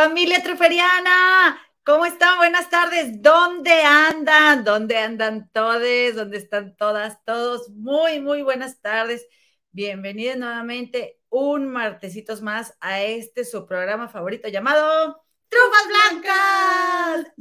Familia 0.00 0.40
Truferiana, 0.44 1.60
¿cómo 1.82 2.06
están? 2.06 2.36
Buenas 2.36 2.70
tardes. 2.70 3.20
¿Dónde 3.20 3.82
andan? 3.82 4.62
¿Dónde 4.62 4.96
andan 4.96 5.50
todos? 5.52 6.14
¿Dónde 6.14 6.36
están 6.36 6.76
todas, 6.76 7.24
todos? 7.24 7.68
Muy, 7.70 8.20
muy 8.20 8.42
buenas 8.42 8.80
tardes. 8.80 9.26
Bienvenidos 9.72 10.36
nuevamente 10.36 11.18
un 11.30 11.66
martesitos 11.66 12.42
más 12.42 12.78
a 12.80 13.02
este 13.02 13.44
su 13.44 13.66
programa 13.66 14.08
favorito 14.08 14.46
llamado 14.46 15.20
Trufas 15.48 15.88
Blancas. 15.88 17.32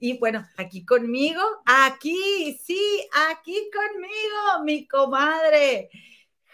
Y 0.00 0.18
bueno, 0.18 0.44
aquí 0.56 0.84
conmigo, 0.84 1.40
aquí, 1.66 2.58
sí, 2.64 3.08
aquí 3.30 3.70
conmigo, 3.72 4.64
mi 4.64 4.88
comadre. 4.88 5.88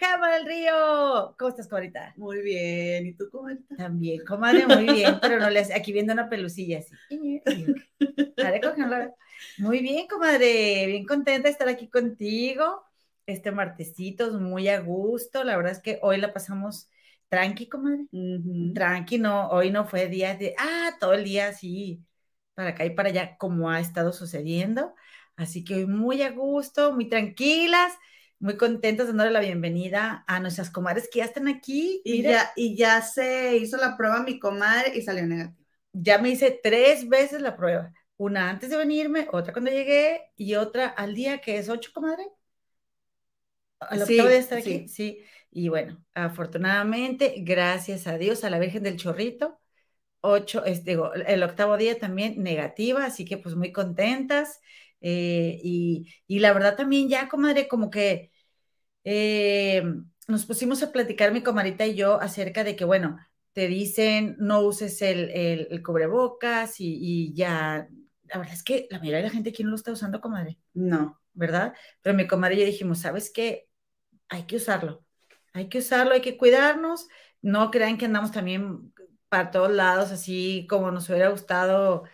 Gema 0.05 0.35
del 0.35 0.47
Río. 0.47 1.35
¿Cómo 1.39 1.49
estás, 1.49 1.69
comadita? 1.69 2.13
Muy 2.17 2.43
bien. 2.43 3.07
¿Y 3.07 3.15
tú 3.15 3.29
cómo 3.31 3.49
estás? 3.49 3.79
También, 3.79 4.25
comadre, 4.25 4.67
muy 4.67 4.85
bien, 4.85 5.19
pero 5.21 5.39
no 5.39 5.49
le 5.49 5.61
hace, 5.61 5.75
aquí 5.75 5.93
viendo 5.93 6.13
una 6.13 6.29
pelucilla 6.29 6.79
así. 6.79 6.95
Muy 9.59 9.81
bien, 9.81 10.07
comadre, 10.07 10.87
bien 10.87 11.07
contenta 11.07 11.49
de 11.49 11.53
estar 11.53 11.69
aquí 11.69 11.89
contigo. 11.89 12.83
Este 13.27 13.51
martesitos, 13.51 14.39
muy 14.39 14.69
a 14.69 14.81
gusto. 14.81 15.43
La 15.45 15.57
verdad 15.57 15.73
es 15.73 15.81
que 15.81 15.99
hoy 16.03 16.19
la 16.19 16.33
pasamos 16.33 16.91
tranqui, 17.29 17.69
comadre. 17.69 18.07
Tranqui, 18.75 19.19
no, 19.19 19.49
hoy 19.49 19.71
no 19.71 19.87
fue 19.87 20.09
día 20.09 20.35
de, 20.37 20.55
ah, 20.59 20.93
todo 21.01 21.15
el 21.15 21.25
día 21.25 21.49
así, 21.49 22.05
para 22.55 22.71
acá 22.71 22.85
y 22.85 22.91
para 22.91 23.09
allá, 23.09 23.37
como 23.39 23.71
ha 23.71 23.81
estado 23.81 24.13
sucediendo. 24.13 24.95
Así 25.37 25.65
que 25.65 25.75
hoy 25.77 25.87
muy 25.87 26.23
a 26.23 26.31
gusto, 26.31 26.93
muy 26.93 27.09
tranquilas 27.09 27.93
muy 28.45 28.59
contentos 28.59 29.07
de 29.07 29.15
darle 29.15 29.33
la 29.33 29.41
bienvenida 29.41 30.23
a 30.27 30.39
nuestras 30.39 30.69
comadres 30.69 31.09
que 31.11 31.21
ya 31.21 31.25
están 31.25 31.49
aquí. 31.49 32.03
Y 32.05 32.21
ya, 32.21 32.53
y 32.55 32.77
ya 32.77 33.01
se 33.01 33.57
hizo 33.57 33.79
la 33.79 33.97
prueba 33.97 34.23
mi 34.23 34.39
comadre 34.39 34.95
y 34.95 35.01
salió 35.01 35.27
negativa. 35.27 35.57
Ya 35.95 36.19
me 36.19 36.29
hice 36.29 36.61
tres 36.63 37.09
veces 37.09 37.41
la 37.41 37.57
prueba. 37.57 37.95
Una 38.19 38.51
antes 38.51 38.69
de 38.69 38.77
venirme, 38.77 39.29
otra 39.33 39.55
cuando 39.55 39.71
llegué 39.71 40.31
y 40.37 40.57
otra 40.57 40.89
al 40.89 41.15
día 41.15 41.41
que 41.41 41.57
es 41.57 41.71
ocho, 41.71 41.91
comadre. 41.95 42.27
Al 43.81 44.05
sí, 44.05 44.19
de 44.19 44.37
estar 44.37 44.59
aquí. 44.59 44.89
Sí. 44.89 44.89
sí. 44.89 45.25
Y 45.51 45.71
bueno, 45.71 46.05
afortunadamente, 46.13 47.37
gracias 47.39 48.07
a 48.07 48.19
Dios, 48.19 48.45
a 48.45 48.51
la 48.51 48.59
Virgen 48.59 48.83
del 48.83 48.99
Chorrito, 48.99 49.59
ocho, 50.21 50.67
es, 50.67 50.85
digo, 50.85 51.15
el 51.15 51.43
octavo 51.43 51.79
día 51.79 51.99
también 51.99 52.43
negativa, 52.43 53.07
así 53.07 53.25
que 53.25 53.39
pues 53.39 53.55
muy 53.55 53.73
contentas. 53.73 54.61
Eh, 55.01 55.61
y, 55.63 56.15
y, 56.27 56.41
la 56.41 56.53
verdad 56.53 56.77
también 56.77 57.09
ya, 57.09 57.29
comadre, 57.29 57.69
como 57.69 57.89
que 57.91 58.34
eh, 59.05 59.83
nos 60.27 60.47
pusimos 60.47 60.83
a 60.83 60.93
platicar 60.93 61.33
mi 61.33 61.43
comadita 61.43 61.87
y 61.87 61.95
yo 61.95 62.21
acerca 62.21 62.65
de 62.65 62.77
que, 62.77 62.85
bueno, 62.85 63.19
te 63.53 63.69
dicen 63.69 64.37
no 64.39 64.61
uses 64.61 65.01
el, 65.03 65.31
el, 65.31 65.83
cubrebocas 65.83 66.77
y, 66.81 67.33
ya, 67.35 67.89
la 68.25 68.39
verdad 68.39 68.55
es 68.55 68.65
que 68.65 68.89
la 68.91 68.99
mayoría 68.99 69.19
de 69.19 69.25
la 69.25 69.31
gente 69.31 69.51
aquí 69.51 69.63
no 69.63 69.71
lo 69.71 69.77
está 69.77 69.93
usando, 69.93 70.21
comadre. 70.21 70.59
No. 70.75 71.21
¿Verdad? 71.35 71.75
Pero 72.01 72.17
mi 72.17 72.27
comadre 72.27 72.57
y 72.57 72.61
yo 72.61 72.67
dijimos, 72.67 73.01
¿sabes 73.01 73.31
qué? 73.33 73.69
Hay 74.29 74.45
que 74.45 74.57
usarlo. 74.57 75.05
Hay 75.53 75.69
que 75.69 75.79
usarlo, 75.79 76.15
hay 76.15 76.21
que 76.21 76.37
cuidarnos. 76.37 77.09
No 77.43 77.71
crean 77.71 77.99
que 77.99 78.07
andamos 78.07 78.33
también 78.33 78.93
para 79.29 79.51
todos 79.51 79.73
lados, 79.73 80.13
así 80.13 80.67
como 80.69 80.91
nos 80.91 81.09
hubiera 81.09 81.29
gustado. 81.29 82.05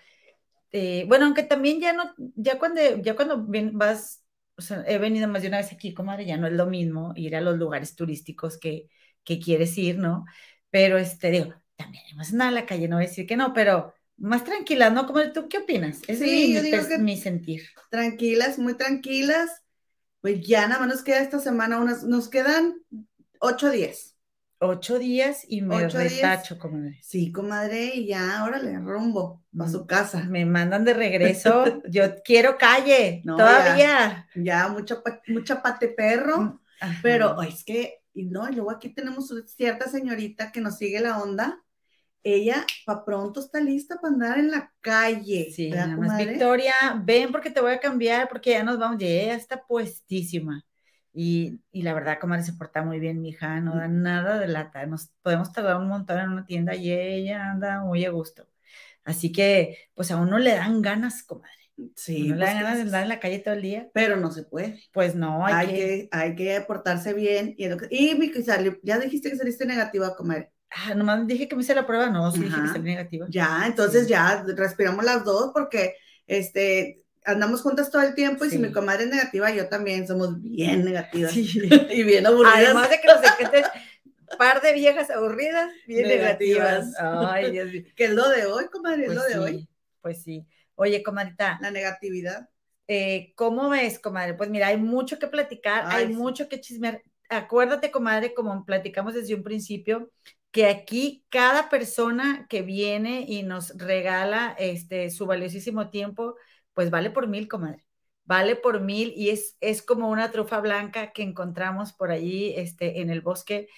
Eh, 0.73 1.05
bueno, 1.09 1.27
aunque 1.27 1.43
también 1.43 1.81
ya 1.81 1.93
no, 1.93 2.15
ya 2.35 2.59
cuando, 2.59 2.81
ya 3.03 3.15
cuando 3.17 3.45
vas 3.73 4.20
o 4.61 4.63
sea, 4.63 4.85
he 4.87 4.99
venido 4.99 5.27
más 5.27 5.41
de 5.43 5.49
una 5.49 5.57
vez 5.57 5.73
aquí, 5.73 5.95
comadre, 5.95 6.27
ya 6.27 6.37
no 6.37 6.47
es 6.47 6.53
lo 6.53 6.67
mismo 6.67 7.15
ir 7.17 7.35
a 7.35 7.41
los 7.41 7.57
lugares 7.57 7.97
turísticos 7.97 8.59
que, 8.59 8.89
que 9.25 9.41
quieres 9.41 9.77
ir, 9.79 9.99
¿no? 9.99 10.27
Pero, 10.71 10.99
este, 10.99 11.31
digo, 11.31 11.55
también 11.77 12.05
hemos 12.13 12.33
nada 12.35 12.51
a 12.51 12.53
la 12.53 12.67
calle, 12.67 12.87
no 12.87 12.97
voy 12.97 13.07
a 13.07 13.09
decir 13.09 13.27
que 13.27 13.37
no, 13.37 13.55
pero 13.55 13.95
más 14.19 14.45
tranquilas, 14.45 14.93
¿no? 14.93 15.07
Como 15.07 15.21
¿tú 15.33 15.49
qué 15.49 15.59
opinas? 15.59 16.01
es 16.07 16.19
sí, 16.19 16.53
yo 16.53 16.63
digo 16.63 16.87
que 16.87 16.99
mi 16.99 17.17
sentir. 17.17 17.63
Tranquilas, 17.91 18.59
muy 18.59 18.75
tranquilas. 18.75 19.51
Pues 20.21 20.47
ya 20.47 20.69
nada 20.69 20.81
más 20.81 20.89
nos 20.89 21.03
queda 21.03 21.21
esta 21.21 21.39
semana, 21.39 21.79
unas, 21.79 22.05
nos 22.05 22.29
quedan 22.29 22.75
ocho 23.41 23.71
días. 23.71 24.15
Ocho 24.63 24.99
días 24.99 25.47
y 25.49 25.63
me 25.63 25.89
retacho, 25.89 26.59
comadre. 26.59 26.99
Sí, 27.03 27.33
comadre, 27.33 27.93
y 27.95 28.09
ya, 28.09 28.45
órale, 28.45 28.79
rumbo 28.79 29.43
a 29.59 29.67
su 29.67 29.81
mm, 29.81 29.87
casa. 29.87 30.25
Me 30.25 30.45
mandan 30.45 30.85
de 30.85 30.93
regreso. 30.93 31.65
Yo 31.89 32.23
quiero 32.23 32.59
calle, 32.59 33.23
todavía. 33.25 34.29
Ya, 34.35 34.69
mucho, 34.69 35.03
mucha 35.29 35.63
pate 35.63 35.89
perro. 35.89 36.41
Mm, 36.43 36.61
pero 37.03 37.41
es 37.41 37.65
que, 37.65 38.03
y 38.13 38.27
no, 38.27 38.47
luego 38.51 38.71
aquí 38.71 38.91
tenemos 38.91 39.33
cierta 39.47 39.89
señorita 39.89 40.53
que 40.53 40.61
nos 40.61 40.77
sigue 40.77 41.01
la 41.01 41.23
onda. 41.23 41.59
Ella, 42.23 42.67
pa' 42.85 43.03
pronto 43.03 43.41
está 43.41 43.61
lista 43.61 43.97
para 43.99 44.13
andar 44.13 44.39
en 44.39 44.51
la 44.51 44.71
calle. 44.83 45.51
Sí, 45.57 45.71
nada 45.71 45.97
más, 45.97 46.19
Victoria, 46.19 46.75
ven 47.03 47.33
porque 47.33 47.49
te 47.49 47.63
voy 47.63 47.73
a 47.73 47.81
cambiar, 47.81 48.29
porque 48.29 48.51
ya 48.51 48.63
nos 48.63 48.79
vamos, 48.79 48.99
ya 49.01 49.33
está 49.33 49.67
puestísima. 49.67 50.63
Y, 51.13 51.61
y, 51.73 51.83
la 51.83 51.93
verdad, 51.95 52.19
comadre, 52.21 52.45
se 52.45 52.53
porta 52.53 52.83
muy 52.83 53.01
bien, 53.01 53.21
mi 53.21 53.31
hija, 53.31 53.61
no 53.61 53.77
da 53.77 53.89
nada 53.89 54.39
de 54.39 54.47
lata. 54.49 54.87
Nos 54.87 55.11
podemos 55.23 55.53
tardar 55.53 55.77
un 55.77 55.89
montón 55.89 56.19
en 56.21 56.31
una 56.31 56.47
tienda 56.47 56.75
y 56.75 56.93
ella 56.93 57.51
anda 57.51 57.81
muy 57.83 58.05
a 58.05 58.11
gusto. 58.11 58.47
Así 59.05 59.33
que, 59.33 59.77
pues 59.95 60.11
a 60.11 60.17
uno 60.17 60.39
le 60.39 60.55
dan 60.55 60.83
ganas, 60.83 61.23
comadre. 61.23 61.51
Sí. 61.97 62.29
No 62.29 62.37
le 62.37 62.45
dan 62.45 62.55
pues, 62.55 62.63
ganas 62.63 62.77
de 62.77 62.83
andar 62.83 63.03
en 63.03 63.09
la 63.09 63.21
calle 63.21 63.39
todo 63.41 63.55
el 63.55 63.63
día. 63.63 63.91
Pero 63.93 64.17
no 64.17 64.31
se 64.31 64.45
puede. 64.45 64.83
Pues 64.93 65.15
no, 65.15 65.45
hay, 65.45 65.67
que... 65.67 66.09
Hay 66.13 66.35
que 66.37 66.61
portarse 66.61 67.13
bien. 67.15 67.55
Y, 67.57 67.67
y 67.91 68.33
ya 68.83 68.99
dijiste 68.99 69.31
que 69.31 69.37
saliste 69.37 69.67
negativa, 69.67 70.15
comadre. 70.15 70.53
Ah, 70.71 70.95
nomás 70.95 71.27
dije 71.27 71.49
que 71.49 71.57
me 71.57 71.63
hice 71.63 71.75
la 71.75 71.87
prueba, 71.87 72.11
no, 72.11 72.31
sí 72.31 72.43
dije 72.43 72.61
que 72.61 72.69
salí 72.69 72.85
negativa. 72.85 73.27
Ya, 73.29 73.65
entonces 73.67 74.07
ya 74.07 74.45
respiramos 74.57 75.05
las 75.05 75.25
dos 75.25 75.51
porque, 75.53 75.97
este, 76.29 77.03
andamos 77.25 77.63
juntas 77.63 77.91
todo 77.91 78.03
el 78.03 78.15
tiempo 78.15 78.45
y 78.45 78.51
si 78.51 78.59
mi 78.59 78.73
comadre 78.73 79.05
es 79.05 79.11
negativa, 79.11 79.51
yo 79.51 79.69
también 79.69 80.07
somos 80.07 80.41
bien 80.41 80.85
negativas 80.85 81.37
y 81.37 82.03
bien 82.03 82.27
aburridas. 82.27 82.57
Además 82.57 82.91
de 82.91 83.01
que 83.01 83.09
los 83.09 83.21
dequetes, 83.21 83.67
par 84.39 84.61
de 84.61 84.73
viejas 84.73 85.11
aburridas, 85.11 85.71
bien 85.87 86.09
negativas. 86.09 86.95
Ay, 86.99 87.51
Dios 87.51 87.71
mío. 87.71 87.83
Que 87.97 88.05
es 88.05 88.11
lo 88.11 88.29
de 88.29 88.47
hoy, 88.47 88.67
comadre, 88.67 89.03
es 89.03 89.07
pues 89.07 89.19
lo 89.19 89.25
de 89.25 89.39
hoy. 89.39 89.69
Pues 90.01 90.23
sí. 90.23 90.47
Oye, 90.75 91.03
comadrita. 91.03 91.59
La 91.61 91.71
negatividad. 91.71 92.49
Eh, 92.89 93.33
¿Cómo 93.37 93.69
ves, 93.69 93.99
comadre? 93.99 94.35
Pues 94.35 94.51
mira, 94.51 94.69
hay 94.69 94.77
mucho 94.77 95.19
que 95.19 95.29
platicar, 95.29 95.85
hay 95.87 96.09
mucho 96.09 96.49
que 96.49 96.61
chismear. 96.61 97.03
Acuérdate, 97.29 97.93
comadre, 97.93 98.35
como 98.35 98.65
platicamos 98.65 99.15
desde 99.15 99.35
un 99.35 99.45
principio, 99.45 100.11
que 100.51 100.67
aquí 100.67 101.25
cada 101.29 101.69
persona 101.69 102.47
que 102.49 102.63
viene 102.63 103.25
y 103.29 103.45
nos 103.45 103.77
regala 103.79 104.57
este, 104.59 105.11
su 105.11 105.27
valiosísimo 105.27 105.91
tiempo, 105.91 106.35
pues 106.75 106.91
vale 106.91 107.11
por 107.11 107.27
mil, 107.29 107.49
comadre. 107.49 107.87
Vale 108.25 108.57
por 108.57 108.81
mil 108.81 109.13
y 109.17 109.31
es, 109.31 109.57
es 109.61 109.83
como 109.83 110.09
una 110.09 110.31
trufa 110.31 110.61
blanca 110.61 111.13
que 111.13 111.23
encontramos 111.23 111.93
por 111.93 112.11
allí 112.11 112.55
este, 112.57 113.01
en 113.01 113.11
el 113.11 113.21
bosque. 113.21 113.69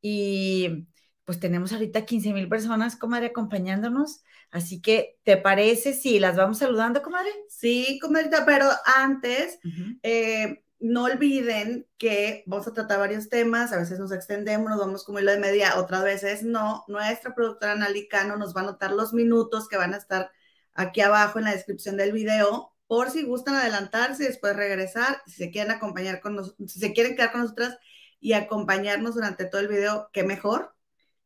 Y 0.00 0.86
pues 1.24 1.40
tenemos 1.40 1.72
ahorita 1.72 2.04
15 2.04 2.32
mil 2.32 2.48
personas, 2.48 2.94
comadre, 2.94 3.26
acompañándonos. 3.26 4.22
Así 4.52 4.80
que, 4.80 5.18
¿te 5.24 5.36
parece 5.36 5.92
si 5.92 6.20
las 6.20 6.36
vamos 6.36 6.58
saludando, 6.58 7.02
comadre? 7.02 7.30
Sí, 7.48 7.98
comadre, 8.00 8.30
pero 8.46 8.68
antes, 8.96 9.58
eh, 10.04 10.62
no 10.78 11.04
olviden 11.04 11.86
que 11.98 12.44
vamos 12.46 12.68
a 12.68 12.72
tratar 12.72 13.00
varios 13.00 13.28
temas, 13.28 13.72
a 13.72 13.78
veces 13.78 13.98
nos 13.98 14.12
extendemos, 14.12 14.70
nos 14.70 14.78
vamos 14.78 15.04
como 15.04 15.18
hilo 15.18 15.32
de 15.32 15.40
media, 15.40 15.78
otras 15.78 16.04
veces 16.04 16.44
no. 16.44 16.84
Nuestra 16.86 17.34
productora 17.34 17.72
Analicano 17.72 18.36
nos 18.36 18.54
va 18.54 18.60
a 18.60 18.64
anotar 18.64 18.92
los 18.92 19.12
minutos 19.12 19.68
que 19.68 19.76
van 19.76 19.94
a 19.94 19.98
estar 19.98 20.30
aquí 20.76 21.00
abajo 21.00 21.38
en 21.38 21.46
la 21.46 21.52
descripción 21.52 21.96
del 21.96 22.12
video, 22.12 22.72
por 22.86 23.10
si 23.10 23.24
gustan 23.24 23.54
adelantarse 23.54 24.24
y 24.24 24.26
después 24.26 24.54
regresar, 24.56 25.22
si 25.26 25.34
se 25.34 25.50
quieren 25.50 25.72
acompañar 25.72 26.20
con 26.20 26.36
nosotros, 26.36 26.70
si 26.70 26.78
se 26.78 26.92
quieren 26.92 27.16
quedar 27.16 27.32
con 27.32 27.42
nosotras 27.42 27.78
y 28.20 28.32
acompañarnos 28.32 29.14
durante 29.14 29.44
todo 29.44 29.60
el 29.60 29.68
video, 29.68 30.08
qué 30.12 30.22
mejor, 30.22 30.74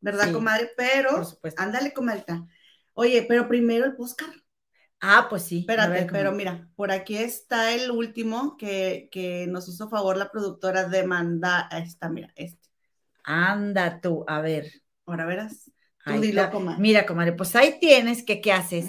¿verdad, 0.01 0.33
comadre? 0.33 0.71
Pero, 0.77 1.23
ándale, 1.57 1.93
comadre. 1.93 2.25
Oye, 2.95 3.25
pero 3.29 3.49
primero 3.49 3.85
el 3.87 3.95
Oscar. 3.99 4.29
Ah, 5.01 5.27
pues 5.31 5.45
sí. 5.45 5.61
Espérate, 5.61 6.07
pero 6.11 6.33
mira, 6.33 6.69
por 6.77 6.93
aquí 6.93 7.17
está 7.17 7.73
el 7.75 7.91
último 7.91 8.57
que, 8.59 9.09
que 9.11 9.47
nos 9.47 9.69
hizo 9.69 9.89
favor 9.89 10.17
la 10.17 10.31
productora 10.31 10.85
de 10.89 11.07
mandar. 11.07 11.67
Ahí 11.71 11.85
está, 11.85 12.11
mira, 12.11 12.33
este. 12.37 12.69
Anda 13.25 14.01
tú, 14.01 14.25
a 14.29 14.41
ver. 14.41 14.71
Ahora 15.07 15.25
verás. 15.25 15.71
Mira, 16.79 17.07
comadre, 17.07 17.33
pues 17.33 17.55
ahí 17.57 17.79
tienes 17.81 18.23
que, 18.23 18.41
¿qué 18.41 18.53
haces? 18.53 18.87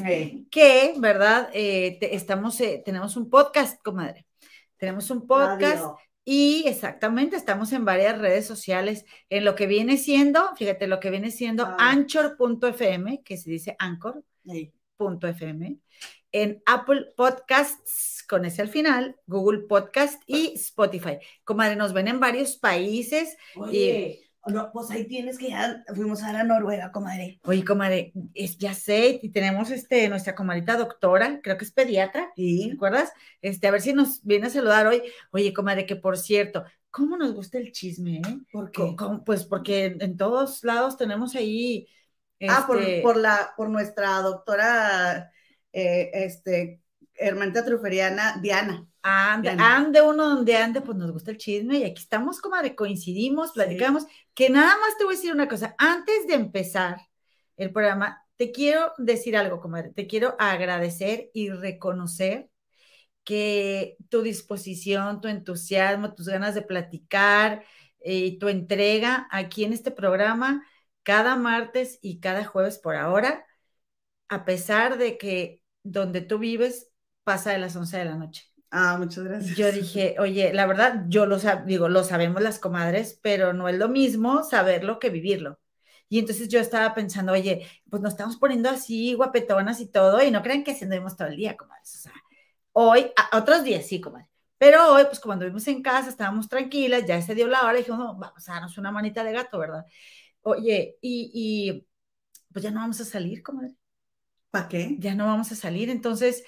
Que, 0.49 0.93
¿verdad? 0.97 1.49
Eh, 1.53 1.97
estamos, 2.01 2.59
eh, 2.61 2.81
tenemos 2.83 3.17
un 3.17 3.29
podcast, 3.29 3.81
comadre. 3.83 4.25
Tenemos 4.77 5.09
un 5.11 5.27
podcast 5.27 5.83
y 6.23 6.63
exactamente 6.67 7.35
estamos 7.35 7.73
en 7.73 7.85
varias 7.85 8.17
redes 8.17 8.47
sociales. 8.47 9.05
En 9.29 9.45
lo 9.45 9.55
que 9.55 9.67
viene 9.67 9.97
siendo, 9.97 10.55
fíjate, 10.55 10.87
lo 10.87 10.99
que 10.99 11.09
viene 11.09 11.31
siendo 11.31 11.65
ah. 11.65 11.77
anchor.fm, 11.79 13.21
que 13.23 13.37
se 13.37 13.51
dice 13.51 13.75
anchor.fm, 13.77 15.77
en 16.31 16.63
Apple 16.65 17.07
Podcasts, 17.17 18.23
con 18.27 18.45
ese 18.45 18.61
al 18.61 18.69
final, 18.69 19.17
Google 19.27 19.65
Podcast 19.67 20.23
y 20.25 20.53
Spotify. 20.55 21.17
Comadre, 21.43 21.75
nos 21.75 21.91
ven 21.91 22.07
en 22.07 22.19
varios 22.19 22.55
países. 22.55 23.37
y 23.71 24.21
No, 24.47 24.71
pues 24.71 24.89
ahí 24.89 25.05
tienes 25.05 25.37
que 25.37 25.49
ya 25.49 25.83
fuimos 25.93 26.23
a 26.23 26.33
la 26.33 26.43
Noruega, 26.43 26.91
comadre. 26.91 27.39
Oye, 27.43 27.63
comadre, 27.63 28.11
es, 28.33 28.57
ya 28.57 28.73
sé, 28.73 29.19
y 29.21 29.29
tenemos 29.29 29.69
este, 29.69 30.09
nuestra 30.09 30.33
comadrita 30.33 30.77
doctora, 30.77 31.39
creo 31.43 31.57
que 31.57 31.65
es 31.65 31.71
pediatra, 31.71 32.31
¿sí? 32.35 32.67
¿te 32.69 32.73
acuerdas? 32.73 33.11
Este, 33.41 33.67
a 33.67 33.71
ver 33.71 33.81
si 33.81 33.93
nos 33.93 34.23
viene 34.23 34.47
a 34.47 34.49
saludar 34.49 34.87
hoy. 34.87 35.03
Oye, 35.31 35.53
comadre, 35.53 35.85
que 35.85 35.95
por 35.95 36.17
cierto, 36.17 36.63
¿cómo 36.89 37.17
nos 37.17 37.33
gusta 37.33 37.59
el 37.59 37.71
chisme, 37.71 38.17
eh? 38.17 38.37
¿Por 38.51 38.71
qué? 38.71 38.95
pues 39.25 39.45
porque 39.45 39.97
en 39.99 40.17
todos 40.17 40.63
lados 40.63 40.97
tenemos 40.97 41.35
ahí. 41.35 41.87
Ah, 42.47 42.63
por, 42.65 42.79
este 42.79 43.01
por, 43.03 43.17
la, 43.17 43.53
por 43.55 43.69
nuestra 43.69 44.19
doctora, 44.21 45.31
eh, 45.71 46.09
este, 46.13 46.81
hermanita 47.21 47.63
truferiana, 47.63 48.37
Diana. 48.41 48.85
Ande, 49.03 50.01
uno 50.01 50.29
donde 50.29 50.55
ande, 50.57 50.81
pues 50.81 50.97
nos 50.97 51.11
gusta 51.11 51.31
el 51.31 51.37
chisme 51.37 51.79
y 51.79 51.83
aquí 51.83 52.01
estamos 52.01 52.39
como 52.39 52.61
de 52.61 52.75
coincidimos, 52.75 53.51
platicamos, 53.51 54.05
que 54.33 54.49
nada 54.49 54.75
más 54.79 54.97
te 54.97 55.05
voy 55.05 55.13
a 55.13 55.17
decir 55.17 55.33
una 55.33 55.47
cosa, 55.47 55.75
antes 55.77 56.27
de 56.27 56.35
empezar 56.35 56.97
el 57.57 57.71
programa, 57.71 58.25
te 58.35 58.51
quiero 58.51 58.91
decir 58.97 59.37
algo, 59.37 59.59
comadre, 59.59 59.91
te 59.91 60.07
quiero 60.07 60.35
agradecer 60.39 61.29
y 61.33 61.49
reconocer 61.49 62.49
que 63.23 63.97
tu 64.09 64.21
disposición, 64.23 65.21
tu 65.21 65.27
entusiasmo, 65.27 66.13
tus 66.13 66.27
ganas 66.27 66.55
de 66.55 66.63
platicar 66.63 67.63
eh, 67.99 68.17
y 68.17 68.39
tu 68.39 68.49
entrega 68.49 69.27
aquí 69.31 69.63
en 69.63 69.73
este 69.73 69.91
programa 69.91 70.65
cada 71.03 71.35
martes 71.35 71.99
y 72.01 72.19
cada 72.19 72.45
jueves 72.45 72.77
por 72.77 72.95
ahora, 72.95 73.45
a 74.29 74.45
pesar 74.45 74.97
de 74.97 75.17
que 75.17 75.61
donde 75.83 76.21
tú 76.21 76.37
vives 76.39 76.90
pasa 77.23 77.51
de 77.51 77.59
las 77.59 77.75
11 77.75 77.97
de 77.97 78.05
la 78.05 78.15
noche. 78.15 78.51
Ah, 78.69 78.97
muchas 78.97 79.23
gracias. 79.23 79.57
Yo 79.57 79.71
dije, 79.71 80.15
oye, 80.19 80.53
la 80.53 80.65
verdad, 80.65 81.05
yo 81.07 81.25
lo 81.25 81.37
digo, 81.65 81.89
lo 81.89 82.03
sabemos 82.03 82.41
las 82.41 82.59
comadres, 82.59 83.19
pero 83.21 83.53
no 83.53 83.67
es 83.67 83.77
lo 83.77 83.89
mismo 83.89 84.43
saberlo 84.43 84.99
que 84.99 85.09
vivirlo. 85.09 85.59
Y 86.09 86.19
entonces 86.19 86.49
yo 86.49 86.59
estaba 86.59 86.93
pensando, 86.93 87.31
oye, 87.31 87.65
pues 87.89 88.01
nos 88.01 88.13
estamos 88.13 88.37
poniendo 88.37 88.69
así 88.69 89.13
guapetonas 89.13 89.79
y 89.79 89.87
todo, 89.87 90.21
y 90.21 90.31
no 90.31 90.41
crean 90.41 90.63
que 90.63 90.71
así 90.71 90.83
andemos 90.83 91.15
todo 91.15 91.29
el 91.29 91.37
día, 91.37 91.55
comadres. 91.55 91.95
O 91.95 91.97
sea, 91.99 92.13
hoy, 92.73 93.11
otros 93.31 93.63
días 93.63 93.85
sí, 93.85 94.01
comadre. 94.01 94.27
Pero 94.57 94.93
hoy, 94.93 95.05
pues 95.05 95.19
cuando 95.19 95.45
vimos 95.45 95.67
en 95.67 95.81
casa, 95.81 96.09
estábamos 96.09 96.47
tranquilas, 96.49 97.05
ya 97.05 97.21
se 97.21 97.33
dio 97.33 97.47
la 97.47 97.61
hora, 97.65 97.75
y 97.75 97.77
dijimos, 97.77 98.17
vamos 98.19 98.49
a 98.49 98.53
darnos 98.53 98.77
una 98.77 98.91
manita 98.91 99.23
de 99.23 99.31
gato, 99.33 99.57
¿verdad? 99.57 99.85
Oye, 100.41 100.97
y, 101.01 101.31
y 101.33 101.87
pues 102.51 102.63
ya 102.63 102.71
no 102.71 102.81
vamos 102.81 102.99
a 103.01 103.05
salir, 103.05 103.41
comadre. 103.41 103.73
¿Para 104.51 104.67
qué? 104.67 104.97
Ya 104.99 105.15
no 105.15 105.27
vamos 105.27 105.51
a 105.51 105.55
salir. 105.55 105.89
Entonces, 105.89 106.43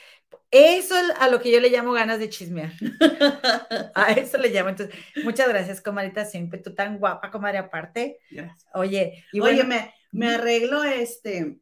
eso 0.51 0.95
es 0.97 1.11
a 1.19 1.29
lo 1.29 1.39
que 1.39 1.51
yo 1.51 1.59
le 1.59 1.69
llamo 1.69 1.93
ganas 1.93 2.19
de 2.19 2.29
chismear. 2.29 2.71
a 3.95 4.11
eso 4.13 4.37
le 4.37 4.49
llamo. 4.49 4.69
Entonces, 4.69 4.95
muchas 5.23 5.47
gracias, 5.47 5.81
comadita, 5.81 6.25
siempre 6.25 6.59
tú 6.59 6.73
tan 6.73 6.99
guapa, 6.99 7.31
comadre, 7.31 7.57
aparte. 7.57 8.19
Gracias. 8.29 8.65
Oye, 8.73 9.25
y 9.31 9.39
Oye, 9.39 9.63
me, 9.63 9.93
me 10.11 10.29
arreglo 10.29 10.83
este 10.83 11.59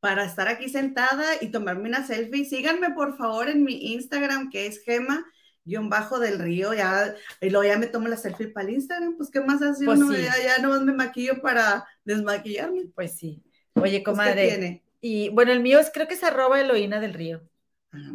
para 0.00 0.24
estar 0.24 0.48
aquí 0.48 0.68
sentada 0.68 1.24
y 1.40 1.48
tomarme 1.48 1.88
una 1.88 2.06
selfie. 2.06 2.44
Síganme, 2.44 2.90
por 2.90 3.16
favor, 3.16 3.48
en 3.48 3.62
mi 3.62 3.92
Instagram, 3.92 4.50
que 4.50 4.66
es 4.66 4.82
Gema 4.82 5.24
guion 5.64 5.88
bajo 5.88 6.18
del 6.18 6.38
río, 6.38 6.74
ya, 6.74 7.14
y 7.40 7.50
luego 7.50 7.64
ya 7.64 7.78
me 7.78 7.86
tomo 7.86 8.08
la 8.08 8.16
selfie 8.16 8.48
para 8.48 8.68
el 8.68 8.74
Instagram, 8.74 9.16
pues 9.16 9.30
qué 9.30 9.40
más 9.40 9.62
hace 9.62 9.84
pues 9.84 10.00
uno, 10.00 10.12
ya, 10.16 10.34
ya 10.42 10.58
nomás 10.58 10.82
me 10.82 10.92
maquillo 10.92 11.40
para 11.40 11.86
desmaquillarme. 12.04 12.86
Pues 12.94 13.16
sí. 13.16 13.42
Oye, 13.74 14.00
pues, 14.00 14.04
comadre. 14.04 14.48
tiene? 14.48 14.84
Y 15.00 15.28
bueno, 15.30 15.52
el 15.52 15.60
mío 15.60 15.78
es, 15.78 15.90
creo 15.92 16.06
que 16.06 16.14
es 16.14 16.22
arroba 16.22 16.60
Eloína 16.60 17.00
del 17.00 17.14
Río. 17.14 17.42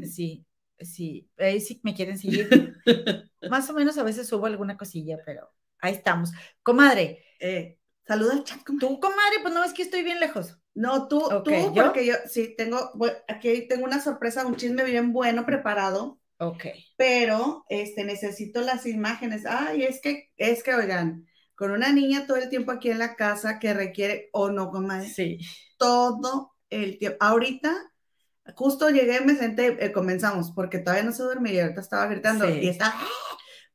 Sí, 0.03 0.45
sí, 0.79 1.29
ahí 1.37 1.59
sí 1.61 1.79
me 1.83 1.93
quieren 1.93 2.17
seguir. 2.17 2.49
Más 3.49 3.69
o 3.69 3.73
menos 3.73 3.97
a 3.97 4.03
veces 4.03 4.27
subo 4.27 4.45
alguna 4.45 4.77
cosilla, 4.77 5.17
pero 5.25 5.49
ahí 5.79 5.93
estamos. 5.93 6.31
Comadre, 6.63 7.23
eh, 7.39 7.77
saluda 8.05 8.33
al 8.33 8.43
chat. 8.43 8.59
Tú, 8.63 8.99
comadre, 8.99 9.39
pues 9.41 9.53
no 9.53 9.63
es 9.63 9.73
que 9.73 9.83
estoy 9.83 10.03
bien 10.03 10.19
lejos. 10.19 10.57
No, 10.73 11.07
tú, 11.07 11.21
tú, 11.43 11.51
porque 11.73 12.05
yo 12.05 12.13
sí 12.27 12.55
tengo, 12.55 12.91
aquí 13.27 13.67
tengo 13.67 13.85
una 13.85 13.99
sorpresa, 13.99 14.45
un 14.45 14.55
chisme 14.55 14.83
bien 14.83 15.11
bueno 15.11 15.45
preparado. 15.45 16.19
Ok. 16.39 16.65
Pero, 16.95 17.65
este, 17.69 18.03
necesito 18.03 18.61
las 18.61 18.85
imágenes. 18.85 19.45
Ay, 19.47 19.83
es 19.83 19.99
que, 20.01 20.29
es 20.37 20.61
que, 20.61 20.75
oigan, 20.75 21.25
con 21.55 21.71
una 21.71 21.91
niña 21.91 22.27
todo 22.27 22.37
el 22.37 22.49
tiempo 22.49 22.71
aquí 22.71 22.91
en 22.91 22.99
la 22.99 23.15
casa 23.15 23.57
que 23.57 23.73
requiere, 23.73 24.29
o 24.33 24.51
no, 24.51 24.69
comadre. 24.69 25.09
Sí. 25.09 25.39
Todo 25.79 26.53
el 26.69 26.99
tiempo. 26.99 27.17
Ahorita, 27.21 27.91
justo 28.55 28.89
llegué, 28.89 29.21
me 29.21 29.35
senté, 29.35 29.83
eh, 29.85 29.91
comenzamos, 29.91 30.51
porque 30.51 30.79
todavía 30.79 31.03
no 31.03 31.11
se 31.11 31.23
duerme 31.23 31.53
y 31.53 31.59
ahorita 31.59 31.81
estaba 31.81 32.07
gritando 32.07 32.49
y 32.49 32.67
está, 32.67 32.93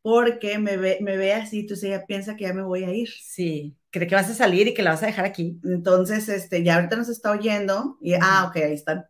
porque 0.02 0.58
me 0.58 0.76
ve, 0.76 0.98
me 1.00 1.16
ve 1.16 1.32
así, 1.32 1.60
entonces 1.60 1.84
ella 1.84 2.04
piensa 2.06 2.36
que 2.36 2.44
ya 2.44 2.52
me 2.52 2.62
voy 2.62 2.84
a 2.84 2.92
ir. 2.92 3.08
Sí, 3.08 3.76
cree 3.92 4.08
que 4.08 4.14
vas 4.14 4.28
a 4.30 4.34
salir 4.34 4.66
y 4.66 4.74
que 4.74 4.82
la 4.82 4.90
vas 4.90 5.02
a 5.02 5.06
dejar 5.06 5.26
aquí. 5.26 5.60
Entonces, 5.64 6.28
este, 6.28 6.64
ya 6.64 6.76
ahorita 6.76 6.96
nos 6.96 7.10
está 7.10 7.30
oyendo 7.30 7.98
y, 8.00 8.14
ah, 8.14 8.46
ok, 8.48 8.56
ahí 8.56 8.72
están. 8.72 9.04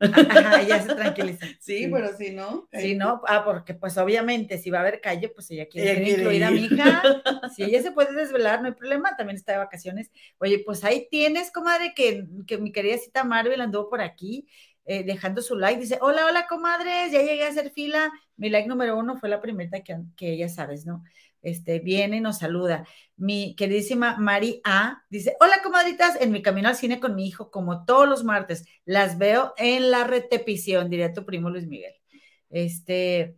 ya 0.69 0.83
se 0.83 0.95
tranquiliza. 0.95 1.47
Sí, 1.61 1.89
pero 1.91 2.15
si 2.17 2.33
no. 2.33 2.69
Sí, 2.73 2.97
no, 2.97 3.23
ah, 3.29 3.45
porque 3.45 3.75
pues 3.75 3.97
obviamente 3.97 4.59
si 4.59 4.71
va 4.71 4.79
a 4.79 4.81
haber 4.81 5.01
calle, 5.01 5.29
pues 5.29 5.51
ella 5.53 5.67
quiere 5.69 6.03
ella 6.03 6.19
incluida 6.19 6.49
a 6.49 6.51
mi 6.51 6.65
hija. 6.65 7.03
Si 7.57 7.63
ella 7.63 7.83
se 7.83 7.93
puede 7.93 8.13
desvelar, 8.15 8.61
no 8.61 8.69
hay 8.69 8.75
problema, 8.75 9.17
también 9.17 9.37
está 9.37 9.53
de 9.53 9.59
vacaciones. 9.59 10.11
Oye, 10.39 10.63
pues 10.65 10.85
ahí 10.85 11.07
tienes, 11.11 11.53
comadre, 11.53 11.93
que, 11.95 12.27
que 12.47 12.59
mi 12.59 12.73
querida 12.73 12.99
cita 12.99 13.25
Marvel 13.25 13.61
anduvo 13.61 13.89
por 13.89 14.01
aquí 14.01 14.49
eh, 14.85 15.05
dejando 15.05 15.43
su 15.43 15.57
like. 15.57 15.81
Dice, 15.81 15.99
hola, 16.01 16.27
hola, 16.27 16.47
comadres, 16.49 17.13
ya 17.13 17.23
llegué 17.23 17.45
a 17.45 17.49
hacer 17.49 17.71
fila. 17.73 18.11
Mi 18.37 18.51
like 18.51 18.69
número 18.69 18.99
uno 18.99 19.17
fue 19.17 19.29
la 19.29 19.41
primera 19.41 19.83
que, 19.83 19.97
que 20.17 20.37
ya 20.37 20.49
sabes, 20.49 20.87
¿no? 20.87 21.03
Este, 21.43 21.81
viene 21.81 22.19
y 22.19 22.21
nos 22.21 22.39
saluda. 22.39 22.87
Mi 23.17 23.55
queridísima 23.57 24.17
Mari 24.19 24.61
A 24.65 25.03
dice, 25.11 25.37
hola, 25.41 25.61
comadritas, 25.63 26.21
en 26.21 26.31
mi 26.33 26.41
camino 26.43 26.69
al 26.69 26.77
cine 26.77 27.01
con 27.01 27.15
mi 27.15 27.27
hijo, 27.27 27.51
como 27.51 27.85
todos 27.85 28.09
los 28.09 28.25
martes, 28.25 28.65
las 28.85 29.19
veo 29.19 29.53
en 29.57 29.91
la 29.91 30.05
repetición, 30.05 30.89
diría 30.89 31.13
tu 31.13 31.25
primo 31.25 31.51
Luis 31.51 31.67
Miguel. 31.67 31.95
Este, 32.51 33.37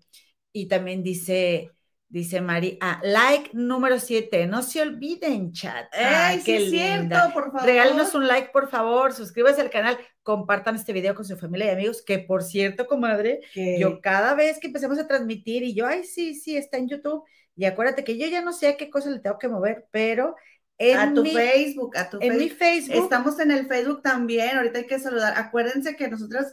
y 0.53 0.69
también 0.69 1.03
dice, 1.03 1.71
Dice 2.15 2.41
Mari, 2.41 2.79
ah, 2.81 3.01
like 3.03 3.51
número 3.55 3.99
7. 3.99 4.47
No 4.47 4.63
se 4.63 4.81
olviden, 4.81 5.51
chat. 5.51 5.93
Ay, 5.93 6.41
qué 6.45 6.71
cierto, 6.71 7.17
por 7.35 7.51
favor. 7.51 7.65
Regálenos 7.65 8.15
un 8.15 8.29
like, 8.29 8.51
por 8.53 8.71
favor. 8.71 9.13
Suscríbase 9.13 9.61
al 9.61 9.69
canal. 9.69 9.99
Compartan 10.23 10.77
este 10.77 10.93
video 10.93 11.17
con 11.17 11.25
su 11.25 11.37
familia 11.37 11.67
y 11.67 11.71
amigos. 11.71 12.05
Que 12.07 12.21
por 12.21 12.45
cierto, 12.45 12.87
comadre, 12.87 13.41
yo 13.81 14.01
cada 14.01 14.37
vez 14.37 14.61
que 14.61 14.69
empecemos 14.69 14.97
a 15.01 15.09
transmitir 15.09 15.65
y 15.65 15.75
yo, 15.75 15.89
ay, 15.89 16.05
sí, 16.05 16.37
sí, 16.37 16.57
está 16.57 16.77
en 16.77 16.89
YouTube. 16.89 17.25
Y 17.57 17.65
acuérdate 17.65 18.05
que 18.05 18.17
yo 18.17 18.29
ya 18.29 18.43
no 18.43 18.53
sé 18.53 18.69
a 18.69 18.77
qué 18.77 18.89
cosa 18.91 19.11
le 19.11 19.19
tengo 19.19 19.37
que 19.37 19.49
mover, 19.49 19.89
pero 19.91 20.37
en 20.79 20.97
a 20.97 21.13
tu 21.13 21.25
Facebook, 21.25 21.97
a 21.97 22.11
tu 22.11 22.19
en 22.21 22.39
mi 22.39 22.49
Facebook. 22.49 23.03
Estamos 23.03 23.41
en 23.41 23.51
el 23.51 23.67
Facebook 23.67 24.03
también. 24.03 24.57
Ahorita 24.57 24.79
hay 24.79 24.87
que 24.87 25.01
saludar. 25.01 25.35
Acuérdense 25.37 25.97
que 25.97 26.07
nosotros 26.07 26.47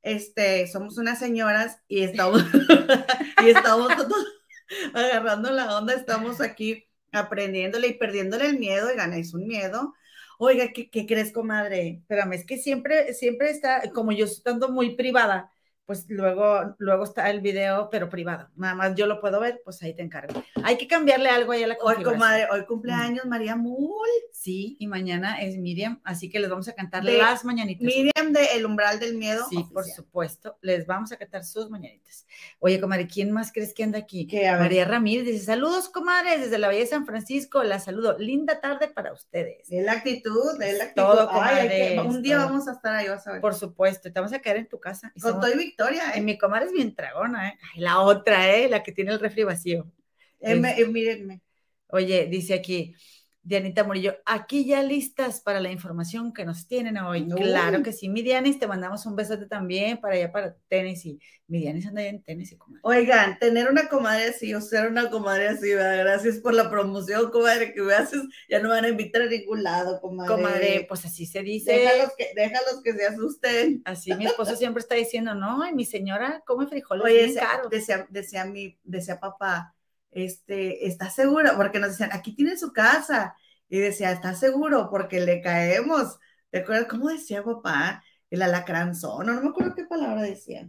este, 0.00 0.66
somos 0.66 0.96
unas 0.96 1.18
señoras 1.18 1.78
y 1.88 2.04
estamos, 2.04 2.42
y 3.44 3.50
estamos 3.50 3.94
todos 3.96 4.33
agarrando 4.94 5.50
la 5.50 5.76
onda, 5.76 5.94
estamos 5.94 6.40
aquí 6.40 6.86
aprendiéndole 7.12 7.88
y 7.88 7.94
perdiéndole 7.94 8.46
el 8.46 8.58
miedo, 8.58 8.92
y 8.92 8.96
ganéis 8.96 9.34
un 9.34 9.46
miedo. 9.46 9.94
Oiga, 10.38 10.72
¿qué, 10.72 10.90
¿qué, 10.90 11.06
crees, 11.06 11.32
comadre? 11.32 12.00
Espérame, 12.00 12.32
es 12.34 12.46
que 12.46 12.58
siempre, 12.58 13.14
siempre 13.14 13.50
está, 13.50 13.90
como 13.92 14.12
yo 14.12 14.24
estando 14.24 14.68
muy 14.68 14.96
privada, 14.96 15.50
pues 15.86 16.06
luego, 16.08 16.74
luego 16.78 17.04
está 17.04 17.30
el 17.30 17.40
video, 17.40 17.88
pero 17.90 18.08
privado. 18.08 18.48
Nada 18.56 18.74
más 18.74 18.94
yo 18.94 19.06
lo 19.06 19.20
puedo 19.20 19.38
ver, 19.38 19.60
pues 19.64 19.82
ahí 19.82 19.94
te 19.94 20.02
encargo. 20.02 20.42
Hay 20.62 20.78
que 20.78 20.88
cambiarle 20.88 21.28
algo 21.28 21.52
ahí 21.52 21.62
a 21.62 21.66
la 21.66 21.76
Hoy, 21.82 22.02
comadre, 22.02 22.46
hoy 22.50 22.64
cumpleaños 22.64 23.26
María 23.26 23.54
Mul. 23.54 24.08
Sí, 24.32 24.76
y 24.78 24.86
mañana 24.86 25.42
es 25.42 25.56
Miriam, 25.56 26.00
así 26.04 26.30
que 26.30 26.38
les 26.38 26.48
vamos 26.48 26.68
a 26.68 26.74
cantar 26.74 27.04
las 27.04 27.44
mañanitas. 27.44 27.84
Miriam 27.84 28.32
de 28.32 28.46
El 28.54 28.64
Umbral 28.64 28.98
del 28.98 29.16
Miedo. 29.16 29.46
Sí, 29.50 29.64
por 29.72 29.84
supuesto, 29.84 30.58
les 30.62 30.86
vamos 30.86 31.12
a 31.12 31.16
cantar 31.16 31.44
sus 31.44 31.68
mañanitas. 31.70 32.26
Oye, 32.60 32.80
comadre, 32.80 33.06
¿quién 33.06 33.30
más 33.30 33.52
crees 33.52 33.74
que 33.74 33.84
anda 33.84 33.98
aquí? 33.98 34.26
María 34.58 34.86
Ramírez 34.86 35.26
dice, 35.26 35.44
saludos, 35.44 35.90
comadres, 35.90 36.40
desde 36.40 36.58
la 36.58 36.68
Bella 36.68 36.80
de 36.80 36.86
San 36.86 37.04
Francisco, 37.04 37.62
la 37.62 37.78
saludo. 37.78 38.18
Linda 38.18 38.60
tarde 38.60 38.88
para 38.88 39.12
ustedes. 39.12 39.68
De 39.68 39.82
la 39.82 39.92
actitud, 39.92 40.58
de 40.58 40.72
la 40.72 40.84
actitud. 40.84 41.06
Todo, 41.06 41.28
comadre. 41.28 42.00
un 42.00 42.22
día 42.22 42.38
vamos 42.38 42.68
a 42.68 42.72
estar 42.72 42.94
ahí, 42.94 43.08
vas 43.08 43.26
a 43.26 43.32
ver. 43.32 43.40
Por 43.40 43.54
supuesto, 43.54 44.10
te 44.10 44.18
vamos 44.18 44.32
a 44.32 44.38
quedar 44.38 44.56
en 44.56 44.68
tu 44.68 44.80
casa. 44.80 45.12
Con 45.20 45.40
todo 45.40 45.52
y 45.60 45.73
Victoria, 45.76 46.12
¿eh? 46.14 46.20
mi 46.20 46.38
comadre 46.38 46.66
es 46.66 46.72
bien 46.72 46.94
tragona, 46.94 47.48
¿eh? 47.48 47.58
la 47.74 48.00
otra, 48.00 48.54
¿eh? 48.54 48.68
La 48.68 48.84
que 48.84 48.92
tiene 48.92 49.10
el 49.10 49.18
refri 49.18 49.42
vacío. 49.42 49.90
Eh, 50.38 50.52
eh, 50.52 50.86
mírenme. 50.86 51.40
Oye, 51.88 52.26
dice 52.26 52.54
aquí, 52.54 52.94
Dianita 53.44 53.84
Murillo, 53.84 54.16
aquí 54.24 54.64
ya 54.64 54.82
listas 54.82 55.42
para 55.42 55.60
la 55.60 55.70
información 55.70 56.32
que 56.32 56.46
nos 56.46 56.66
tienen 56.66 56.96
hoy. 56.96 57.28
Claro 57.28 57.82
que 57.82 57.92
sí, 57.92 58.08
mi 58.08 58.22
Dianis, 58.22 58.58
te 58.58 58.66
mandamos 58.66 59.04
un 59.04 59.16
besote 59.16 59.44
también 59.46 60.00
para 60.00 60.14
allá 60.14 60.32
para 60.32 60.56
Tennessee. 60.68 61.20
Mi 61.46 61.58
Dianis 61.58 61.86
anda 61.86 62.02
en 62.02 62.22
Tennessee, 62.22 62.56
comadre. 62.56 62.80
Oigan, 62.82 63.38
tener 63.38 63.68
una 63.68 63.88
comadre 63.88 64.28
así 64.28 64.54
o 64.54 64.62
ser 64.62 64.88
una 64.88 65.10
comadre 65.10 65.48
así, 65.48 65.68
gracias 65.68 66.38
por 66.38 66.54
la 66.54 66.70
promoción, 66.70 67.30
comadre, 67.30 67.74
que 67.74 67.82
me 67.82 67.92
haces, 67.92 68.22
ya 68.48 68.60
no 68.60 68.70
van 68.70 68.86
a 68.86 68.88
invitar 68.88 69.20
a 69.20 69.26
ningún 69.26 69.62
lado, 69.62 70.00
comadre. 70.00 70.34
Comadre, 70.34 70.86
pues 70.88 71.04
así 71.04 71.26
se 71.26 71.42
dice. 71.42 71.72
Déjalos 71.72 72.12
que, 72.16 72.32
déjalos 72.34 72.80
que 72.82 72.94
se 72.94 73.06
asusten. 73.06 73.82
Así 73.84 74.14
mi 74.14 74.24
esposo 74.24 74.56
siempre 74.56 74.80
está 74.80 74.94
diciendo, 74.94 75.34
no, 75.34 75.68
y 75.68 75.74
mi 75.74 75.84
señora 75.84 76.42
come 76.46 76.66
frijoles 76.66 77.04
Oye, 77.04 77.26
bien 77.26 77.34
caro. 77.34 77.68
Decía, 77.68 78.06
decía, 78.08 78.46
mi, 78.46 78.78
decía 78.82 79.20
papá, 79.20 79.73
este, 80.14 80.86
¿está 80.86 81.10
segura? 81.10 81.56
Porque 81.56 81.78
nos 81.78 81.90
decían, 81.90 82.10
aquí 82.12 82.34
tiene 82.34 82.56
su 82.56 82.72
casa 82.72 83.36
y 83.68 83.78
decía, 83.78 84.12
¿estás 84.12 84.40
seguro? 84.40 84.88
Porque 84.90 85.20
le 85.20 85.40
caemos. 85.40 86.18
¿Te 86.50 86.58
acuerdas 86.60 86.86
cómo 86.88 87.08
decía 87.08 87.42
papá? 87.44 88.02
El 88.30 88.42
alacranzón, 88.42 89.26
no, 89.26 89.34
no 89.34 89.42
me 89.42 89.48
acuerdo 89.50 89.74
qué 89.74 89.84
palabra 89.84 90.22
decía. 90.22 90.68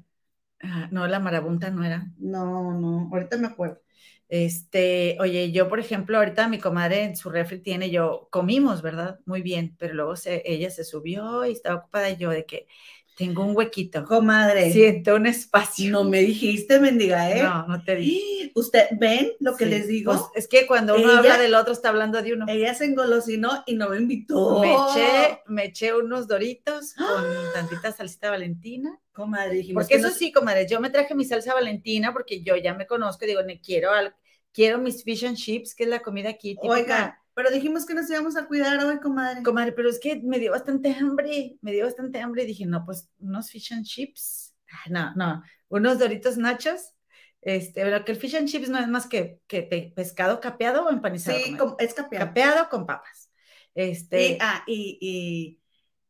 Ah, 0.62 0.88
no, 0.92 1.08
la 1.08 1.20
marabunta 1.20 1.70
no 1.70 1.84
era. 1.84 2.12
No, 2.18 2.74
no, 2.80 3.10
ahorita 3.12 3.38
me 3.38 3.48
acuerdo. 3.48 3.82
Este, 4.28 5.18
oye, 5.20 5.52
yo, 5.52 5.70
por 5.70 5.80
ejemplo, 5.80 6.18
ahorita 6.18 6.48
mi 6.48 6.60
comadre 6.60 7.04
en 7.04 7.16
su 7.16 7.30
refri 7.30 7.60
tiene, 7.62 7.92
yo 7.92 8.28
comimos, 8.32 8.82
¿verdad? 8.82 9.20
Muy 9.26 9.42
bien, 9.44 9.76
pero 9.78 9.94
luego 9.94 10.16
se, 10.16 10.42
ella 10.46 10.72
se 10.72 10.84
subió 10.84 11.46
y 11.46 11.52
estaba 11.52 11.76
ocupada 11.78 12.10
yo 12.12 12.32
de 12.32 12.46
que 12.46 12.68
tengo 13.16 13.44
un 13.44 13.56
huequito. 13.56 14.04
Comadre. 14.04 14.72
Siento 14.72 15.16
un 15.16 15.26
espacio. 15.26 15.92
No 15.92 16.04
me 16.04 16.22
dijiste, 16.22 16.80
mendiga, 16.80 17.32
¿eh? 17.32 17.44
No, 17.44 17.68
no 17.68 17.84
te 17.84 17.96
dije. 17.96 18.52
¿Usted 18.56 18.88
ven 19.00 19.32
lo 19.40 19.56
que 19.56 19.66
les 19.66 19.88
digo? 19.88 20.14
Pues, 20.14 20.24
es 20.36 20.48
que 20.48 20.68
cuando 20.68 20.96
uno 20.96 21.12
habla 21.12 21.38
del 21.38 21.56
otro 21.56 21.74
está 21.74 21.90
hablando 21.90 22.22
de 22.22 22.34
uno. 22.34 22.46
Ella 22.48 22.74
se 22.74 22.86
engolosinó 22.86 23.64
y 23.66 23.76
no 23.76 23.90
me 23.90 23.98
invitó. 23.98 24.60
Me 24.60 24.74
eché, 24.74 25.42
me 25.48 25.66
eché 25.66 25.94
unos 25.94 26.28
doritos 26.28 26.94
con 26.94 27.06
¡Ah! 27.08 27.52
tantita 27.54 27.92
salsita 27.92 28.30
valentina. 28.30 29.00
Comadre, 29.14 29.56
dijimos 29.56 29.84
Porque 29.84 29.96
eso 29.96 30.10
sí, 30.10 30.32
comadre, 30.32 30.68
yo 30.68 30.82
me 30.82 30.90
traje 30.90 31.16
mi 31.16 31.24
salsa 31.24 31.54
valentina 31.54 32.12
porque 32.12 32.42
yo 32.42 32.58
ya 32.58 32.74
me 32.74 32.86
conozco 32.86 33.24
y 33.24 33.30
digo, 33.30 33.42
me 33.46 33.62
quiero 33.62 33.92
algo 33.92 34.14
quiero 34.56 34.78
mis 34.80 35.04
fish 35.04 35.26
and 35.26 35.36
chips, 35.36 35.76
que 35.76 35.84
es 35.84 35.90
la 35.90 36.00
comida 36.00 36.30
aquí. 36.30 36.56
Oiga, 36.62 37.22
pero 37.36 37.52
dijimos 37.52 37.86
que 37.86 37.94
nos 37.94 38.10
íbamos 38.10 38.38
a 38.38 38.48
cuidar 38.48 38.84
hoy, 38.84 39.00
comadre. 39.00 39.44
Comadre, 39.44 39.74
pero 39.74 39.90
es 39.90 40.00
que 40.00 40.16
me 40.24 40.40
dio 40.40 40.52
bastante 40.52 40.94
hambre, 40.94 41.58
me 41.62 41.74
dio 41.74 41.84
bastante 41.84 42.20
hambre 42.20 42.44
y 42.44 42.48
dije, 42.48 42.66
no, 42.66 42.86
pues 42.86 43.10
unos 43.20 43.52
fish 43.52 43.74
and 43.74 43.86
chips. 43.86 44.56
No, 44.90 45.14
no, 45.16 45.44
unos 45.68 46.00
doritos 46.00 46.38
nachos. 46.38 46.94
Este, 47.42 47.84
pero 47.84 48.04
que 48.06 48.14
el 48.14 48.18
fish 48.18 48.36
and 48.38 48.48
chips 48.48 48.70
no 48.70 48.80
es 48.80 48.88
más 48.88 49.06
que, 49.06 49.42
que 49.48 49.94
pescado 49.96 50.40
capeado 50.40 50.86
o 50.86 50.90
empanizado. 50.90 51.38
Sí, 51.38 51.58
es 51.80 51.94
capeado. 51.94 52.26
Capeado 52.26 52.70
con 52.70 52.86
papas. 52.86 53.30
Este. 53.76 54.30
Y, 54.30 54.38
ah, 54.40 54.64
y, 54.66 54.98
y, 55.02 55.62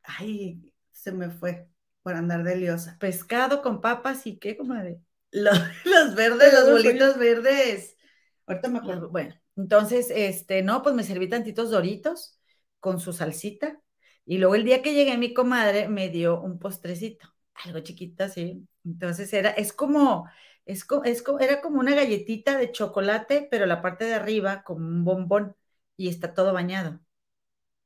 ay, 0.04 0.74
se 0.92 1.12
me 1.12 1.32
fue 1.32 1.68
por 2.04 2.14
andar 2.14 2.44
de 2.44 2.56
liosa. 2.56 2.98
Pescado 3.00 3.64
con 3.64 3.82
papas 3.82 4.28
y 4.28 4.38
qué, 4.38 4.56
comadre. 4.56 5.02
Los, 5.32 5.58
los 5.86 6.14
verdes, 6.14 6.54
los 6.54 6.70
bolitos 6.70 7.18
verdes. 7.18 7.98
Ahorita 8.46 8.70
me 8.70 8.78
acuerdo. 8.78 9.10
Bueno, 9.10 9.36
entonces, 9.56 10.12
este, 10.14 10.62
no, 10.62 10.84
pues 10.84 10.96
me 10.96 11.04
serví 11.04 11.30
tantitos 11.30 11.72
doritos 11.72 12.40
con 12.80 13.00
su 13.00 13.14
salsita. 13.14 13.82
Y 14.26 14.38
luego 14.38 14.56
el 14.56 14.66
día 14.66 14.82
que 14.82 14.94
llegué, 14.94 15.18
mi 15.18 15.34
comadre 15.34 15.88
me 15.88 16.10
dio 16.10 16.42
un 16.42 16.60
postrecito, 16.60 17.28
algo 17.64 17.80
chiquito 17.80 18.24
así. 18.24 18.68
Entonces 18.84 19.32
era, 19.34 19.52
es 19.52 19.72
como, 19.72 20.28
es, 20.66 20.86
es, 21.06 21.24
era 21.40 21.62
como 21.62 21.80
una 21.80 21.96
galletita 21.96 22.58
de 22.58 22.72
chocolate, 22.72 23.48
pero 23.50 23.66
la 23.66 23.82
parte 23.82 24.06
de 24.06 24.16
arriba 24.16 24.64
como 24.64 24.88
un 24.88 25.04
bombón 25.06 25.56
y 25.96 26.10
está 26.10 26.34
todo 26.34 26.54
bañado. 26.54 27.00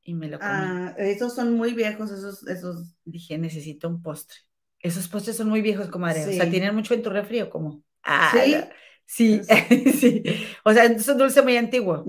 Y 0.01 0.13
me 0.13 0.27
lo 0.27 0.39
comí. 0.39 0.45
Ah, 0.45 0.95
esos 0.97 1.35
son 1.35 1.53
muy 1.53 1.73
viejos, 1.73 2.11
esos, 2.11 2.47
esos. 2.47 2.95
Dije, 3.03 3.37
necesito 3.37 3.87
un 3.87 4.01
postre. 4.01 4.37
Esos 4.79 5.07
postres 5.07 5.37
son 5.37 5.49
muy 5.49 5.61
viejos, 5.61 5.89
comadre. 5.89 6.25
O 6.25 6.31
sea, 6.31 6.49
¿tienen 6.49 6.73
mucho 6.73 6.93
en 6.93 7.03
tu 7.03 7.09
refri 7.09 7.41
o 7.41 7.49
cómo? 7.49 7.83
Ah, 8.03 8.31
sí. 8.43 8.55
Sí, 9.11 9.41
sí. 9.99 10.23
O 10.63 10.71
sea, 10.71 10.83
es 10.83 11.07
un 11.07 11.17
dulce 11.17 11.41
muy 11.41 11.57
antiguo. 11.57 12.05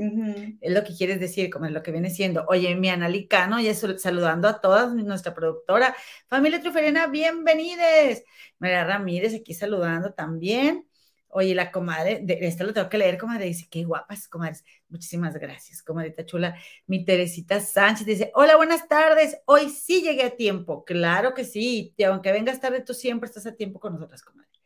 Es 0.60 0.70
lo 0.70 0.84
que 0.84 0.94
quieres 0.94 1.18
decir, 1.18 1.48
como 1.48 1.64
es 1.64 1.72
lo 1.72 1.82
que 1.82 1.92
viene 1.92 2.10
siendo. 2.10 2.44
Oye, 2.46 2.74
mi 2.76 2.90
Analicano, 2.90 3.58
ya 3.58 3.72
saludando 3.74 4.48
a 4.48 4.60
todas, 4.60 4.92
nuestra 4.94 5.34
productora. 5.34 5.96
Familia 6.28 6.60
Truferena, 6.60 7.06
bienvenides. 7.06 8.22
María 8.58 8.84
Ramírez 8.84 9.34
aquí 9.34 9.54
saludando 9.54 10.12
también. 10.12 10.86
Oye, 11.28 11.54
la 11.54 11.72
comadre, 11.72 12.20
de, 12.22 12.38
esto 12.42 12.64
lo 12.64 12.74
tengo 12.74 12.90
que 12.90 12.98
leer, 12.98 13.16
comadre, 13.16 13.46
dice, 13.46 13.66
qué 13.70 13.84
guapas, 13.84 14.28
comadres. 14.28 14.62
Muchísimas 14.90 15.34
gracias, 15.34 15.82
comadrita 15.82 16.26
chula. 16.26 16.54
Mi 16.86 17.04
Teresita 17.04 17.60
Sánchez 17.60 18.06
dice, 18.06 18.30
hola, 18.34 18.56
buenas 18.56 18.88
tardes. 18.88 19.38
Hoy 19.46 19.70
sí 19.70 20.02
llegué 20.02 20.24
a 20.24 20.36
tiempo. 20.36 20.84
Claro 20.84 21.32
que 21.32 21.44
sí. 21.46 21.94
Aunque 22.06 22.30
vengas 22.30 22.60
tarde, 22.60 22.82
tú 22.82 22.92
siempre 22.92 23.26
estás 23.26 23.46
a 23.46 23.56
tiempo 23.56 23.80
con 23.80 23.94
nosotras, 23.94 24.22
comadre. 24.22 24.59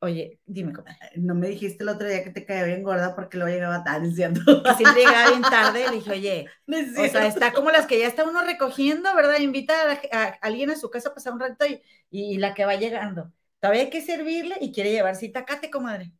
Oye, 0.00 0.38
dime, 0.46 0.72
no 1.16 1.34
me 1.34 1.48
dijiste 1.48 1.82
el 1.82 1.88
otro 1.88 2.06
día 2.06 2.22
que 2.22 2.30
te 2.30 2.44
caía 2.44 2.62
bien 2.62 2.84
gorda 2.84 3.16
porque 3.16 3.36
luego 3.36 3.52
llegaba 3.52 3.82
tarde, 3.82 4.12
¿cierto? 4.12 4.62
Que 4.62 4.74
siempre 4.74 5.02
llegaba 5.04 5.30
bien 5.30 5.42
tarde, 5.42 5.88
le 5.88 5.96
dije, 5.96 6.10
oye, 6.12 6.46
o 6.98 7.08
sea, 7.08 7.26
está 7.26 7.52
como 7.52 7.70
las 7.70 7.86
que 7.86 7.98
ya 7.98 8.06
está 8.06 8.22
uno 8.22 8.44
recogiendo, 8.44 9.12
¿verdad? 9.16 9.40
Invita 9.40 9.74
a, 10.12 10.26
alguien 10.40 10.70
a 10.70 10.76
su 10.76 10.88
casa 10.88 11.08
a 11.08 11.14
pasar 11.14 11.32
un 11.32 11.40
rato 11.40 11.66
y, 11.66 11.82
y, 12.10 12.38
la 12.38 12.54
que 12.54 12.64
va 12.64 12.76
llegando. 12.76 13.32
Todavía 13.58 13.82
hay 13.82 13.90
que 13.90 14.00
servirle 14.00 14.56
y 14.60 14.72
quiere 14.72 14.92
llevar 14.92 15.16
cita, 15.16 15.44
cate, 15.44 15.68
comadre. 15.68 16.12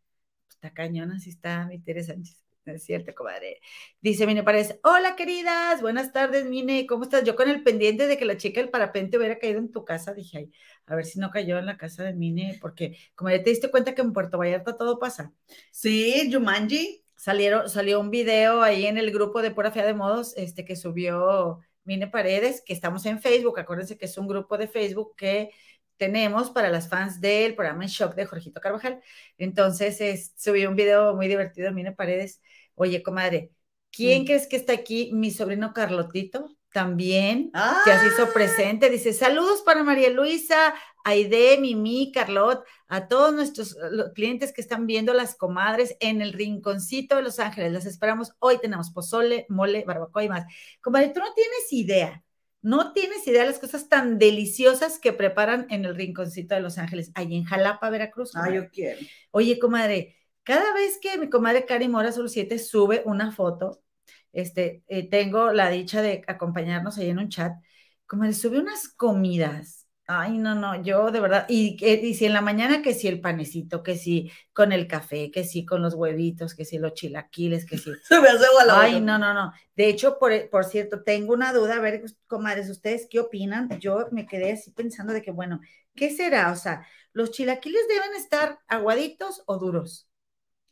Pues 0.47 0.57
está 0.57 0.75
cañona, 0.75 1.15
así 1.17 1.31
está 1.31 1.67
mi 1.67 1.79
Teresa 1.81 2.15
Sánchez 2.15 2.48
es 2.73 2.85
cierto, 2.85 3.15
comadre. 3.15 3.61
Dice 4.01 4.27
Mine 4.27 4.43
Paredes, 4.43 4.79
hola 4.83 5.17
queridas, 5.17 5.81
buenas 5.81 6.13
tardes, 6.13 6.47
Mine, 6.47 6.87
¿cómo 6.87 7.05
estás? 7.05 7.25
Yo 7.25 7.37
con 7.37 7.49
el 7.49 7.63
pendiente 7.63 8.07
de 8.07 8.17
que 8.17 8.25
la 8.25 8.37
chica 8.37 8.61
del 8.61 8.71
parapente 8.71 9.19
hubiera 9.19 9.39
caído 9.39 9.59
en 9.59 9.71
tu 9.73 9.85
casa, 9.85 10.15
dije, 10.15 10.39
ay, 10.39 10.53
a 10.87 10.95
ver 10.97 11.05
si 11.05 11.19
no 11.19 11.31
cayó 11.31 11.59
en 11.59 11.67
la 11.67 11.77
casa 11.77 12.05
de 12.05 12.15
Mine, 12.15 12.59
porque 12.61 12.97
como 13.15 13.31
ya 13.31 13.43
te 13.43 13.51
diste 13.51 13.71
cuenta 13.71 13.95
que 13.95 14.03
en 14.03 14.13
Puerto 14.13 14.39
Vallarta 14.39 14.77
todo 14.77 14.99
pasa. 14.99 15.33
Sí, 15.71 16.31
Jumanji. 16.33 17.05
Salieron, 17.17 17.69
salió 17.69 17.99
un 17.99 18.11
video 18.11 18.63
ahí 18.63 18.87
en 18.87 18.97
el 18.97 19.11
grupo 19.11 19.43
de 19.43 19.51
Pura 19.51 19.73
Fea 19.73 19.85
de 19.85 19.93
Modos, 19.93 20.35
este, 20.37 20.65
que 20.65 20.77
subió 20.77 21.59
Mine 21.85 22.07
Paredes, 22.07 22.63
que 22.65 22.73
estamos 22.73 23.05
en 23.07 23.21
Facebook, 23.21 23.59
acuérdense 23.59 23.99
que 23.99 24.05
es 24.05 24.17
un 24.19 24.29
grupo 24.29 24.57
de 24.57 24.69
Facebook 24.69 25.17
que 25.17 25.51
tenemos 25.99 26.51
para 26.51 26.71
las 26.71 26.89
fans 26.89 27.21
del 27.21 27.55
programa 27.55 27.83
En 27.83 27.91
Shock 27.91 28.15
de 28.15 28.25
Jorgito 28.25 28.61
Carvajal. 28.61 29.03
Entonces, 29.37 30.33
subió 30.37 30.71
un 30.71 30.77
video 30.77 31.15
muy 31.17 31.29
divertido, 31.29 31.73
Mine 31.73 31.93
Paredes, 31.93 32.41
Oye, 32.79 33.03
comadre, 33.03 33.51
¿quién 33.91 34.23
mm. 34.23 34.27
crees 34.27 34.47
que 34.47 34.57
está 34.57 34.73
aquí? 34.73 35.11
Mi 35.13 35.31
sobrino 35.31 35.73
Carlotito, 35.75 36.59
también, 36.73 37.51
que 37.85 37.99
se 37.99 38.07
hizo 38.09 38.25
ah. 38.25 38.31
presente. 38.33 38.91
Dice, 38.91 39.13
saludos 39.13 39.63
para 39.63 39.83
María 39.83 40.11
Luisa, 40.11 40.75
Aide, 41.05 41.59
Mimi, 41.59 42.13
Carlot, 42.13 42.63
a 42.89 43.09
todos 43.09 43.35
nuestros 43.35 43.77
clientes 44.15 44.53
que 44.53 44.61
están 44.61 44.87
viendo 44.87 45.15
las 45.15 45.35
comadres 45.35 45.97
en 46.01 46.21
el 46.21 46.33
rinconcito 46.33 47.17
de 47.17 47.23
Los 47.23 47.39
Ángeles. 47.39 47.73
Las 47.73 47.87
esperamos. 47.87 48.33
Hoy 48.39 48.59
tenemos 48.59 48.91
pozole, 48.91 49.47
mole, 49.49 49.85
barbacoa 49.87 50.25
y 50.25 50.29
más. 50.29 50.45
Comadre, 50.81 51.09
tú 51.09 51.21
no 51.21 51.33
tienes 51.35 51.73
idea. 51.73 52.23
No 52.61 52.93
tienes 52.93 53.27
idea 53.27 53.43
de 53.43 53.49
las 53.51 53.61
cosas 53.61 53.89
tan 53.89 54.19
deliciosas 54.19 54.99
que 54.99 55.13
preparan 55.13 55.67
en 55.71 55.85
el 55.85 55.95
rinconcito 55.95 56.55
de 56.55 56.61
Los 56.61 56.77
Ángeles, 56.77 57.13
ahí 57.15 57.37
en 57.37 57.45
Jalapa, 57.45 57.89
Veracruz. 57.89 58.33
Ah, 58.35 58.51
yo 58.51 58.69
quiero. 58.69 58.99
Oye, 59.31 59.61
comadre, 59.61 60.18
cada 60.49 60.73
vez 60.73 60.99
que 60.99 61.19
mi 61.19 61.29
comadre 61.29 61.67
Cari 61.67 61.89
Mora 61.89 62.11
Sol 62.11 62.31
7 62.31 62.59
sube 62.59 63.03
una 63.05 63.33
foto, 63.33 63.83
este, 64.33 64.83
eh, 64.89 65.07
tengo 65.07 65.53
la 65.53 65.69
dicha 65.69 66.01
de 66.01 66.25
acompañarnos 66.27 66.97
ahí 66.97 67.11
en 67.11 67.19
un 67.19 67.29
chat, 67.29 67.53
como 68.07 68.25
le 68.25 68.33
sube 68.33 68.59
unas 68.59 68.89
comidas. 68.89 69.87
Ay, 70.07 70.39
no, 70.39 70.55
no, 70.55 70.83
yo 70.83 71.11
de 71.11 71.21
verdad, 71.21 71.45
y, 71.51 71.77
y 71.85 72.15
si 72.15 72.25
en 72.25 72.33
la 72.33 72.41
mañana 72.41 72.81
que 72.81 72.95
si 72.95 73.09
el 73.09 73.21
panecito, 73.21 73.83
que 73.83 73.99
si 73.99 74.33
con 74.55 74.73
el 74.73 74.87
café, 74.87 75.31
que 75.31 75.45
si 75.45 75.67
con 75.67 75.83
los 75.83 75.93
huevitos, 75.93 76.55
que 76.55 76.65
si 76.65 76.79
los 76.79 76.95
chilaquiles, 76.95 77.67
que 77.67 77.77
si. 77.77 77.91
Se 78.05 78.19
me 78.19 78.29
hace 78.29 78.47
Ay, 78.71 79.03
no, 79.03 79.19
no, 79.19 79.35
no. 79.35 79.53
De 79.77 79.91
hecho, 79.91 80.19
por, 80.19 80.49
por 80.49 80.65
cierto, 80.65 81.03
tengo 81.03 81.35
una 81.35 81.53
duda, 81.53 81.77
a 81.77 81.81
ver, 81.81 82.03
comadres, 82.27 82.71
¿ustedes 82.71 83.07
qué 83.11 83.21
opinan? 83.21 83.69
Yo 83.81 84.07
me 84.13 84.27
quedé 84.27 84.53
así 84.53 84.71
pensando 84.71 85.13
de 85.13 85.21
que, 85.21 85.31
bueno, 85.31 85.61
¿qué 85.95 86.09
será? 86.09 86.53
O 86.53 86.57
sea, 86.57 86.87
¿los 87.13 87.33
chilaquiles 87.33 87.87
deben 87.87 88.15
estar 88.17 88.61
aguaditos 88.67 89.43
o 89.45 89.59
duros? 89.59 90.08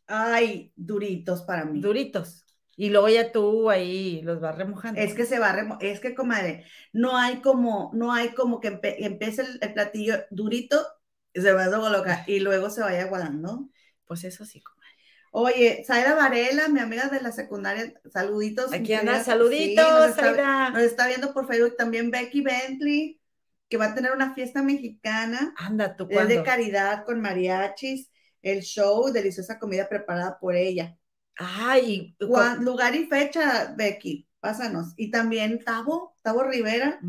Ay, 0.07 0.73
duritos 0.77 1.43
para 1.43 1.65
mí. 1.65 1.81
Duritos. 1.81 2.45
Y 2.77 2.91
luego 2.91 3.09
ya 3.09 3.33
tú 3.33 3.71
ahí 3.71 4.21
los 4.23 4.41
vas 4.41 4.57
remojando. 4.57 5.01
Es 5.01 5.15
que 5.15 5.25
se 5.25 5.39
va 5.39 5.53
remojando, 5.53 5.87
es 5.87 5.99
que 5.99 6.15
comadre, 6.15 6.67
no 6.93 7.17
hay 7.17 7.41
como, 7.41 7.91
no 7.95 8.13
hay 8.13 8.35
como 8.35 8.61
que 8.61 8.79
empiece 8.99 9.45
el, 9.61 9.73
platillo 9.73 10.17
durito, 10.31 10.87
se 11.35 11.53
va 11.53 11.65
a 11.65 11.71
colocar 11.71 12.25
y 12.27 12.41
luego 12.41 12.69
se 12.69 12.83
vaya 12.83 13.05
aguadando. 13.05 13.71
Pues 14.05 14.25
eso 14.25 14.45
sí, 14.45 14.61
comadre. 14.61 14.87
Oye, 15.33 15.85
Zaira 15.87 16.15
Varela, 16.15 16.69
mi 16.69 16.81
amiga 16.81 17.09
de 17.09 17.21
la 17.21 17.33
secundaria, 17.33 17.95
saluditos. 18.13 18.73
Aquí 18.73 18.93
anda, 18.93 19.25
saluditos, 19.25 19.87
nos, 19.87 20.09
está, 20.11 20.71
nos 20.71 20.83
está 20.83 21.07
viendo 21.09 21.33
por 21.33 21.47
Facebook 21.47 21.77
también 21.77 22.11
Becky 22.11 22.43
Bentley, 22.43 23.21
que 23.69 23.79
va 23.79 23.87
a 23.87 23.95
tener 23.95 24.13
una 24.13 24.35
fiesta 24.35 24.63
mexicana. 24.63 25.55
Anda, 25.57 25.97
tú 25.97 26.07
Es 26.11 26.29
de 26.29 26.43
caridad 26.43 27.05
con 27.05 27.23
mariachis 27.23 28.11
el 28.47 28.63
show, 28.63 29.11
deliciosa 29.13 29.59
comida 29.59 29.89
preparada 29.89 30.39
por 30.39 30.55
ella. 30.55 30.97
Ay, 31.37 32.17
lugar 32.19 32.95
y 32.95 33.07
fecha, 33.07 33.75
Becky, 33.77 34.29
pásanos. 34.41 34.95
Y 34.97 35.11
también 35.11 35.63
Tavo, 35.65 36.15
Tavo 36.23 36.45
Rivera 36.45 37.01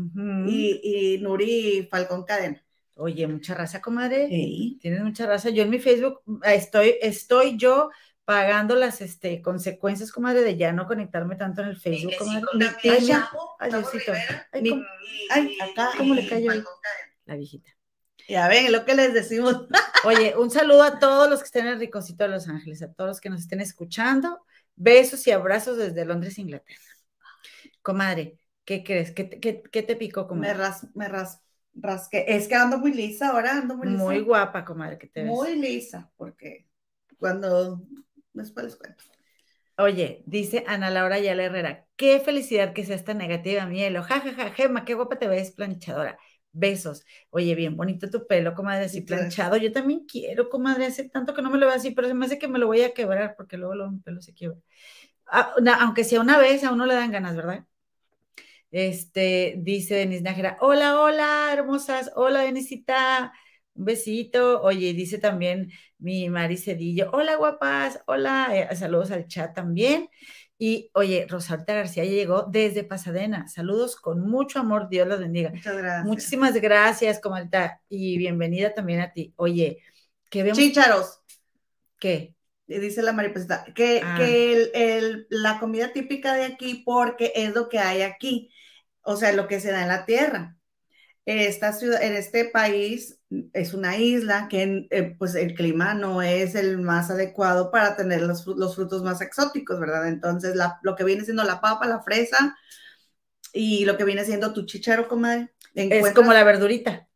y, 0.46 1.18
Nuri 1.22 1.88
Falcón 1.90 2.24
Cadena. 2.24 2.62
Oye, 2.96 3.26
mucha 3.28 3.54
raza, 3.54 3.80
comadre. 3.80 4.28
Sí. 4.28 4.78
Tienes 4.82 5.02
mucha 5.02 5.26
raza. 5.26 5.50
Yo 5.50 5.62
en 5.62 5.70
mi 5.70 5.78
Facebook 5.78 6.20
ah, 6.42 6.54
estoy, 6.54 6.96
estoy 7.00 7.56
yo 7.56 7.90
pagando 8.24 8.74
las 8.74 9.00
este, 9.00 9.40
consecuencias, 9.40 10.10
comadre, 10.10 10.42
de 10.42 10.56
ya 10.56 10.72
no 10.72 10.88
conectarme 10.88 11.36
tanto 11.36 11.62
en 11.62 11.68
el 11.68 11.76
Facebook, 11.76 12.14
comadre. 12.18 12.46
Ay, 14.52 14.82
Ay, 15.30 15.56
acá, 15.60 15.90
¿cómo 15.96 16.14
le 16.14 16.28
cayó? 16.28 16.50
La 17.24 17.36
viejita. 17.36 17.77
Ya 18.28 18.46
ven, 18.46 18.70
lo 18.70 18.84
que 18.84 18.94
les 18.94 19.14
decimos. 19.14 19.66
Oye, 20.04 20.36
un 20.36 20.50
saludo 20.50 20.82
a 20.82 20.98
todos 20.98 21.30
los 21.30 21.40
que 21.40 21.46
estén 21.46 21.66
en 21.66 21.72
el 21.72 21.80
Ricocito 21.80 22.24
de 22.24 22.30
Los 22.30 22.46
Ángeles, 22.46 22.82
a 22.82 22.92
todos 22.92 23.08
los 23.08 23.20
que 23.20 23.30
nos 23.30 23.40
estén 23.40 23.62
escuchando. 23.62 24.44
Besos 24.76 25.26
y 25.26 25.30
abrazos 25.30 25.78
desde 25.78 26.04
Londres, 26.04 26.38
Inglaterra. 26.38 26.78
Comadre, 27.80 28.38
¿qué 28.64 28.84
crees? 28.84 29.12
¿Qué, 29.12 29.32
te 29.32 29.96
picó, 29.96 30.28
comadre? 30.28 30.52
Me, 30.52 30.54
ras, 30.54 30.86
me 30.94 31.08
ras, 31.08 31.40
rasqué. 31.72 32.26
Es 32.28 32.48
que 32.48 32.54
ando 32.54 32.78
muy 32.78 32.92
lisa 32.92 33.30
ahora, 33.30 33.52
ando 33.52 33.76
muy 33.76 33.88
lisa. 33.88 34.04
Muy 34.04 34.20
guapa, 34.20 34.64
comadre, 34.64 34.98
que 34.98 35.06
te 35.06 35.22
ves. 35.22 35.30
Muy 35.30 35.56
lisa, 35.56 36.10
porque 36.16 36.68
cuando... 37.18 37.82
Después 38.34 38.66
les 38.66 38.76
cuento. 38.76 39.02
Oye, 39.78 40.22
dice 40.26 40.64
Ana 40.66 40.90
Laura 40.90 41.18
Yala 41.18 41.44
Herrera, 41.44 41.86
qué 41.96 42.20
felicidad 42.20 42.72
que 42.72 42.84
sea 42.84 42.94
esta 42.94 43.14
negativa, 43.14 43.64
mielo. 43.66 44.02
Ja, 44.02 44.20
ja, 44.20 44.32
ja, 44.34 44.50
Gema, 44.50 44.84
qué 44.84 44.94
guapa 44.94 45.18
te 45.18 45.28
ves, 45.28 45.52
planchadora. 45.52 46.18
Besos. 46.52 47.04
Oye, 47.30 47.54
bien 47.54 47.76
bonito 47.76 48.10
tu 48.10 48.26
pelo, 48.26 48.54
comadre, 48.54 48.86
así 48.86 49.02
planchado. 49.02 49.56
Yo 49.56 49.72
también 49.72 50.06
quiero, 50.06 50.48
comadre, 50.48 50.86
hace 50.86 51.08
tanto 51.08 51.34
que 51.34 51.42
no 51.42 51.50
me 51.50 51.58
lo 51.58 51.66
veo 51.66 51.74
así, 51.76 51.92
pero 51.92 52.08
se 52.08 52.14
me 52.14 52.26
hace 52.26 52.38
que 52.38 52.48
me 52.48 52.58
lo 52.58 52.66
voy 52.66 52.82
a 52.82 52.94
quebrar 52.94 53.34
porque 53.36 53.56
luego, 53.56 53.74
luego 53.74 53.92
mi 53.92 54.00
pelo 54.00 54.20
se 54.22 54.34
quiebra. 54.34 54.58
Ah, 55.26 55.54
aunque 55.80 56.04
sea 56.04 56.20
una 56.20 56.38
vez, 56.38 56.64
a 56.64 56.72
uno 56.72 56.86
le 56.86 56.94
dan 56.94 57.12
ganas, 57.12 57.36
¿verdad? 57.36 57.64
Este, 58.70 59.54
dice 59.58 59.94
Denis 59.96 60.22
Nájera, 60.22 60.58
hola, 60.60 61.00
hola, 61.00 61.50
hermosas, 61.52 62.10
hola, 62.16 62.42
Denisita, 62.42 63.32
un 63.74 63.84
besito. 63.86 64.60
Oye, 64.62 64.92
dice 64.92 65.18
también 65.18 65.70
mi 65.98 66.28
Mari 66.28 66.56
Cedillo, 66.58 67.10
hola, 67.12 67.36
guapas, 67.36 68.00
hola, 68.06 68.48
eh, 68.54 68.76
saludos 68.76 69.10
al 69.10 69.26
chat 69.26 69.54
también. 69.54 70.08
Y 70.60 70.90
oye, 70.94 71.24
Rosalta 71.28 71.72
García 71.72 72.04
llegó 72.04 72.42
desde 72.42 72.82
Pasadena. 72.82 73.46
Saludos 73.46 73.94
con 73.94 74.28
mucho 74.28 74.58
amor, 74.58 74.88
Dios 74.88 75.06
los 75.06 75.20
bendiga. 75.20 75.50
Muchas 75.50 75.76
gracias. 75.76 76.04
Muchísimas 76.04 76.54
gracias, 76.54 77.20
Comalta, 77.20 77.80
y 77.88 78.18
bienvenida 78.18 78.74
también 78.74 79.00
a 79.00 79.12
ti. 79.12 79.32
Oye, 79.36 79.78
que 80.28 80.42
vemos. 80.42 80.58
Chícharos. 80.58 81.20
¿Qué? 82.00 82.34
Dice 82.66 83.02
la 83.02 83.12
mariposita, 83.12 83.64
que, 83.74 84.02
ah. 84.04 84.16
que 84.18 84.70
el, 84.74 85.26
la 85.30 85.58
comida 85.58 85.92
típica 85.92 86.34
de 86.34 86.44
aquí, 86.44 86.82
porque 86.84 87.32
es 87.34 87.54
lo 87.54 87.68
que 87.68 87.78
hay 87.78 88.02
aquí, 88.02 88.50
o 89.00 89.16
sea, 89.16 89.32
lo 89.32 89.46
que 89.46 89.60
se 89.60 89.70
da 89.70 89.82
en 89.82 89.88
la 89.88 90.04
tierra. 90.04 90.57
Esta 91.30 91.74
ciudad, 91.74 92.02
en 92.02 92.14
este 92.14 92.46
país 92.46 93.18
es 93.52 93.74
una 93.74 93.98
isla 93.98 94.48
que 94.48 94.86
eh, 94.88 95.14
pues 95.18 95.34
el 95.34 95.54
clima 95.54 95.92
no 95.92 96.22
es 96.22 96.54
el 96.54 96.78
más 96.78 97.10
adecuado 97.10 97.70
para 97.70 97.96
tener 97.96 98.22
los, 98.22 98.46
los 98.46 98.74
frutos 98.74 99.02
más 99.02 99.20
exóticos, 99.20 99.78
¿verdad? 99.78 100.08
Entonces, 100.08 100.56
lo 100.82 100.96
que 100.96 101.04
viene 101.04 101.26
siendo 101.26 101.44
la 101.44 101.60
papa, 101.60 101.86
la 101.86 102.02
fresa 102.02 102.56
y 103.52 103.84
lo 103.84 103.98
que 103.98 104.04
viene 104.04 104.24
siendo 104.24 104.54
tu 104.54 104.64
chicharo, 104.64 105.06
comadre. 105.06 105.52
Es 105.74 106.12
como 106.12 106.32
la 106.32 106.44
verdurita. 106.44 107.06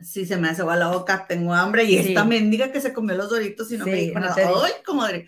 Sí, 0.00 0.26
se 0.26 0.36
me 0.36 0.48
hace 0.48 0.62
agua 0.62 0.74
la 0.74 0.88
boca, 0.88 1.26
tengo 1.28 1.54
hambre 1.54 1.84
y 1.84 1.96
esta 1.96 2.24
mendiga 2.24 2.72
que 2.72 2.80
se 2.80 2.92
comió 2.92 3.14
los 3.14 3.30
doritos 3.30 3.70
y 3.70 3.78
no 3.78 3.86
me 3.86 3.94
dijo 3.94 4.18
nada. 4.18 4.34
¡Ay, 4.36 4.72
comadre! 4.84 5.26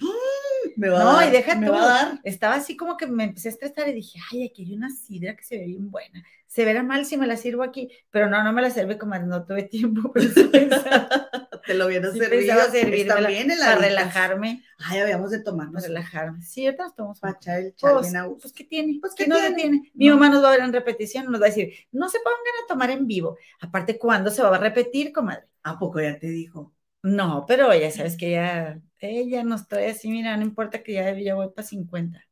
Me 0.82 0.88
va 0.88 1.04
no, 1.04 1.10
a 1.10 1.14
dar, 1.14 1.28
y 1.28 1.30
deja 1.30 1.54
me 1.54 1.70
Va 1.70 1.80
a 1.80 1.86
dar. 1.86 2.20
Estaba 2.24 2.56
así 2.56 2.76
como 2.76 2.96
que 2.96 3.06
me 3.06 3.22
empecé 3.22 3.46
a 3.46 3.52
estresar 3.52 3.88
y 3.88 3.92
dije, 3.92 4.18
ay, 4.32 4.48
aquí 4.48 4.64
hay 4.64 4.74
una 4.74 4.90
sidra 4.90 5.36
que 5.36 5.44
se 5.44 5.56
ve 5.56 5.66
bien 5.66 5.92
buena. 5.92 6.24
Se 6.48 6.64
verá 6.64 6.82
mal 6.82 7.06
si 7.06 7.16
me 7.16 7.28
la 7.28 7.36
sirvo 7.36 7.62
aquí, 7.62 7.88
pero 8.10 8.28
no, 8.28 8.42
no 8.42 8.52
me 8.52 8.60
la 8.62 8.68
sirve 8.68 8.98
como 8.98 9.16
no 9.16 9.44
tuve 9.44 9.62
tiempo. 9.62 10.12
Te 11.66 11.74
lo 11.74 11.86
viene 11.86 12.08
a 12.08 12.10
servir. 12.10 12.50
servir 12.72 13.06
también 13.06 13.46
para 13.56 13.76
relajarme. 13.76 14.64
Ay, 14.78 14.98
habíamos 14.98 15.30
de 15.30 15.38
tomarnos. 15.38 15.84
Para 15.84 15.86
relajarme. 15.86 16.42
Sí, 16.42 16.66
ahorita 16.66 16.82
nos 16.82 16.96
tomamos. 16.96 17.20
Para 17.20 17.34
echar 17.36 17.60
el 17.60 17.76
chal 17.76 17.92
pues, 17.92 18.12
pues, 18.40 18.52
¿qué 18.52 18.64
tiene? 18.64 18.98
Pues, 19.00 19.14
¿qué, 19.14 19.28
no 19.28 19.36
tiene? 19.54 19.92
Mi 19.94 20.10
mamá 20.10 20.30
nos 20.30 20.42
va 20.42 20.48
a 20.48 20.50
ver 20.50 20.62
en 20.62 20.72
repetición, 20.72 21.30
nos 21.30 21.40
va 21.40 21.46
a 21.46 21.50
decir, 21.50 21.72
no 21.92 22.08
se 22.08 22.18
pongan 22.18 22.64
a 22.64 22.66
tomar 22.66 22.90
en 22.90 23.06
vivo. 23.06 23.36
Aparte, 23.60 23.98
¿cuándo 23.98 24.32
se 24.32 24.42
va 24.42 24.56
a 24.56 24.58
repetir, 24.58 25.12
comadre? 25.12 25.46
¿A 25.62 25.78
poco 25.78 26.00
ya 26.00 26.18
te 26.18 26.26
dijo? 26.26 26.74
No, 27.02 27.44
pero 27.46 27.72
ya 27.72 27.92
sabes 27.92 28.16
que 28.16 28.30
ella, 28.30 28.80
ella 29.08 29.44
nos 29.44 29.68
trae 29.68 29.90
así, 29.90 30.08
mira, 30.08 30.36
no 30.36 30.42
importa 30.42 30.82
que 30.82 30.92
ya, 30.94 31.18
ya 31.18 31.34
voy 31.34 31.48
para 31.54 31.66
50. 31.66 32.24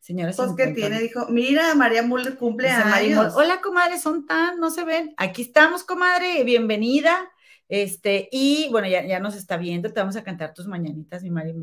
Señora, 0.00 0.32
pues 0.34 0.52
que 0.56 0.68
tiene, 0.68 0.98
dijo, 0.98 1.26
mira, 1.28 1.74
María 1.74 2.02
Muller 2.02 2.36
cumple 2.36 2.70
años. 2.70 3.34
Hola, 3.36 3.60
comadre, 3.60 3.98
son 3.98 4.26
tan, 4.26 4.58
no 4.58 4.70
se 4.70 4.84
ven. 4.84 5.12
Aquí 5.18 5.42
estamos, 5.42 5.84
comadre, 5.84 6.42
bienvenida. 6.42 7.30
Este, 7.68 8.28
y 8.32 8.68
bueno, 8.70 8.88
ya, 8.88 9.06
ya 9.06 9.20
nos 9.20 9.36
está 9.36 9.56
viendo, 9.56 9.92
te 9.92 10.00
vamos 10.00 10.16
a 10.16 10.24
cantar 10.24 10.54
tus 10.54 10.66
mañanitas, 10.66 11.22
mi 11.22 11.30
María 11.30 11.54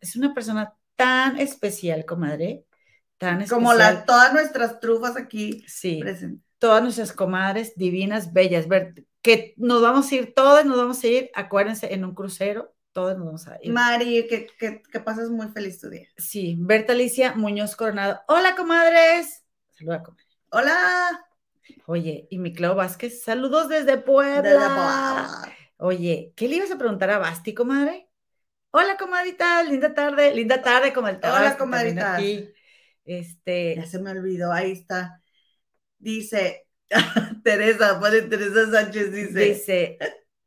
Es 0.00 0.16
una 0.16 0.34
persona 0.34 0.74
tan 0.96 1.38
especial, 1.38 2.04
comadre, 2.04 2.64
tan 3.18 3.42
especial. 3.42 3.60
Como 3.60 3.74
la, 3.74 4.04
todas 4.04 4.32
nuestras 4.32 4.80
trufas 4.80 5.16
aquí 5.16 5.64
sí, 5.68 6.02
Todas 6.58 6.82
nuestras 6.82 7.12
comadres 7.12 7.74
divinas, 7.76 8.32
bellas. 8.32 8.66
Ver, 8.66 8.94
que 9.22 9.54
nos 9.56 9.82
vamos 9.82 10.10
a 10.10 10.14
ir 10.14 10.34
todas, 10.34 10.64
nos 10.64 10.76
vamos 10.76 11.04
a 11.04 11.06
ir, 11.06 11.30
acuérdense, 11.34 11.92
en 11.94 12.04
un 12.04 12.14
crucero, 12.14 12.73
todos 12.94 13.18
nos 13.18 13.26
vamos 13.26 13.48
a 13.48 13.58
ir. 13.60 13.72
Mari, 13.72 14.26
que, 14.26 14.46
que, 14.56 15.00
pases 15.00 15.28
muy 15.28 15.48
feliz 15.48 15.80
tu 15.80 15.90
día. 15.90 16.08
Sí, 16.16 16.56
Berta 16.58 16.92
Alicia 16.92 17.34
Muñoz 17.34 17.76
Coronado. 17.76 18.20
Hola, 18.28 18.54
comadres. 18.54 19.44
Saluda, 19.70 20.02
comadre. 20.02 20.24
Hola. 20.50 21.26
Oye, 21.86 22.28
y 22.30 22.38
mi 22.38 22.54
Clau 22.54 22.76
Vázquez, 22.76 23.22
saludos 23.22 23.68
desde 23.68 23.98
Puebla. 23.98 25.42
Oye, 25.76 26.32
¿qué 26.36 26.48
le 26.48 26.56
ibas 26.56 26.70
a 26.70 26.78
preguntar 26.78 27.10
a 27.10 27.18
Basti, 27.18 27.52
comadre? 27.52 28.08
Hola, 28.70 28.96
comadita, 28.96 29.62
linda 29.64 29.92
tarde, 29.92 30.32
linda 30.34 30.62
tarde, 30.62 30.92
comadita. 30.92 31.34
Hola, 31.34 31.58
comadita. 31.58 32.18
Este. 33.04 33.74
Ya 33.76 33.86
se 33.86 33.98
me 33.98 34.12
olvidó, 34.12 34.52
ahí 34.52 34.72
está. 34.72 35.20
Dice, 35.98 36.68
Teresa, 37.42 37.98
pone 37.98 38.22
Teresa 38.22 38.70
Sánchez, 38.70 39.12
dice. 39.12 39.40
Dice, 39.40 39.98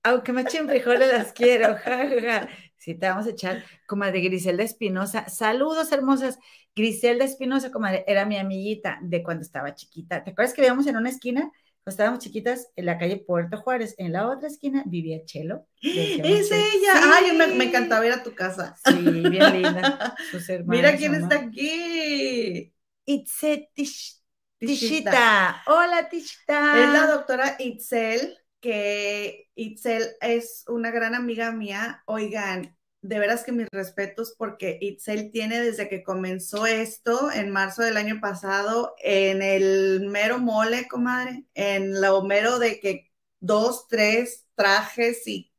aunque 0.10 0.34
me 0.34 0.42
echen 0.42 0.68
frijoles, 0.68 1.12
las 1.12 1.34
quiero. 1.34 1.76
Sí, 2.80 2.96
te 2.96 3.10
vamos 3.10 3.26
a 3.26 3.32
echar, 3.32 3.66
comadre 3.86 4.22
Griselda 4.22 4.64
Espinosa. 4.64 5.28
Saludos, 5.28 5.92
hermosas. 5.92 6.40
Griselda 6.74 7.26
Espinosa, 7.26 7.70
comadre, 7.70 8.06
era 8.08 8.24
mi 8.26 8.38
amiguita 8.38 9.00
de 9.02 9.24
cuando 9.24 9.42
estaba 9.42 9.76
chiquita. 9.76 10.24
¿Te 10.24 10.32
acuerdas 10.32 10.54
que 10.54 10.62
vivíamos 10.62 10.88
en 10.88 10.96
una 10.96 11.10
esquina? 11.10 11.42
Cuando 11.42 11.90
estábamos 11.90 12.20
chiquitas, 12.20 12.72
en 12.78 12.86
la 12.86 12.98
calle 12.98 13.18
Puerto 13.18 13.58
Juárez. 13.58 13.96
En 13.98 14.14
la 14.14 14.30
otra 14.30 14.48
esquina 14.48 14.84
vivía 14.86 15.26
Chelo. 15.26 15.68
Es 15.82 16.52
ella. 16.52 16.94
Ay, 17.14 17.36
me, 17.36 17.48
me, 17.48 17.66
encantaba 17.66 18.06
ir 18.06 18.14
a 18.14 18.24
tu 18.24 18.34
casa. 18.34 18.76
Sí, 18.86 19.02
bien 19.02 19.54
linda. 19.54 20.16
Mira 20.66 20.96
quién 20.96 21.16
está 21.16 21.36
aquí. 21.36 22.74
Itzetish 23.06 24.18
Tishita. 24.60 25.62
Hola, 25.68 26.10
Tishita. 26.10 26.84
Es 26.84 26.90
la 26.90 27.08
doctora 27.08 27.56
Itzel, 27.60 28.38
que 28.60 29.47
Itzel 29.58 30.08
es 30.22 30.64
una 30.68 30.92
gran 30.92 31.16
amiga 31.16 31.52
mía. 31.52 32.04
Oigan, 32.06 32.78
de 33.02 33.20
veras 33.20 33.44
que 33.44 33.52
mis 33.52 33.68
respetos 33.72 34.36
porque 34.38 34.78
Itzel 34.82 35.32
tiene 35.32 35.60
desde 35.60 35.90
que 35.90 36.04
comenzó 36.04 36.66
esto 36.66 37.32
en 37.32 37.50
marzo 37.50 37.84
del 37.84 37.98
año 37.98 38.20
pasado 38.22 38.96
en 39.00 39.42
el 39.42 40.08
mero 40.08 40.40
mole, 40.40 40.88
comadre, 40.88 41.46
en 41.54 42.00
lo 42.00 42.24
mero 42.24 42.60
de 42.60 42.80
que 42.80 43.12
dos, 43.40 43.88
tres 43.88 44.46
trajes 44.56 45.28
y 45.28 45.52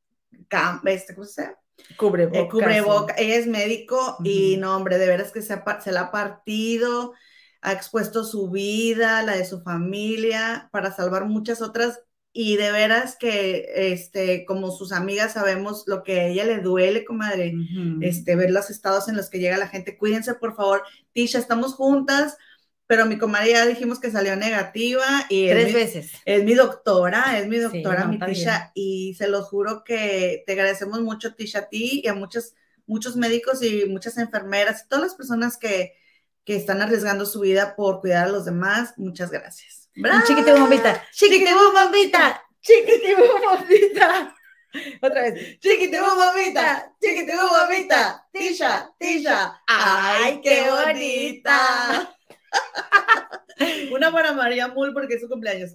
este, 0.85 1.15
¿cómo 1.15 1.27
se 1.27 1.43
llama? 1.43 1.59
Cubreboca. 1.97 2.39
Eh, 2.39 2.49
cubreboca. 2.49 3.15
Ella 3.19 3.37
es 3.37 3.47
médico 3.47 4.17
y 4.25 4.57
no, 4.57 4.77
hombre, 4.77 4.99
de 4.99 5.07
veras 5.07 5.31
que 5.33 5.43
se, 5.43 5.61
se 5.83 5.93
la 5.93 6.01
ha 6.01 6.11
partido 6.11 7.15
ha 7.61 7.73
expuesto 7.73 8.25
su 8.25 8.51
vida, 8.51 9.23
la 9.23 9.37
de 9.37 9.45
su 9.45 9.63
familia, 9.63 10.69
para 10.73 10.95
salvar 10.95 11.25
muchas 11.27 11.61
otras. 11.61 12.01
Y 12.33 12.57
de 12.57 12.71
veras 12.71 13.17
que, 13.17 13.93
este, 13.93 14.45
como 14.45 14.71
sus 14.71 14.93
amigas 14.93 15.33
sabemos 15.33 15.85
lo 15.87 16.03
que 16.03 16.21
a 16.21 16.27
ella 16.27 16.45
le 16.45 16.61
duele, 16.61 17.05
comadre, 17.05 17.55
este, 18.01 18.37
ver 18.37 18.51
los 18.51 18.71
estados 18.71 19.09
en 19.09 19.17
los 19.17 19.29
que 19.31 19.39
llega 19.41 19.57
la 19.57 19.69
gente. 19.69 19.97
Cuídense, 19.97 20.35
por 20.35 20.55
favor. 20.55 20.83
Tisha, 21.13 21.39
estamos 21.39 21.75
juntas, 21.75 22.37
pero 22.87 23.07
mi 23.07 23.19
comadre 23.19 23.51
ya 23.53 23.67
dijimos 23.67 23.99
que 23.99 24.11
salió 24.11 24.37
negativa. 24.37 25.05
y 25.29 25.49
Tres 25.49 25.75
veces. 25.75 26.13
Es 26.25 26.45
mi 26.45 26.55
doctora, 26.55 27.39
es 27.39 27.49
mi 27.49 27.59
doctora, 27.59 28.07
mi 28.07 28.19
Tisha, 28.19 28.71
y 28.75 29.15
se 29.19 29.27
lo 29.29 29.43
juro 29.43 29.83
que 29.83 30.45
te 30.47 30.53
agradecemos 30.53 31.01
mucho, 31.01 31.35
Tisha, 31.35 31.61
a 31.61 31.69
ti 31.69 32.03
y 32.05 32.09
a 32.09 32.15
muchos, 32.15 32.55
muchos 32.87 33.17
médicos 33.17 33.63
y 33.63 33.87
muchas 33.87 34.17
enfermeras 34.17 34.83
y 34.85 34.89
todas 34.89 35.05
las 35.05 35.15
personas 35.15 35.57
que, 35.57 35.95
que 36.45 36.57
están 36.57 36.83
arriesgando 36.83 37.27
su 37.27 37.41
vida 37.41 37.75
por 37.75 38.01
cuidar 38.01 38.29
a 38.29 38.31
los 38.31 38.45
demás. 38.45 38.95
Muchas 38.97 39.31
gracias. 39.31 39.88
Chiquitibum 39.99 40.61
bombita, 40.61 41.03
chiquitibum 41.13 41.75
bombita, 41.75 42.41
chiquitibum 42.63 43.41
bombita. 43.43 44.35
Otra 45.03 45.23
vez. 45.23 45.59
Chiquitibum 45.59 46.15
bombita, 46.15 46.95
chiquitibum 47.03 47.49
bombita, 47.51 48.29
tisha, 48.33 48.95
tisha. 48.97 49.61
¡Ay, 49.67 50.41
qué 50.41 50.71
bonita! 50.71 52.15
Una 53.91 54.13
para 54.13 54.33
María 54.33 54.69
Mul 54.69 54.93
porque 54.93 55.15
es 55.15 55.21
su 55.21 55.29
cumpleaños. 55.29 55.75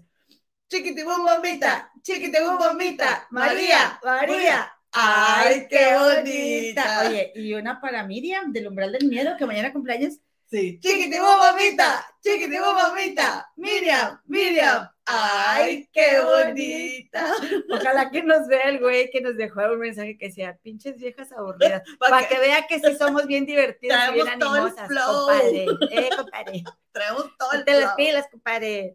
Chiquitibum 0.69 1.25
bombita, 1.25 1.91
chiquitibum 2.01 2.57
bombita, 2.57 3.27
María, 3.29 3.99
María. 4.03 4.71
¡Ay, 4.93 5.67
qué 5.69 5.97
bonita! 5.97 7.09
Oye, 7.09 7.33
y 7.35 7.53
una 7.55 7.81
para 7.81 8.03
Miriam 8.03 8.53
del 8.53 8.67
umbral 8.67 8.93
del 8.93 9.09
miedo 9.09 9.35
que 9.37 9.45
mañana 9.45 9.73
cumpleaños 9.73 10.19
Sí. 10.53 10.79
Mamita, 11.19 12.05
chiquitibum 12.21 12.75
mamita, 12.75 13.51
Miriam, 13.55 14.21
Miriam, 14.27 14.87
¡Ay, 15.03 15.89
qué 15.91 16.21
bonita! 16.21 17.33
Ojalá 17.71 18.11
que 18.11 18.21
nos 18.21 18.47
vea 18.47 18.69
el 18.69 18.79
güey 18.79 19.09
que 19.09 19.19
nos 19.19 19.35
dejó 19.35 19.61
un 19.61 19.79
mensaje 19.79 20.15
que 20.15 20.27
decía, 20.27 20.55
pinches 20.61 20.97
viejas 20.97 21.31
aburridas, 21.31 21.81
para 21.99 22.27
que, 22.27 22.37
vea 22.37 22.67
que 22.67 22.79
sí 22.79 22.95
somos 22.99 23.25
bien 23.25 23.47
divertidas 23.47 24.11
y 24.11 24.13
bien 24.13 24.27
animosas, 24.27 24.87
compadre. 24.87 25.65
Eh, 25.89 26.09
compadre. 26.15 26.63
Traemos 26.91 27.35
todo 27.35 27.51
el 27.53 27.65
Te 27.65 27.81
las 27.81 27.95
pilas, 27.95 28.27
compadre. 28.29 28.93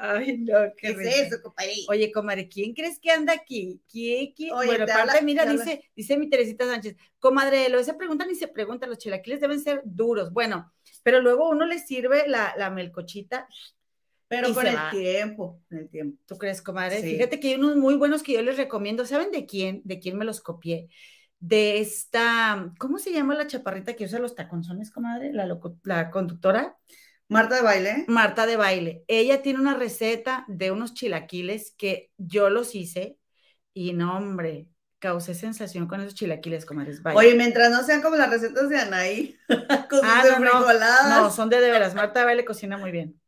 Ay, 0.00 0.38
no, 0.38 0.54
qué, 0.76 0.94
¿Qué 0.94 1.02
es 1.02 1.26
eso, 1.26 1.42
compadre? 1.42 1.72
Oye, 1.88 2.12
comadre, 2.12 2.48
¿quién 2.48 2.72
crees 2.72 3.00
que 3.00 3.10
anda 3.10 3.32
aquí? 3.32 3.80
¿Quién, 3.90 4.32
quién? 4.32 4.54
bueno, 4.54 4.84
aparte, 4.84 5.22
mira, 5.22 5.44
dice, 5.44 5.90
dice 5.96 6.16
mi 6.16 6.30
Teresita 6.30 6.66
Sánchez, 6.66 6.96
comadre, 7.18 7.68
lo 7.68 7.80
esa 7.80 7.96
pregunta 7.96 8.24
ni 8.24 8.36
se 8.36 8.46
pregunta, 8.46 8.86
los 8.86 8.98
chilaquiles 8.98 9.40
deben 9.40 9.60
ser 9.60 9.82
duros. 9.84 10.32
Bueno, 10.32 10.72
pero 11.02 11.20
luego 11.20 11.48
uno 11.48 11.66
le 11.66 11.80
sirve 11.80 12.28
la, 12.28 12.54
la 12.56 12.70
melcochita. 12.70 13.48
Pero 14.28 14.54
con 14.54 14.66
el 14.66 14.76
tiempo, 14.92 15.62
con 15.68 15.78
el 15.78 15.88
tiempo. 15.88 16.22
¿Tú 16.26 16.38
crees, 16.38 16.62
comadre? 16.62 17.02
Fíjate 17.02 17.40
que 17.40 17.48
hay 17.48 17.54
unos 17.54 17.74
muy 17.76 17.96
buenos 17.96 18.22
que 18.22 18.34
yo 18.34 18.42
les 18.42 18.56
recomiendo. 18.56 19.04
¿Saben 19.04 19.32
de 19.32 19.46
quién? 19.46 19.80
¿De 19.84 19.98
quién 19.98 20.16
me 20.16 20.24
los 20.24 20.40
copié? 20.40 20.88
De 21.40 21.80
esta, 21.80 22.72
¿cómo 22.78 22.98
se 22.98 23.10
llama 23.12 23.34
la 23.34 23.46
chaparrita 23.46 23.94
que 23.94 24.04
usa 24.04 24.18
los 24.18 24.34
taconzones, 24.34 24.90
comadre? 24.92 25.32
La, 25.32 25.46
la 25.84 26.10
conductora. 26.10 26.76
Marta 27.28 27.56
de 27.56 27.62
baile. 27.62 28.04
Marta 28.08 28.46
de 28.46 28.56
baile. 28.56 29.04
Ella 29.06 29.42
tiene 29.42 29.60
una 29.60 29.74
receta 29.74 30.44
de 30.48 30.70
unos 30.70 30.94
chilaquiles 30.94 31.74
que 31.76 32.10
yo 32.16 32.48
los 32.48 32.74
hice 32.74 33.18
y 33.74 33.92
no, 33.92 34.16
hombre, 34.16 34.68
causé 34.98 35.34
sensación 35.34 35.86
con 35.86 36.00
esos 36.00 36.14
chilaquiles, 36.14 36.64
comadres. 36.64 37.00
Oye, 37.14 37.34
mientras 37.34 37.70
no 37.70 37.82
sean 37.82 38.02
como 38.02 38.16
las 38.16 38.30
recetas 38.30 38.68
de 38.68 38.78
Anaí, 38.78 39.38
con 39.90 40.00
ah, 40.02 40.24
no, 40.40 41.20
no, 41.20 41.30
son 41.30 41.50
de 41.50 41.60
de 41.60 41.70
veras. 41.70 41.94
Marta 41.94 42.20
de 42.20 42.26
baile 42.26 42.44
cocina 42.44 42.78
muy 42.78 42.90
bien. 42.90 43.20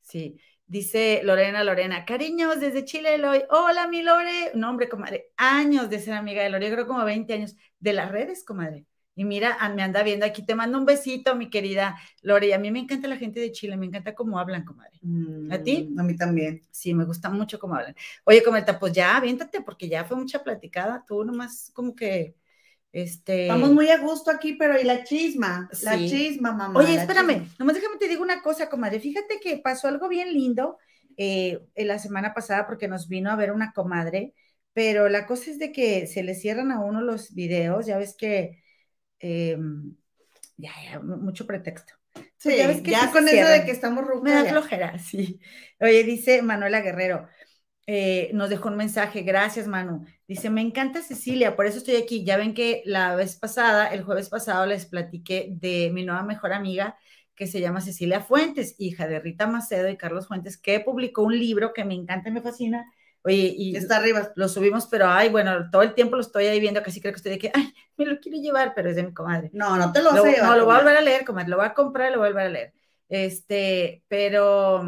Sí. 0.00 0.38
Dice 0.66 1.20
Lorena, 1.22 1.62
Lorena, 1.62 2.04
cariños 2.04 2.58
desde 2.58 2.84
Chile, 2.84 3.14
Eloy. 3.14 3.44
Hola, 3.50 3.86
mi 3.86 4.02
Lore. 4.02 4.52
No, 4.54 4.70
hombre, 4.70 4.88
comadre, 4.88 5.30
años 5.36 5.90
de 5.90 6.00
ser 6.00 6.14
amiga 6.14 6.42
de 6.42 6.50
Lore, 6.50 6.72
creo 6.72 6.86
como 6.86 7.04
20 7.04 7.32
años. 7.34 7.56
De 7.78 7.92
las 7.92 8.10
redes, 8.10 8.44
comadre. 8.44 8.86
Y 9.16 9.24
mira, 9.24 9.56
me 9.74 9.82
anda 9.82 10.02
viendo 10.02 10.26
aquí, 10.26 10.44
te 10.44 10.54
mando 10.54 10.76
un 10.76 10.84
besito, 10.84 11.36
mi 11.36 11.48
querida 11.48 11.96
Lore. 12.22 12.48
Y 12.48 12.52
a 12.52 12.58
mí 12.58 12.70
me 12.70 12.80
encanta 12.80 13.06
la 13.06 13.16
gente 13.16 13.38
de 13.38 13.52
Chile, 13.52 13.76
me 13.76 13.86
encanta 13.86 14.14
cómo 14.14 14.38
hablan, 14.38 14.64
comadre. 14.64 14.98
¿A 15.50 15.62
ti? 15.62 15.88
Mm, 15.90 16.00
a 16.00 16.02
mí 16.02 16.16
también. 16.16 16.62
Sí, 16.70 16.94
me 16.94 17.04
gusta 17.04 17.30
mucho 17.30 17.58
cómo 17.58 17.76
hablan. 17.76 17.94
Oye, 18.24 18.42
comadre, 18.42 18.74
pues 18.74 18.92
ya, 18.92 19.16
aviéntate, 19.16 19.60
porque 19.60 19.88
ya 19.88 20.04
fue 20.04 20.16
mucha 20.16 20.42
platicada. 20.42 21.04
Tú 21.06 21.24
nomás 21.24 21.70
como 21.74 21.94
que, 21.94 22.34
este... 22.90 23.42
Estamos 23.42 23.72
muy 23.72 23.88
a 23.90 23.98
gusto 23.98 24.32
aquí, 24.32 24.54
pero 24.54 24.80
¿y 24.80 24.84
la 24.84 25.04
chisma? 25.04 25.68
La 25.82 25.96
chisma, 25.96 26.52
mamá. 26.52 26.78
Oye, 26.78 26.94
espérame, 26.94 27.48
nomás 27.58 27.76
déjame 27.76 27.98
te 27.98 28.08
digo 28.08 28.22
una 28.22 28.42
cosa, 28.42 28.68
comadre. 28.68 28.98
Fíjate 28.98 29.38
que 29.40 29.58
pasó 29.58 29.86
algo 29.86 30.08
bien 30.08 30.32
lindo 30.32 30.78
eh, 31.16 31.60
en 31.76 31.88
la 31.88 32.00
semana 32.00 32.34
pasada 32.34 32.66
porque 32.66 32.88
nos 32.88 33.08
vino 33.08 33.30
a 33.30 33.36
ver 33.36 33.52
una 33.52 33.72
comadre, 33.72 34.34
pero 34.72 35.08
la 35.08 35.26
cosa 35.26 35.52
es 35.52 35.60
de 35.60 35.70
que 35.70 36.08
se 36.08 36.24
le 36.24 36.34
cierran 36.34 36.72
a 36.72 36.80
uno 36.80 37.00
los 37.00 37.32
videos, 37.34 37.86
ya 37.86 37.96
ves 37.96 38.16
que 38.16 38.63
Em, 39.26 39.96
ya, 40.58 40.70
ya, 40.84 41.00
mucho 41.00 41.46
pretexto. 41.46 41.94
Sí, 42.36 42.58
ya, 42.58 42.66
ves 42.66 42.82
que 42.82 42.90
ya 42.90 43.10
con 43.10 43.26
eso 43.26 43.48
de 43.48 43.64
que 43.64 43.70
estamos. 43.70 44.04
Me 44.22 44.32
da 44.32 44.44
flojera, 44.44 44.98
sí. 44.98 45.40
Oye, 45.80 46.04
dice 46.04 46.42
Manuela 46.42 46.82
Guerrero, 46.82 47.26
eh, 47.86 48.28
nos 48.34 48.50
dejó 48.50 48.68
un 48.68 48.76
mensaje, 48.76 49.22
gracias 49.22 49.66
Manu. 49.66 50.04
Dice, 50.28 50.50
me 50.50 50.60
encanta 50.60 51.00
Cecilia, 51.00 51.56
por 51.56 51.64
eso 51.64 51.78
estoy 51.78 51.96
aquí. 51.96 52.22
Ya 52.22 52.36
ven 52.36 52.52
que 52.52 52.82
la 52.84 53.16
vez 53.16 53.36
pasada, 53.36 53.88
el 53.88 54.02
jueves 54.02 54.28
pasado, 54.28 54.66
les 54.66 54.84
platiqué 54.84 55.48
de 55.50 55.90
mi 55.90 56.04
nueva 56.04 56.22
mejor 56.22 56.52
amiga 56.52 56.98
que 57.34 57.46
se 57.46 57.62
llama 57.62 57.80
Cecilia 57.80 58.20
Fuentes, 58.20 58.76
hija 58.78 59.08
de 59.08 59.20
Rita 59.20 59.46
Macedo 59.46 59.88
y 59.88 59.96
Carlos 59.96 60.28
Fuentes, 60.28 60.58
que 60.58 60.80
publicó 60.80 61.22
un 61.22 61.38
libro 61.38 61.72
que 61.72 61.86
me 61.86 61.94
encanta 61.94 62.28
y 62.28 62.32
me 62.32 62.42
fascina, 62.42 62.84
Oye, 63.24 63.54
y 63.56 63.74
está 63.74 63.96
arriba. 63.96 64.32
Lo 64.36 64.48
subimos, 64.48 64.86
pero 64.86 65.08
ay, 65.08 65.30
bueno, 65.30 65.70
todo 65.70 65.82
el 65.82 65.94
tiempo 65.94 66.16
lo 66.16 66.20
estoy 66.20 66.46
ahí 66.46 66.60
viendo, 66.60 66.82
casi 66.82 67.00
creo 67.00 67.12
que 67.12 67.16
estoy 67.16 67.32
de 67.32 67.38
que, 67.38 67.50
ay, 67.54 67.72
me 67.96 68.04
lo 68.04 68.20
quiero 68.20 68.38
llevar, 68.38 68.72
pero 68.74 68.90
es 68.90 68.96
de 68.96 69.02
mi 69.02 69.14
comadre. 69.14 69.50
No, 69.54 69.76
no 69.76 69.92
te 69.92 70.02
lo, 70.02 70.10
sé. 70.10 70.40
No, 70.42 70.56
lo 70.56 70.66
voy 70.66 70.74
a 70.74 70.78
volver 70.78 70.96
a 70.98 71.00
leer, 71.00 71.24
comadre, 71.24 71.48
lo 71.48 71.56
voy 71.56 71.66
a 71.66 71.74
comprar 71.74 72.10
y 72.10 72.12
lo 72.12 72.18
voy 72.18 72.28
a 72.28 72.30
volver 72.30 72.46
a 72.46 72.50
leer. 72.50 72.74
Este, 73.08 74.04
pero 74.08 74.84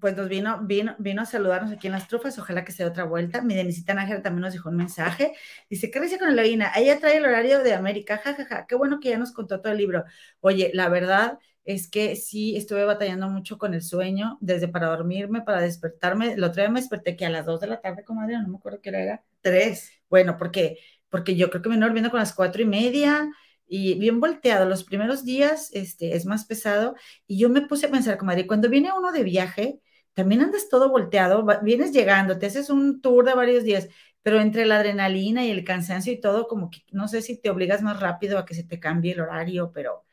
pues 0.00 0.16
nos 0.16 0.28
vino, 0.28 0.60
vino, 0.62 0.94
vino 0.98 1.22
a 1.22 1.26
saludarnos 1.26 1.72
aquí 1.72 1.86
en 1.86 1.92
las 1.94 2.08
trufas, 2.08 2.38
ojalá 2.38 2.64
que 2.64 2.72
sea 2.72 2.86
otra 2.86 3.04
vuelta. 3.04 3.42
Mi 3.42 3.54
Denisita 3.54 3.94
Nájera 3.94 4.22
también 4.22 4.42
nos 4.42 4.52
dejó 4.52 4.70
un 4.70 4.76
mensaje. 4.76 5.34
Dice, 5.68 5.90
¿qué 5.90 6.00
risa 6.00 6.18
con 6.18 6.28
Eloína? 6.28 6.72
Ella 6.76 6.98
trae 6.98 7.16
el 7.18 7.24
horario 7.24 7.62
de 7.62 7.74
América, 7.74 8.18
jajaja, 8.18 8.44
ja, 8.44 8.56
ja. 8.56 8.66
qué 8.66 8.74
bueno 8.74 9.00
que 9.00 9.10
ya 9.10 9.18
nos 9.18 9.32
contó 9.32 9.60
todo 9.60 9.72
el 9.72 9.78
libro. 9.78 10.04
Oye, 10.40 10.70
la 10.74 10.88
verdad 10.88 11.38
es 11.66 11.90
que 11.90 12.14
sí 12.16 12.56
estuve 12.56 12.84
batallando 12.84 13.28
mucho 13.28 13.58
con 13.58 13.74
el 13.74 13.82
sueño, 13.82 14.38
desde 14.40 14.68
para 14.68 14.86
dormirme, 14.86 15.42
para 15.42 15.60
despertarme. 15.60 16.34
El 16.34 16.44
otro 16.44 16.62
día 16.62 16.70
me 16.70 16.80
desperté 16.80 17.16
que 17.16 17.26
a 17.26 17.30
las 17.30 17.44
2 17.44 17.60
de 17.60 17.66
la 17.66 17.80
tarde, 17.80 18.04
comadre, 18.04 18.38
no 18.38 18.48
me 18.48 18.56
acuerdo 18.56 18.80
qué 18.80 18.90
era. 18.90 19.24
Tres. 19.40 19.90
Bueno, 20.08 20.36
porque, 20.38 20.78
porque 21.08 21.34
yo 21.34 21.50
creo 21.50 21.62
que 21.62 21.68
me 21.68 21.74
vino 21.74 21.86
durmiendo 21.86 22.10
con 22.10 22.20
las 22.20 22.32
cuatro 22.32 22.62
y 22.62 22.66
media 22.66 23.28
y 23.66 23.98
bien 23.98 24.20
volteado. 24.20 24.64
Los 24.68 24.84
primeros 24.84 25.24
días 25.24 25.70
este, 25.72 26.14
es 26.14 26.24
más 26.24 26.46
pesado. 26.46 26.94
Y 27.26 27.38
yo 27.38 27.48
me 27.48 27.62
puse 27.62 27.86
a 27.86 27.90
pensar, 27.90 28.16
comadre, 28.16 28.46
cuando 28.46 28.68
viene 28.68 28.90
uno 28.96 29.10
de 29.10 29.24
viaje, 29.24 29.80
también 30.14 30.42
andas 30.42 30.68
todo 30.70 30.88
volteado, 30.88 31.44
vienes 31.62 31.92
llegando, 31.92 32.38
te 32.38 32.46
haces 32.46 32.70
un 32.70 33.02
tour 33.02 33.26
de 33.26 33.34
varios 33.34 33.64
días, 33.64 33.88
pero 34.22 34.40
entre 34.40 34.64
la 34.66 34.76
adrenalina 34.76 35.44
y 35.44 35.50
el 35.50 35.64
cansancio 35.64 36.12
y 36.12 36.20
todo, 36.20 36.48
como 36.48 36.70
que 36.70 36.82
no 36.90 37.06
sé 37.08 37.22
si 37.22 37.38
te 37.40 37.50
obligas 37.50 37.82
más 37.82 38.00
rápido 38.00 38.38
a 38.38 38.46
que 38.46 38.54
se 38.54 38.64
te 38.64 38.80
cambie 38.80 39.12
el 39.12 39.20
horario, 39.20 39.72
pero 39.74 40.05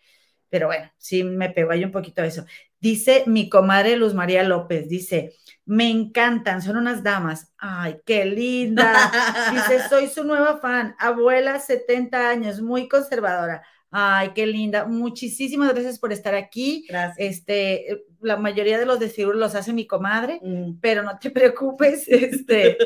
pero 0.53 0.67
bueno, 0.67 0.87
sí 0.99 1.23
me 1.23 1.49
pegó 1.49 1.71
ahí 1.71 1.83
un 1.83 1.91
poquito 1.91 2.21
eso. 2.21 2.45
Dice 2.79 3.23
mi 3.25 3.49
comadre 3.49 3.95
Luz 3.95 4.13
María 4.13 4.43
López, 4.43 4.87
dice, 4.87 5.33
me 5.65 5.89
encantan, 5.89 6.61
son 6.61 6.77
unas 6.77 7.01
damas. 7.01 7.51
Ay, 7.57 7.95
qué 8.05 8.23
linda. 8.25 9.11
Dice, 9.51 9.79
soy 9.89 10.09
su 10.09 10.23
nueva 10.23 10.59
fan, 10.59 10.95
abuela 10.99 11.59
70 11.59 12.29
años, 12.29 12.61
muy 12.61 12.87
conservadora. 12.87 13.63
Ay, 13.89 14.29
qué 14.35 14.45
linda. 14.45 14.85
Muchísimas 14.85 15.73
gracias 15.73 15.97
por 15.97 16.13
estar 16.13 16.35
aquí. 16.35 16.85
Gracias. 16.87 17.15
Este, 17.17 18.05
la 18.21 18.37
mayoría 18.37 18.77
de 18.77 18.85
los 18.85 18.99
desfiguros 18.99 19.39
los 19.39 19.55
hace 19.55 19.73
mi 19.73 19.87
comadre, 19.87 20.39
mm. 20.43 20.79
pero 20.79 21.01
no 21.01 21.17
te 21.17 21.29
preocupes. 21.31 22.07
Este, 22.07 22.77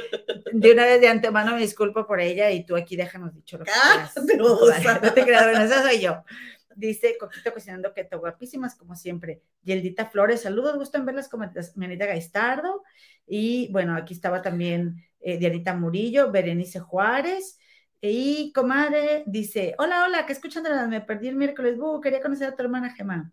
de 0.54 0.72
una 0.72 0.86
vez 0.86 1.02
de 1.02 1.10
antemano 1.10 1.54
me 1.54 1.60
disculpo 1.60 2.08
por 2.08 2.22
ella 2.22 2.50
y 2.52 2.66
tú 2.66 2.78
aquí 2.78 2.96
déjanos 2.96 3.34
dicho 3.34 3.58
lo 3.58 3.66
que 3.66 3.72
ah, 3.74 4.10
No 5.02 5.14
te 5.14 5.24
creas, 5.24 5.44
bueno, 5.44 5.64
esa 5.64 5.82
soy 5.82 6.00
yo. 6.00 6.24
Dice 6.78 7.18
Coquito 7.20 7.52
Cocinando 7.52 7.92
que 7.92 8.02
está 8.02 8.18
guapísimas, 8.18 8.76
como 8.76 8.96
siempre. 8.96 9.42
Yeldita 9.64 10.06
Flores, 10.06 10.42
saludos, 10.42 10.76
gusto 10.76 11.00
en 11.00 11.06
verlas 11.08 11.28
como 11.28 11.52
Menita 11.76 12.06
Gaistardo. 12.06 12.84
Y 13.26 13.72
bueno, 13.72 13.96
aquí 13.96 14.14
estaba 14.14 14.44
también 14.44 15.04
eh, 15.20 15.40
Dianita 15.40 15.74
Murillo, 15.74 16.32
Berenice 16.32 16.80
Juárez. 16.80 17.58
Y 18.00 18.54
comadre 18.54 19.24
dice: 19.26 19.74
Hola, 19.80 20.06
hola, 20.06 20.28
que 20.28 20.34
escuchando 20.34 20.70
me 20.88 21.02
perdí 21.02 21.30
el 21.30 21.36
miércoles. 21.36 21.78
Uh, 21.80 22.00
quería 22.00 22.22
conocer 22.22 22.50
a 22.50 22.56
tu 22.56 22.62
hermana 22.62 22.94
Gemma. 22.94 23.32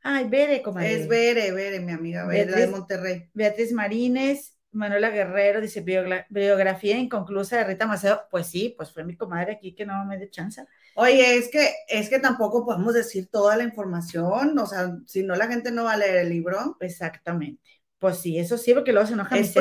Ay, 0.00 0.28
Bere, 0.28 0.62
comadre. 0.62 0.94
Es 0.94 1.08
Bere, 1.08 1.50
Bere, 1.50 1.80
mi 1.80 1.90
amiga 1.90 2.26
Bere, 2.26 2.54
de 2.54 2.66
Monterrey. 2.68 3.28
Beatriz 3.34 3.72
Marines, 3.72 4.56
Manuela 4.74 5.10
Guerrero 5.10 5.60
dice 5.60 5.84
biografía 6.28 6.98
inconclusa 6.98 7.58
de 7.58 7.64
Rita 7.64 7.86
Macedo. 7.86 8.22
Pues 8.30 8.46
sí, 8.46 8.74
pues 8.76 8.92
fue 8.92 9.04
mi 9.04 9.16
comadre 9.16 9.52
aquí 9.52 9.74
que 9.74 9.86
no 9.86 10.04
me 10.04 10.18
dio 10.18 10.28
chance. 10.28 10.64
Oye, 10.96 11.36
es 11.36 11.48
que, 11.48 11.70
es 11.88 12.08
que 12.08 12.18
tampoco 12.18 12.64
podemos 12.64 12.94
decir 12.94 13.28
toda 13.28 13.56
la 13.56 13.64
información, 13.64 14.58
o 14.58 14.66
sea, 14.66 14.96
si 15.06 15.22
no 15.22 15.34
la 15.34 15.48
gente 15.48 15.72
no 15.72 15.84
va 15.84 15.92
a 15.92 15.96
leer 15.96 16.16
el 16.16 16.28
libro. 16.28 16.76
Exactamente. 16.80 17.62
Pues 17.98 18.18
sí, 18.18 18.38
eso 18.38 18.58
sí, 18.58 18.74
porque 18.74 18.92
luego 18.92 19.06
se 19.06 19.14
enoja 19.14 19.38
es, 19.38 19.54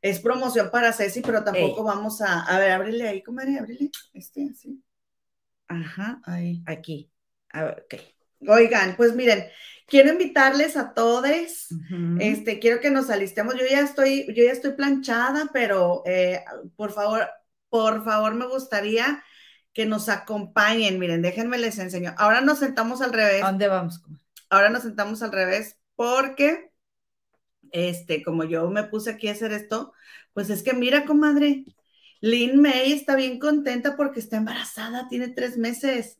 es 0.00 0.20
promoción 0.20 0.70
para 0.70 0.92
Ceci, 0.92 1.20
pero 1.20 1.42
tampoco 1.42 1.82
vamos 1.82 2.20
a, 2.22 2.42
a 2.42 2.58
ver, 2.58 2.70
ábrele 2.70 3.08
ahí, 3.08 3.22
comadre, 3.22 3.58
ábrele, 3.58 3.90
este, 4.12 4.48
así. 4.50 4.82
Ajá, 5.66 6.20
ahí, 6.24 6.62
aquí. 6.66 7.10
A 7.50 7.64
ver, 7.64 7.84
ok. 7.84 8.00
Oigan, 8.48 8.94
pues 8.96 9.14
miren, 9.14 9.44
quiero 9.88 10.12
invitarles 10.12 10.76
a 10.76 10.92
todos, 10.92 11.68
este, 12.20 12.58
quiero 12.60 12.80
que 12.80 12.90
nos 12.90 13.10
alistemos, 13.10 13.54
yo 13.54 13.66
ya 13.68 13.80
estoy, 13.80 14.26
yo 14.34 14.44
ya 14.44 14.52
estoy 14.52 14.72
planchada, 14.72 15.50
pero 15.52 16.02
eh, 16.06 16.44
por 16.76 16.92
favor, 16.92 17.28
por 17.70 18.04
favor 18.04 18.34
me 18.34 18.46
gustaría 18.46 19.24
que 19.72 19.86
nos 19.86 20.08
acompañen. 20.08 20.98
Miren, 20.98 21.22
déjenme 21.22 21.58
les 21.58 21.78
enseño. 21.78 22.14
Ahora 22.18 22.40
nos 22.40 22.58
sentamos 22.58 23.00
al 23.00 23.12
revés. 23.12 23.42
¿A 23.42 23.48
dónde 23.48 23.68
vamos? 23.68 24.02
Ahora 24.50 24.70
nos 24.70 24.82
sentamos 24.82 25.22
al 25.22 25.32
revés 25.32 25.78
porque, 25.96 26.70
este, 27.72 28.22
como 28.22 28.44
yo 28.44 28.68
me 28.70 28.84
puse 28.84 29.10
aquí 29.10 29.28
a 29.28 29.32
hacer 29.32 29.52
esto, 29.52 29.92
pues 30.32 30.50
es 30.50 30.62
que 30.62 30.74
mira, 30.74 31.04
comadre, 31.04 31.64
Lynn 32.20 32.60
May 32.60 32.92
está 32.92 33.16
bien 33.16 33.38
contenta 33.38 33.96
porque 33.96 34.20
está 34.20 34.36
embarazada, 34.36 35.08
tiene 35.08 35.28
tres 35.28 35.56
meses 35.56 36.18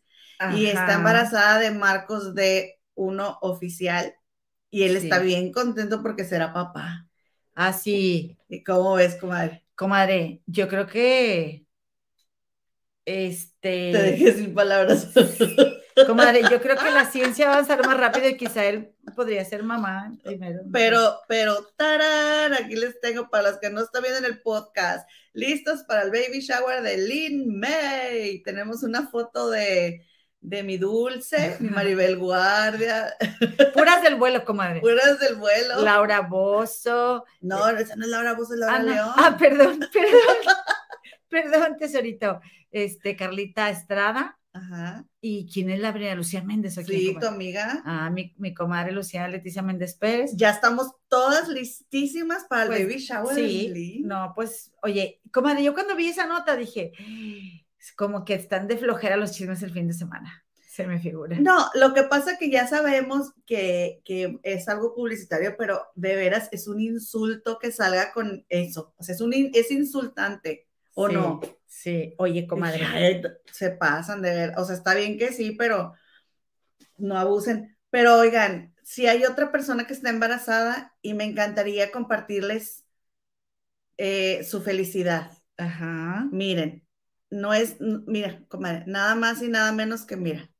y 0.54 0.66
está 0.66 0.94
embarazada 0.94 1.58
de 1.58 1.72
Marcos 1.72 2.34
de 2.34 2.77
uno 2.98 3.38
oficial 3.40 4.14
y 4.70 4.82
él 4.82 4.96
está 4.96 5.20
bien 5.20 5.52
contento 5.52 6.02
porque 6.02 6.24
será 6.24 6.52
papá. 6.52 7.08
Así. 7.54 8.36
Ah, 8.38 8.44
¿Y 8.48 8.64
cómo 8.64 8.94
ves, 8.94 9.16
comadre? 9.16 9.64
Comadre, 9.74 10.42
yo 10.46 10.68
creo 10.68 10.86
que 10.86 11.66
este. 13.04 13.92
Te 13.92 14.02
dejé 14.02 14.32
sin 14.34 14.54
palabras. 14.54 15.08
Comadre, 16.06 16.42
yo 16.48 16.60
creo 16.60 16.76
que 16.76 16.92
la 16.92 17.10
ciencia 17.10 17.46
va 17.46 17.52
a 17.52 17.54
avanzar 17.56 17.84
más 17.84 17.96
rápido 17.96 18.28
y 18.28 18.36
quizá 18.36 18.64
él 18.64 18.94
podría 19.16 19.44
ser 19.44 19.64
mamá 19.64 20.12
primero. 20.22 20.60
Pero, 20.72 21.18
pero, 21.26 21.66
tarán, 21.76 22.54
aquí 22.54 22.76
les 22.76 23.00
tengo 23.00 23.28
para 23.28 23.50
los 23.50 23.58
que 23.58 23.70
no 23.70 23.80
están 23.80 24.02
viendo 24.02 24.20
en 24.20 24.32
el 24.32 24.40
podcast, 24.40 25.08
listos 25.32 25.82
para 25.88 26.02
el 26.02 26.12
baby 26.12 26.38
shower 26.38 26.82
de 26.82 26.98
Lin 26.98 27.58
May. 27.58 28.42
Tenemos 28.44 28.84
una 28.84 29.08
foto 29.08 29.50
de, 29.50 30.06
de 30.40 30.62
mi 30.62 30.78
dulce, 30.78 31.56
mi 31.60 31.68
Maribel 31.68 32.16
Guardia. 32.16 33.14
Puras 33.74 34.02
del 34.02 34.16
vuelo, 34.16 34.44
comadre. 34.44 34.80
Puras 34.80 35.18
del 35.20 35.36
vuelo. 35.36 35.82
Laura 35.82 36.20
Bozo. 36.20 37.24
No, 37.40 37.68
esa 37.68 37.96
no 37.96 38.04
es 38.04 38.10
Laura 38.10 38.34
Bozo, 38.34 38.54
es 38.54 38.60
Laura 38.60 38.76
ah, 38.76 38.82
León. 38.82 39.12
Ah, 39.16 39.36
perdón, 39.38 39.80
perdón. 39.92 40.56
perdón, 41.28 41.76
tesorito. 41.78 42.40
Este, 42.70 43.16
Carlita 43.16 43.70
Estrada. 43.70 44.38
Ajá. 44.52 45.04
¿Y 45.20 45.48
quién 45.52 45.70
es 45.70 45.78
la 45.78 45.92
Brina 45.92 46.14
Lucía 46.14 46.42
Méndez? 46.42 46.74
Sí, 46.74 47.16
tu 47.20 47.26
amiga. 47.26 47.82
Ah, 47.84 48.10
mi, 48.10 48.34
mi, 48.38 48.54
comadre 48.54 48.92
Lucía 48.92 49.28
Leticia 49.28 49.62
Méndez 49.62 49.94
Pérez. 49.94 50.32
Ya 50.34 50.50
estamos 50.50 50.92
todas 51.08 51.48
listísimas 51.48 52.44
para 52.48 52.62
el 52.62 52.68
Pues, 52.68 52.82
baby 52.82 52.98
shower. 52.98 53.34
Sí, 53.34 54.02
no, 54.04 54.32
pues, 54.34 54.72
oye, 54.82 55.20
comadre, 55.32 55.62
yo 55.62 55.74
cuando 55.74 55.94
vi 55.94 56.08
esa 56.08 56.26
nota 56.26 56.56
dije, 56.56 56.92
como 57.92 58.24
que 58.24 58.34
están 58.34 58.68
de 58.68 58.76
flojera 58.76 59.16
los 59.16 59.32
chismes 59.32 59.62
el 59.62 59.72
fin 59.72 59.88
de 59.88 59.94
semana, 59.94 60.44
se 60.54 60.86
me 60.86 61.00
figura. 61.00 61.38
No, 61.40 61.68
lo 61.74 61.92
que 61.94 62.04
pasa 62.04 62.38
que 62.38 62.50
ya 62.50 62.66
sabemos 62.66 63.32
que, 63.46 64.00
que 64.04 64.38
es 64.42 64.68
algo 64.68 64.94
publicitario, 64.94 65.56
pero 65.58 65.82
de 65.94 66.14
veras 66.14 66.48
es 66.52 66.68
un 66.68 66.80
insulto 66.80 67.58
que 67.58 67.72
salga 67.72 68.12
con 68.12 68.44
eso. 68.48 68.94
O 68.96 69.02
sea, 69.02 69.14
es, 69.14 69.20
un, 69.20 69.32
es 69.34 69.70
insultante, 69.70 70.68
¿o 70.94 71.08
Sí, 71.08 71.14
no? 71.14 71.40
Sí, 71.66 72.14
oye, 72.18 72.46
comadre. 72.46 72.84
Ay, 72.84 73.22
se 73.52 73.70
pasan 73.70 74.22
de 74.22 74.30
ver. 74.30 74.52
O 74.56 74.64
sea, 74.64 74.74
está 74.74 74.94
bien 74.94 75.18
que 75.18 75.32
sí, 75.32 75.52
pero 75.52 75.94
no 76.96 77.18
abusen. 77.18 77.76
Pero 77.90 78.18
oigan, 78.18 78.74
si 78.82 79.06
hay 79.06 79.24
otra 79.24 79.52
persona 79.52 79.86
que 79.86 79.92
está 79.92 80.10
embarazada 80.10 80.94
y 81.02 81.14
me 81.14 81.24
encantaría 81.24 81.92
compartirles 81.92 82.84
eh, 83.96 84.44
su 84.44 84.62
felicidad. 84.62 85.32
Ajá. 85.56 86.26
Miren, 86.32 86.87
no 87.30 87.52
es, 87.54 87.76
mira, 87.80 88.42
comadre, 88.48 88.84
nada 88.86 89.14
más 89.14 89.42
y 89.42 89.48
nada 89.48 89.72
menos 89.72 90.04
que 90.04 90.16
mira. 90.16 90.50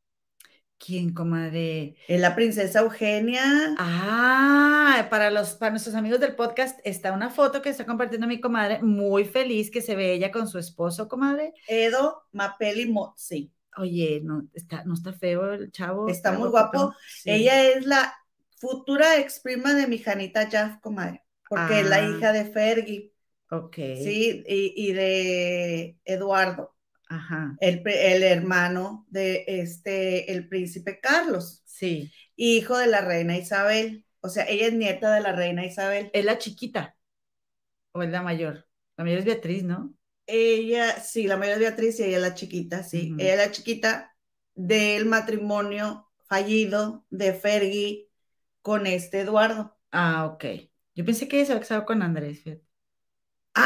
¿Quién, 0.79 1.13
comadre? 1.13 1.97
Es 2.07 2.21
la 2.21 2.37
princesa 2.37 2.81
Eugenia. 2.81 3.43
Ah, 3.79 5.09
para 5.11 5.29
los, 5.31 5.55
para 5.55 5.71
nuestros 5.73 5.97
amigos 5.97 6.21
del 6.21 6.37
podcast 6.37 6.79
está 6.85 7.13
una 7.13 7.31
foto 7.31 7.61
que 7.63 7.69
está 7.71 7.85
compartiendo 7.85 8.29
mi 8.29 8.41
comadre, 8.41 8.81
muy 8.81 9.25
feliz 9.25 9.73
que 9.73 9.83
se 9.83 9.97
ve 9.97 10.13
ella 10.13 10.31
con 10.31 10.47
su 10.47 10.57
esposo, 10.59 11.09
comadre. 11.09 11.53
Edo 11.67 12.23
Mapeli 12.33 12.87
Mozzi. 12.87 13.53
Oye, 13.77 14.21
no 14.23 14.47
está, 14.55 14.85
no 14.85 14.95
está 14.95 15.13
feo 15.13 15.53
el 15.53 15.73
chavo. 15.73 16.09
Está 16.09 16.33
muy 16.33 16.49
guapo. 16.49 16.95
Sí. 17.23 17.31
Ella 17.31 17.65
es 17.71 17.85
la 17.85 18.15
futura 18.57 19.17
ex 19.19 19.41
prima 19.41 19.75
de 19.75 19.87
mi 19.89 19.99
Janita 19.99 20.49
Jaff, 20.49 20.79
comadre, 20.81 21.25
porque 21.49 21.81
es 21.81 21.89
la 21.89 21.97
Ah. 21.97 22.09
hija 22.09 22.33
de 22.33 22.45
Fergie, 22.45 23.13
Ok. 23.51 23.79
sí, 23.95 24.45
y, 24.47 24.75
y 24.77 24.93
de 24.93 25.99
Eduardo, 26.05 26.77
Ajá. 27.09 27.57
el, 27.61 27.83
el 27.87 28.23
hermano 28.23 29.07
de 29.11 29.45
este, 29.47 30.33
el 30.33 30.49
príncipe 30.49 31.01
Carlos, 31.01 31.63
Sí. 31.65 32.11
hijo 32.37 32.77
de 32.79 32.87
la 32.89 33.01
reina 33.03 33.37
Isabel. 33.37 34.05
O 34.21 34.29
sea, 34.29 34.45
ella 34.49 34.67
es 34.67 34.73
nieta 34.75 35.15
de 35.15 35.21
la 35.21 35.33
reina 35.33 35.65
Isabel. 35.65 36.11
Es 36.13 36.25
la 36.25 36.39
chiquita. 36.39 36.97
O 37.93 38.03
es 38.03 38.11
la 38.11 38.23
mayor. 38.23 38.67
La 38.97 39.05
mayor 39.05 39.19
es 39.21 39.25
Beatriz, 39.27 39.63
¿no? 39.65 39.95
Ella, 40.27 41.01
sí, 41.01 41.27
la 41.27 41.37
mayor 41.37 41.55
es 41.55 41.61
Beatriz 41.61 42.01
y 42.01 42.05
ella 42.05 42.17
es 42.19 42.23
la 42.23 42.35
chiquita, 42.35 42.83
sí. 42.83 43.15
Ella 43.19 43.33
es 43.33 43.39
la 43.39 43.51
chiquita 43.53 44.17
del 44.55 45.07
matrimonio 45.07 46.11
fallido 46.29 47.07
de 47.11 47.33
Fergie 47.33 48.09
con 48.63 48.87
este 48.87 49.21
Eduardo. 49.21 49.77
Ah, 49.93 50.27
ok. 50.27 50.45
Yo 50.95 51.05
pensé 51.05 51.29
que 51.29 51.37
ella 51.39 51.47
se 51.47 51.53
había 51.53 51.61
casado 51.63 51.85
con 51.87 52.03
Andrés. 52.03 52.43
fíjate. 52.43 52.65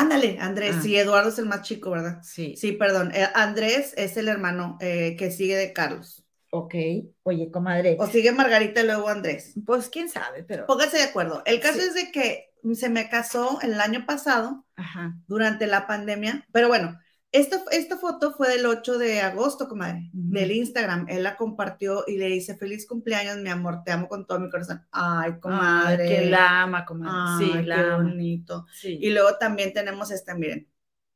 Ándale, 0.01 0.39
Andrés, 0.41 0.77
Ah. 0.79 0.83
sí, 0.83 0.97
Eduardo 0.97 1.29
es 1.31 1.39
el 1.39 1.47
más 1.47 1.63
chico, 1.63 1.91
¿verdad? 1.91 2.21
Sí. 2.23 2.55
Sí, 2.57 2.73
perdón, 2.73 3.13
eh, 3.15 3.29
Andrés 3.35 3.95
es 3.97 4.17
el 4.17 4.29
hermano 4.29 4.77
eh, 4.81 5.17
que 5.19 5.31
sigue 5.31 5.57
de 5.57 5.73
Carlos. 5.73 6.25
Ok. 6.51 6.75
Oye, 7.23 7.51
comadre. 7.51 7.97
O 7.99 8.07
sigue 8.07 8.31
Margarita 8.33 8.83
y 8.83 8.87
luego 8.87 9.09
Andrés. 9.09 9.55
Pues 9.65 9.89
quién 9.89 10.09
sabe, 10.11 10.45
pero. 10.45 10.67
Póngase 10.67 10.99
de 10.99 11.05
acuerdo. 11.05 11.43
El 11.47 11.61
caso 11.61 11.79
Sí. 11.81 11.87
es 11.87 11.95
de 11.95 12.13
que 12.13 12.51
se 12.75 12.89
me 12.91 13.09
casó 13.09 13.59
el 13.63 13.81
año 13.81 14.05
pasado 14.07 14.65
Ajá. 14.77 15.15
durante 15.27 15.67
la 15.67 15.87
pandemia, 15.87 16.47
pero 16.53 16.69
bueno, 16.69 16.99
esta, 17.33 17.63
esta 17.71 17.97
foto 17.97 18.33
fue 18.35 18.49
del 18.51 18.67
8 18.67 18.99
de 18.99 19.21
agosto, 19.21 19.69
comadre, 19.69 20.11
del 20.13 20.53
Instagram. 20.53 21.07
Él 21.09 21.23
la 21.23 21.37
compartió 21.37 22.05
y 22.07 22.19
le 22.19 22.27
dice, 22.27 22.57
feliz 22.57 22.87
cumpleaños, 22.87 23.39
mi 23.39 23.49
amor, 23.51 23.83
te 23.85 23.93
amo 23.93 24.07
con 24.09 24.27
todo 24.27 24.39
mi 24.41 24.51
corazón. 24.51 24.87
Ay, 24.93 25.41
comadre. 25.41 26.03
Ay, 26.05 26.25
que 26.25 26.31
la 26.31 26.63
ama, 26.63 26.85
comadre. 26.85 27.47
Ay, 27.47 27.47
sí, 27.47 27.53
qué 27.53 27.63
la 27.63 27.95
ama. 27.95 28.05
bonito. 28.05 28.67
Sí. 28.73 28.99
Y 29.01 29.11
luego 29.11 29.37
también 29.39 29.73
tenemos 29.73 30.11
esta, 30.11 30.35
miren. 30.35 30.69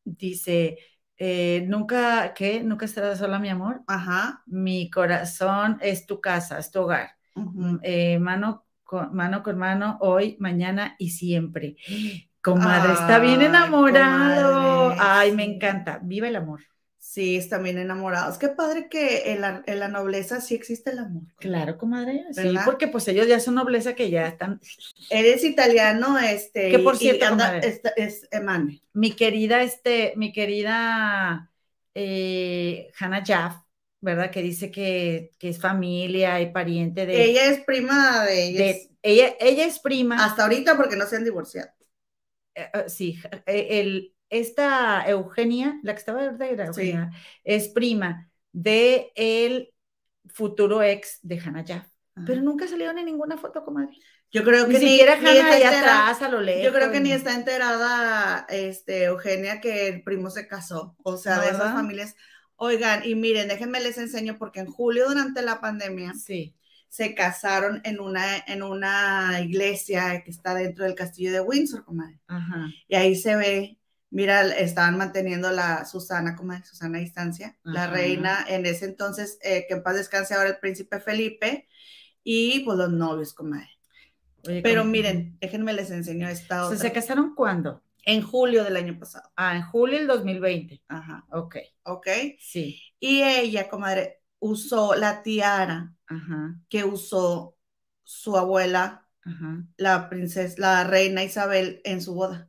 Dice, 0.04 0.78
eh, 1.18 1.64
nunca, 1.66 2.32
¿qué? 2.34 2.62
Nunca 2.62 2.86
estarás 2.86 3.18
sola, 3.18 3.38
mi 3.38 3.48
amor. 3.48 3.82
Ajá. 3.86 4.42
Mi 4.46 4.90
corazón 4.90 5.78
es 5.82 6.06
tu 6.06 6.20
casa, 6.20 6.58
es 6.58 6.70
tu 6.70 6.80
hogar. 6.80 7.10
eh, 7.82 8.18
mano, 8.18 8.64
con, 8.84 9.14
mano 9.14 9.42
con 9.42 9.58
mano, 9.58 9.98
hoy, 10.00 10.36
mañana 10.40 10.96
y 10.98 11.10
siempre. 11.10 11.76
Comadre, 12.52 12.92
está 12.92 13.18
bien 13.18 13.42
enamorado. 13.42 14.90
comadre, 14.90 14.98
Ay, 15.00 15.32
me 15.32 15.44
encanta. 15.44 15.98
Viva 16.02 16.28
el 16.28 16.36
amor. 16.36 16.60
Sí, 16.98 17.36
están 17.36 17.62
bien 17.62 17.78
enamorados. 17.78 18.36
Qué 18.36 18.48
padre 18.48 18.88
que 18.90 19.32
en 19.32 19.40
la, 19.40 19.62
en 19.66 19.78
la 19.78 19.88
nobleza 19.88 20.40
sí 20.40 20.54
existe 20.54 20.90
el 20.90 20.98
amor. 20.98 21.22
Claro, 21.38 21.78
comadre. 21.78 22.24
Sí, 22.32 22.54
porque 22.64 22.88
pues 22.88 23.06
ellos 23.08 23.26
ya 23.26 23.40
son 23.40 23.54
nobleza 23.54 23.94
que 23.94 24.10
ya 24.10 24.26
están. 24.26 24.60
Eres 25.08 25.42
italiano, 25.44 26.18
este. 26.18 26.70
Que 26.70 26.78
por 26.80 26.94
y- 26.94 26.96
y 26.96 27.00
cierto, 27.00 27.26
anda- 27.26 27.46
comadre. 27.48 27.68
esta- 27.68 27.90
es, 27.96 28.28
Emane. 28.30 28.82
Mi 28.92 29.12
querida, 29.12 29.62
este, 29.62 30.12
mi 30.16 30.32
querida 30.32 31.50
eh, 31.94 32.90
Hannah 32.98 33.22
Jaff, 33.24 33.56
¿verdad? 34.00 34.30
Que 34.30 34.42
dice 34.42 34.70
que, 34.70 35.30
que 35.38 35.48
es 35.48 35.60
familia 35.60 36.40
y 36.40 36.52
pariente 36.52 37.06
de. 37.06 37.24
Ella 37.24 37.46
es 37.46 37.60
prima 37.60 38.24
de 38.24 38.44
ellos. 38.44 38.58
de- 38.58 38.90
ella, 39.02 39.34
ella 39.40 39.64
es 39.64 39.78
prima. 39.78 40.22
Hasta 40.24 40.42
ahorita 40.42 40.76
porque 40.76 40.96
no 40.96 41.06
se 41.06 41.16
han 41.16 41.24
divorciado. 41.24 41.70
Eh, 42.56 42.70
eh, 42.74 42.84
sí, 42.88 43.18
eh, 43.46 43.66
el, 43.80 44.14
esta 44.30 45.08
Eugenia, 45.08 45.78
la 45.84 45.92
que 45.94 45.98
estaba 46.00 46.24
ahorita 46.24 46.46
era 46.48 46.72
Sí. 46.72 46.80
Eugenia, 46.90 47.10
es 47.44 47.68
prima 47.68 48.28
de 48.52 49.12
el 49.14 49.72
futuro 50.28 50.82
ex 50.82 51.20
de 51.22 51.38
Hannah 51.38 51.64
Jaff. 51.66 51.86
Pero 52.26 52.40
nunca 52.40 52.66
salieron 52.66 52.96
en 52.98 53.04
ninguna 53.04 53.36
foto, 53.36 53.62
comadre. 53.62 53.90
yo 54.32 54.42
creo 54.42 54.66
Ni 54.66 54.72
que 54.74 54.80
siquiera 54.80 55.16
ni 55.16 55.20
Hannah 55.28 55.32
está 55.40 55.52
allá 55.54 55.68
enterada- 55.74 56.02
atrás, 56.08 56.22
a 56.22 56.28
lo 56.30 56.40
lejos. 56.40 56.64
Yo 56.64 56.72
creo 56.72 56.90
que 56.90 57.00
ni 57.00 57.12
está 57.12 57.34
enterada 57.34 58.46
este, 58.48 59.04
Eugenia 59.04 59.60
que 59.60 59.88
el 59.88 60.02
primo 60.02 60.30
se 60.30 60.48
casó. 60.48 60.96
O 61.04 61.18
sea, 61.18 61.36
No, 61.36 61.42
de 61.42 61.48
esas 61.48 61.58
¿verdad? 61.60 61.74
familias. 61.74 62.16
Oigan, 62.56 63.02
y 63.04 63.14
miren, 63.14 63.48
déjenme 63.48 63.80
les 63.80 63.98
enseño 63.98 64.38
porque 64.38 64.60
en 64.60 64.66
julio 64.66 65.06
durante 65.08 65.42
la 65.42 65.60
pandemia 65.60 66.14
Sí. 66.14 66.55
Se 66.88 67.14
casaron 67.14 67.80
en 67.84 68.00
una, 68.00 68.38
en 68.46 68.62
una 68.62 69.40
iglesia 69.42 70.22
que 70.24 70.30
está 70.30 70.54
dentro 70.54 70.84
del 70.84 70.94
castillo 70.94 71.32
de 71.32 71.40
Windsor, 71.40 71.84
comadre. 71.84 72.18
Ajá. 72.26 72.68
Y 72.88 72.94
ahí 72.94 73.14
se 73.16 73.36
ve, 73.36 73.78
mira, 74.10 74.42
estaban 74.56 74.96
manteniendo 74.96 75.50
la 75.50 75.84
Susana, 75.84 76.36
comadre, 76.36 76.64
Susana 76.64 76.98
a 76.98 77.00
distancia, 77.02 77.56
la 77.64 77.86
reina 77.88 78.44
en 78.48 78.64
ese 78.66 78.86
entonces, 78.86 79.38
eh, 79.42 79.66
que 79.68 79.74
en 79.74 79.82
paz 79.82 79.96
descanse 79.96 80.34
ahora 80.34 80.50
el 80.50 80.58
príncipe 80.58 81.00
Felipe, 81.00 81.68
y 82.24 82.60
pues 82.60 82.76
los 82.78 82.90
novios, 82.90 83.34
comadre. 83.34 83.68
Oye, 84.48 84.62
Pero 84.62 84.82
¿cómo? 84.82 84.92
miren, 84.92 85.36
déjenme 85.40 85.72
les 85.72 85.90
enseño 85.90 86.28
esta 86.28 86.66
otra. 86.66 86.78
¿Se 86.78 86.92
casaron 86.92 87.34
cuándo? 87.34 87.82
En 88.04 88.22
julio 88.22 88.62
del 88.62 88.76
año 88.76 88.98
pasado. 88.98 89.28
Ah, 89.34 89.56
en 89.56 89.62
julio 89.62 89.98
del 89.98 90.06
2020. 90.06 90.80
Ajá, 90.88 91.24
Ok, 91.30 91.56
ok. 91.82 92.06
sí. 92.38 92.80
Y 93.00 93.22
ella, 93.22 93.68
comadre, 93.68 94.20
usó 94.38 94.94
la 94.94 95.22
tiara 95.24 95.92
Ajá, 96.08 96.56
que 96.68 96.84
usó 96.84 97.56
su 98.04 98.36
abuela, 98.36 99.06
ajá. 99.24 99.64
la 99.76 100.08
princesa, 100.08 100.54
la 100.58 100.84
reina 100.84 101.24
Isabel, 101.24 101.80
en 101.84 102.00
su 102.00 102.14
boda. 102.14 102.48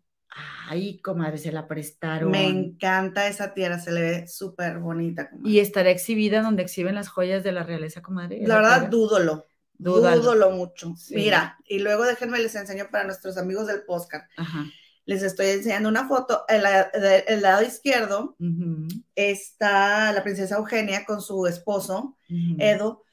Ay, 0.69 0.99
comadre, 1.01 1.37
se 1.39 1.51
la 1.51 1.67
prestaron. 1.67 2.29
Me 2.29 2.45
encanta 2.47 3.27
esa 3.27 3.53
tiara, 3.55 3.79
se 3.79 3.91
le 3.91 4.01
ve 4.01 4.27
súper 4.27 4.77
bonita. 4.79 5.29
comadre. 5.29 5.49
Y 5.49 5.59
estará 5.59 5.89
exhibida 5.89 6.41
donde 6.43 6.61
exhiben 6.61 6.93
las 6.95 7.07
joyas 7.07 7.43
de 7.43 7.51
la 7.53 7.63
realeza, 7.63 8.01
comadre. 8.03 8.37
La 8.39 8.43
¿Esa 8.43 8.55
verdad, 8.55 8.73
tiara? 8.75 8.89
dúdolo. 8.89 9.45
Dúdalo. 9.79 10.21
Dúdolo 10.21 10.51
mucho. 10.51 10.95
Sí. 10.95 11.15
Mira, 11.15 11.57
y 11.65 11.79
luego 11.79 12.03
déjenme 12.03 12.39
les 12.39 12.53
enseño 12.55 12.85
para 12.91 13.05
nuestros 13.05 13.37
amigos 13.37 13.65
del 13.67 13.83
podcast. 13.83 14.29
Ajá. 14.37 14.65
Les 15.05 15.23
estoy 15.23 15.47
enseñando 15.47 15.87
una 15.89 16.07
foto. 16.07 16.43
De- 16.49 17.23
el 17.27 17.41
lado 17.41 17.63
izquierdo 17.63 18.35
está 19.15 20.11
la 20.11 20.23
princesa 20.23 20.57
Eugenia 20.57 21.05
con 21.05 21.21
su 21.21 21.47
esposo. 21.47 22.17
Edo. 22.59 23.03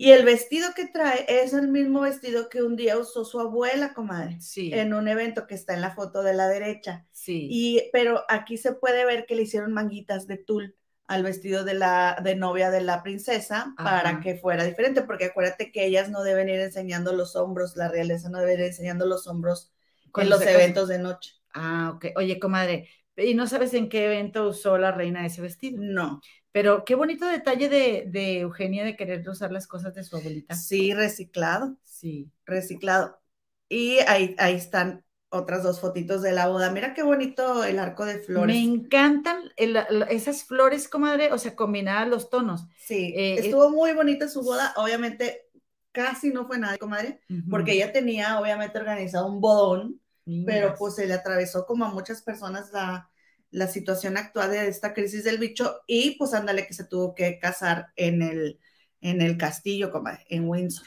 Y 0.00 0.12
el 0.12 0.24
vestido 0.24 0.68
que 0.74 0.86
trae 0.86 1.26
es 1.28 1.52
el 1.52 1.68
mismo 1.68 2.00
vestido 2.00 2.48
que 2.48 2.62
un 2.62 2.74
día 2.76 2.96
usó 2.98 3.24
su 3.24 3.38
abuela, 3.40 3.92
comadre, 3.92 4.38
Sí, 4.40 4.72
en 4.72 4.94
un 4.94 5.08
evento 5.08 5.46
que 5.46 5.54
está 5.54 5.74
en 5.74 5.82
la 5.82 5.94
foto 5.94 6.22
de 6.22 6.34
la 6.34 6.48
derecha. 6.48 7.06
sí. 7.12 7.48
Y, 7.52 7.90
pero 7.92 8.24
aquí 8.28 8.56
se 8.56 8.72
puede 8.72 9.04
ver 9.04 9.26
que 9.26 9.34
le 9.34 9.42
hicieron 9.42 9.72
manguitas 9.72 10.26
de 10.26 10.38
tul 10.38 10.74
al 11.06 11.22
vestido 11.24 11.64
de 11.64 11.74
la 11.74 12.18
de 12.22 12.36
novia 12.36 12.70
de 12.70 12.80
la 12.80 13.02
princesa 13.02 13.74
para 13.76 14.20
que 14.20 14.36
fuera 14.36 14.64
diferente, 14.64 15.02
porque 15.02 15.26
acuérdate 15.26 15.72
que 15.72 15.84
ellas 15.84 16.08
no 16.08 16.22
deben 16.22 16.48
ir 16.48 16.60
enseñando 16.60 17.12
los 17.12 17.34
hombros, 17.36 17.76
la 17.76 17.88
realeza 17.88 18.28
no 18.30 18.38
debe 18.38 18.54
ir 18.54 18.60
enseñando 18.60 19.06
los 19.06 19.26
hombros 19.26 19.72
con 20.12 20.28
los 20.30 20.40
eventos 20.42 20.88
de 20.88 20.98
noche. 20.98 21.32
Ah, 21.52 21.92
ok. 21.96 22.06
Oye, 22.16 22.38
comadre, 22.38 22.88
¿y 23.16 23.34
no 23.34 23.46
sabes 23.46 23.74
en 23.74 23.88
qué 23.88 24.06
evento 24.06 24.48
usó 24.48 24.78
la 24.78 24.92
reina 24.92 25.26
ese 25.26 25.42
vestido? 25.42 25.82
No. 25.82 26.20
Pero 26.52 26.84
qué 26.84 26.94
bonito 26.94 27.26
detalle 27.26 27.68
de, 27.68 28.04
de 28.08 28.40
Eugenia 28.40 28.84
de 28.84 28.96
querer 28.96 29.28
usar 29.28 29.52
las 29.52 29.66
cosas 29.66 29.94
de 29.94 30.02
su 30.02 30.16
abuelita. 30.16 30.54
Sí, 30.54 30.92
reciclado. 30.94 31.76
Sí. 31.84 32.30
Reciclado. 32.44 33.20
Y 33.68 33.98
ahí, 34.00 34.34
ahí 34.38 34.56
están 34.56 35.04
otras 35.28 35.62
dos 35.62 35.80
fotitos 35.80 36.22
de 36.22 36.32
la 36.32 36.48
boda. 36.48 36.72
Mira 36.72 36.92
qué 36.92 37.02
bonito 37.04 37.62
el 37.64 37.78
arco 37.78 38.04
de 38.04 38.18
flores. 38.18 38.54
Me 38.54 38.62
encantan 38.62 39.52
esas 39.56 40.44
flores, 40.44 40.88
comadre, 40.88 41.32
o 41.32 41.38
sea, 41.38 41.54
combinadas 41.54 42.08
los 42.08 42.30
tonos. 42.30 42.66
Sí, 42.78 43.14
eh, 43.16 43.36
estuvo 43.38 43.70
muy 43.70 43.92
bonita 43.92 44.28
su 44.28 44.42
boda. 44.42 44.74
Obviamente, 44.76 45.48
casi 45.92 46.30
no 46.30 46.46
fue 46.46 46.58
nadie, 46.58 46.78
comadre, 46.78 47.20
porque 47.48 47.72
ella 47.72 47.92
tenía, 47.92 48.40
obviamente, 48.40 48.78
organizado 48.78 49.28
un 49.28 49.40
bodón, 49.40 50.00
pero 50.46 50.74
pues 50.76 50.96
se 50.96 51.06
le 51.06 51.14
atravesó 51.14 51.64
como 51.64 51.84
a 51.84 51.92
muchas 51.92 52.22
personas 52.22 52.72
la, 52.72 53.09
la 53.50 53.66
situación 53.66 54.16
actual 54.16 54.50
de 54.50 54.68
esta 54.68 54.94
crisis 54.94 55.24
del 55.24 55.38
bicho 55.38 55.80
y 55.86 56.16
pues 56.16 56.34
ándale 56.34 56.66
que 56.66 56.74
se 56.74 56.84
tuvo 56.84 57.14
que 57.14 57.38
casar 57.38 57.88
en 57.96 58.22
el, 58.22 58.58
en 59.00 59.20
el 59.20 59.36
castillo, 59.36 59.90
comadre, 59.90 60.24
en 60.28 60.48
Windsor. 60.48 60.86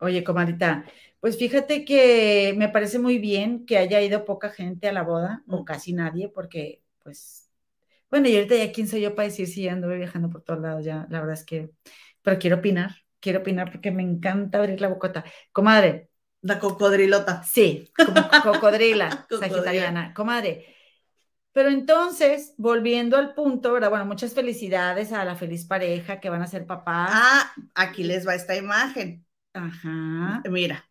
Oye, 0.00 0.22
comadita, 0.22 0.84
pues 1.20 1.38
fíjate 1.38 1.84
que 1.84 2.54
me 2.56 2.68
parece 2.68 2.98
muy 2.98 3.18
bien 3.18 3.64
que 3.64 3.78
haya 3.78 4.02
ido 4.02 4.24
poca 4.24 4.50
gente 4.50 4.88
a 4.88 4.92
la 4.92 5.02
boda, 5.02 5.42
o 5.48 5.64
casi 5.64 5.92
nadie, 5.92 6.28
porque 6.28 6.82
pues, 7.02 7.48
bueno, 8.10 8.28
y 8.28 8.36
ahorita 8.36 8.56
ya 8.56 8.72
quién 8.72 8.88
soy 8.88 9.00
yo 9.00 9.14
para 9.14 9.28
decir 9.28 9.46
si 9.46 9.66
anduve 9.68 9.96
viajando 9.96 10.28
por 10.28 10.42
todos 10.42 10.60
lados, 10.60 10.84
ya, 10.84 11.06
la 11.10 11.20
verdad 11.20 11.34
es 11.34 11.44
que, 11.44 11.70
pero 12.22 12.38
quiero 12.38 12.56
opinar, 12.56 12.96
quiero 13.20 13.40
opinar 13.40 13.72
porque 13.72 13.90
me 13.90 14.02
encanta 14.02 14.58
abrir 14.58 14.80
la 14.80 14.88
bocota. 14.88 15.24
Comadre. 15.50 16.10
La 16.42 16.58
cocodrilota. 16.58 17.42
Sí, 17.42 17.90
como 17.96 18.20
cocodrila, 18.42 19.26
sagitariana. 19.40 20.12
Comadre. 20.12 20.73
Pero 21.54 21.68
entonces, 21.68 22.52
volviendo 22.58 23.16
al 23.16 23.32
punto, 23.32 23.72
¿verdad? 23.72 23.88
Bueno, 23.88 24.04
muchas 24.06 24.34
felicidades 24.34 25.12
a 25.12 25.24
la 25.24 25.36
feliz 25.36 25.64
pareja 25.64 26.18
que 26.18 26.28
van 26.28 26.42
a 26.42 26.48
ser 26.48 26.66
papás. 26.66 27.10
Ah, 27.12 27.52
aquí 27.76 28.02
les 28.02 28.26
va 28.26 28.34
esta 28.34 28.56
imagen. 28.56 29.24
Ajá. 29.52 30.42
Mira, 30.50 30.84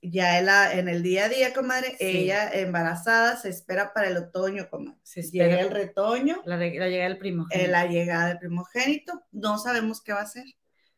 ya 0.00 0.72
en, 0.72 0.88
el 0.88 1.02
día 1.02 1.26
a 1.26 1.28
día, 1.28 1.52
comadre, 1.52 1.96
ella 2.00 2.50
embarazada 2.50 3.36
se 3.36 3.50
espera 3.50 3.92
para 3.92 4.08
el 4.08 4.16
otoño, 4.16 4.70
comadre. 4.70 4.98
Se 5.02 5.20
Llega 5.22 5.60
el 5.60 5.70
retoño. 5.70 6.40
La, 6.46 6.56
llegada 6.56 7.08
del 7.08 7.18
primogénito. 7.18 7.68
Eh, 7.68 7.70
la 7.70 7.86
llegada 7.86 8.28
del 8.28 8.38
primogénito. 8.38 9.22
No 9.32 9.58
sabemos 9.58 10.00
qué 10.00 10.14
va 10.14 10.22
a 10.22 10.26
ser. 10.26 10.46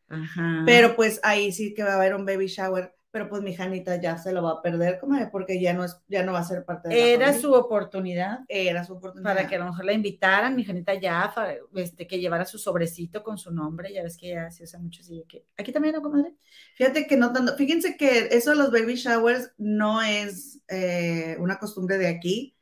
Ajá. 0.07 0.63
Pero 0.65 0.95
pues 0.95 1.19
ahí 1.23 1.51
sí 1.51 1.73
que 1.73 1.83
va 1.83 1.91
a 1.91 1.95
haber 1.95 2.15
un 2.15 2.25
baby 2.25 2.47
shower 2.47 2.95
pero 3.11 3.27
pues 3.27 3.41
mi 3.41 3.55
Janita 3.55 3.95
ya 3.95 4.17
se 4.17 4.31
lo 4.31 4.43
va 4.43 4.51
a 4.51 4.61
perder, 4.61 4.99
comadre, 4.99 5.29
porque 5.31 5.59
ya 5.59 5.73
no, 5.73 5.83
es, 5.83 5.99
ya 6.07 6.23
no 6.23 6.33
va 6.33 6.39
a 6.39 6.43
ser 6.43 6.63
parte 6.63 6.89
de 6.89 7.13
Era 7.13 7.33
su 7.33 7.53
oportunidad. 7.53 8.41
Era 8.47 8.83
su 8.83 8.93
oportunidad. 8.93 9.33
Para 9.35 9.47
que 9.47 9.55
a 9.55 9.59
lo 9.59 9.65
mejor 9.65 9.85
la 9.85 9.93
invitaran, 9.93 10.55
mi 10.55 10.63
Janita 10.63 10.93
ya, 10.93 11.33
este, 11.75 12.05
que 12.05 12.19
llevara 12.19 12.45
su 12.45 12.59
sobrecito 12.59 13.23
con 13.23 13.39
su 13.39 13.51
nombre, 13.51 13.91
ya 13.91 14.03
ves 14.03 14.15
que 14.15 14.29
ya 14.29 14.51
se 14.51 14.63
usa 14.63 14.79
mucho 14.79 15.01
así. 15.01 15.25
Que, 15.27 15.43
Aquí 15.57 15.71
también, 15.71 15.95
¿no, 15.95 16.03
comadre? 16.03 16.35
Fíjate 16.75 17.07
que 17.07 17.17
no 17.17 17.33
tanto, 17.33 17.55
fíjense 17.55 17.97
que 17.97 18.29
eso 18.31 18.51
de 18.51 18.57
los 18.57 18.71
baby 18.71 18.95
showers 18.95 19.53
no 19.57 20.03
es 20.03 20.61
eh, 20.67 21.35
una 21.39 21.57
costumbre 21.57 21.97
de 21.97 22.07
aquí. 22.07 22.57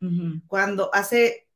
Cuando 0.48 0.90
hace, 0.94 1.50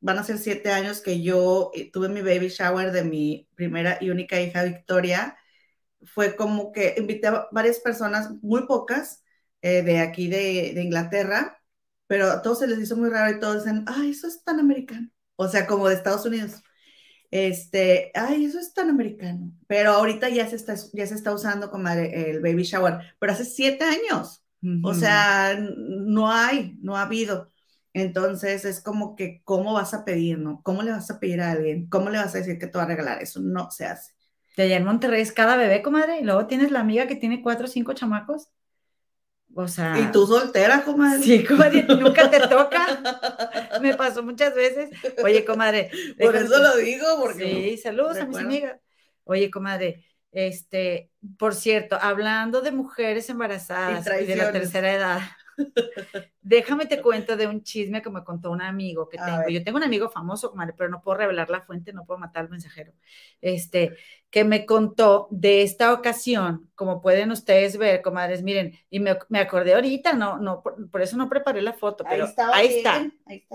van 0.00 0.18
a 0.18 0.24
ser 0.24 0.38
siete 0.38 0.70
años 0.70 1.02
que 1.02 1.20
yo 1.20 1.70
eh, 1.74 1.90
tuve 1.90 2.08
mi 2.08 2.22
baby 2.22 2.48
shower 2.48 2.92
de 2.92 3.04
mi 3.04 3.46
primera 3.54 3.98
y 4.00 4.08
única 4.08 4.40
hija 4.40 4.64
Victoria, 4.64 5.36
fue 6.02 6.36
como 6.36 6.72
que 6.72 6.94
invité 6.98 7.28
a 7.28 7.48
varias 7.52 7.80
personas, 7.80 8.30
muy 8.42 8.66
pocas, 8.66 9.22
eh, 9.62 9.82
de 9.82 10.00
aquí 10.00 10.28
de, 10.28 10.72
de, 10.74 10.82
Inglaterra, 10.82 11.60
pero 12.06 12.30
a 12.30 12.42
todos 12.42 12.60
se 12.60 12.68
les 12.68 12.78
hizo 12.78 12.96
muy 12.96 13.10
raro 13.10 13.36
y 13.36 13.40
todos 13.40 13.64
dicen, 13.64 13.84
ay, 13.86 14.10
eso 14.10 14.28
es 14.28 14.44
tan 14.44 14.60
americano. 14.60 15.08
O 15.36 15.48
sea, 15.48 15.66
como 15.66 15.88
de 15.88 15.94
Estados 15.94 16.24
Unidos. 16.26 16.62
Este, 17.30 18.10
ay, 18.14 18.44
eso 18.44 18.58
es 18.58 18.72
tan 18.72 18.88
americano. 18.88 19.52
Pero 19.66 19.92
ahorita 19.92 20.28
ya 20.28 20.48
se 20.48 20.56
está, 20.56 20.74
ya 20.92 21.06
se 21.06 21.14
está 21.14 21.32
usando 21.34 21.70
como 21.70 21.88
el 21.88 22.40
baby 22.40 22.62
shower, 22.62 23.14
pero 23.18 23.32
hace 23.32 23.44
siete 23.44 23.84
años. 23.84 24.44
O 24.82 24.92
sea, 24.92 25.56
no 25.76 26.32
hay, 26.32 26.76
no 26.80 26.96
ha 26.96 27.02
habido. 27.02 27.52
Entonces 27.92 28.64
es 28.64 28.80
como 28.80 29.14
que, 29.14 29.40
¿cómo 29.44 29.72
vas 29.72 29.94
a 29.94 30.04
pedir, 30.04 30.38
no? 30.38 30.62
¿Cómo 30.62 30.82
le 30.82 30.90
vas 30.90 31.10
a 31.10 31.20
pedir 31.20 31.40
a 31.40 31.52
alguien? 31.52 31.88
¿Cómo 31.88 32.10
le 32.10 32.18
vas 32.18 32.34
a 32.34 32.38
decir 32.38 32.58
que 32.58 32.66
te 32.66 32.78
va 32.78 32.84
a 32.84 32.88
regalar? 32.88 33.22
Eso 33.22 33.40
no 33.40 33.70
se 33.70 33.86
hace 33.86 34.17
de 34.58 34.64
allá 34.64 34.76
en 34.78 34.84
Monterrey 34.84 35.22
es 35.22 35.30
cada 35.30 35.56
bebé, 35.56 35.82
comadre, 35.82 36.18
y 36.18 36.24
luego 36.24 36.48
tienes 36.48 36.72
la 36.72 36.80
amiga 36.80 37.06
que 37.06 37.14
tiene 37.14 37.42
cuatro 37.42 37.66
o 37.66 37.68
cinco 37.68 37.92
chamacos. 37.92 38.48
O 39.54 39.68
sea. 39.68 39.96
Y 40.00 40.10
tú 40.10 40.26
soltera, 40.26 40.82
comadre. 40.82 41.22
Sí, 41.22 41.44
comadre, 41.44 41.84
nunca 41.88 42.28
te 42.28 42.40
toca. 42.40 43.80
Me 43.80 43.94
pasó 43.94 44.24
muchas 44.24 44.56
veces. 44.56 44.90
Oye, 45.22 45.44
comadre. 45.44 45.92
Por 46.18 46.34
eso 46.34 46.58
lo 46.58 46.76
digo, 46.76 47.06
porque. 47.20 47.44
Sí, 47.44 47.76
saludos 47.78 48.18
a 48.18 48.26
mis 48.26 48.36
amigas. 48.36 48.80
Oye, 49.22 49.48
comadre, 49.48 50.04
este, 50.32 51.12
por 51.38 51.54
cierto, 51.54 51.96
hablando 52.00 52.60
de 52.60 52.72
mujeres 52.72 53.30
embarazadas 53.30 54.08
y 54.20 54.26
de 54.26 54.34
la 54.34 54.50
tercera 54.50 54.92
edad, 54.92 55.20
Déjame 56.40 56.86
te 56.86 57.02
cuento 57.02 57.36
de 57.36 57.46
un 57.46 57.62
chisme 57.62 58.00
que 58.00 58.10
me 58.10 58.24
contó 58.24 58.50
un 58.50 58.62
amigo 58.62 59.08
que 59.08 59.18
tengo. 59.18 59.48
Yo 59.48 59.62
tengo 59.62 59.78
un 59.78 59.84
amigo 59.84 60.08
famoso, 60.08 60.54
pero 60.76 60.88
no 60.88 61.02
puedo 61.02 61.18
revelar 61.18 61.50
la 61.50 61.62
fuente, 61.62 61.92
no 61.92 62.04
puedo 62.04 62.18
matar 62.18 62.44
al 62.44 62.50
mensajero. 62.50 62.92
Este, 63.40 63.96
que 64.30 64.44
me 64.44 64.66
contó 64.66 65.28
de 65.30 65.62
esta 65.62 65.92
ocasión, 65.92 66.70
como 66.74 67.00
pueden 67.00 67.30
ustedes 67.30 67.76
ver, 67.76 68.02
comadres, 68.02 68.42
miren, 68.42 68.78
y 68.90 69.00
me, 69.00 69.18
me 69.28 69.40
acordé 69.40 69.74
ahorita, 69.74 70.12
no, 70.12 70.38
no, 70.38 70.62
por, 70.62 71.02
eso 71.02 71.16
no 71.16 71.28
preparé 71.28 71.62
la 71.62 71.72
foto, 71.72 72.04
pero 72.08 72.28
ahí, 72.52 72.66
está. 72.78 73.10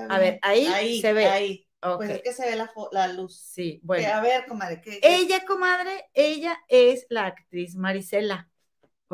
A 0.10 0.20
ver, 0.20 0.40
ahí, 0.42 1.02
se 1.02 1.14
ve. 1.14 1.26
Ahí. 1.26 1.68
Pues 1.98 2.10
es 2.12 2.22
que 2.22 2.32
se 2.32 2.50
ve 2.50 2.56
la, 2.56 2.72
la 2.92 3.08
luz. 3.10 3.38
Sí, 3.38 3.82
bueno. 3.84 4.08
a 4.08 4.22
ver, 4.22 4.46
comadre. 4.46 4.82
¿qué, 4.82 5.00
Ella, 5.02 5.44
comadre, 5.46 6.10
ella 6.14 6.58
es 6.70 7.06
la 7.10 7.26
actriz 7.26 7.76
Marisela. 7.76 8.50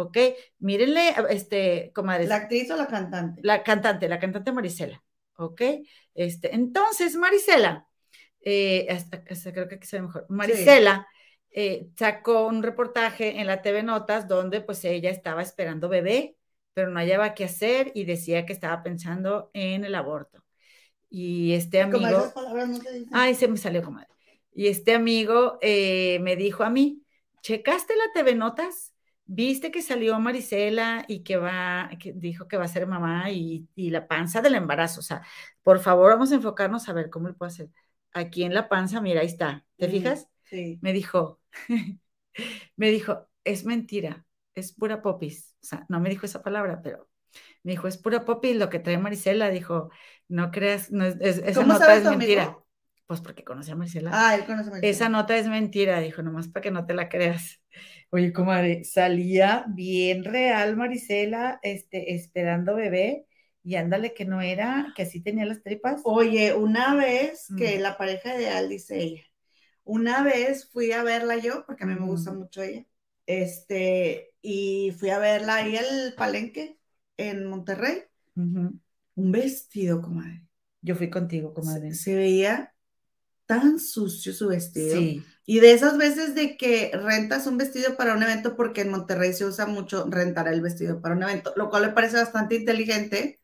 ¿Ok? 0.04 0.18
Mírenle, 0.60 1.14
este, 1.30 1.92
comadre. 1.94 2.28
¿La 2.28 2.36
actriz 2.36 2.70
o 2.72 2.76
la 2.76 2.88
cantante? 2.88 3.42
La 3.44 3.64
cantante, 3.64 4.08
la 4.08 4.20
cantante 4.20 4.52
Marisela, 4.52 5.04
¿ok? 5.36 5.62
Este, 6.14 6.56
entonces, 6.56 7.16
Marisela, 7.16 7.88
eh, 8.42 8.88
hasta, 8.90 9.24
creo 9.24 9.68
que 9.68 9.76
aquí 9.76 9.88
se 9.88 9.98
ve 9.98 10.04
mejor, 10.04 10.26
Marisela 10.30 11.08
eh, 11.52 11.90
sacó 11.98 12.46
un 12.48 12.62
reportaje 12.62 13.40
en 13.40 13.48
la 13.48 13.62
TV 13.62 13.84
Notas 13.84 14.28
donde 14.28 14.62
pues 14.62 14.84
ella 14.86 15.10
estaba 15.10 15.42
esperando 15.42 15.90
bebé, 15.90 16.38
pero 16.74 16.90
no 16.90 17.00
hallaba 17.00 17.34
qué 17.34 17.46
hacer 17.46 17.92
y 17.96 18.06
decía 18.06 18.46
que 18.46 18.54
estaba 18.54 18.84
pensando 18.84 19.50
en 19.54 19.84
el 19.84 19.96
aborto. 19.96 20.44
Y 21.10 21.54
este 21.54 21.82
amigo... 21.82 22.08
Esas 22.08 22.34
palabras 22.34 22.70
no 22.70 22.80
te 22.80 22.94
dicen? 22.94 23.10
Ay, 23.12 23.34
se 23.34 23.48
me 23.48 23.58
salió, 23.58 23.82
comadre. 23.82 24.08
Y 24.54 24.68
este 24.68 24.94
amigo 24.94 25.58
eh, 25.62 26.20
me 26.22 26.36
dijo 26.36 26.64
a 26.64 26.70
mí, 26.70 27.04
¿checaste 27.42 27.96
la 27.96 28.12
TV 28.14 28.36
Notas? 28.36 28.94
Viste 29.30 29.70
que 29.70 29.84
salió 29.84 30.20
Marisela 30.20 31.06
y 31.08 31.20
que 31.20 31.38
va, 31.38 31.92
que 32.00 32.14
dijo 32.14 32.48
que 32.48 32.58
va 32.58 32.66
a 32.66 32.68
ser 32.68 32.88
mamá 32.88 33.30
y, 33.30 33.68
la 33.76 34.08
panza 34.08 34.42
del 34.42 34.56
embarazo. 34.56 35.02
O 35.02 35.04
sea, 35.04 35.22
por 35.62 35.80
favor, 35.80 36.12
vamos 36.12 36.32
a 36.32 36.36
enfocarnos 36.36 36.90
a 36.90 36.94
ver 36.94 37.12
cómo 37.12 37.28
le 37.28 37.36
puedo 37.36 37.48
hacer. 37.48 37.70
Aquí 38.12 38.44
en 38.44 38.56
la 38.56 38.68
panza, 38.68 39.02
mira, 39.02 39.22
ahí 39.22 39.28
está. 39.28 39.66
¿Te 39.78 39.88
fijas? 39.88 40.28
Sí. 40.46 40.80
Me 40.82 40.94
dijo, 40.94 41.40
me 42.76 42.90
dijo, 42.90 43.30
es 43.44 43.66
mentira, 43.66 44.26
es 44.56 44.74
pura 44.74 45.04
popis. 45.04 45.56
O 45.62 45.66
sea, 45.68 45.86
no 45.90 46.00
me 46.00 46.10
dijo 46.10 46.26
esa 46.26 46.42
palabra, 46.42 46.82
pero 46.82 47.08
me 47.62 47.74
dijo, 47.74 47.88
es 47.88 47.98
pura 47.98 48.26
popis 48.26 48.56
lo 48.56 48.70
que 48.70 48.80
trae 48.80 48.98
Marisela. 48.98 49.52
Dijo, 49.52 49.92
no 50.28 50.50
creas, 50.50 50.92
no 50.92 51.06
es, 51.06 51.18
esa 51.20 51.64
nota 51.64 51.96
es 51.96 52.04
mentira. 52.04 52.58
Pues 53.06 53.22
porque 53.22 53.44
conoce 53.44 53.72
a 53.72 53.76
Marisela. 53.76 54.10
Ah, 54.12 54.34
él 54.34 54.46
conoce 54.46 54.70
a 54.70 54.72
Marisela. 54.72 54.92
Esa 54.92 55.10
nota 55.10 55.38
es 55.38 55.48
mentira, 55.48 56.00
dijo, 56.00 56.24
nomás 56.24 56.48
para 56.48 56.64
que 56.64 56.72
no 56.72 56.88
te 56.88 56.96
la 56.96 57.10
creas. 57.10 57.62
Oye, 58.12 58.34
comadre, 58.34 58.84
salía 58.86 59.66
bien 59.70 60.24
real 60.24 60.76
Marisela, 60.76 61.60
este, 61.62 62.16
esperando 62.16 62.76
bebé, 62.76 63.28
y 63.64 63.76
ándale 63.76 64.14
que 64.14 64.26
no 64.26 64.42
era, 64.42 64.92
que 64.96 65.04
así 65.04 65.22
tenía 65.22 65.46
las 65.46 65.62
tripas. 65.62 66.02
Oye, 66.06 66.56
una 66.56 66.96
vez 66.96 67.48
que 67.58 67.78
mm. 67.78 67.82
la 67.82 67.98
pareja 67.98 68.36
ideal, 68.36 68.68
dice 68.68 69.00
ella, 69.00 69.24
una 69.84 70.24
vez 70.24 70.70
fui 70.72 70.92
a 70.92 71.04
verla 71.04 71.38
yo, 71.38 71.64
porque 71.68 71.84
a 71.84 71.88
mí 71.88 71.94
me 71.94 72.08
gusta 72.08 72.34
mucho 72.34 72.64
ella, 72.64 72.86
este, 73.28 74.32
y 74.42 74.92
fui 74.98 75.12
a 75.12 75.20
verla 75.20 75.56
ahí 75.56 75.78
al 75.78 76.14
palenque 76.18 76.80
en 77.18 77.46
Monterrey. 77.46 78.04
Un 78.36 79.32
vestido, 79.32 80.02
comadre. 80.02 80.44
Yo 80.82 80.96
fui 80.96 81.10
contigo, 81.10 81.54
comadre. 81.54 81.94
Se, 81.94 82.04
se 82.04 82.16
veía 82.16 82.74
tan 83.46 83.80
sucio 83.80 84.34
su 84.34 84.48
vestido. 84.48 84.98
Sí. 84.98 85.24
Y 85.52 85.62
de 85.62 85.72
esas 85.72 85.98
veces 85.98 86.36
de 86.36 86.58
que 86.58 86.92
rentas 86.94 87.48
un 87.48 87.58
vestido 87.58 87.98
para 87.98 88.14
un 88.14 88.22
evento, 88.22 88.56
porque 88.56 88.82
en 88.82 88.92
Monterrey 88.92 89.34
se 89.34 89.46
usa 89.46 89.66
mucho 89.66 90.06
rentar 90.08 90.48
el 90.48 90.62
vestido 90.62 91.02
para 91.02 91.16
un 91.16 91.24
evento, 91.24 91.54
lo 91.56 91.72
cual 91.72 91.88
me 91.88 91.92
parece 91.92 92.18
bastante 92.18 92.54
inteligente, 92.54 93.40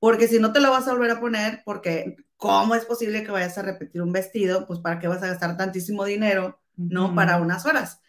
porque 0.00 0.26
si 0.26 0.40
no 0.40 0.52
te 0.52 0.58
lo 0.58 0.72
vas 0.72 0.88
a 0.88 0.94
volver 0.94 1.12
a 1.12 1.20
poner, 1.20 1.62
porque 1.64 2.16
¿cómo 2.36 2.74
es 2.74 2.84
posible 2.86 3.22
que 3.22 3.30
vayas 3.30 3.56
a 3.56 3.62
repetir 3.62 4.02
un 4.02 4.10
vestido? 4.10 4.66
Pues 4.66 4.80
para 4.80 4.98
qué 4.98 5.06
vas 5.06 5.22
a 5.22 5.28
gastar 5.28 5.56
tantísimo 5.56 6.04
dinero, 6.04 6.60
¿no? 6.74 7.14
Para 7.14 7.40
unas 7.40 7.64
horas. 7.66 8.00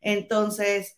Entonces, 0.00 0.96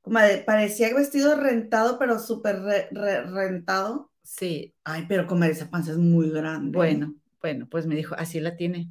como 0.00 0.18
parecía 0.44 0.92
vestido 0.92 1.36
rentado, 1.36 2.00
pero 2.00 2.18
súper 2.18 2.56
rentado. 2.90 4.10
Sí. 4.24 4.74
Ay, 4.82 5.04
pero 5.08 5.28
comer 5.28 5.52
esa 5.52 5.70
panza 5.70 5.92
es 5.92 5.98
muy 5.98 6.30
grande. 6.30 6.76
Bueno, 6.76 7.14
bueno, 7.40 7.68
pues 7.70 7.86
me 7.86 7.94
dijo, 7.94 8.16
así 8.18 8.40
la 8.40 8.56
tiene. 8.56 8.90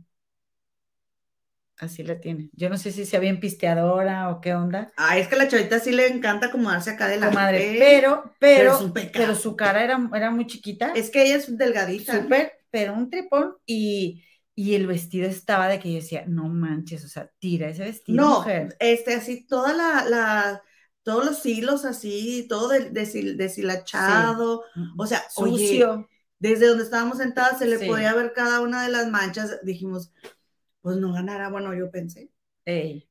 Así 1.80 2.04
la 2.04 2.20
tiene. 2.20 2.50
Yo 2.54 2.70
no 2.70 2.78
sé 2.78 2.92
si 2.92 3.06
sea 3.06 3.20
bien 3.20 3.40
pisteadora 3.40 4.30
o 4.30 4.42
qué 4.42 4.54
onda. 4.54 4.92
Ay, 4.96 5.22
es 5.22 5.28
que 5.28 5.36
a 5.36 5.40
la 5.40 5.48
chavita 5.48 5.80
sí 5.80 5.92
le 5.92 6.08
encanta 6.08 6.48
acomodarse 6.48 6.92
acá 6.92 7.08
de 7.08 7.18
la 7.18 7.32
madre. 7.32 7.76
Pero, 7.80 8.32
pero, 8.40 8.94
pero, 9.12 9.36
su 9.36 9.56
cara 9.56 9.84
era, 9.84 10.10
era 10.16 10.30
muy 10.30 10.46
chiquita. 10.46 10.92
Es 10.96 11.10
que 11.10 11.24
ella 11.24 11.38
es 11.38 11.58
delgadita. 11.58 12.22
Súper, 12.22 12.54
pero 12.70 12.94
un 12.94 13.10
tripón 13.10 13.56
y, 13.66 14.24
y 14.56 14.76
el 14.76 14.86
vestido 14.86 15.28
estaba 15.28 15.68
de 15.68 15.80
que 15.80 15.90
yo 15.90 15.96
decía, 15.96 16.26
no 16.28 16.48
manches, 16.48 17.04
o 17.06 17.08
sea, 17.08 17.30
tira 17.40 17.70
ese 17.70 17.84
vestido. 17.84 18.22
No, 18.22 18.46
este, 18.80 19.16
así 19.16 19.46
toda 19.48 19.74
la, 19.74 20.06
la, 20.06 20.62
todos 21.02 21.26
los 21.26 21.46
hilos 21.46 21.86
así, 21.86 22.46
todo 22.48 22.70
deshilachado, 22.70 24.64
o 24.98 25.08
sea, 25.08 25.24
sucio. 25.30 26.08
desde 26.40 26.68
donde 26.68 26.84
estábamos 26.84 27.18
sentadas 27.18 27.58
se 27.60 27.66
le 27.66 27.80
podía 27.80 28.14
ver 28.14 28.32
cada 28.34 28.62
una 28.62 28.84
de 28.84 28.90
las 28.90 29.08
manchas. 29.10 29.60
Dijimos, 29.64 30.12
pues 30.84 30.98
no 30.98 31.14
ganará, 31.14 31.48
bueno, 31.48 31.74
yo 31.74 31.90
pensé. 31.90 32.30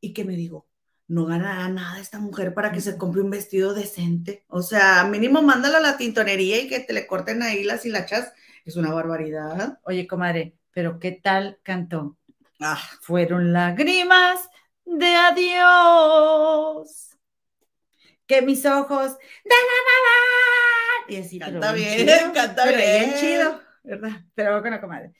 Y 0.01 0.12
que 0.12 0.25
me 0.25 0.37
digo, 0.37 0.68
no 1.09 1.25
ganará 1.25 1.68
nada 1.68 1.99
esta 1.99 2.20
mujer 2.20 2.53
para 2.53 2.70
que 2.70 2.83
se 2.83 2.99
compre 2.99 3.23
un 3.23 3.31
vestido 3.31 3.73
decente. 3.73 4.45
O 4.49 4.61
sea, 4.61 5.05
mínimo 5.05 5.41
mándala 5.41 5.79
a 5.79 5.81
la 5.81 5.97
tintonería 5.97 6.61
y 6.61 6.68
que 6.68 6.81
te 6.81 6.93
le 6.93 7.07
corten 7.07 7.43
ahí 7.43 7.64
las 7.64 7.87
hilachas. 7.87 8.35
Es 8.66 8.77
una 8.77 8.93
barbaridad. 8.93 9.81
Oye, 9.85 10.07
comadre, 10.07 10.55
pero 10.73 10.99
¿qué 10.99 11.12
tal 11.12 11.61
cantó? 11.62 12.18
Ah, 12.61 12.79
fueron 13.01 13.55
lágrimas 13.55 14.51
de 14.85 15.07
adiós. 15.07 17.09
Que 18.27 18.43
mis 18.43 18.66
ojos 18.66 19.16
la 19.45 19.55
Y 21.09 21.16
así, 21.16 21.39
canta 21.39 21.73
bien, 21.73 22.33
canta 22.33 22.66
bien. 22.66 23.14
chido, 23.18 23.61
¿verdad? 23.83 24.27
Pero 24.35 24.61
bueno, 24.61 24.79
comadre. 24.79 25.14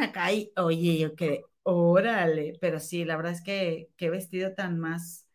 Acá 0.00 0.32
y, 0.32 0.52
oye, 0.56 0.98
yo 0.98 1.14
quedé, 1.14 1.44
órale, 1.62 2.58
pero 2.60 2.80
sí, 2.80 3.04
la 3.04 3.16
verdad 3.16 3.32
es 3.32 3.42
que 3.42 3.90
qué 3.96 4.10
vestido 4.10 4.54
tan 4.54 4.78
más, 4.78 5.26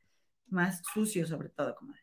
más 0.48 0.82
sucio, 0.94 1.26
sobre 1.28 1.50
todo, 1.50 1.76
comadre. 1.76 2.02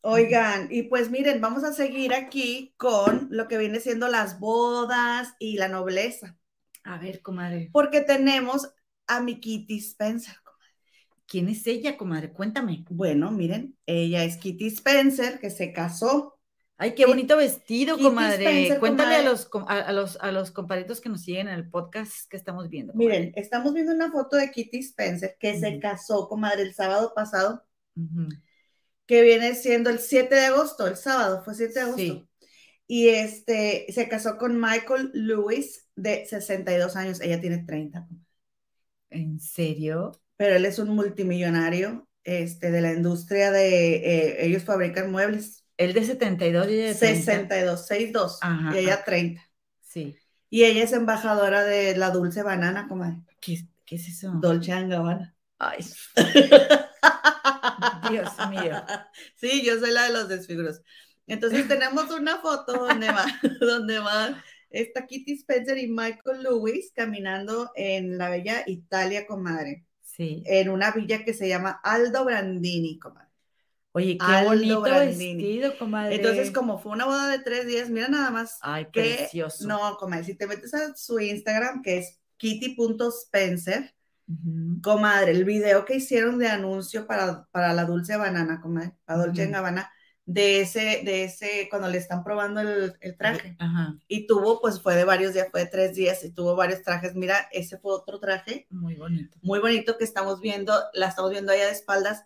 Oigan, 0.00 0.66
y 0.70 0.84
pues 0.84 1.10
miren, 1.10 1.40
vamos 1.40 1.62
a 1.62 1.72
seguir 1.72 2.12
aquí 2.12 2.74
con 2.76 3.28
lo 3.30 3.46
que 3.46 3.56
viene 3.56 3.78
siendo 3.78 4.08
las 4.08 4.40
bodas 4.40 5.34
y 5.38 5.56
la 5.58 5.68
nobleza. 5.68 6.36
A 6.82 6.98
ver, 6.98 7.22
comadre. 7.22 7.70
Porque 7.72 8.00
tenemos 8.00 8.68
a 9.06 9.20
mi 9.20 9.38
Kitty 9.38 9.78
Spencer, 9.78 10.34
comadre. 10.42 10.74
¿Quién 11.26 11.48
es 11.48 11.64
ella, 11.68 11.96
comadre? 11.96 12.32
Cuéntame. 12.32 12.84
Bueno, 12.90 13.30
miren, 13.30 13.78
ella 13.86 14.24
es 14.24 14.38
Kitty 14.38 14.66
Spencer, 14.66 15.38
que 15.38 15.50
se 15.50 15.72
casó 15.72 16.36
Ay, 16.78 16.94
qué 16.94 17.06
bonito 17.06 17.36
vestido, 17.36 17.98
comadre. 17.98 18.76
Cuéntale 18.80 19.16
A, 19.16 19.22
los, 19.22 19.48
a, 19.68 19.92
los, 19.92 20.16
a 20.20 20.32
los 20.32 20.50
comparitos 20.50 21.00
que 21.00 21.08
nos 21.08 21.22
siguen 21.22 21.48
en 21.48 21.54
el 21.54 21.70
podcast 21.70 22.28
que 22.28 22.36
estamos 22.36 22.68
viendo. 22.68 22.92
Miren, 22.94 23.32
estamos 23.36 23.72
viendo 23.72 23.92
una 23.92 24.10
foto 24.10 24.36
de 24.36 24.50
Kitty 24.50 24.78
Spencer 24.78 25.36
que 25.38 25.58
se 25.58 25.78
casó, 25.78 26.28
comadre, 26.28 26.62
el 26.62 26.74
sábado 26.74 27.12
pasado, 27.14 27.64
que 29.06 29.22
viene 29.22 29.54
siendo 29.54 29.90
el 29.90 29.98
7 29.98 30.34
de 30.34 30.46
agosto, 30.46 30.86
el 30.86 30.96
sábado, 30.96 31.42
fue 31.44 31.54
7 31.54 31.72
de 31.72 31.80
agosto. 31.80 32.28
Y 32.86 33.08
este, 33.08 33.86
se 33.90 34.08
casó 34.08 34.36
con 34.36 34.60
Michael 34.60 35.10
Lewis, 35.14 35.88
de 35.94 36.26
62 36.26 36.96
años, 36.96 37.20
ella 37.20 37.40
tiene 37.40 37.64
30. 37.64 38.08
¿En 39.10 39.40
serio? 39.40 40.12
Pero 40.36 40.56
él 40.56 40.64
es 40.64 40.78
un 40.78 40.88
multimillonario 40.90 42.08
este, 42.24 42.70
de 42.70 42.80
la 42.80 42.92
industria 42.92 43.50
de, 43.50 43.94
eh, 43.96 44.46
ellos 44.46 44.64
fabrican 44.64 45.10
muebles. 45.10 45.61
Él 45.76 45.92
de 45.94 46.04
72 46.04 46.68
y 46.68 46.74
ella 46.74 46.86
de 46.88 46.94
62, 46.94 47.86
62 47.86 48.40
y 48.74 48.78
ella 48.78 49.04
30. 49.04 49.42
Sí. 49.80 50.16
Y 50.50 50.64
ella 50.64 50.84
es 50.84 50.92
embajadora 50.92 51.64
de 51.64 51.96
la 51.96 52.10
dulce 52.10 52.42
banana, 52.42 52.86
comadre. 52.88 53.18
¿Qué, 53.40 53.58
¿Qué, 53.84 53.96
es 53.96 54.08
eso? 54.08 54.32
Dolce 54.34 54.70
Gabbana. 54.86 55.34
Ay. 55.58 55.84
Dios 58.10 58.30
mío. 58.50 58.84
Sí, 59.36 59.64
yo 59.64 59.78
soy 59.78 59.92
la 59.92 60.04
de 60.04 60.12
los 60.12 60.28
desfiguros. 60.28 60.82
Entonces 61.26 61.66
tenemos 61.68 62.10
una 62.10 62.38
foto 62.38 62.72
donde 62.72 63.08
va, 63.08 63.24
donde 63.60 63.98
va 63.98 64.42
esta 64.70 65.06
Kitty 65.06 65.32
Spencer 65.32 65.78
y 65.78 65.88
Michael 65.88 66.42
Lewis 66.42 66.92
caminando 66.94 67.70
en 67.74 68.18
la 68.18 68.28
bella 68.28 68.64
Italia, 68.66 69.26
comadre. 69.26 69.86
Sí. 70.02 70.42
En 70.46 70.68
una 70.68 70.90
villa 70.90 71.24
que 71.24 71.32
se 71.32 71.48
llama 71.48 71.80
Aldo 71.82 72.24
Brandini, 72.24 72.98
comadre. 72.98 73.31
Oye, 73.94 74.16
qué 74.16 74.44
bonito 74.44 74.82
vestido, 74.82 75.76
comadre. 75.78 76.14
Entonces, 76.16 76.50
como 76.50 76.78
fue 76.78 76.92
una 76.92 77.04
boda 77.04 77.28
de 77.28 77.40
tres 77.40 77.66
días, 77.66 77.90
mira 77.90 78.08
nada 78.08 78.30
más. 78.30 78.58
Ay, 78.62 78.86
precioso. 78.86 79.66
No, 79.66 79.96
comadre, 79.98 80.24
si 80.24 80.34
te 80.34 80.46
metes 80.46 80.72
a 80.72 80.94
su 80.94 81.20
Instagram, 81.20 81.82
que 81.82 81.98
es 81.98 82.18
kitty.spencer, 82.38 83.94
comadre, 84.82 85.32
el 85.32 85.44
video 85.44 85.84
que 85.84 85.96
hicieron 85.96 86.38
de 86.38 86.48
anuncio 86.48 87.06
para, 87.06 87.46
para 87.50 87.74
la 87.74 87.84
dulce 87.84 88.16
banana, 88.16 88.60
comadre, 88.62 88.94
la 89.06 89.16
dulce 89.18 89.42
en 89.42 89.54
Habana, 89.54 89.92
de 90.24 90.62
ese, 90.62 91.02
de 91.04 91.24
ese, 91.24 91.66
cuando 91.68 91.88
le 91.88 91.98
están 91.98 92.24
probando 92.24 92.62
el, 92.62 93.16
traje. 93.18 93.58
Y 94.08 94.26
tuvo, 94.26 94.62
pues 94.62 94.80
fue 94.80 94.94
de 94.94 95.04
varios 95.04 95.34
días, 95.34 95.48
fue 95.50 95.60
de 95.60 95.66
tres 95.66 95.94
días 95.94 96.24
y 96.24 96.30
tuvo 96.30 96.56
varios 96.56 96.82
trajes. 96.82 97.14
Mira, 97.14 97.48
ese 97.52 97.76
fue 97.78 97.92
otro 97.92 98.20
traje. 98.20 98.66
Muy 98.70 98.94
bonito. 98.94 99.36
Muy 99.42 99.58
bonito 99.58 99.98
que 99.98 100.04
estamos 100.04 100.40
viendo, 100.40 100.72
la 100.94 101.08
estamos 101.08 101.30
viendo 101.30 101.52
allá 101.52 101.66
de 101.66 101.72
espaldas 101.72 102.24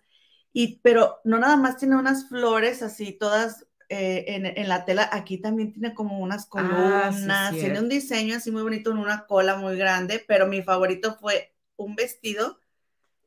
y, 0.58 0.80
pero 0.82 1.20
no 1.22 1.38
nada 1.38 1.58
más 1.58 1.76
tiene 1.76 1.96
unas 1.96 2.30
flores 2.30 2.80
así 2.80 3.12
todas 3.12 3.66
eh, 3.90 4.24
en, 4.56 4.68
la 4.70 4.86
tela, 4.86 5.06
aquí 5.12 5.36
también 5.36 5.70
tiene 5.70 5.92
como 5.92 6.18
unas 6.18 6.44
ah, 6.44 6.48
columnas, 6.48 7.52
tiene 7.52 7.78
un 7.78 7.90
diseño 7.90 8.36
así 8.36 8.50
muy 8.50 8.62
bonito 8.62 8.90
en 8.90 8.96
una 8.96 9.26
cola 9.26 9.56
muy 9.56 9.76
grande, 9.76 10.24
pero 10.26 10.46
mi 10.46 10.62
favorito 10.62 11.14
fue 11.20 11.54
un 11.76 11.94
vestido 11.94 12.58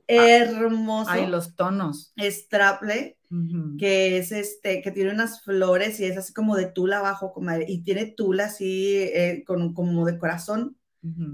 ah, 0.10 0.28
hermoso. 0.28 1.12
Ay, 1.12 1.28
los 1.28 1.56
tonos. 1.56 2.16
Straple, 2.18 3.20
que 3.78 4.18
es 4.18 4.32
este, 4.32 4.82
que 4.82 4.90
tiene 4.90 5.12
unas 5.12 5.44
flores 5.44 6.00
y 6.00 6.06
es 6.06 6.18
así 6.18 6.34
como 6.34 6.56
de 6.56 6.66
tula 6.66 6.98
abajo, 6.98 7.32
como, 7.32 7.52
y 7.56 7.84
tiene 7.84 8.08
tula 8.08 8.46
así 8.46 8.98
eh, 8.98 9.44
con, 9.46 9.76
como 9.76 10.04
de 10.08 10.18
corazón. 10.18 10.80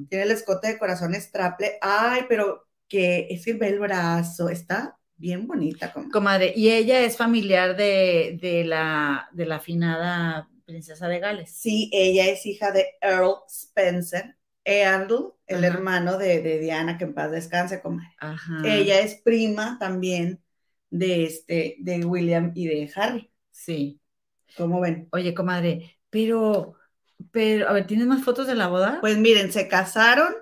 Tiene 0.10 0.26
el 0.26 0.32
escote 0.32 0.68
de 0.68 0.78
corazón 0.78 1.16
straple. 1.16 1.78
Ay, 1.82 2.24
pero 2.28 2.68
que 2.89 3.28
es 3.30 3.46
que 3.46 3.54
ve 3.54 3.70
el 3.70 3.80
brazo, 3.80 4.50
está 4.50 5.00
bien 5.18 5.47
bonita, 5.47 5.93
comadre. 6.11 6.53
Y 6.55 6.70
ella 6.72 7.01
es 7.01 7.18
familiar 7.18 7.76
de, 7.76 8.63
la, 8.66 9.30
de 9.32 9.45
la 9.45 9.55
afinada 9.57 10.49
princesa 10.66 11.07
de 11.07 11.20
Gales. 11.20 11.51
Sí, 11.51 11.89
ella 11.93 12.28
es 12.28 12.45
hija 12.45 12.72
de 12.72 12.88
Earl 13.01 13.36
Spencer. 13.47 14.36
Earl, 14.63 15.34
el 15.45 15.63
hermano 15.63 16.18
de, 16.18 16.59
Diana, 16.59 16.97
que 16.97 17.03
en 17.03 17.13
paz 17.13 17.32
descanse, 17.32 17.82
comadre. 17.82 18.16
Ella 18.63 18.99
es 18.99 19.16
prima 19.16 19.78
también 19.80 20.41
de, 20.89 21.26
este, 21.26 21.76
de 21.80 22.03
William 22.03 22.51
y 22.55 22.68
de 22.68 22.91
Harry. 22.95 23.32
Sí. 23.51 24.01
¿Cómo 24.57 24.80
ven? 24.80 25.07
Oye, 25.11 25.34
comadre, 25.34 25.99
pero, 26.09 26.76
pero, 27.32 27.70
a 27.70 27.74
ver, 27.74 27.86
¿tienes 27.86 28.07
más 28.07 28.24
fotos 28.24 28.47
de 28.47 28.55
la 28.55 28.68
boda? 28.68 28.99
Pues 29.01 29.18
miren, 29.18 29.51
se 29.51 29.68
casaron 29.68 30.34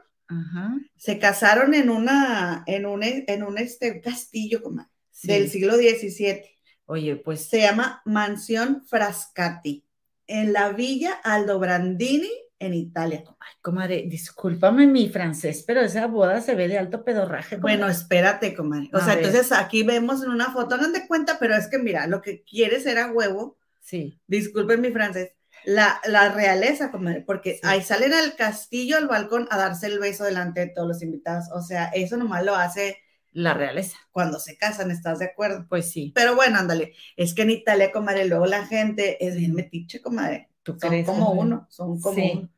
se 0.95 1.19
casaron 1.19 1.73
en 1.73 1.89
una, 1.89 2.63
en 2.65 2.85
un, 2.85 3.03
en 3.03 3.43
un 3.43 3.57
este, 3.57 4.01
castillo 4.01 4.61
como 4.61 4.87
del 5.23 5.49
siglo 5.49 5.75
XVII. 5.75 6.43
Oye, 6.85 7.15
pues. 7.15 7.45
Se 7.45 7.61
llama 7.61 8.01
Mansión 8.05 8.83
Frascati, 8.85 9.85
en 10.27 10.53
la 10.53 10.69
villa 10.69 11.13
Aldobrandini, 11.23 12.31
en 12.59 12.73
Italia. 12.73 13.23
Ay, 13.27 13.53
comadre, 13.61 14.05
discúlpame 14.07 14.87
mi 14.87 15.09
francés, 15.09 15.63
pero 15.65 15.81
esa 15.81 16.07
boda 16.07 16.41
se 16.41 16.55
ve 16.55 16.67
de 16.67 16.77
alto 16.77 17.03
pedorraje. 17.03 17.57
Bueno, 17.57 17.87
espérate, 17.87 18.53
comadre. 18.53 18.89
O 18.93 18.99
sea, 18.99 19.13
entonces 19.13 19.51
aquí 19.51 19.83
vemos 19.83 20.23
en 20.23 20.29
una 20.29 20.51
foto, 20.51 20.77
no 20.77 20.91
de 20.91 21.07
cuenta, 21.07 21.37
pero 21.39 21.55
es 21.55 21.67
que 21.67 21.77
mira, 21.77 22.07
lo 22.07 22.21
que 22.21 22.43
quieres 22.43 22.85
era 22.85 23.11
huevo. 23.11 23.57
Sí. 23.79 24.19
Disculpen 24.27 24.81
mi 24.81 24.91
francés 24.91 25.33
la, 25.65 26.01
la 26.05 26.29
realeza, 26.29 26.91
porque 27.25 27.59
ahí 27.63 27.81
salen 27.81 28.13
al 28.13 28.35
castillo, 28.35 28.97
al 28.97 29.07
balcón, 29.07 29.47
a 29.49 29.57
darse 29.57 29.87
el 29.87 29.99
beso 29.99 30.23
delante 30.23 30.61
de 30.61 30.67
todos 30.67 30.87
los 30.87 31.01
invitados. 31.01 31.45
O 31.53 31.61
sea, 31.61 31.85
eso 31.93 32.17
nomás 32.17 32.43
lo 32.43 32.55
hace 32.55 32.97
la 33.33 33.53
realeza. 33.53 33.97
Cuando 34.11 34.39
se 34.39 34.57
casan, 34.57 34.91
¿estás 34.91 35.19
de 35.19 35.25
acuerdo? 35.25 35.65
Pues 35.67 35.91
sí. 35.91 36.11
Pero 36.15 36.35
bueno, 36.35 36.59
ándale. 36.59 36.93
Es 37.17 37.33
que 37.33 37.41
en 37.41 37.49
Italia, 37.49 37.91
comadre, 37.91 38.27
luego 38.27 38.45
la 38.45 38.65
gente 38.65 39.25
es 39.25 39.35
bien 39.35 39.53
metiche, 39.53 40.01
comadre. 40.01 40.49
¿Tú 40.61 40.77
son 40.79 41.03
como 41.03 41.31
uno, 41.31 41.67
son 41.69 41.99
como 41.99 42.49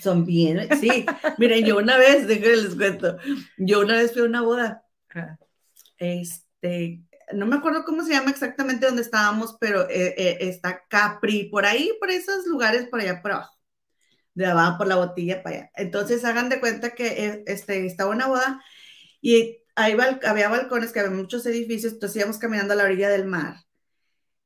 Son 0.00 0.26
bien, 0.26 0.68
sí. 0.80 1.06
Miren, 1.38 1.64
yo 1.64 1.78
una 1.78 1.96
vez, 1.96 2.26
déjenme 2.26 2.56
les 2.56 2.74
cuento, 2.74 3.16
yo 3.56 3.80
una 3.80 3.96
vez 3.96 4.12
fui 4.12 4.22
a 4.22 4.26
una 4.26 4.42
boda. 4.42 4.84
Este, 5.98 7.00
no 7.32 7.46
me 7.46 7.56
acuerdo 7.56 7.84
cómo 7.84 8.04
se 8.04 8.12
llama 8.12 8.30
exactamente 8.30 8.86
donde 8.86 9.02
estábamos, 9.02 9.56
pero 9.60 9.88
eh, 9.90 10.14
eh, 10.16 10.38
está 10.40 10.84
Capri, 10.88 11.44
por 11.50 11.66
ahí, 11.66 11.90
por 12.00 12.10
esos 12.10 12.46
lugares, 12.46 12.88
por 12.88 13.00
allá 13.00 13.22
por 13.22 13.32
abajo. 13.32 13.54
de 14.34 14.46
abajo 14.46 14.78
por 14.78 14.88
la 14.88 14.96
botilla 14.96 15.42
para 15.42 15.56
allá. 15.56 15.70
Entonces 15.76 16.24
hagan 16.24 16.48
de 16.48 16.60
cuenta 16.60 16.94
que 16.94 17.06
eh, 17.26 17.44
este, 17.46 17.86
estaba 17.86 18.10
una 18.10 18.26
boda 18.28 18.62
y 19.20 19.58
ahí 19.76 19.96
había 20.26 20.48
balcones, 20.48 20.92
que 20.92 21.00
había 21.00 21.12
muchos 21.12 21.46
edificios, 21.46 21.94
entonces 21.94 22.16
íbamos 22.18 22.38
caminando 22.38 22.74
a 22.74 22.76
la 22.76 22.84
orilla 22.84 23.08
del 23.10 23.26
mar 23.26 23.56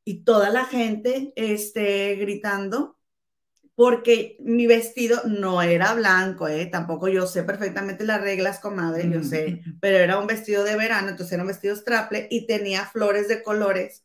y 0.05 0.24
toda 0.24 0.51
la 0.51 0.64
gente 0.66 1.33
este, 1.37 2.16
gritando 2.16 2.97
porque 3.79 4.37
mi 4.41 4.66
vestido 4.66 5.22
no 5.24 5.62
era 5.62 5.95
blanco, 5.95 6.49
¿eh? 6.49 6.66
tampoco 6.66 7.07
yo 7.07 7.29
sé 7.29 7.45
perfectamente 7.45 8.05
las 8.05 8.20
reglas, 8.20 8.59
comadre, 8.59 9.09
yo 9.09 9.22
sé, 9.22 9.62
pero 9.81 9.99
era 9.99 10.18
un 10.18 10.26
vestido 10.26 10.64
de 10.64 10.74
verano, 10.74 11.11
entonces 11.11 11.35
era 11.35 11.45
un 11.45 11.49
vestido 11.49 11.76
straple 11.76 12.26
y 12.29 12.49
tenía 12.49 12.87
flores 12.87 13.29
de 13.29 13.41
colores, 13.41 14.03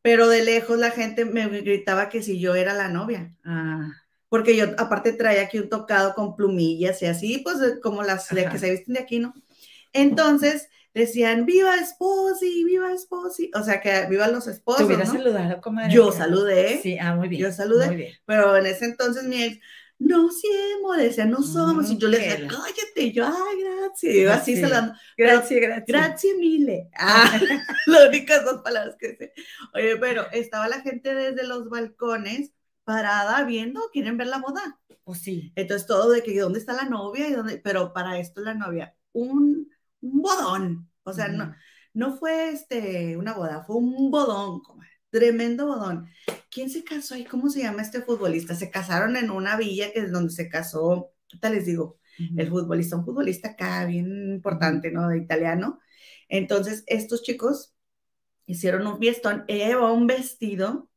pero 0.00 0.26
de 0.26 0.42
lejos 0.42 0.78
la 0.78 0.90
gente 0.90 1.26
me 1.26 1.48
gritaba 1.48 2.08
que 2.08 2.22
si 2.22 2.40
yo 2.40 2.54
era 2.54 2.72
la 2.72 2.88
novia. 2.88 3.36
Ah. 3.44 3.92
Porque 4.30 4.56
yo 4.56 4.64
aparte 4.78 5.12
traía 5.12 5.42
aquí 5.42 5.58
un 5.58 5.68
tocado 5.68 6.14
con 6.14 6.34
plumillas 6.34 7.02
y 7.02 7.04
así, 7.04 7.42
pues 7.44 7.58
como 7.82 8.02
las 8.02 8.26
que 8.28 8.58
se 8.58 8.70
visten 8.70 8.94
de 8.94 9.00
aquí, 9.00 9.18
¿no? 9.18 9.34
Entonces, 9.92 10.70
decían, 10.94 11.46
viva 11.46 11.76
Esposi, 11.76 12.64
viva 12.64 12.92
Esposi, 12.92 13.50
o 13.54 13.62
sea, 13.62 13.80
que 13.80 14.06
viva 14.08 14.28
los 14.28 14.46
esposos. 14.46 14.88
¿Te 14.88 15.06
saludado, 15.06 15.60
comadre? 15.60 15.92
Yo 15.92 16.12
saludé. 16.12 16.80
Sí, 16.82 16.98
ah, 16.98 17.14
muy 17.14 17.28
bien. 17.28 17.42
Yo 17.42 17.52
saludé, 17.52 18.18
pero 18.24 18.56
en 18.56 18.66
ese 18.66 18.84
entonces 18.86 19.24
mi 19.24 19.42
ex, 19.42 19.58
no 19.98 20.30
siempre, 20.30 21.04
decía, 21.04 21.24
no 21.26 21.42
somos, 21.42 21.90
y 21.90 21.96
yo 21.96 22.08
le 22.08 22.18
decía, 22.18 22.48
cállate, 22.48 23.12
yo, 23.12 23.24
ay, 23.24 23.62
gracias, 23.62 24.14
y 24.14 24.24
así 24.26 24.60
saludando. 24.60 24.94
Gracias, 25.16 25.60
gracias. 25.60 25.86
Gracias, 25.86 26.36
mile. 26.38 26.90
Ah, 26.96 27.38
las 27.86 28.08
únicas 28.08 28.44
dos 28.44 28.62
palabras 28.62 28.96
que 28.98 29.16
sé. 29.16 29.32
Oye, 29.74 29.96
pero 29.98 30.30
estaba 30.32 30.68
la 30.68 30.80
gente 30.80 31.14
desde 31.14 31.46
los 31.46 31.68
balcones 31.68 32.52
parada 32.84 33.44
viendo, 33.44 33.80
quieren 33.92 34.16
ver 34.16 34.26
la 34.26 34.38
boda. 34.38 34.80
Pues 35.04 35.20
sí. 35.20 35.52
Entonces 35.54 35.86
todo 35.86 36.10
de 36.10 36.22
que, 36.22 36.38
¿dónde 36.38 36.58
está 36.58 36.72
la 36.72 36.84
novia? 36.84 37.28
¿Y 37.28 37.32
dónde? 37.32 37.58
Pero 37.58 37.92
para 37.92 38.18
esto 38.18 38.40
la 38.40 38.54
novia, 38.54 38.96
un 39.12 39.68
un 40.02 40.20
bodón. 40.22 40.90
O 41.04 41.12
sea, 41.12 41.28
no, 41.28 41.54
no 41.94 42.16
fue 42.18 42.50
este, 42.50 43.16
una 43.16 43.34
boda, 43.34 43.64
fue 43.64 43.76
un 43.76 44.10
bodón, 44.10 44.62
tremendo 45.10 45.66
bodón. 45.66 46.08
¿Quién 46.50 46.70
se 46.70 46.84
casó 46.84 47.14
ahí? 47.14 47.24
¿Cómo 47.24 47.48
se 47.48 47.62
llama 47.62 47.82
este 47.82 48.02
futbolista? 48.02 48.54
Se 48.54 48.70
casaron 48.70 49.16
en 49.16 49.30
una 49.30 49.56
villa 49.56 49.92
que 49.92 50.00
es 50.00 50.12
donde 50.12 50.32
se 50.32 50.48
casó, 50.48 51.12
tal 51.40 51.54
les 51.54 51.66
digo, 51.66 51.98
el 52.36 52.48
futbolista, 52.48 52.96
un 52.96 53.04
futbolista 53.04 53.50
acá 53.50 53.84
bien 53.86 54.34
importante, 54.34 54.90
¿no? 54.90 55.08
De 55.08 55.18
italiano. 55.18 55.80
Entonces, 56.28 56.84
estos 56.86 57.22
chicos 57.22 57.74
hicieron 58.46 58.86
un 58.86 58.98
fiestón. 58.98 59.44
Ella 59.48 59.68
llevaba 59.68 59.92
un 59.92 60.06
vestido, 60.06 60.90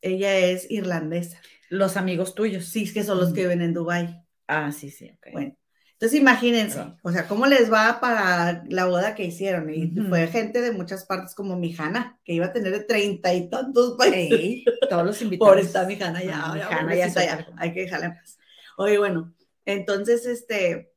ella 0.00 0.36
es 0.38 0.70
irlandesa. 0.70 1.40
Los 1.68 1.96
amigos 1.96 2.34
tuyos. 2.34 2.64
Sí, 2.66 2.90
que 2.92 3.04
son 3.04 3.18
los 3.18 3.32
que 3.32 3.42
viven 3.42 3.62
en 3.62 3.74
Dubái. 3.74 4.22
Ah, 4.46 4.72
sí, 4.72 4.90
sí, 4.90 5.10
ok. 5.10 5.32
Bueno, 5.32 5.56
entonces 6.00 6.18
imagínense, 6.18 6.80
o 7.02 7.12
sea, 7.12 7.28
cómo 7.28 7.44
les 7.44 7.70
va 7.70 8.00
para 8.00 8.64
la 8.70 8.86
boda 8.86 9.14
que 9.14 9.26
hicieron. 9.26 9.68
Y 9.68 9.90
fue 10.08 10.28
gente 10.28 10.62
de 10.62 10.72
muchas 10.72 11.04
partes 11.04 11.34
como 11.34 11.58
mi 11.58 11.74
Jana, 11.74 12.18
que 12.24 12.32
iba 12.32 12.46
a 12.46 12.54
tener 12.54 12.72
de 12.72 12.84
treinta 12.84 13.34
y 13.34 13.50
tantos 13.50 13.98
países. 13.98 14.64
todos 14.88 15.04
los 15.04 15.20
invitados. 15.20 15.52
Por 15.52 15.60
está 15.60 15.84
mi 15.84 15.96
Jana 15.96 16.24
ya, 16.24 16.54
ya, 16.56 16.94
ya, 16.94 17.06
ya 17.06 17.46
hay 17.58 17.74
que 17.74 17.80
dejarla 17.82 18.06
en 18.06 18.14
paz. 18.14 18.38
Oye, 18.78 18.96
bueno, 18.96 19.34
entonces, 19.66 20.24
este, 20.24 20.90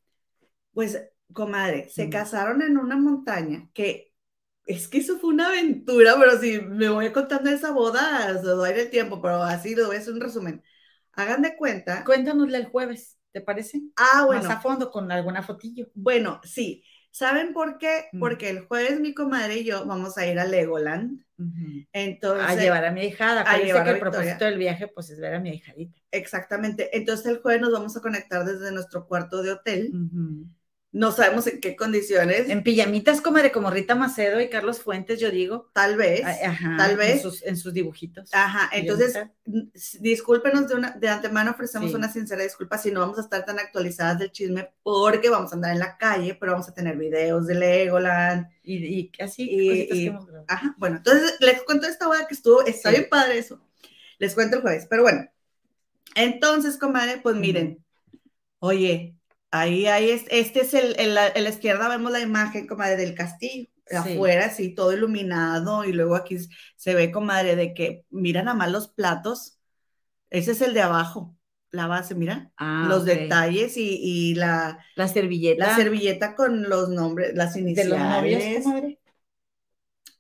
pues, 0.72 1.04
comadre, 1.34 1.90
se 1.90 2.10
casaron 2.10 2.62
en 2.62 2.78
una 2.78 2.96
montaña 2.96 3.70
que 3.74 4.14
es 4.66 4.88
que 4.88 5.00
eso 5.00 5.20
fue 5.20 5.32
una 5.32 5.50
aventura, 5.50 6.16
pero 6.18 6.40
si 6.40 6.62
me 6.62 6.88
voy 6.88 7.12
contando 7.12 7.50
esa 7.50 7.72
boda, 7.72 8.40
se 8.40 8.48
doy 8.48 8.72
el 8.72 8.90
tiempo, 8.90 9.22
pero 9.22 9.44
así 9.44 9.76
lo 9.76 9.88
voy 9.88 9.98
a 9.98 10.00
hacer 10.00 10.14
un 10.14 10.22
resumen. 10.22 10.64
Hagan 11.12 11.42
de 11.42 11.58
cuenta. 11.58 12.06
Cuéntanosle 12.06 12.58
el 12.58 12.68
jueves. 12.68 13.18
¿Te 13.34 13.42
parece? 13.42 13.82
Ah, 13.98 14.24
bueno. 14.26 14.44
Más 14.44 14.52
a 14.52 14.62
fondo 14.62 14.92
con 14.92 15.12
alguna 15.12 15.42
fotillo. 15.42 15.90
Bueno, 15.96 16.40
sí. 16.44 16.84
¿Saben 17.10 17.52
por 17.52 17.78
qué? 17.78 18.06
Mm. 18.14 18.20
Porque 18.20 18.50
el 18.50 18.66
jueves 18.66 19.00
mi 19.00 19.14
comadre 19.14 19.58
y 19.58 19.66
yo 19.66 19.86
vamos 19.86 20.18
a 20.18 20.26
ir 20.26 20.40
a 20.40 20.46
Legoland. 20.46 21.24
Entonces, 21.92 22.48
a 22.48 22.56
llevar 22.56 22.86
a 22.86 22.92
mi 22.92 23.02
hijada. 23.06 23.42
A 23.42 23.58
llevar 23.58 23.84
que 23.84 23.92
el 23.92 24.00
propósito 24.00 24.46
del 24.46 24.58
viaje 24.58 24.88
pues 24.88 25.10
es 25.10 25.20
ver 25.20 25.34
a 25.34 25.40
mi 25.40 25.50
hijadita. 25.50 26.00
Exactamente. 26.12 26.96
Entonces 26.96 27.26
el 27.26 27.42
jueves 27.42 27.62
nos 27.62 27.72
vamos 27.72 27.98
a 27.98 28.02
conectar 28.02 28.46
desde 28.46 28.72
nuestro 28.72 29.08
cuarto 29.08 29.44
de 29.44 29.52
hotel 29.52 29.92
no 30.94 31.12
sabemos 31.12 31.48
en 31.48 31.60
qué 31.60 31.76
condiciones. 31.76 32.50
En 32.50 32.62
pijamitas 32.62 33.20
como 33.20 33.40
de 33.40 33.52
como 33.52 33.72
Rita 33.72 33.96
Macedo 33.96 34.40
y 34.40 34.50
Carlos 34.50 34.80
Fuentes, 34.80 35.20
yo 35.20 35.32
digo. 35.32 35.72
Tal 35.74 35.98
vez, 35.98 36.22
tal 36.78 36.96
vez. 36.96 37.26
En 37.44 37.58
sus, 37.58 37.74
dibujitos. 37.74 38.30
Ajá, 38.32 38.70
entonces, 38.72 39.18
discúlpenos 40.00 40.68
de, 40.68 40.76
una, 40.76 40.92
de 40.92 41.10
antemano, 41.10 41.52
ofrecemos 41.52 41.96
una 41.96 42.12
sincera 42.12 42.44
disculpa 42.44 42.78
si 42.78 42.92
no 42.92 43.00
vamos 43.00 43.18
a 43.18 43.22
estar 43.22 43.44
tan 43.44 43.58
actualizadas 43.58 44.20
del 44.20 44.32
chisme, 44.32 44.70
porque 44.84 45.32
vamos 45.32 45.52
a 45.52 45.56
andar 45.56 45.72
en 45.72 45.80
la 45.80 45.98
calle, 45.98 46.38
pero 46.40 46.52
vamos 46.52 46.70
a 46.70 46.76
tener 46.76 46.96
videos 46.96 47.48
de 47.48 47.56
Legoland. 47.56 48.46
Y, 48.64 49.12
así, 49.20 49.50
y, 49.50 50.14
Ajá, 50.48 50.76
bueno, 50.78 50.98
entonces 50.98 51.38
les 51.40 51.64
cuento 51.64 51.88
esta 51.88 52.06
boda 52.06 52.28
que 52.28 52.36
estuvo, 52.36 52.64
está 52.64 52.92
bien 52.92 53.08
padre 53.10 53.40
eso. 53.40 53.60
Les 54.20 54.36
cuento 54.36 54.58
el 54.58 54.62
jueves, 54.62 54.86
pero 54.88 55.02
bueno. 55.02 55.28
Entonces, 56.14 56.78
comadre, 56.78 57.20
pues 57.24 57.36
miren, 57.36 57.84
oye, 58.60 59.16
Ahí, 59.56 59.86
ahí, 59.86 60.10
es, 60.10 60.26
este 60.32 60.62
es 60.62 60.74
el, 60.74 61.00
en 61.00 61.14
la, 61.14 61.30
izquierda 61.48 61.88
vemos 61.88 62.12
la 62.12 62.22
imagen, 62.22 62.66
comadre, 62.66 62.98
del 62.98 63.14
castillo. 63.14 63.70
Afuera, 63.96 64.50
sí, 64.50 64.74
todo 64.74 64.94
iluminado, 64.94 65.86
y 65.86 65.94
luego 65.94 66.16
aquí 66.16 66.38
se 66.76 66.96
ve, 66.96 67.12
comadre, 67.12 67.56
de 67.56 67.76
que 67.76 68.04
miran 68.10 68.48
a 68.48 68.56
mal 68.56 68.72
los 68.72 68.88
platos. 68.88 69.60
Ese 70.32 70.54
es 70.54 70.62
el 70.62 70.74
de 70.74 70.82
abajo, 70.82 71.38
la 71.70 71.86
base, 71.86 72.16
mira, 72.16 72.52
ah, 72.58 72.88
los 72.90 73.06
detalles 73.06 73.78
y, 73.78 74.34
la, 74.34 74.80
la 74.96 75.08
servilleta. 75.08 75.68
La 75.68 75.76
servilleta 75.76 76.34
con 76.34 76.68
los 76.68 76.90
nombres, 76.90 77.36
las 77.36 77.56
iniciales. 77.56 77.94
¿De 77.94 78.00
los 78.00 78.10
novios, 78.10 78.64
comadre? 78.64 79.00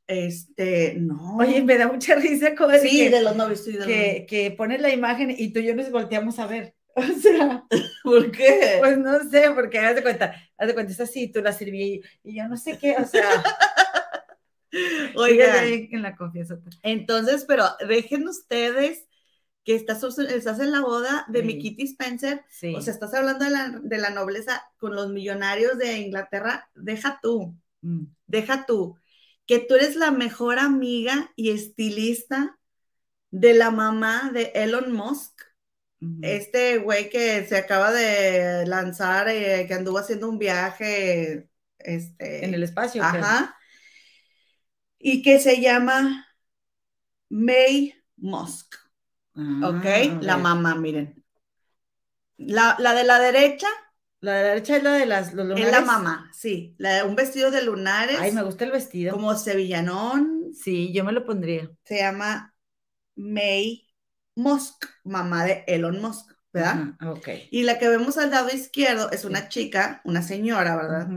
Este, 0.05 0.93
no. 0.99 1.37
Oye, 1.37 1.63
me 1.63 1.79
da 1.79 1.87
mucha 1.87 2.13
risa, 2.13 2.53
comadre. 2.53 2.87
Sí, 2.87 3.09
de 3.09 3.23
los 3.23 3.35
novios, 3.35 3.63
sí, 3.63 3.79
que, 3.83 4.27
que 4.29 4.51
pones 4.51 4.79
la 4.79 4.93
imagen 4.93 5.33
y 5.35 5.51
tú 5.51 5.59
y 5.59 5.65
yo 5.65 5.75
nos 5.75 5.89
volteamos 5.89 6.37
a 6.37 6.45
ver. 6.45 6.75
O 6.95 7.19
sea, 7.19 7.65
¿por 8.03 8.31
qué? 8.31 8.77
Pues 8.79 8.97
no 8.97 9.19
sé, 9.29 9.49
porque 9.55 9.79
haz 9.79 9.95
de 9.95 10.03
cuenta, 10.03 10.35
haz 10.57 10.67
de 10.67 10.73
cuenta, 10.73 10.91
es 10.91 10.99
así, 10.99 11.31
tú 11.31 11.41
la 11.41 11.51
serví 11.51 12.01
y 12.23 12.35
yo 12.35 12.47
no 12.47 12.57
sé 12.57 12.77
qué, 12.77 12.95
o 12.97 13.05
sea. 13.05 13.43
Oigan, 15.15 15.65
en 15.65 16.01
la 16.01 16.15
confianza. 16.15 16.57
Entonces, 16.81 17.45
pero 17.47 17.65
dejen 17.87 18.27
ustedes 18.27 19.05
que 19.63 19.75
estás, 19.75 20.03
estás 20.17 20.59
en 20.59 20.71
la 20.71 20.81
boda 20.81 21.25
de 21.29 21.43
mi 21.43 21.57
Kitty 21.57 21.83
Spencer, 21.83 22.43
o 22.75 22.81
sea, 22.81 22.93
estás 22.93 23.13
hablando 23.13 23.45
de 23.45 23.51
la, 23.51 23.79
de 23.81 23.97
la, 23.97 24.09
nobleza 24.09 24.63
con 24.77 24.95
los 24.95 25.09
millonarios 25.09 25.77
de 25.77 25.99
Inglaterra, 25.99 26.69
deja 26.75 27.19
tú, 27.21 27.55
mm. 27.81 28.05
deja 28.27 28.65
tú, 28.65 28.97
que 29.45 29.59
tú 29.59 29.75
eres 29.75 29.95
la 29.95 30.11
mejor 30.11 30.59
amiga 30.59 31.31
y 31.35 31.51
estilista 31.51 32.59
de 33.31 33.53
la 33.53 33.71
mamá 33.71 34.31
de 34.33 34.51
Elon 34.53 34.91
Musk 34.91 35.41
este 36.21 36.77
güey 36.77 37.09
que 37.09 37.45
se 37.45 37.57
acaba 37.57 37.91
de 37.91 38.65
lanzar, 38.65 39.29
eh, 39.29 39.65
que 39.67 39.73
anduvo 39.73 39.99
haciendo 39.99 40.29
un 40.29 40.39
viaje 40.39 41.49
este, 41.79 42.45
en 42.45 42.53
el 42.53 42.63
espacio. 42.63 43.03
Ajá. 43.03 43.55
Y 44.97 45.21
que 45.21 45.39
se 45.39 45.61
llama 45.61 46.27
May 47.29 47.93
Musk. 48.17 48.75
Ah, 49.35 49.69
ok, 49.69 50.21
la 50.21 50.37
mamá, 50.37 50.75
miren. 50.75 51.23
La, 52.37 52.75
de 52.77 53.03
la 53.03 53.19
derecha. 53.19 53.67
La 54.19 54.33
de 54.35 54.43
la 54.43 54.49
derecha 54.49 54.77
es 54.77 54.83
la 54.83 54.93
de 54.93 55.05
las, 55.05 55.33
los 55.33 55.45
lunares. 55.45 55.65
Es 55.65 55.71
la 55.71 55.81
mamá, 55.81 56.31
sí. 56.33 56.75
La 56.77 57.03
un 57.05 57.15
vestido 57.15 57.51
de 57.51 57.63
lunares. 57.63 58.17
Ay, 58.19 58.31
me 58.31 58.43
gusta 58.43 58.63
el 58.63 58.71
vestido. 58.71 59.13
Como 59.13 59.35
sevillanón. 59.35 60.53
Sí, 60.53 60.93
yo 60.93 61.03
me 61.03 61.11
lo 61.11 61.25
pondría. 61.25 61.69
Se 61.83 61.97
llama 61.97 62.55
May 63.15 63.92
Musk, 64.35 64.85
mamá 65.03 65.45
de 65.45 65.63
Elon 65.67 66.01
Musk, 66.01 66.31
¿verdad? 66.51 66.95
ok. 67.05 67.27
Y 67.51 67.63
la 67.63 67.79
que 67.79 67.89
vemos 67.89 68.17
al 68.17 68.31
lado 68.31 68.49
izquierdo 68.49 69.11
es 69.11 69.25
una 69.25 69.49
chica, 69.49 70.01
una 70.05 70.21
señora, 70.21 70.75
¿verdad? 70.75 71.07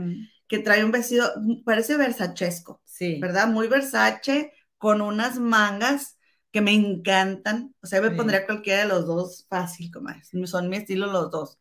Que 0.47 0.59
trae 0.59 0.83
un 0.83 0.91
vestido, 0.91 1.29
parece 1.65 1.97
versachesco, 1.97 2.81
sí. 2.85 3.19
¿verdad? 3.19 3.47
Muy 3.47 3.67
versace, 3.67 4.53
con 4.77 5.01
unas 5.01 5.37
mangas 5.39 6.17
que 6.51 6.61
me 6.61 6.73
encantan. 6.73 7.75
O 7.81 7.87
sea, 7.87 8.01
me 8.01 8.11
pondría 8.11 8.45
cualquiera 8.45 8.81
de 8.81 8.87
los 8.87 9.05
dos 9.05 9.45
fácil, 9.49 9.91
como 9.91 10.09
es. 10.09 10.31
Son 10.49 10.69
mi 10.69 10.77
estilo 10.77 11.07
los 11.07 11.31
dos. 11.31 11.59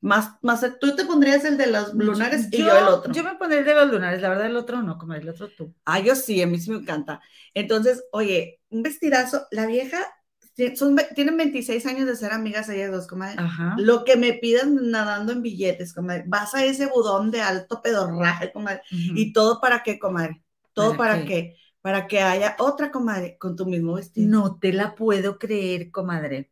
Más, 0.00 0.34
más, 0.42 0.64
tú 0.80 0.94
te 0.94 1.04
pondrías 1.04 1.44
el 1.44 1.56
de 1.56 1.66
los 1.66 1.92
lunares 1.92 2.48
y 2.52 2.58
yo 2.58 2.76
el 2.76 2.84
otro. 2.84 3.12
Yo 3.12 3.24
me 3.24 3.34
pondría 3.34 3.60
el 3.60 3.66
de 3.66 3.74
los 3.74 3.90
lunares, 3.90 4.22
la 4.22 4.28
verdad 4.28 4.46
el 4.46 4.56
otro 4.56 4.80
no, 4.80 4.96
como 4.96 5.14
el 5.14 5.28
otro 5.28 5.48
tú. 5.48 5.74
Ah, 5.84 5.98
yo 5.98 6.14
sí, 6.14 6.40
a 6.40 6.46
mí 6.46 6.60
sí 6.60 6.70
me 6.70 6.76
encanta. 6.76 7.20
Entonces, 7.52 8.04
oye, 8.12 8.60
un 8.68 8.82
vestidazo, 8.82 9.48
la 9.50 9.66
vieja 9.66 9.98
tienen 11.14 11.36
26 11.36 11.86
años 11.86 12.06
de 12.06 12.16
ser 12.16 12.32
amigas 12.32 12.68
ellas 12.68 12.90
dos, 12.90 13.06
comadre. 13.06 13.36
Lo 13.76 14.04
que 14.04 14.16
me 14.16 14.34
pidan 14.34 14.90
nadando 14.90 15.32
en 15.32 15.42
billetes, 15.42 15.94
comadre. 15.94 16.24
Vas 16.26 16.54
a 16.54 16.64
ese 16.64 16.86
budón 16.86 17.30
de 17.30 17.40
alto 17.40 17.80
pedorraje, 17.80 18.52
comadre. 18.52 18.82
Y 18.90 19.32
todo 19.32 19.60
para 19.60 19.82
qué, 19.82 19.98
comadre. 19.98 20.42
Todo 20.72 20.96
para, 20.96 21.24
qué? 21.24 21.56
Para 21.80 22.06
que 22.06 22.20
haya 22.20 22.56
otra 22.58 22.90
comadre 22.90 23.38
con 23.38 23.56
tu 23.56 23.66
mismo 23.66 23.94
vestido. 23.94 24.28
No 24.28 24.58
te 24.58 24.72
la 24.72 24.94
puedo 24.94 25.38
creer, 25.38 25.90
comadre. 25.90 26.50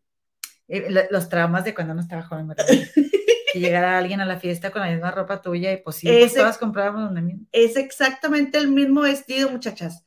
Eh, 0.68 1.08
los 1.10 1.28
traumas 1.28 1.64
de 1.64 1.74
cuando 1.74 1.94
no 1.94 2.00
estaba 2.00 2.22
joven, 2.22 2.48
que 3.52 3.60
llegara 3.60 3.96
alguien 3.96 4.20
a 4.20 4.24
la 4.24 4.40
fiesta 4.40 4.70
con 4.70 4.82
la 4.82 4.90
misma 4.90 5.12
ropa 5.12 5.40
tuya 5.40 5.72
y 5.72 5.76
pues 5.76 5.96
sí, 5.96 6.08
pues 6.08 6.34
todas 6.34 6.58
comprábamos 6.58 7.04
donde 7.04 7.22
mismo. 7.22 7.46
Es 7.52 7.76
exactamente 7.76 8.58
el 8.58 8.68
mismo 8.68 9.02
vestido, 9.02 9.50
muchachas. 9.50 10.04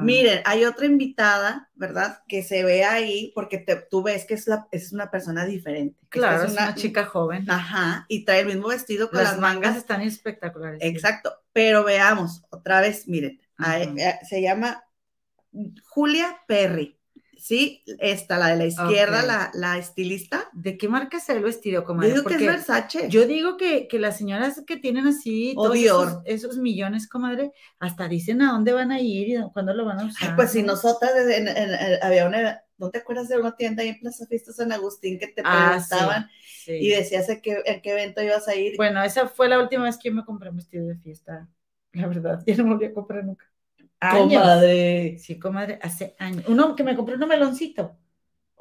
Miren, 0.00 0.40
hay 0.44 0.64
otra 0.64 0.86
invitada, 0.86 1.70
¿verdad? 1.74 2.22
Que 2.26 2.42
se 2.42 2.64
ve 2.64 2.84
ahí 2.84 3.30
porque 3.34 3.58
te, 3.58 3.76
tú 3.76 4.02
ves 4.02 4.24
que 4.24 4.34
es, 4.34 4.48
la, 4.48 4.66
es 4.72 4.92
una 4.92 5.10
persona 5.10 5.44
diferente. 5.44 5.98
Claro, 6.08 6.44
es 6.44 6.52
una, 6.52 6.74
chica 6.74 7.04
joven. 7.04 7.48
Ajá, 7.48 8.04
y 8.08 8.24
trae 8.24 8.40
el 8.40 8.46
mismo 8.46 8.68
vestido 8.68 9.10
con 9.10 9.22
las, 9.22 9.38
mangas. 9.38 9.76
están 9.76 10.02
espectaculares. 10.02 10.80
Exacto, 10.82 11.32
pero 11.52 11.84
veamos, 11.84 12.42
otra 12.50 12.80
vez, 12.80 13.06
miren, 13.06 13.40
eh, 13.64 14.18
se 14.28 14.42
llama 14.42 14.82
Julia 15.84 16.38
Perry. 16.48 16.99
Sí, 17.40 17.82
esta, 18.00 18.36
la 18.36 18.48
de 18.48 18.56
la 18.56 18.66
izquierda, 18.66 19.22
la, 19.22 19.50
la, 19.54 19.78
estilista. 19.78 20.50
¿De 20.52 20.76
qué 20.76 20.88
marca 20.88 21.16
es 21.16 21.28
el 21.30 21.42
vestido, 21.42 21.84
comadre? 21.84 22.10
Yo 22.10 22.16
digo 22.16 22.28
que 22.28 22.34
es 22.34 22.40
Versace. 22.42 23.08
Yo 23.08 23.26
digo 23.26 23.56
que, 23.56 23.88
que 23.88 23.98
las 23.98 24.18
señoras 24.18 24.62
que 24.66 24.76
tienen 24.76 25.06
así 25.06 25.54
todos 25.54 26.20
esos, 26.26 26.58
millones, 26.58 27.08
comadre, 27.08 27.52
hasta 27.78 28.08
dicen 28.08 28.42
a 28.42 28.52
dónde 28.52 28.74
van 28.74 28.92
a 28.92 29.00
ir 29.00 29.28
y 29.28 29.52
cuándo 29.54 29.72
lo 29.72 29.86
van 29.86 30.00
a 30.00 30.04
usar. 30.04 30.36
pues 30.36 30.50
si 30.50 30.62
nosotras 30.62 31.12
había 32.02 32.26
una, 32.26 32.62
¿no 32.76 32.90
te 32.90 32.98
acuerdas 32.98 33.28
de 33.28 33.38
una 33.38 33.56
tienda 33.56 33.82
ahí 33.82 33.88
en 33.88 34.00
Plaza 34.00 34.26
Fiesta 34.26 34.52
San 34.52 34.70
Agustín 34.70 35.18
que 35.18 35.28
te 35.28 35.40
ah, 35.42 35.70
preguntaban 35.70 36.28
y 36.66 36.90
decías 36.90 37.26
qué, 37.42 37.62
en 37.64 37.80
qué 37.80 37.92
evento 37.92 38.22
ibas 38.22 38.48
a 38.48 38.54
ir? 38.54 38.76
Bueno, 38.76 39.02
esa 39.02 39.28
fue 39.28 39.48
la 39.48 39.58
última 39.58 39.84
vez 39.84 39.96
que 39.96 40.10
yo 40.10 40.14
me 40.14 40.26
compré 40.26 40.50
un 40.50 40.56
vestido 40.56 40.86
de 40.86 40.96
fiesta, 40.96 41.48
la 41.92 42.06
verdad, 42.06 42.42
ya 42.46 42.54
no 42.56 42.64
me 42.64 42.70
volví 42.74 42.84
a 42.84 42.92
comprar 42.92 43.24
nunca. 43.24 43.49
Comadre. 44.00 45.18
Sí, 45.18 45.38
comadre, 45.38 45.78
hace 45.82 46.14
años. 46.18 46.44
Uno 46.48 46.74
que 46.74 46.82
me 46.82 46.96
compró 46.96 47.16
un 47.16 47.28
meloncito. 47.28 47.96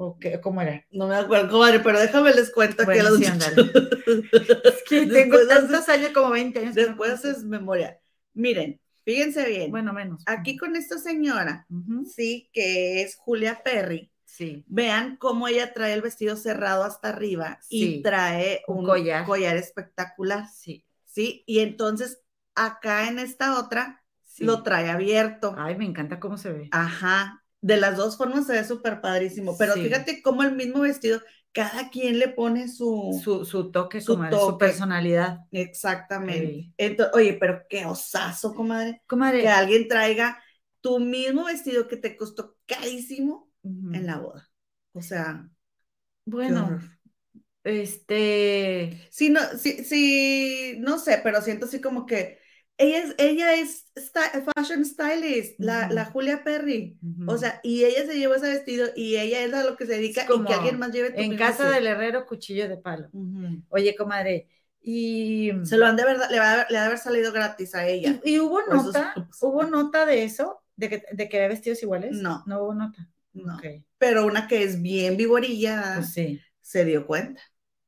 ¿O 0.02 0.18
qué, 0.18 0.40
cómo 0.40 0.62
era? 0.62 0.86
No 0.92 1.08
me 1.08 1.16
acuerdo, 1.16 1.50
comadre, 1.50 1.80
pero 1.80 2.00
déjame 2.00 2.34
les 2.34 2.52
cuento 2.52 2.86
que 2.86 3.04
los... 3.04 3.20
es 3.22 4.84
que 4.88 5.06
tengo 5.08 5.38
tantos 5.48 5.90
años, 5.90 6.12
como 6.14 6.30
20 6.32 6.60
años. 6.60 6.76
Después 6.76 7.26
es 7.26 7.44
memoria. 7.44 8.00
Miren, 8.34 8.80
fíjense 9.04 9.46
bien. 9.46 9.72
Bueno, 9.72 9.92
menos. 9.92 10.24
Aquí 10.26 10.56
con 10.56 10.76
esta 10.78 10.98
señora, 10.98 11.68
sí, 12.06 12.50
que 12.54 13.02
es 13.02 13.18
Julia 13.18 13.62
Perry. 13.64 14.10
Sí. 14.24 14.64
Vean 14.68 15.18
cómo 15.18 15.48
ella 15.50 15.74
trae 15.74 15.94
el 15.94 16.02
vestido 16.02 16.38
cerrado 16.38 16.84
hasta 16.84 17.10
arriba 17.10 17.60
y 17.70 18.02
trae 18.02 18.62
un, 18.68 18.86
collar. 18.86 19.26
collar 19.26 19.58
espectacular. 19.58 20.48
Sí. 20.48 20.86
Sí, 21.04 21.44
y 21.46 21.60
entonces 21.60 22.22
acá 22.56 23.10
en 23.10 23.20
esta 23.20 23.60
otra 23.60 24.04
lo 24.40 24.64
trae 24.64 24.90
abierto. 24.90 25.56
Ay, 25.58 25.76
me 25.76 25.86
encanta 25.86 26.20
cómo 26.20 26.38
se 26.38 26.52
ve. 26.52 26.70
Ajá, 26.72 27.44
de 27.62 27.78
las 27.78 27.98
dos 27.98 28.18
formas 28.18 28.48
se 28.48 28.54
ve 28.54 28.64
súper 28.64 29.02
padrísimo, 29.02 29.58
pero 29.58 29.74
fíjate 29.74 30.22
cómo 30.22 30.44
el 30.44 30.56
mismo 30.56 30.82
vestido, 30.82 31.22
cada 31.52 31.90
quien 31.90 32.20
le 32.20 32.30
pone 32.30 32.68
su, 32.68 33.20
su, 33.24 33.72
toque, 33.72 34.02
su, 34.02 34.14
su 34.32 34.58
personalidad. 34.58 35.40
Exactamente. 35.52 36.74
oye, 37.14 37.38
pero 37.40 37.64
qué 37.70 37.86
osazo, 37.86 38.54
comadre. 38.54 39.02
Comadre. 39.08 39.42
Que 39.42 39.50
alguien 39.50 39.88
traiga 39.88 40.42
tu 40.82 41.00
mismo 41.00 41.46
vestido 41.46 41.88
que 41.88 41.98
te 41.98 42.16
costó 42.16 42.58
carísimo 42.66 43.52
en 43.64 44.06
la 44.06 44.20
boda. 44.20 44.50
O 44.94 45.02
sea. 45.02 45.50
Bueno, 46.26 46.80
este. 47.64 49.08
Sí, 49.10 49.30
no, 49.30 49.42
sí, 49.58 49.84
sí, 49.84 50.78
no 50.80 50.98
sé, 50.98 51.20
pero 51.24 51.42
siento 51.42 51.66
así 51.66 51.82
como 51.82 52.06
que 52.06 52.39
ella 52.80 52.98
es, 53.00 53.16
ella 53.18 53.54
es 53.56 53.92
fashion 54.56 54.86
stylist, 54.86 55.60
la, 55.60 55.90
la, 55.90 56.06
Julia 56.06 56.46
Perry. 56.46 56.98
O 57.28 57.38
sea, 57.38 57.60
y 57.62 57.84
ella 57.84 58.06
se 58.06 58.18
lleva 58.18 58.38
ese 58.38 58.48
vestido 58.48 58.88
y 58.96 59.18
ella 59.18 59.44
es 59.44 59.54
a 59.54 59.66
lo 59.66 59.76
que 59.76 59.86
se 59.86 59.96
dedica 59.96 60.26
como 60.26 60.46
y 60.46 60.48
que 60.48 60.54
alguien 60.54 60.80
más 60.80 60.94
lleve 60.94 61.12
tu 61.12 61.20
En 61.20 61.36
casa 61.36 61.70
del 61.70 61.88
herrero, 61.88 62.26
cuchillo 62.26 62.70
de 62.70 62.78
palo. 62.78 63.10
Oye, 63.68 63.96
comadre, 63.98 64.48
y... 64.82 65.52
Se 65.64 65.76
lo 65.76 65.88
han 65.88 65.98
de 65.98 66.06
verdad, 66.06 66.30
le, 66.32 66.40
va 66.40 66.68
le 66.70 66.78
ha 66.78 66.82
de 66.82 66.88
haber 66.88 66.98
salido 66.98 67.34
gratis 67.34 67.76
a 67.76 67.86
ella. 67.86 68.18
¿Y, 68.24 68.40
hubo 68.40 68.62
nota? 68.62 69.14
¿Hubo 69.42 69.64
nota 69.64 70.06
de 70.06 70.24
eso? 70.24 70.64
¿De 70.78 70.88
que, 70.88 71.04
de 71.12 71.28
que 71.28 71.36
había 71.36 71.50
vestidos 71.50 71.84
iguales? 71.84 72.16
No. 72.16 72.44
No 72.48 72.64
hubo 72.64 72.74
nota. 72.74 73.10
No. 73.34 73.60
Pero 73.98 74.26
una 74.26 74.48
que 74.48 74.64
es 74.64 74.82
bien 74.82 75.18
vivorilla 75.18 75.96
pues 75.96 76.14
sí. 76.14 76.42
se 76.62 76.86
dio 76.86 77.06
cuenta. 77.06 77.42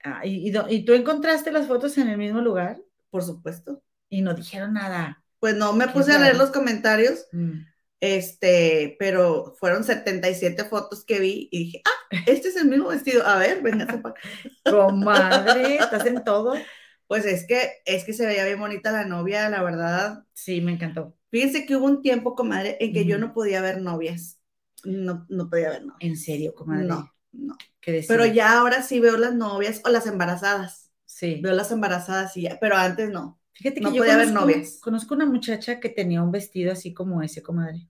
Ah, 0.03 0.25
¿y, 0.25 0.51
¿y, 0.69 0.83
tú 0.83 0.93
encontraste 0.93 1.53
las 1.53 1.67
fotos 1.67 1.97
en 1.97 2.09
el 2.09 2.17
mismo 2.17 2.41
lugar? 2.41 2.81
Por 3.09 3.23
supuesto 3.23 3.81
y 4.11 4.21
no 4.21 4.35
dijeron 4.35 4.73
nada. 4.73 5.23
Pues 5.39 5.55
no 5.55 5.73
me 5.73 5.87
puse 5.87 6.11
a 6.11 6.19
leer 6.19 6.37
los 6.37 6.51
comentarios, 6.51 7.25
mm. 7.31 7.61
este, 7.99 8.95
pero 8.99 9.55
fueron 9.57 9.83
77 9.83 10.65
fotos 10.65 11.03
que 11.03 11.19
vi 11.19 11.49
y 11.51 11.65
dije, 11.65 11.81
ah, 11.85 12.17
este 12.27 12.49
es 12.49 12.57
el 12.57 12.67
mismo 12.67 12.89
vestido. 12.89 13.25
A 13.25 13.39
ver, 13.39 13.63
para 13.63 13.83
acá. 13.85 14.13
Comadre, 14.69 15.77
estás 15.77 16.05
en 16.05 16.23
todo. 16.23 16.53
Pues 17.07 17.25
es 17.25 17.47
que, 17.47 17.71
es 17.85 18.03
que 18.03 18.13
se 18.13 18.25
veía 18.25 18.45
bien 18.45 18.59
bonita 18.59 18.91
la 18.91 19.05
novia, 19.05 19.49
la 19.49 19.63
verdad. 19.63 20.23
Sí, 20.33 20.61
me 20.61 20.73
encantó. 20.73 21.17
Fíjense 21.31 21.65
que 21.65 21.75
hubo 21.75 21.85
un 21.85 22.01
tiempo, 22.01 22.35
comadre, 22.35 22.77
en 22.79 22.93
que 22.93 23.05
yo 23.05 23.17
no 23.17 23.33
podía 23.33 23.61
ver 23.61 23.81
novias. 23.81 24.39
No, 24.83 25.25
no 25.29 25.49
podía 25.49 25.69
ver 25.69 25.81
novias. 25.81 25.97
¿En 26.01 26.17
serio, 26.17 26.53
comadre? 26.53 26.85
No, 26.85 27.11
no. 27.31 27.57
Pero 27.81 28.25
ya 28.25 28.59
ahora 28.59 28.83
sí 28.83 28.99
veo 28.99 29.17
las 29.17 29.33
novias 29.33 29.81
o 29.83 29.89
las 29.89 30.05
embarazadas. 30.05 30.91
Sí. 31.05 31.39
Veo 31.41 31.53
las 31.53 31.71
embarazadas 31.71 32.37
y 32.37 32.43
ya, 32.43 32.59
pero 32.59 32.75
antes 32.75 33.09
no. 33.09 33.40
Fíjate 33.53 33.81
que 33.81 33.93
yo 33.93 34.03
conozco, 34.03 34.79
conozco 34.81 35.13
una 35.13 35.25
muchacha 35.25 35.79
que 35.79 35.89
tenía 35.89 36.21
un 36.21 36.31
vestido 36.31 36.71
así 36.71 36.93
como 36.93 37.21
ese, 37.21 37.41
comadre. 37.41 37.87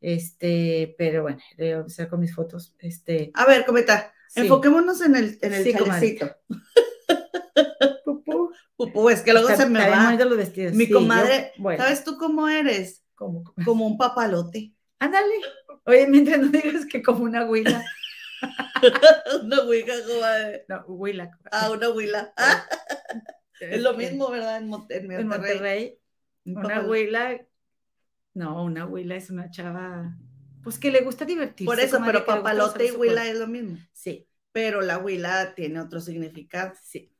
Este, 0.00 0.94
pero 0.96 1.22
bueno, 1.22 1.40
voy 1.58 1.68
a 1.68 1.78
empezar 1.78 2.08
con 2.08 2.20
mis 2.20 2.34
fotos. 2.34 2.74
Este. 2.78 3.30
A 3.34 3.46
ver, 3.46 3.66
cometa, 3.66 4.12
enfoquémonos 4.34 5.00
en 5.02 5.16
el, 5.16 5.38
en 5.42 5.54
el 5.54 5.64
sí, 5.64 5.74
Pupú. 8.04 8.52
Pupú, 8.76 9.10
es 9.10 9.22
que 9.22 9.32
luego 9.32 9.48
se 9.48 9.66
me 9.66 9.88
va. 9.88 10.14
Los 10.14 10.36
vestidos. 10.36 10.74
Mi 10.74 10.88
comadre, 10.88 11.52
¿sabes 11.76 12.04
tú 12.04 12.16
cómo 12.16 12.48
eres? 12.48 13.04
Como 13.14 13.86
un 13.86 13.98
papalote. 13.98 14.72
Ándale. 14.98 15.34
Oye, 15.84 16.06
mientras 16.06 16.40
no 16.40 16.48
digas 16.48 16.86
que 16.86 17.02
como 17.02 17.24
una 17.24 17.44
huila. 17.44 17.84
una 19.42 19.64
huila, 19.64 19.94
comadre. 20.06 20.64
No, 20.68 20.84
huila. 20.86 21.38
Ah, 21.50 21.70
una 21.70 21.90
huila. 21.90 22.32
Es 23.60 23.82
lo 23.82 23.94
mismo, 23.94 24.30
¿verdad? 24.30 24.58
En, 24.58 24.68
Monterrey. 24.68 25.98
una 26.44 26.76
abuela, 26.76 27.40
no, 28.34 28.64
una 28.64 28.82
abuela 28.82 29.16
es 29.16 29.30
una 29.30 29.50
chava, 29.50 30.16
pues 30.62 30.78
que 30.78 30.90
le 30.90 31.00
gusta 31.00 31.24
divertirse. 31.24 31.64
Por 31.64 31.80
eso, 31.80 32.00
pero 32.04 32.24
papalote 32.24 32.86
y 32.86 32.90
huila 32.90 33.26
es 33.26 33.38
lo 33.38 33.46
mismo. 33.46 33.78
Sí. 33.92 34.26
Pero 34.52 34.80
la 34.80 34.98
huila 34.98 35.54
tiene 35.54 35.80
otro 35.80 36.00
significado. 36.00 36.72
Sí. 36.82 37.12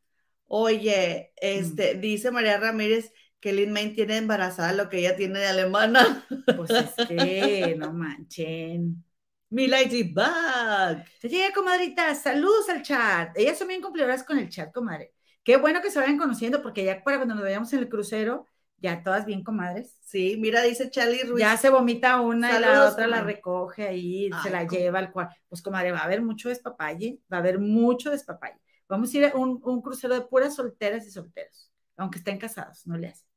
Oye, 0.47 1.33
este, 1.37 1.95
mm. 1.95 2.01
dice 2.01 2.31
María 2.31 2.59
Ramírez 2.59 3.13
que 3.41 3.53
Lin 3.53 3.73
May 3.73 3.95
tiene 3.95 4.19
embarazada 4.19 4.73
lo 4.75 4.89
que 4.89 4.99
ella 4.99 5.17
tiene 5.17 5.39
de 5.39 5.47
alemana. 5.47 6.27
Pues 6.57 6.71
es 6.71 7.07
que, 7.09 7.75
no 7.79 7.93
manchen. 7.93 9.03
Mi 9.49 9.67
Lady 9.67 10.03
Bug. 10.03 11.05
Se 11.19 11.29
llega, 11.29 11.53
comadrita. 11.55 12.15
Saludos 12.15 12.69
al 12.69 12.83
chat. 12.83 13.37
Ellas 13.37 13.59
son 13.59 13.69
bien 13.69 13.81
cumplidoras 13.81 14.23
con 14.23 14.39
el 14.39 14.49
chat, 14.49 14.73
comadre. 14.73 15.15
Qué 15.43 15.57
bueno 15.57 15.81
que 15.81 15.91
se 15.91 15.99
vayan 15.99 16.19
conociendo, 16.19 16.63
porque 16.63 16.85
ya 16.85 17.03
para 17.03 17.19
cuando 17.19 17.35
nos 17.35 17.45
vayamos 17.45 17.73
en 17.73 17.81
el 17.81 17.89
crucero, 17.89 18.47
ya 18.79 19.03
todas 19.03 19.27
bien 19.27 19.45
comadres. 19.45 19.97
Sí, 20.01 20.37
mira, 20.39 20.63
dice 20.63 20.91
Charlie 20.91 21.23
Ruiz. 21.25 21.41
Ya 21.41 21.57
se 21.57 21.71
vomita 21.71 22.21
una 22.21 22.57
y 22.57 22.61
la 22.61 22.89
otra 22.89 23.07
la 23.07 23.23
recoge 23.23 23.87
ahí, 23.87 24.31
se 24.43 24.51
la 24.51 24.67
lleva 24.67 24.99
al 24.99 25.13
cual. 25.13 25.29
Pues, 25.49 25.63
comadre, 25.63 25.93
va 25.93 25.99
a 25.99 26.05
haber 26.05 26.23
mucho 26.23 26.49
despapalle, 26.49 27.21
va 27.33 27.39
a 27.39 27.41
haber 27.41 27.59
mucho 27.59 28.11
despapalle. 28.11 28.59
Vamos 28.89 29.13
a 29.13 29.17
ir 29.17 29.25
a 29.27 29.37
un, 29.37 29.61
un 29.63 29.83
crucero 29.83 30.15
de 30.15 30.23
puras 30.23 30.57
solteras 30.57 31.07
y 31.07 31.11
solteros, 31.11 31.71
aunque 31.97 32.19
estén 32.19 32.39
casados, 32.39 32.87
no 32.87 32.97
le 32.97 33.09
hacen. 33.09 33.29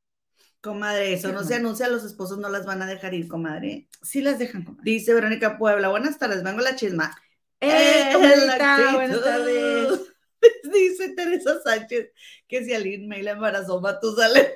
Comadre, 0.60 1.12
eso 1.12 1.30
no 1.30 1.44
se 1.44 1.56
anuncia, 1.56 1.88
los 1.88 2.04
esposos 2.04 2.38
no 2.38 2.48
las 2.48 2.64
van 2.64 2.80
a 2.80 2.86
dejar 2.86 3.12
ir, 3.12 3.28
comadre. 3.28 3.86
Sí 4.02 4.22
las 4.22 4.38
dejan, 4.38 4.64
comadre. 4.64 4.90
Dice 4.90 5.12
Verónica 5.12 5.58
Puebla, 5.58 5.90
buenas 5.90 6.18
tardes, 6.18 6.42
vengo 6.42 6.60
la 6.60 6.74
chisma. 6.74 7.14
¡Eh, 7.60 8.12
eh 8.12 8.16
buenas 8.16 9.22
tardes! 9.22 10.13
Dice 10.72 11.10
Teresa 11.10 11.60
Sánchez 11.62 12.10
que 12.48 12.64
si 12.64 12.74
alguien 12.74 13.08
me 13.08 13.22
la 13.22 13.32
embarazó 13.32 13.80
Matusalén. 13.80 14.48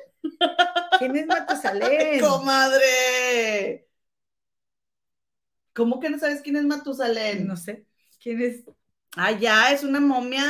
¿Quién 0.99 1.17
es 1.17 1.27
Matusalén? 1.27 2.21
¡Comadre! 2.25 3.89
¿Cómo 5.75 6.01
que 6.01 6.11
no 6.11 6.19
sabes 6.19 6.43
quién 6.43 6.57
es 6.57 6.65
Matusalén? 6.65 7.47
No 7.47 7.57
sé. 7.57 7.87
¿Quién 8.21 8.41
es? 8.43 8.65
Ah, 9.17 9.33
ya, 9.33 9.73
es 9.73 9.85
una 9.85 10.01
momia. 10.01 10.45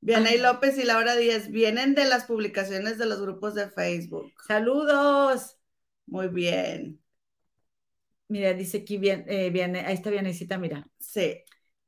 Vianey 0.00 0.38
López 0.38 0.76
y 0.76 0.84
Laura 0.84 1.16
Díaz 1.16 1.50
vienen 1.50 1.94
de 1.94 2.04
las 2.04 2.24
publicaciones 2.24 2.98
de 2.98 3.06
los 3.06 3.20
grupos 3.22 3.54
de 3.54 3.70
Facebook. 3.70 4.34
¡Saludos! 4.46 5.56
Muy 6.04 6.28
bien. 6.28 7.00
Mira, 8.28 8.52
dice 8.52 8.78
aquí, 8.78 8.98
bien, 8.98 9.24
eh, 9.28 9.48
viene, 9.48 9.80
ahí 9.80 9.94
está 9.94 10.10
Vianecita, 10.10 10.58
mira. 10.58 10.86
Sí. 10.98 11.42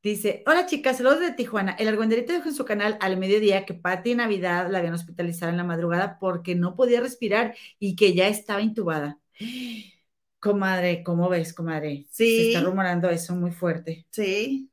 Dice, 0.07 0.41
hola 0.45 0.65
chicas, 0.67 0.95
saludos 0.95 1.19
de 1.19 1.33
Tijuana. 1.33 1.73
El 1.73 1.89
argüenderito 1.89 2.31
dijo 2.31 2.47
en 2.47 2.55
su 2.55 2.63
canal 2.63 2.97
al 3.01 3.17
mediodía 3.17 3.65
que 3.65 3.73
Pati 3.73 4.15
Navidad 4.15 4.71
la 4.71 4.77
habían 4.77 4.93
hospitalizado 4.93 5.51
en 5.51 5.57
la 5.57 5.65
madrugada 5.65 6.17
porque 6.17 6.55
no 6.55 6.77
podía 6.77 7.01
respirar 7.01 7.57
y 7.77 7.97
que 7.97 8.13
ya 8.13 8.29
estaba 8.29 8.61
intubada. 8.61 9.19
Comadre, 10.39 11.03
¿cómo 11.03 11.27
ves, 11.27 11.53
comadre? 11.53 12.05
Sí. 12.09 12.37
Se 12.37 12.47
está 12.53 12.61
rumorando 12.61 13.09
eso 13.09 13.35
muy 13.35 13.51
fuerte. 13.51 14.05
Sí. 14.09 14.71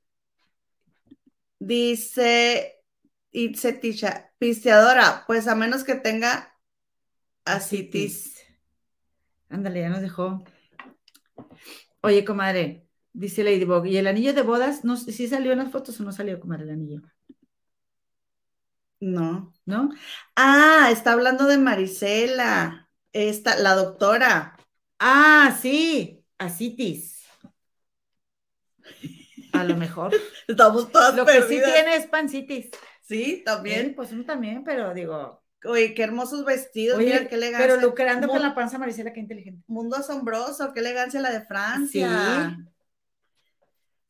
Dice 1.58 2.84
Itzeticha, 3.32 4.30
pisteadora, 4.38 5.24
pues 5.26 5.48
a 5.48 5.56
menos 5.56 5.82
que 5.82 5.96
tenga 5.96 6.56
asitis. 7.44 8.40
Ándale, 9.48 9.80
ya 9.80 9.88
nos 9.88 10.00
dejó. 10.00 10.44
Oye, 12.02 12.24
comadre, 12.24 12.83
dice 13.14 13.44
Ladybug, 13.44 13.86
¿y 13.86 13.96
el 13.96 14.06
anillo 14.06 14.34
de 14.34 14.42
bodas? 14.42 14.84
No, 14.84 14.96
¿Sí 14.96 15.26
salió 15.28 15.52
en 15.52 15.58
las 15.58 15.70
fotos 15.70 15.98
o 15.98 16.04
no 16.04 16.12
salió, 16.12 16.38
comadre, 16.38 16.64
el 16.64 16.70
anillo? 16.70 17.00
No. 19.00 19.52
¿No? 19.64 19.90
Ah, 20.36 20.88
está 20.90 21.12
hablando 21.12 21.46
de 21.46 21.58
Marisela, 21.58 22.90
esta, 23.12 23.56
la 23.56 23.74
doctora. 23.74 24.56
Ah, 24.98 25.56
sí, 25.60 26.24
asitis. 26.38 27.22
A 29.52 29.64
lo 29.64 29.76
mejor. 29.76 30.12
Estamos 30.48 30.90
todas 30.90 31.14
Lo 31.14 31.24
que 31.24 31.42
sí 31.42 31.60
tiene 31.64 31.96
es 31.96 32.06
pancitis. 32.06 32.70
Sí, 33.02 33.42
también. 33.44 33.94
pues 33.94 34.12
uno 34.12 34.24
también, 34.24 34.64
pero 34.64 34.92
digo. 34.92 35.42
Oye, 35.66 35.94
qué 35.94 36.02
hermosos 36.02 36.44
vestidos, 36.44 36.98
mira 36.98 37.26
qué 37.26 37.36
elegancia. 37.36 37.66
Pero 37.66 37.80
lucrando 37.80 38.28
con 38.28 38.42
la 38.42 38.54
panza 38.54 38.76
Marisela, 38.76 39.14
qué 39.14 39.20
inteligente. 39.20 39.62
Mundo 39.66 39.96
asombroso, 39.96 40.72
qué 40.74 40.80
elegancia 40.80 41.20
la 41.20 41.30
de 41.30 41.40
Francia. 41.46 42.56
Sí. 42.58 42.73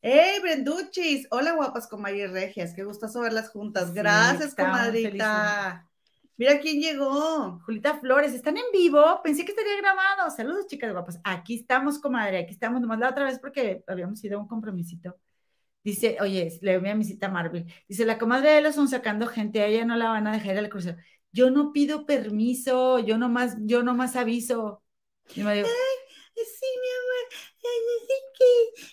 ¡Hey, 0.07 0.37
Brenduchis! 0.39 1.25
Hola, 1.31 1.53
guapas 1.53 1.87
comadres 1.87 2.29
regias. 2.29 2.75
Qué 2.75 2.83
gustoso 2.83 3.21
verlas 3.21 3.49
juntas. 3.49 3.91
Gracias, 3.91 4.53
comadrita. 4.53 5.89
Mira 6.37 6.59
quién 6.59 6.79
llegó. 6.79 7.59
Julita 7.65 7.97
Flores, 7.97 8.31
¿están 8.35 8.55
en 8.55 8.65
vivo? 8.71 9.19
Pensé 9.23 9.43
que 9.43 9.49
estaría 9.49 9.75
grabado. 9.77 10.29
Saludos, 10.29 10.67
chicas 10.67 10.91
guapas. 10.91 11.19
Aquí 11.23 11.55
estamos, 11.55 11.97
comadre. 11.97 12.37
Aquí 12.37 12.53
estamos. 12.53 12.81
Nomás 12.81 12.99
la 12.99 13.09
otra 13.09 13.23
vez 13.23 13.39
porque 13.39 13.83
habíamos 13.87 14.23
ido 14.23 14.37
a 14.37 14.41
un 14.43 14.47
compromisito. 14.47 15.17
Dice, 15.83 16.17
oye, 16.21 16.55
le 16.61 16.77
voy 16.77 16.89
a 16.89 16.93
mi 16.93 17.03
cita 17.03 17.27
Marvel. 17.27 17.65
Dice, 17.87 18.05
la 18.05 18.19
comadre 18.19 18.61
de 18.61 18.73
son 18.73 18.87
sacando 18.87 19.25
gente, 19.25 19.63
a 19.63 19.65
ella 19.65 19.85
no 19.85 19.95
la 19.95 20.09
van 20.09 20.27
a 20.27 20.33
dejar 20.33 20.55
al 20.55 20.69
crucero. 20.69 20.97
Yo 21.31 21.49
no 21.49 21.73
pido 21.73 22.05
permiso, 22.05 22.99
yo 22.99 23.17
nomás, 23.17 23.55
yo 23.61 23.81
nomás 23.81 24.15
aviso. 24.15 24.83
Y 25.35 25.41
me 25.41 25.55
digo, 25.55 25.67
Ay, 25.67 26.43
sí, 26.45 26.65
mi 26.79 26.89
amor. 26.89 27.04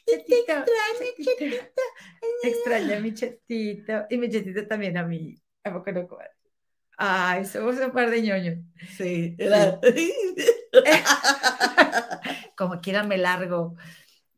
Chetito, 0.07 0.65
te 0.65 0.71
extraño, 0.73 1.13
chetito. 1.17 1.83
Extraña 2.43 3.01
mi 3.01 3.15
chetito. 3.15 4.07
Y 4.11 4.19
mi 4.19 4.29
chetito 4.29 4.67
también 4.67 4.97
a 4.97 5.05
mí. 5.05 5.37
¿A 5.65 5.73
poco 5.73 5.93
no, 5.93 6.07
comadre? 6.07 6.31
Ay, 6.97 7.45
somos 7.45 7.79
un 7.79 7.91
par 7.91 8.11
de 8.11 8.23
ñoños. 8.23 8.59
Sí, 8.97 9.37
Como 12.57 12.81
quiera 12.81 13.03
me 13.03 13.19
largo. 13.19 13.77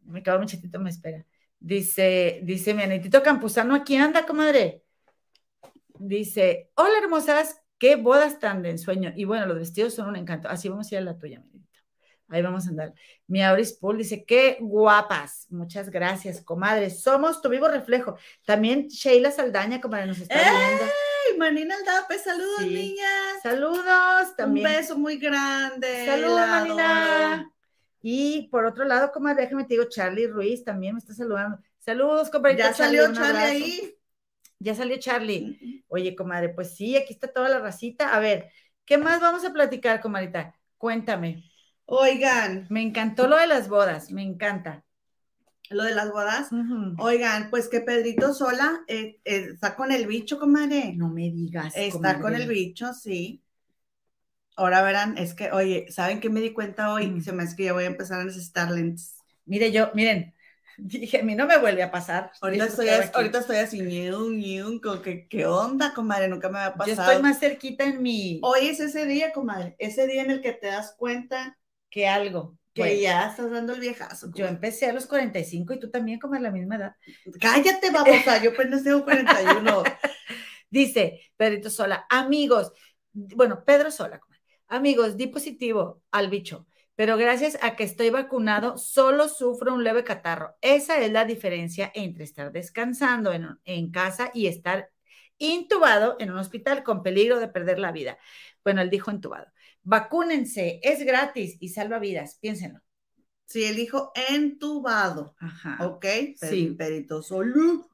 Me 0.04 0.22
quedo 0.22 0.38
mi 0.38 0.46
chetito, 0.46 0.78
me 0.78 0.90
espera. 0.90 1.24
Dice, 1.58 2.40
dice 2.42 2.74
mi 2.74 2.82
Anitito 2.82 3.22
Campuzano, 3.22 3.74
aquí 3.74 3.96
anda, 3.96 4.26
comadre. 4.26 4.82
Dice, 5.98 6.70
hola 6.74 6.98
hermosas, 7.02 7.62
qué 7.78 7.96
bodas 7.96 8.38
tan 8.38 8.62
de 8.62 8.70
ensueño. 8.70 9.12
Y 9.16 9.24
bueno, 9.24 9.46
los 9.46 9.58
vestidos 9.58 9.94
son 9.94 10.08
un 10.08 10.16
encanto. 10.16 10.48
Así 10.48 10.68
vamos 10.68 10.90
a 10.90 10.94
ir 10.94 10.98
a 10.98 11.04
la 11.04 11.18
tuya, 11.18 11.42
mi 11.52 11.53
Ahí 12.34 12.42
vamos 12.42 12.66
a 12.66 12.70
andar. 12.70 12.92
Mi 13.28 13.42
Auris 13.42 13.72
Pool 13.72 13.98
dice, 13.98 14.24
qué 14.24 14.58
guapas. 14.60 15.46
Muchas 15.50 15.88
gracias, 15.88 16.40
comadre. 16.40 16.90
Somos 16.90 17.40
tu 17.40 17.48
vivo 17.48 17.68
reflejo. 17.68 18.16
También 18.44 18.88
Sheila 18.88 19.30
Saldaña, 19.30 19.80
comadre, 19.80 20.06
nos 20.06 20.18
está 20.18 20.34
viendo. 20.34 20.84
¡Ey! 20.84 21.38
Manina 21.38 21.76
Aldape, 21.76 22.18
saludos, 22.18 22.62
niñas. 22.62 23.40
Saludos 23.40 24.34
también. 24.36 24.66
Un 24.66 24.72
beso 24.72 24.98
muy 24.98 25.16
grande. 25.16 26.06
Saludos, 26.06 26.40
Manina. 26.48 27.50
Y 28.02 28.48
por 28.48 28.66
otro 28.66 28.84
lado, 28.84 29.12
comadre, 29.12 29.44
déjame 29.44 29.62
te 29.62 29.74
digo, 29.74 29.84
Charlie 29.84 30.26
Ruiz 30.26 30.64
también 30.64 30.94
me 30.94 30.98
está 30.98 31.14
saludando. 31.14 31.58
Saludos, 31.78 32.30
comadre. 32.30 32.56
Ya 32.56 32.74
salió 32.74 33.12
Charlie, 33.12 33.40
ahí. 33.40 33.94
Ya 34.58 34.74
salió 34.74 34.98
Charlie. 34.98 35.84
Oye, 35.86 36.16
comadre, 36.16 36.48
pues 36.48 36.74
sí, 36.74 36.96
aquí 36.96 37.12
está 37.12 37.28
toda 37.28 37.48
la 37.48 37.60
racita. 37.60 38.12
A 38.12 38.18
ver, 38.18 38.50
¿qué 38.84 38.98
más 38.98 39.20
vamos 39.20 39.44
a 39.44 39.52
platicar, 39.52 40.00
comadita? 40.00 40.54
Cuéntame. 40.76 41.44
Oigan. 41.86 42.66
Me 42.70 42.82
encantó 42.82 43.26
lo 43.26 43.36
de 43.36 43.46
las 43.46 43.68
bodas, 43.68 44.10
me 44.10 44.22
encanta. 44.22 44.84
Lo 45.70 45.84
de 45.84 45.94
las 45.94 46.10
bodas. 46.10 46.48
Oigan, 46.98 47.50
pues 47.50 47.68
que 47.68 47.80
Pedrito 47.80 48.34
sola 48.34 48.84
eh, 48.86 49.18
eh, 49.24 49.48
está 49.52 49.74
con 49.76 49.92
el 49.92 50.06
bicho, 50.06 50.38
comadre. 50.38 50.92
No 50.94 51.08
me 51.08 51.30
digas. 51.30 51.72
Está 51.76 52.20
con 52.20 52.34
el 52.34 52.46
bicho, 52.46 52.92
sí. 52.92 53.42
Ahora 54.56 54.82
verán, 54.82 55.18
es 55.18 55.34
que, 55.34 55.50
oye, 55.50 55.86
¿saben 55.90 56.20
qué 56.20 56.30
me 56.30 56.40
di 56.40 56.52
cuenta 56.52 56.92
hoy? 56.92 57.20
Se 57.22 57.32
me 57.32 57.42
hace 57.42 57.56
que 57.56 57.64
ya 57.64 57.72
voy 57.72 57.84
a 57.84 57.88
empezar 57.88 58.20
a 58.20 58.24
necesitar 58.24 58.70
lentes. 58.70 59.16
Mire, 59.46 59.72
yo, 59.72 59.90
miren, 59.94 60.32
dije, 60.78 61.20
a 61.20 61.24
mí 61.24 61.34
no 61.34 61.46
me 61.46 61.58
vuelve 61.58 61.82
a 61.82 61.90
pasar. 61.90 62.30
Ahorita 62.40 62.66
estoy, 62.66 62.88
ahorita 62.88 63.40
estoy 63.40 63.56
así, 63.56 63.80
ñun, 63.80 64.78
con 64.80 65.02
que, 65.02 65.26
¿qué 65.26 65.46
onda, 65.46 65.92
comadre? 65.92 66.28
Nunca 66.28 66.50
me 66.50 66.58
había 66.58 66.74
pasado. 66.74 66.96
Yo 66.96 67.02
estoy 67.02 67.22
más 67.22 67.40
cerquita 67.40 67.84
en 67.84 68.00
mi... 68.00 68.38
Hoy 68.42 68.68
es 68.68 68.78
ese 68.78 69.06
día, 69.06 69.32
comadre, 69.32 69.74
ese 69.78 70.06
día 70.06 70.22
en 70.22 70.30
el 70.30 70.40
que 70.40 70.52
te 70.52 70.68
das 70.68 70.94
cuenta 70.96 71.58
que 71.94 72.08
algo. 72.08 72.58
Que 72.72 73.00
ya 73.00 73.28
estás 73.28 73.52
dando 73.52 73.72
el 73.72 73.78
viejazo. 73.78 74.32
Yo 74.34 74.48
empecé 74.48 74.86
a 74.86 74.92
los 74.92 75.06
45 75.06 75.74
y 75.74 75.78
tú 75.78 75.90
también 75.92 76.18
como 76.18 76.34
a 76.34 76.40
la 76.40 76.50
misma 76.50 76.74
edad. 76.74 76.96
Cállate, 77.40 77.92
babosa, 77.92 78.42
yo 78.42 78.50
apenas 78.50 78.82
tengo 78.82 79.04
41. 79.04 79.84
Dice 80.70 81.20
Pedrito 81.36 81.70
Sola, 81.70 82.04
amigos, 82.10 82.72
bueno, 83.12 83.64
Pedro 83.64 83.92
Sola, 83.92 84.20
Amigos, 84.66 85.16
di 85.16 85.28
positivo 85.28 86.02
al 86.10 86.30
bicho, 86.30 86.66
pero 86.96 87.16
gracias 87.16 87.56
a 87.62 87.76
que 87.76 87.84
estoy 87.84 88.10
vacunado, 88.10 88.76
solo 88.76 89.28
sufro 89.28 89.72
un 89.72 89.84
leve 89.84 90.02
catarro. 90.02 90.56
Esa 90.62 90.98
es 91.00 91.12
la 91.12 91.24
diferencia 91.24 91.92
entre 91.94 92.24
estar 92.24 92.50
descansando 92.50 93.30
en, 93.32 93.90
casa 93.92 94.32
y 94.34 94.48
estar 94.48 94.90
intubado 95.38 96.16
en 96.18 96.32
un 96.32 96.38
hospital 96.38 96.82
con 96.82 97.04
peligro 97.04 97.38
de 97.38 97.46
perder 97.46 97.78
la 97.78 97.92
vida. 97.92 98.18
Bueno, 98.64 98.80
él 98.80 98.90
dijo 98.90 99.12
intubado. 99.12 99.46
Vacúnense, 99.84 100.80
es 100.82 101.04
gratis 101.04 101.56
y 101.60 101.68
salva 101.68 101.98
vidas, 101.98 102.38
piénsenlo. 102.40 102.80
Sí, 103.46 103.64
él 103.64 103.76
dijo 103.76 104.12
entubado. 104.28 105.34
Ajá. 105.38 105.78
¿Ok? 105.86 106.06
Sí. 106.36 106.74
Perito 106.76 107.22
solo. 107.22 107.90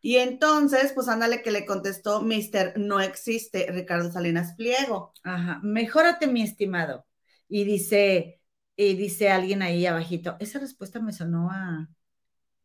Y 0.00 0.16
entonces, 0.16 0.92
pues 0.94 1.08
ándale 1.08 1.42
que 1.42 1.50
le 1.50 1.66
contestó 1.66 2.22
Mister, 2.22 2.74
no 2.76 3.00
existe 3.00 3.66
Ricardo 3.70 4.10
Salinas 4.10 4.54
Pliego. 4.54 5.12
Ajá, 5.22 5.60
mejórate 5.62 6.26
mi 6.26 6.42
estimado. 6.42 7.06
Y 7.48 7.64
dice, 7.64 8.40
y 8.76 8.94
dice 8.94 9.30
alguien 9.30 9.62
ahí 9.62 9.84
abajito, 9.86 10.36
esa 10.40 10.58
respuesta 10.58 11.00
me 11.00 11.12
sonó 11.12 11.50
a... 11.50 11.88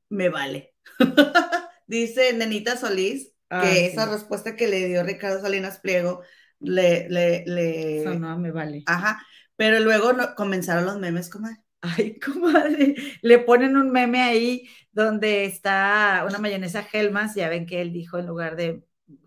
Me 0.10 0.30
vale. 0.30 0.76
dice 1.88 2.34
Nenita 2.34 2.78
Solís 2.78 3.34
que 3.50 3.88
esa 3.88 4.06
respuesta 4.06 4.56
que 4.56 4.68
le 4.68 4.88
dio 4.88 5.04
Ricardo 5.04 5.42
Salinas 5.42 5.80
Pliego 5.80 6.22
le... 6.62 7.10
le, 7.10 7.44
le... 7.46 8.04
Sonó 8.04 8.30
a 8.30 8.38
me 8.38 8.52
vale. 8.52 8.84
Ajá, 8.86 9.26
pero 9.56 9.80
luego 9.80 10.12
comenzaron 10.36 10.86
los 10.86 11.00
memes, 11.00 11.30
comadre. 11.30 11.58
Ay, 11.82 12.20
comadre, 12.26 12.96
le 13.22 13.40
ponen 13.40 13.76
un 13.76 13.92
meme 13.92 14.22
ahí 14.22 14.70
donde 14.92 15.46
está 15.46 16.26
una 16.28 16.38
mayonesa 16.38 16.86
Helmas, 16.92 17.36
ya 17.36 17.50
ven 17.50 17.66
que 17.66 17.82
él 17.82 17.92
dijo 17.92 18.20
en 18.20 18.28
lugar 18.28 18.56
de 18.56 18.84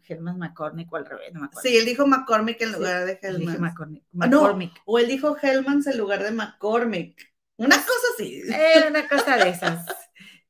Helmas 0.06 0.36
McCormick 0.36 0.92
o 0.92 0.96
al 0.96 1.06
revés, 1.06 1.32
no 1.32 1.40
me 1.40 1.46
acuerdo. 1.46 1.68
Sí, 1.68 1.76
él 1.76 1.84
dijo 1.84 2.06
McCormick 2.06 2.60
en 2.60 2.72
lugar 2.72 3.06
de 3.06 3.18
Helmas. 3.22 3.58
McCormick. 3.58 4.04
Ah, 4.20 4.26
no, 4.26 4.58
o 4.84 4.98
él 4.98 5.08
dijo 5.08 5.36
Helmans 5.40 5.86
en 5.86 5.98
lugar 5.98 6.22
de 6.22 6.30
McCormick. 6.30 7.34
Una 7.56 7.76
cosa 7.76 8.06
así. 8.14 8.42
Era 8.48 8.88
una 8.88 9.08
cosa 9.08 9.36
de 9.36 9.50
esas. 9.50 9.86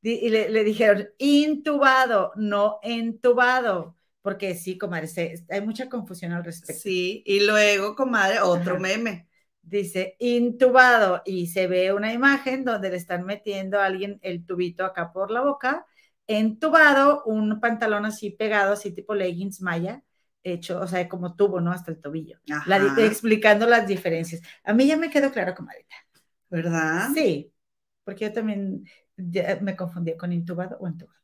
Y 0.07 0.29
le, 0.29 0.63
dijeron 0.63 1.09
intubado, 1.17 2.31
no 2.35 2.77
entubado 2.83 3.94
porque 4.25 4.55
sí, 4.55 4.75
comadre, 4.75 5.07
hay 5.51 5.61
mucha 5.61 5.87
confusión 5.87 6.31
al 6.31 6.43
respecto. 6.43 6.81
Sí, 6.81 7.21
y 7.27 7.45
luego, 7.45 7.95
comadre, 7.95 8.39
otro 8.39 8.79
meme 8.79 9.27
dice 9.61 10.15
intubado 10.17 11.21
y 11.25 11.45
se 11.45 11.67
ve 11.67 11.93
una 11.93 12.11
imagen 12.11 12.65
donde 12.65 12.89
le 12.89 12.97
están 12.97 13.23
metiendo 13.23 13.79
a 13.79 13.85
alguien 13.85 14.17
el 14.23 14.43
tubito 14.43 14.83
acá 14.83 15.13
por 15.13 15.29
la 15.29 15.41
boca, 15.41 15.85
entubado, 16.25 17.23
un 17.25 17.59
pantalón 17.59 18.03
así 18.05 18.31
pegado, 18.31 18.73
así 18.73 18.91
tipo 18.91 19.13
leggings 19.13 19.61
maya, 19.61 20.03
hecho, 20.41 20.79
o 20.79 20.87
sea, 20.87 21.07
como 21.07 21.35
tubo, 21.35 21.61
¿no? 21.61 21.71
Hasta 21.71 21.91
el 21.91 22.01
tobillo, 22.01 22.39
explicando 22.97 23.67
las 23.67 23.85
diferencias. 23.85 24.41
A 24.63 24.73
mí 24.73 24.87
ya 24.87 24.97
me 24.97 25.11
quedó 25.11 25.31
claro, 25.31 25.53
comadita. 25.53 25.95
¿Verdad? 26.49 27.09
Sí, 27.13 27.53
porque 28.03 28.25
yo 28.25 28.33
también 28.33 28.85
me 29.61 29.75
confundí 29.75 30.17
con 30.17 30.33
intubado 30.33 30.79
o 30.79 30.87
entubado. 30.87 31.19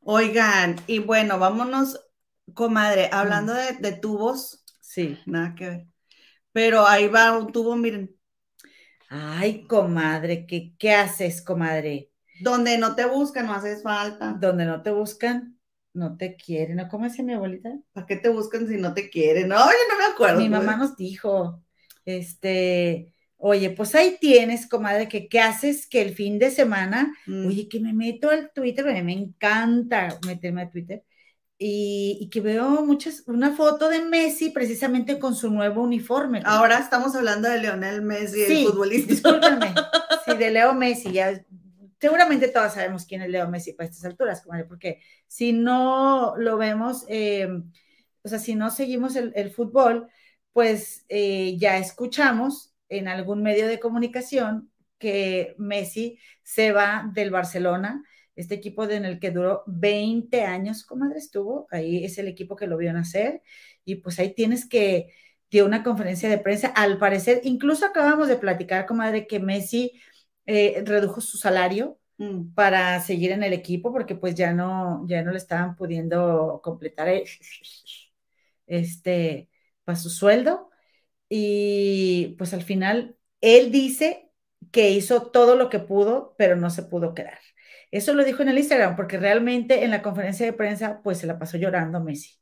Oigan, 0.00 0.74
y 0.88 0.98
bueno, 0.98 1.38
vámonos, 1.38 2.00
comadre, 2.54 3.08
hablando 3.12 3.54
de, 3.54 3.72
de 3.72 3.92
tubos. 3.92 4.64
Sí. 4.80 5.18
Nada 5.26 5.54
que 5.54 5.68
ver. 5.68 5.86
Pero 6.52 6.86
ahí 6.86 7.08
va 7.08 7.36
un 7.38 7.52
tubo, 7.52 7.76
miren. 7.76 8.14
Ay, 9.08 9.66
comadre, 9.66 10.46
¿qué, 10.46 10.74
qué 10.78 10.92
haces, 10.92 11.42
comadre? 11.42 12.10
Donde 12.40 12.78
no 12.78 12.94
te 12.94 13.06
buscan, 13.06 13.46
no 13.46 13.54
haces 13.54 13.82
falta. 13.82 14.36
Donde 14.38 14.64
no 14.64 14.82
te 14.82 14.90
buscan, 14.90 15.58
no 15.92 16.16
te 16.16 16.36
quieren. 16.36 16.76
¿No? 16.76 16.88
¿Cómo 16.88 17.04
decía 17.04 17.24
mi 17.24 17.34
abuelita? 17.34 17.70
¿Para 17.92 18.06
qué 18.06 18.16
te 18.16 18.28
buscan 18.28 18.68
si 18.68 18.76
no 18.76 18.94
te 18.94 19.10
quieren? 19.10 19.48
No, 19.48 19.58
yo 19.58 19.78
no 19.90 19.98
me 19.98 20.12
acuerdo. 20.12 20.40
Mi 20.40 20.48
pues. 20.48 20.60
mamá 20.60 20.76
nos 20.76 20.96
dijo, 20.96 21.62
este, 22.04 23.14
oye, 23.36 23.70
pues 23.70 23.94
ahí 23.94 24.16
tienes, 24.20 24.68
comadre, 24.68 25.08
que 25.08 25.28
qué 25.28 25.40
haces 25.40 25.88
que 25.88 26.02
el 26.02 26.14
fin 26.14 26.38
de 26.38 26.50
semana, 26.50 27.12
mm. 27.26 27.46
oye, 27.46 27.68
que 27.68 27.80
me 27.80 27.92
meto 27.92 28.30
al 28.30 28.52
Twitter, 28.52 28.84
me 29.02 29.12
encanta 29.12 30.18
meterme 30.26 30.62
a 30.62 30.70
Twitter, 30.70 31.04
y, 31.62 32.30
que 32.32 32.40
veo 32.40 32.86
muchas, 32.86 33.22
una 33.26 33.52
foto 33.52 33.90
de 33.90 34.00
Messi 34.02 34.48
precisamente 34.48 35.18
con 35.18 35.34
su 35.34 35.50
nuevo 35.50 35.82
uniforme. 35.82 36.40
Ahora 36.46 36.78
estamos 36.78 37.14
hablando 37.14 37.50
de 37.50 37.60
Leonel 37.60 38.00
Messi, 38.00 38.44
el 38.44 38.66
futbolista. 38.66 39.12
Discúlpame. 39.12 39.74
Sí, 40.24 40.36
de 40.36 40.50
Leo 40.50 40.74
Messi, 40.74 41.12
ya 41.12 41.42
seguramente 41.98 42.48
todos 42.48 42.74
sabemos 42.74 43.06
quién 43.06 43.22
es 43.22 43.30
Leo 43.30 43.48
Messi 43.48 43.72
para 43.72 43.88
estas 43.88 44.04
alturas, 44.04 44.42
porque 44.68 45.00
si 45.26 45.52
no 45.52 46.34
lo 46.36 46.58
vemos, 46.58 47.04
eh, 47.08 47.48
o 48.22 48.28
sea, 48.28 48.38
si 48.38 48.54
no 48.54 48.70
seguimos 48.70 49.16
el, 49.16 49.50
fútbol, 49.50 50.08
pues 50.52 51.06
eh, 51.08 51.56
ya 51.58 51.78
escuchamos 51.78 52.74
en 52.90 53.08
algún 53.08 53.42
medio 53.42 53.66
de 53.66 53.80
comunicación 53.80 54.70
que 54.98 55.54
Messi 55.58 56.18
se 56.42 56.72
va 56.72 57.10
del 57.14 57.30
Barcelona 57.30 58.02
este 58.40 58.54
equipo 58.56 58.84
en 58.84 59.04
el 59.04 59.18
que 59.20 59.30
duró 59.30 59.62
20 59.66 60.42
años, 60.42 60.84
comadre, 60.84 61.18
estuvo, 61.18 61.66
ahí 61.70 62.04
es 62.04 62.18
el 62.18 62.28
equipo 62.28 62.56
que 62.56 62.66
lo 62.66 62.76
vio 62.76 62.92
nacer, 62.92 63.42
y 63.84 63.96
pues 63.96 64.18
ahí 64.18 64.34
tienes 64.34 64.68
que, 64.68 65.12
dio 65.50 65.66
una 65.66 65.82
conferencia 65.82 66.28
de 66.28 66.38
prensa, 66.38 66.68
al 66.68 66.98
parecer, 66.98 67.40
incluso 67.44 67.84
acabamos 67.86 68.28
de 68.28 68.36
platicar, 68.36 68.86
comadre, 68.86 69.26
que 69.26 69.40
Messi 69.40 70.00
eh, 70.46 70.82
redujo 70.86 71.20
su 71.20 71.38
salario 71.38 71.98
mm. 72.18 72.54
para 72.54 73.00
seguir 73.00 73.32
en 73.32 73.42
el 73.42 73.52
equipo, 73.52 73.92
porque 73.92 74.14
pues 74.14 74.34
ya 74.34 74.52
no, 74.52 75.04
ya 75.08 75.22
no 75.22 75.32
le 75.32 75.38
estaban 75.38 75.76
pudiendo 75.76 76.60
completar 76.62 77.08
este, 78.66 79.48
para 79.84 79.96
su 79.98 80.10
sueldo, 80.10 80.70
y 81.28 82.34
pues 82.38 82.54
al 82.54 82.62
final, 82.62 83.16
él 83.40 83.72
dice 83.72 84.30
que 84.72 84.90
hizo 84.90 85.30
todo 85.30 85.56
lo 85.56 85.70
que 85.70 85.78
pudo, 85.80 86.34
pero 86.38 86.56
no 86.56 86.70
se 86.70 86.82
pudo 86.84 87.14
quedar. 87.14 87.38
Eso 87.90 88.14
lo 88.14 88.24
dijo 88.24 88.42
en 88.42 88.50
el 88.50 88.58
Instagram, 88.58 88.94
porque 88.94 89.18
realmente 89.18 89.84
en 89.84 89.90
la 89.90 90.02
conferencia 90.02 90.46
de 90.46 90.52
prensa, 90.52 91.00
pues 91.02 91.18
se 91.18 91.26
la 91.26 91.38
pasó 91.38 91.56
llorando 91.58 92.00
Messi. 92.00 92.38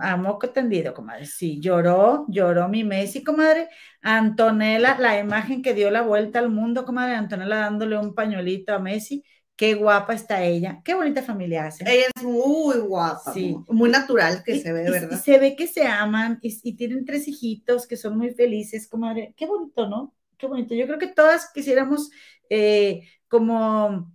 A 0.00 0.16
moco 0.16 0.50
tendido, 0.50 0.94
comadre. 0.94 1.26
Sí, 1.26 1.60
lloró, 1.60 2.24
lloró 2.28 2.68
mi 2.68 2.84
Messi, 2.84 3.22
comadre. 3.22 3.68
Antonella, 4.00 4.96
la 4.98 5.18
imagen 5.18 5.62
que 5.62 5.74
dio 5.74 5.90
la 5.90 6.02
vuelta 6.02 6.38
al 6.38 6.50
mundo, 6.50 6.84
comadre. 6.84 7.14
Antonella 7.14 7.56
dándole 7.56 7.98
un 7.98 8.14
pañuelito 8.14 8.74
a 8.74 8.78
Messi. 8.78 9.24
Qué 9.54 9.74
guapa 9.74 10.14
está 10.14 10.42
ella. 10.42 10.80
Qué 10.82 10.94
bonita 10.94 11.22
familia 11.22 11.66
hace. 11.66 11.84
Ella 11.86 12.06
es 12.14 12.22
muy 12.22 12.78
guapa. 12.78 13.32
Sí. 13.32 13.56
Muy 13.68 13.90
natural 13.90 14.42
que 14.44 14.60
se 14.60 14.72
ve, 14.72 14.90
¿verdad? 14.90 15.20
se 15.22 15.38
ve 15.38 15.56
que 15.56 15.66
se 15.66 15.86
aman 15.86 16.38
y, 16.42 16.74
tienen 16.74 17.04
tres 17.04 17.28
hijitos 17.28 17.86
que 17.86 17.96
son 17.96 18.16
muy 18.16 18.30
felices, 18.30 18.88
comadre. 18.88 19.34
Qué 19.36 19.46
bonito, 19.46 19.88
¿no? 19.88 20.14
Qué 20.38 20.46
bonito. 20.46 20.74
Yo 20.74 20.86
creo 20.86 20.98
que 20.98 21.08
todas 21.08 21.50
quisiéramos 21.52 22.10
eh, 22.48 23.02
como 23.28 24.10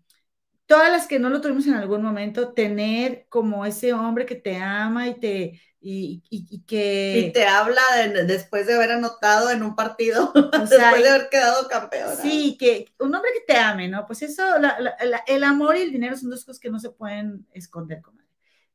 todas 0.68 0.92
las 0.92 1.08
que 1.08 1.18
no 1.18 1.30
lo 1.30 1.42
tuvimos 1.42 1.66
en 1.66 1.74
algún 1.74 2.04
momento, 2.04 2.54
tener 2.54 3.26
como 3.30 3.66
ese 3.66 3.94
hombre 3.94 4.26
que 4.26 4.36
te 4.36 4.58
ama 4.58 5.08
y 5.08 5.16
te 5.16 5.62
y, 5.80 6.22
y, 6.30 6.64
que 6.64 7.28
y 7.30 7.32
te 7.32 7.46
habla 7.46 7.82
después 8.26 8.68
de 8.68 8.74
haber 8.74 8.92
anotado 8.92 9.50
en 9.52 9.64
un 9.64 9.76
partido, 9.76 10.34
después 10.52 10.70
de 10.70 11.10
haber 11.10 11.30
quedado 11.30 11.68
campeón. 11.70 12.16
Sí, 12.22 12.58
que 12.60 12.92
un 13.00 13.16
hombre 13.16 13.32
que 13.34 13.54
te 13.54 13.58
ame, 13.58 13.88
¿no? 13.88 14.06
Pues 14.06 14.22
eso, 14.22 14.44
el 15.28 15.44
amor 15.44 15.78
y 15.78 15.82
el 15.82 15.92
dinero 15.92 16.18
son 16.18 16.30
dos 16.30 16.44
cosas 16.44 16.60
que 16.60 16.70
no 16.70 16.80
se 16.80 16.90
pueden 16.90 17.48
esconder, 17.54 18.02
comadre. 18.02 18.28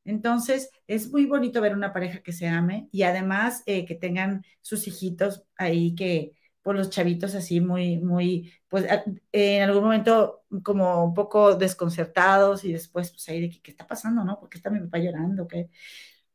Entonces, 0.05 0.69
es 0.87 1.09
muy 1.11 1.25
bonito 1.25 1.61
ver 1.61 1.73
una 1.73 1.93
pareja 1.93 2.21
que 2.21 2.33
se 2.33 2.47
ame 2.47 2.89
y 2.91 3.03
además 3.03 3.63
eh, 3.67 3.85
que 3.85 3.95
tengan 3.95 4.43
sus 4.61 4.87
hijitos 4.87 5.43
ahí 5.55 5.95
que, 5.95 6.33
por 6.63 6.75
los 6.75 6.89
chavitos 6.89 7.35
así 7.35 7.59
muy, 7.59 7.97
muy, 7.97 8.51
pues 8.69 8.85
en 9.31 9.63
algún 9.63 9.83
momento 9.83 10.45
como 10.63 11.03
un 11.03 11.13
poco 11.13 11.55
desconcertados 11.55 12.63
y 12.63 12.71
después 12.71 13.11
pues 13.11 13.27
ahí 13.29 13.41
de 13.41 13.49
que, 13.49 13.61
qué 13.61 13.71
está 13.71 13.85
pasando, 13.85 14.23
¿no? 14.23 14.39
Porque 14.39 14.57
está 14.57 14.69
mi 14.69 14.79
papá 14.79 14.97
llorando, 14.97 15.47
¿qué? 15.47 15.69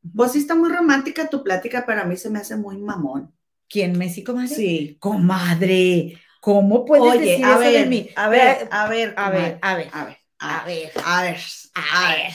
Vos 0.01 0.31
sí 0.31 0.39
está 0.39 0.55
muy 0.55 0.69
romántica 0.69 1.29
tu 1.29 1.43
plática, 1.43 1.83
pero 1.85 2.01
a 2.01 2.05
mí 2.05 2.15
se 2.15 2.29
me 2.29 2.39
hace 2.39 2.55
muy 2.55 2.77
mamón. 2.77 3.33
¿Quién, 3.67 3.97
Messi, 3.97 4.23
comadre? 4.23 4.55
Sí. 4.55 4.97
Comadre, 4.99 6.17
¿cómo 6.39 6.85
puedes 6.85 7.19
decir 7.19 7.45
a 7.45 7.51
eso 7.51 7.59
ver, 7.59 7.73
de 7.73 7.85
mí? 7.87 8.09
A 8.15 8.29
ver, 8.29 8.67
a 8.71 8.87
ver, 8.87 9.13
a 9.17 9.29
ver, 9.31 9.59
a 9.61 9.75
ver, 9.75 9.89
a 9.91 10.05
ver, 10.05 10.17
a 10.39 10.65
ver, 10.65 10.91
a 11.03 11.21
ver, 11.23 11.39
a 11.73 12.11
ver, 12.11 12.33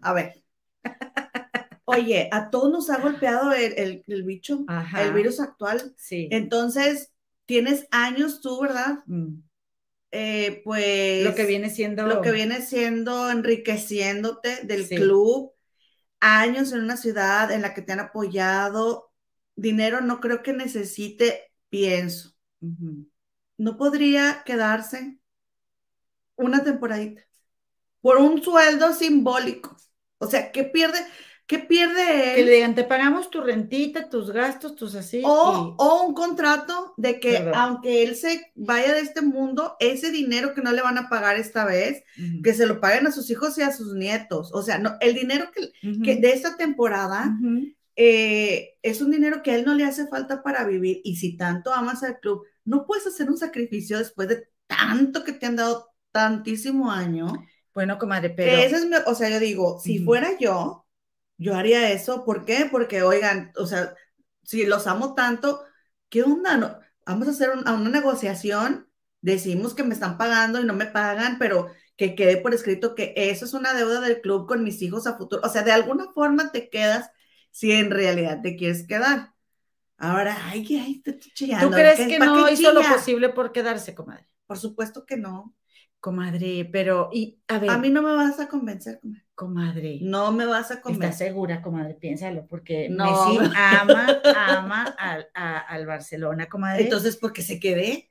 a 0.00 0.12
ver. 0.12 0.44
Oye, 1.84 2.28
a 2.32 2.50
todos 2.50 2.70
nos 2.70 2.90
ha 2.90 2.98
golpeado 2.98 3.52
el, 3.52 4.02
el, 4.06 4.22
bicho, 4.24 4.64
el 4.98 5.12
virus 5.12 5.40
actual. 5.40 5.94
Sí. 5.96 6.28
Entonces, 6.30 7.12
tienes 7.48 7.88
años 7.90 8.42
tú, 8.42 8.60
¿verdad? 8.60 8.98
Mm. 9.06 9.40
Eh, 10.10 10.60
pues 10.64 11.24
lo 11.24 11.34
que 11.34 11.46
viene 11.46 11.68
siendo 11.70 12.06
lo 12.06 12.22
que 12.22 12.30
viene 12.30 12.62
siendo 12.62 13.30
enriqueciéndote 13.30 14.64
del 14.64 14.86
club, 14.86 15.52
años 16.20 16.72
en 16.72 16.80
una 16.80 16.96
ciudad 16.96 17.50
en 17.50 17.62
la 17.62 17.74
que 17.74 17.82
te 17.82 17.92
han 17.92 18.00
apoyado, 18.00 19.12
dinero 19.56 20.02
no 20.02 20.20
creo 20.20 20.42
que 20.42 20.52
necesite, 20.52 21.50
pienso. 21.70 22.34
No 23.56 23.76
podría 23.76 24.42
quedarse 24.44 25.18
una 26.36 26.62
temporadita 26.62 27.22
por 28.02 28.18
un 28.18 28.42
sueldo 28.42 28.92
simbólico. 28.92 29.76
O 30.18 30.26
sea, 30.26 30.52
¿qué 30.52 30.64
pierde? 30.64 30.98
¿Qué 31.48 31.58
pierde 31.58 32.32
él? 32.32 32.36
Que 32.36 32.44
le 32.44 32.52
digan, 32.52 32.74
te 32.74 32.84
pagamos 32.84 33.30
tu 33.30 33.40
rentita, 33.40 34.10
tus 34.10 34.30
gastos, 34.30 34.76
tus 34.76 34.94
así. 34.94 35.22
O, 35.24 36.04
un 36.06 36.12
contrato 36.12 36.92
de 36.98 37.18
que 37.20 37.50
aunque 37.54 38.02
él 38.02 38.16
se 38.16 38.52
vaya 38.54 38.92
de 38.92 39.00
este 39.00 39.22
mundo, 39.22 39.74
ese 39.80 40.12
dinero 40.12 40.52
que 40.52 40.60
no 40.60 40.72
le 40.72 40.82
van 40.82 40.98
a 40.98 41.08
pagar 41.08 41.36
esta 41.36 41.64
vez, 41.64 42.04
que 42.44 42.52
se 42.52 42.66
lo 42.66 42.80
paguen 42.80 43.06
a 43.06 43.12
sus 43.12 43.30
hijos 43.30 43.56
y 43.56 43.62
a 43.62 43.72
sus 43.72 43.94
nietos. 43.94 44.50
O 44.52 44.62
sea, 44.62 44.78
no, 44.78 44.96
el 45.00 45.14
dinero 45.14 45.46
que, 45.50 46.16
de 46.16 46.32
esta 46.32 46.58
temporada 46.58 47.34
eh, 47.96 48.76
es 48.82 49.00
un 49.00 49.10
dinero 49.10 49.42
que 49.42 49.52
a 49.52 49.56
él 49.56 49.64
no 49.64 49.72
le 49.72 49.84
hace 49.84 50.06
falta 50.06 50.42
para 50.42 50.66
vivir. 50.66 51.00
Y 51.02 51.16
si 51.16 51.38
tanto 51.38 51.72
amas 51.72 52.02
al 52.02 52.20
club, 52.20 52.44
no 52.66 52.84
puedes 52.84 53.06
hacer 53.06 53.30
un 53.30 53.38
sacrificio 53.38 53.96
después 53.96 54.28
de 54.28 54.50
tanto 54.66 55.24
que 55.24 55.32
te 55.32 55.46
han 55.46 55.56
dado 55.56 55.88
tantísimo 56.12 56.90
año. 56.90 57.32
Bueno, 57.72 57.96
comadre, 57.96 58.28
pero... 58.28 58.52
ese 58.52 58.76
es 58.76 58.86
o 59.06 59.14
sea, 59.14 59.30
yo 59.30 59.40
digo, 59.40 59.80
si 59.80 60.00
fuera 60.00 60.36
yo 60.38 60.84
yo 61.38 61.54
haría 61.54 61.90
eso. 61.90 62.24
¿Por 62.24 62.44
qué? 62.44 62.68
Porque, 62.70 63.02
oigan, 63.02 63.52
o 63.56 63.66
sea, 63.66 63.94
si 64.42 64.66
los 64.66 64.86
amo 64.86 65.14
tanto, 65.14 65.64
¿qué 66.08 66.22
onda? 66.22 66.56
No, 66.56 66.78
vamos 67.06 67.28
a 67.28 67.30
hacer 67.30 67.50
una 67.50 67.76
negociación, 67.78 68.88
decimos 69.20 69.74
que 69.74 69.84
me 69.84 69.94
están 69.94 70.18
pagando 70.18 70.60
y 70.60 70.64
no 70.64 70.74
me 70.74 70.86
pagan, 70.86 71.38
pero 71.38 71.70
que 71.96 72.14
quede 72.14 72.36
por 72.36 72.54
escrito 72.54 72.94
que 72.94 73.12
eso 73.16 73.44
es 73.44 73.54
una 73.54 73.74
deuda 73.74 74.00
del 74.00 74.20
club 74.20 74.46
con 74.46 74.62
mis 74.62 74.82
hijos 74.82 75.06
a 75.06 75.16
futuro. 75.16 75.42
O 75.44 75.48
sea, 75.48 75.62
de 75.62 75.72
alguna 75.72 76.12
forma 76.12 76.52
te 76.52 76.68
quedas 76.68 77.10
si 77.50 77.72
en 77.72 77.90
realidad 77.90 78.40
te 78.42 78.56
quieres 78.56 78.86
quedar. 78.86 79.32
Ahora, 79.96 80.36
ay, 80.44 80.64
ay, 80.80 81.00
te 81.02 81.10
estoy 81.10 81.32
chillando. 81.32 81.68
¿Tú 81.68 81.74
crees 81.74 81.98
que 81.98 82.18
no 82.20 82.48
hizo 82.48 82.72
lo 82.72 82.82
posible 82.82 83.30
por 83.30 83.50
quedarse, 83.50 83.94
comadre? 83.94 84.28
Por 84.46 84.58
supuesto 84.58 85.04
que 85.04 85.16
no. 85.16 85.56
Comadre, 85.98 86.68
pero, 86.70 87.10
y 87.12 87.40
a 87.48 87.58
ver. 87.58 87.70
A 87.70 87.78
mí 87.78 87.90
no 87.90 88.02
me 88.02 88.14
vas 88.14 88.38
a 88.38 88.48
convencer, 88.48 89.00
comadre. 89.00 89.27
Comadre. 89.38 90.00
No 90.02 90.32
me 90.32 90.46
vas 90.46 90.72
a 90.72 90.80
convencer. 90.80 91.10
¿Estás 91.10 91.18
segura, 91.18 91.62
comadre? 91.62 91.94
Piénsalo, 91.94 92.44
porque 92.48 92.88
no. 92.88 93.04
Messi 93.04 93.52
ama, 93.56 94.20
ama 94.34 94.82
al, 94.98 95.28
al, 95.32 95.86
Barcelona, 95.86 96.48
comadre. 96.48 96.82
Entonces, 96.82 97.16
¿por 97.16 97.32
qué 97.32 97.42
se 97.42 97.60
quede? 97.60 98.10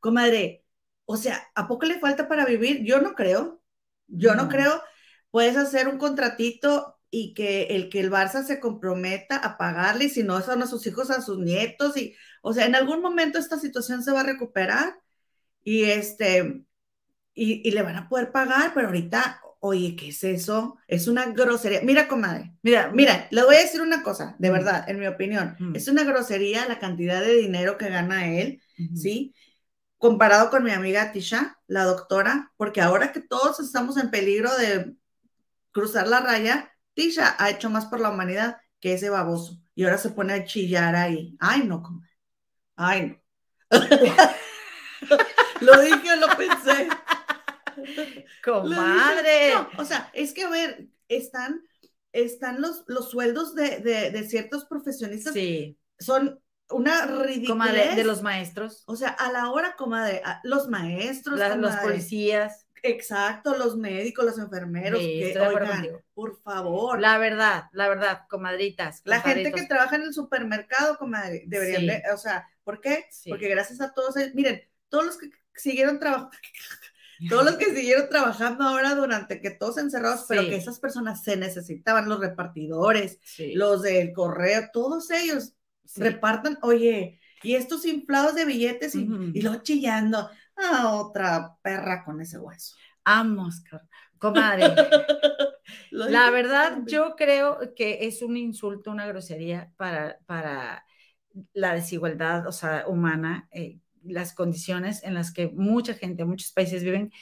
Comadre, 0.00 0.66
o 1.06 1.16
sea, 1.16 1.42
¿a 1.54 1.66
poco 1.66 1.86
le 1.86 1.98
falta 1.98 2.28
para 2.28 2.44
vivir? 2.44 2.84
Yo 2.84 3.00
no 3.00 3.14
creo. 3.14 3.62
Yo 4.06 4.34
no, 4.34 4.50
creo. 4.50 4.82
Puedes 5.30 5.56
hacer 5.56 5.88
un 5.88 5.96
contratito 5.96 6.98
y 7.10 7.32
que 7.32 7.68
el 7.70 7.88
que 7.88 8.00
el 8.00 8.10
Barça 8.10 8.44
se 8.44 8.60
comprometa 8.60 9.38
a 9.38 9.56
pagarle, 9.56 10.04
y 10.04 10.10
si 10.10 10.24
no, 10.24 10.42
son 10.42 10.62
a 10.62 10.66
sus 10.66 10.86
hijos, 10.86 11.10
a 11.10 11.22
sus 11.22 11.38
nietos, 11.38 11.96
y, 11.96 12.14
o 12.42 12.52
sea, 12.52 12.66
en 12.66 12.74
algún 12.74 13.00
momento 13.00 13.38
esta 13.38 13.58
situación 13.58 14.02
se 14.02 14.12
va 14.12 14.20
a 14.20 14.24
recuperar 14.24 14.94
y 15.64 15.84
este, 15.84 16.66
y, 17.32 17.70
le 17.70 17.82
van 17.82 17.96
a 17.96 18.10
poder 18.10 18.30
pagar, 18.30 18.72
pero 18.74 18.88
ahorita, 18.88 19.40
oye, 19.66 19.96
¿qué 19.96 20.08
es 20.08 20.24
eso? 20.24 20.78
Es 20.86 21.08
una 21.08 21.26
grosería. 21.26 21.80
Mira, 21.82 22.08
comadre, 22.08 22.54
mira, 22.62 22.90
mira, 22.92 23.28
le 23.30 23.44
voy 23.44 23.56
a 23.56 23.60
decir 23.60 23.80
una 23.80 24.02
cosa, 24.02 24.36
de 24.38 24.50
verdad, 24.50 24.88
en 24.88 24.98
mi 24.98 25.06
opinión. 25.06 25.56
Es 25.74 25.88
una 25.88 26.04
grosería 26.04 26.66
la 26.68 26.78
cantidad 26.78 27.20
de 27.20 27.34
dinero 27.34 27.76
que 27.76 27.88
gana 27.88 28.26
él, 28.26 28.62
¿sí? 28.94 29.34
Comparado 29.98 30.50
con 30.50 30.62
mi 30.62 30.70
amiga 30.70 31.12
Tisha, 31.12 31.58
la 31.66 31.84
doctora, 31.84 32.52
porque 32.56 32.80
ahora 32.80 33.12
que 33.12 33.20
todos 33.20 33.60
estamos 33.60 33.96
en 33.96 34.10
peligro 34.10 34.54
de 34.56 34.94
cruzar 35.72 36.06
la 36.08 36.20
raya, 36.20 36.72
Tisha 36.94 37.36
ha 37.38 37.50
hecho 37.50 37.68
más 37.68 37.86
por 37.86 38.00
la 38.00 38.10
humanidad 38.10 38.58
que 38.80 38.94
ese 38.94 39.10
baboso. 39.10 39.60
Y 39.74 39.84
ahora 39.84 39.98
se 39.98 40.10
pone 40.10 40.32
a 40.32 40.44
chillar 40.44 40.94
ahí. 40.96 41.36
Ay, 41.40 41.64
no, 41.64 41.82
comadre. 41.82 42.10
Ay, 42.76 43.06
no. 43.08 43.16
lo 45.60 45.80
dije 45.80 46.16
lo 46.16 46.36
pensé. 46.36 46.88
Comadre. 48.44 49.54
o 49.78 49.84
sea, 49.84 50.10
es 50.12 50.32
que 50.32 50.44
a 50.44 50.50
ver, 50.50 50.88
están, 51.08 51.62
están 52.12 52.60
los, 52.60 52.84
los 52.86 53.10
sueldos 53.10 53.54
de, 53.54 54.26
ciertos 54.28 54.64
profesionistas. 54.64 55.34
Sí. 55.34 55.78
Son 55.98 56.40
una 56.70 57.06
ridícula. 57.06 57.94
de 57.94 58.04
los 58.04 58.22
maestros. 58.22 58.82
O 58.86 58.96
sea, 58.96 59.10
a 59.10 59.30
la 59.32 59.50
hora, 59.50 59.76
comadre, 59.76 60.22
los 60.42 60.68
maestros. 60.68 61.38
los 61.56 61.76
policías. 61.76 62.66
Exacto, 62.82 63.56
los 63.56 63.76
médicos, 63.76 64.24
los 64.24 64.38
enfermeros, 64.38 65.00
que, 65.00 65.36
oigan, 65.38 65.88
por 66.14 66.40
favor. 66.42 67.00
La 67.00 67.18
verdad, 67.18 67.64
la 67.72 67.88
verdad, 67.88 68.22
comadritas. 68.28 69.02
La 69.04 69.20
gente 69.20 69.52
que 69.52 69.64
trabaja 69.64 69.96
en 69.96 70.02
el 70.02 70.14
supermercado, 70.14 70.96
comadre, 70.98 71.44
deberían 71.46 71.86
de, 71.86 72.02
o 72.12 72.16
sea, 72.16 72.48
¿por 72.64 72.80
qué? 72.80 73.06
Porque 73.28 73.48
gracias 73.48 73.80
a 73.80 73.92
todos 73.92 74.16
ellos, 74.16 74.34
miren, 74.34 74.62
todos 74.88 75.06
los 75.06 75.18
que 75.18 75.30
siguieron 75.54 75.98
trabajando, 75.98 76.30
todos 77.28 77.44
los 77.44 77.56
que 77.56 77.74
siguieron 77.74 78.08
trabajando 78.08 78.64
ahora 78.64 78.94
durante 78.94 79.40
que 79.40 79.50
todos 79.50 79.78
encerrados, 79.78 80.24
pero 80.28 80.42
que 80.42 80.56
esas 80.56 80.80
personas 80.80 81.22
se 81.22 81.36
necesitaban, 81.36 82.08
los 82.08 82.20
repartidores, 82.20 83.18
los 83.54 83.82
del 83.82 84.12
correo, 84.12 84.68
todos 84.72 85.10
ellos 85.10 85.54
repartan, 85.94 86.58
oye, 86.62 87.20
y 87.42 87.54
estos 87.54 87.86
inflados 87.86 88.34
de 88.34 88.44
billetes 88.44 88.94
y, 88.94 89.08
y 89.34 89.42
luego 89.42 89.62
chillando, 89.62 90.28
a 90.56 90.94
otra 90.94 91.56
perra 91.62 92.04
con 92.04 92.20
ese 92.20 92.38
hueso. 92.38 92.74
Vamos, 93.04 93.62
comadre. 94.18 94.74
la 95.90 96.30
verdad, 96.30 96.78
yo 96.86 97.14
creo 97.16 97.74
que 97.74 98.06
es 98.06 98.22
un 98.22 98.36
insulto, 98.36 98.90
una 98.90 99.06
grosería 99.06 99.72
para, 99.76 100.18
para 100.26 100.84
la 101.52 101.74
desigualdad, 101.74 102.46
o 102.46 102.52
sea, 102.52 102.84
humana, 102.88 103.48
eh, 103.52 103.78
las 104.08 104.34
condiciones 104.34 105.02
en 105.04 105.14
las 105.14 105.32
que 105.32 105.48
mucha 105.48 105.94
gente, 105.94 106.24
muchos 106.24 106.52
países 106.52 106.82
viven, 106.82 107.12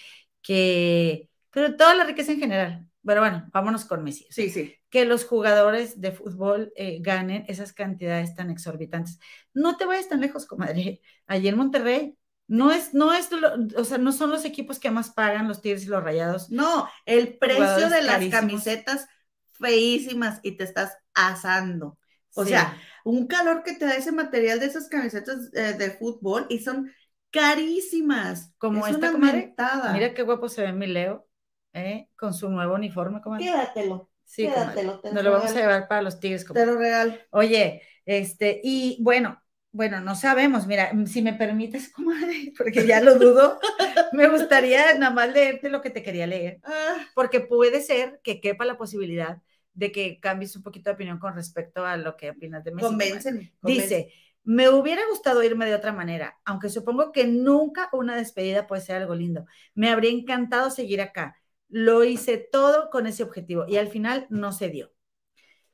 que, 0.42 1.30
pero 1.50 1.76
toda 1.76 1.94
la 1.94 2.04
riqueza 2.04 2.32
en 2.32 2.40
general. 2.40 2.86
Pero 3.04 3.20
bueno, 3.20 3.48
vámonos 3.52 3.84
con 3.84 4.02
Messi. 4.02 4.26
Sí, 4.30 4.48
sí. 4.48 4.74
Que 4.88 5.04
los 5.04 5.24
jugadores 5.24 6.00
de 6.00 6.12
fútbol 6.12 6.72
eh, 6.74 6.98
ganen 7.00 7.44
esas 7.48 7.72
cantidades 7.72 8.34
tan 8.34 8.50
exorbitantes. 8.50 9.18
No 9.52 9.76
te 9.76 9.84
vayas 9.84 10.08
tan 10.08 10.20
lejos, 10.20 10.46
comadre. 10.46 11.02
Allí 11.26 11.48
en 11.48 11.56
Monterrey, 11.56 12.16
no 12.46 12.70
es, 12.70 12.94
no 12.94 13.12
es, 13.12 13.28
o 13.76 13.84
sea, 13.84 13.98
no 13.98 14.12
son 14.12 14.30
los 14.30 14.44
equipos 14.44 14.78
que 14.78 14.90
más 14.90 15.10
pagan 15.10 15.48
los 15.48 15.60
Tigres 15.60 15.84
y 15.84 15.88
los 15.88 16.02
Rayados. 16.02 16.50
No, 16.50 16.88
el 17.04 17.36
precio 17.36 17.88
de 17.90 18.02
las 18.02 18.24
camisetas 18.26 19.06
feísimas 19.52 20.40
y 20.42 20.52
te 20.56 20.64
estás 20.64 20.96
asando. 21.14 21.98
O 22.34 22.44
sea, 22.44 22.76
un 23.04 23.26
calor 23.26 23.62
que 23.62 23.74
te 23.74 23.84
da 23.84 23.94
ese 23.94 24.12
material 24.12 24.58
de 24.58 24.66
esas 24.66 24.88
camisetas 24.88 25.50
eh, 25.54 25.74
de 25.74 25.90
fútbol 25.92 26.46
y 26.48 26.58
son 26.58 26.90
carísimas. 27.30 28.52
Como 28.58 28.86
esta, 28.86 29.12
comadre. 29.12 29.54
Mira 29.92 30.14
qué 30.14 30.22
guapo 30.22 30.48
se 30.48 30.62
ve 30.62 30.72
mi 30.72 30.86
Leo, 30.86 31.26
¿eh? 31.72 32.08
con 32.16 32.34
su 32.34 32.48
nuevo 32.48 32.74
uniforme, 32.74 33.20
comadre. 33.20 33.44
Quédatelo. 33.44 34.10
Sí, 34.24 34.46
quédatelo. 34.46 35.00
Nos 35.12 35.22
lo 35.22 35.30
vamos 35.30 35.52
a 35.52 35.54
llevar 35.54 35.86
para 35.86 36.02
los 36.02 36.18
Tigres. 36.18 36.44
Comadre. 36.44 36.66
Te 36.66 36.72
lo 36.72 36.78
real. 36.78 37.26
Oye, 37.30 37.82
este, 38.06 38.60
y 38.64 38.98
bueno, 39.02 39.40
bueno, 39.70 40.00
no 40.00 40.14
sabemos, 40.14 40.68
mira, 40.68 40.92
si 41.06 41.20
me 41.20 41.34
permites, 41.34 41.92
comadre, 41.92 42.52
porque 42.56 42.86
ya 42.86 43.00
lo 43.00 43.18
dudo, 43.18 43.58
me 44.12 44.28
gustaría 44.28 44.94
nada 44.94 45.12
más 45.12 45.32
leerte 45.32 45.68
lo 45.68 45.82
que 45.82 45.90
te 45.90 46.02
quería 46.02 46.28
leer, 46.28 46.60
ah. 46.62 46.96
porque 47.14 47.40
puede 47.40 47.82
ser 47.82 48.20
que 48.22 48.40
quepa 48.40 48.64
la 48.64 48.78
posibilidad 48.78 49.42
de 49.74 49.92
que 49.92 50.20
cambies 50.20 50.56
un 50.56 50.62
poquito 50.62 50.90
de 50.90 50.94
opinión 50.94 51.18
con 51.18 51.34
respecto 51.34 51.84
a 51.84 51.96
lo 51.96 52.16
que 52.16 52.30
opinas 52.30 52.64
de 52.64 52.72
México. 52.72 52.90
Convénceme. 52.90 53.52
Dice, 53.62 54.12
me 54.44 54.68
hubiera 54.68 55.02
gustado 55.08 55.42
irme 55.42 55.66
de 55.66 55.74
otra 55.74 55.92
manera, 55.92 56.38
aunque 56.44 56.68
supongo 56.68 57.12
que 57.12 57.26
nunca 57.26 57.88
una 57.92 58.16
despedida 58.16 58.66
puede 58.66 58.82
ser 58.82 58.96
algo 58.96 59.14
lindo. 59.14 59.46
Me 59.74 59.90
habría 59.90 60.10
encantado 60.10 60.70
seguir 60.70 61.00
acá. 61.00 61.36
Lo 61.68 62.04
hice 62.04 62.36
todo 62.38 62.90
con 62.90 63.06
ese 63.06 63.22
objetivo 63.22 63.64
y 63.66 63.76
al 63.76 63.88
final 63.88 64.26
no 64.30 64.52
se 64.52 64.68
dio. 64.68 64.92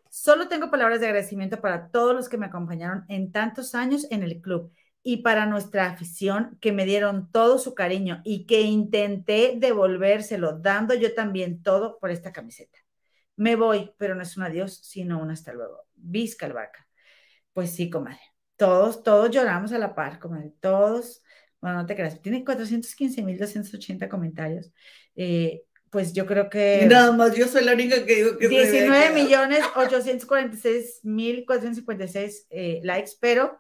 Solo 0.08 0.48
tengo 0.48 0.70
palabras 0.70 1.00
de 1.00 1.06
agradecimiento 1.06 1.60
para 1.60 1.90
todos 1.90 2.14
los 2.14 2.28
que 2.28 2.38
me 2.38 2.46
acompañaron 2.46 3.04
en 3.08 3.32
tantos 3.32 3.74
años 3.74 4.06
en 4.10 4.22
el 4.22 4.40
club 4.40 4.72
y 5.02 5.18
para 5.18 5.46
nuestra 5.46 5.86
afición 5.86 6.58
que 6.60 6.72
me 6.72 6.84
dieron 6.84 7.30
todo 7.30 7.58
su 7.58 7.74
cariño 7.74 8.20
y 8.24 8.46
que 8.46 8.62
intenté 8.62 9.54
devolvérselo 9.56 10.58
dando 10.58 10.94
yo 10.94 11.14
también 11.14 11.62
todo 11.62 11.98
por 11.98 12.10
esta 12.10 12.32
camiseta. 12.32 12.78
Me 13.40 13.56
voy, 13.56 13.90
pero 13.96 14.14
no 14.14 14.20
es 14.20 14.36
un 14.36 14.42
adiós, 14.42 14.80
sino 14.82 15.18
un 15.18 15.30
hasta 15.30 15.54
luego. 15.54 15.86
Vizca 15.94 16.44
el 16.44 16.52
vaca. 16.52 16.86
Pues 17.54 17.70
sí, 17.70 17.88
comadre. 17.88 18.20
Todos, 18.56 19.02
todos 19.02 19.30
lloramos 19.30 19.72
a 19.72 19.78
la 19.78 19.94
par, 19.94 20.18
comadre. 20.18 20.52
Todos, 20.60 21.22
bueno, 21.58 21.78
no 21.78 21.86
te 21.86 21.96
creas, 21.96 22.20
tiene 22.20 22.44
415.280 22.44 24.10
comentarios. 24.10 24.70
Eh, 25.16 25.62
pues 25.88 26.12
yo 26.12 26.26
creo 26.26 26.50
que... 26.50 26.86
nada 26.86 27.12
más, 27.12 27.34
yo 27.34 27.48
soy 27.48 27.64
la 27.64 27.72
única 27.72 28.04
que 28.04 28.16
digo 28.16 28.36
que... 28.36 28.46
19 28.46 29.14
millones 29.14 29.64
846 29.74 31.00
mil 31.04 31.46
456 31.46 32.46
eh, 32.50 32.80
likes, 32.82 33.12
pero 33.18 33.58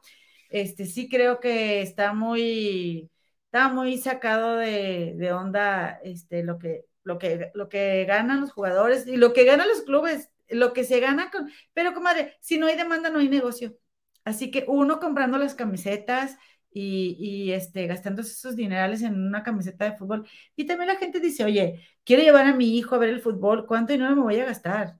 este 0.50 0.84
sí 0.84 1.08
creo 1.08 1.40
que 1.40 1.80
está 1.80 2.12
muy, 2.12 3.10
está 3.46 3.68
muy 3.70 3.96
sacado 3.96 4.56
de, 4.58 5.14
de, 5.16 5.32
onda 5.32 5.98
este, 6.04 6.42
lo, 6.42 6.58
que, 6.58 6.84
lo, 7.02 7.18
que, 7.18 7.50
lo 7.54 7.68
que 7.68 8.04
ganan 8.04 8.40
los 8.40 8.52
jugadores 8.52 9.06
y 9.06 9.16
lo 9.16 9.32
que 9.32 9.44
ganan 9.44 9.68
los 9.68 9.82
clubes, 9.82 10.30
lo 10.48 10.72
que 10.72 10.84
se 10.84 11.00
gana 11.00 11.30
con... 11.30 11.50
Pero 11.72 11.94
comadre, 11.94 12.36
si 12.40 12.58
no 12.58 12.66
hay 12.66 12.76
demanda 12.76 13.10
no 13.10 13.18
hay 13.20 13.28
negocio. 13.28 13.76
Así 14.24 14.50
que 14.50 14.64
uno 14.68 15.00
comprando 15.00 15.38
las 15.38 15.54
camisetas, 15.54 16.36
y, 16.72 17.16
y, 17.18 17.52
este, 17.52 17.86
gastándose 17.86 18.32
esos 18.32 18.56
dinerales 18.56 19.02
en 19.02 19.14
una 19.26 19.42
camiseta 19.42 19.84
de 19.84 19.96
fútbol. 19.96 20.28
Y 20.56 20.66
también 20.66 20.88
la 20.88 20.96
gente 20.96 21.20
dice, 21.20 21.44
oye, 21.44 21.80
quiero 22.04 22.22
llevar 22.22 22.46
a 22.46 22.54
mi 22.54 22.78
hijo 22.78 22.94
a 22.94 22.98
ver 22.98 23.10
el 23.10 23.20
fútbol, 23.20 23.66
¿cuánto 23.66 23.92
dinero 23.92 24.14
me 24.16 24.22
voy 24.22 24.38
a 24.38 24.44
gastar? 24.46 24.98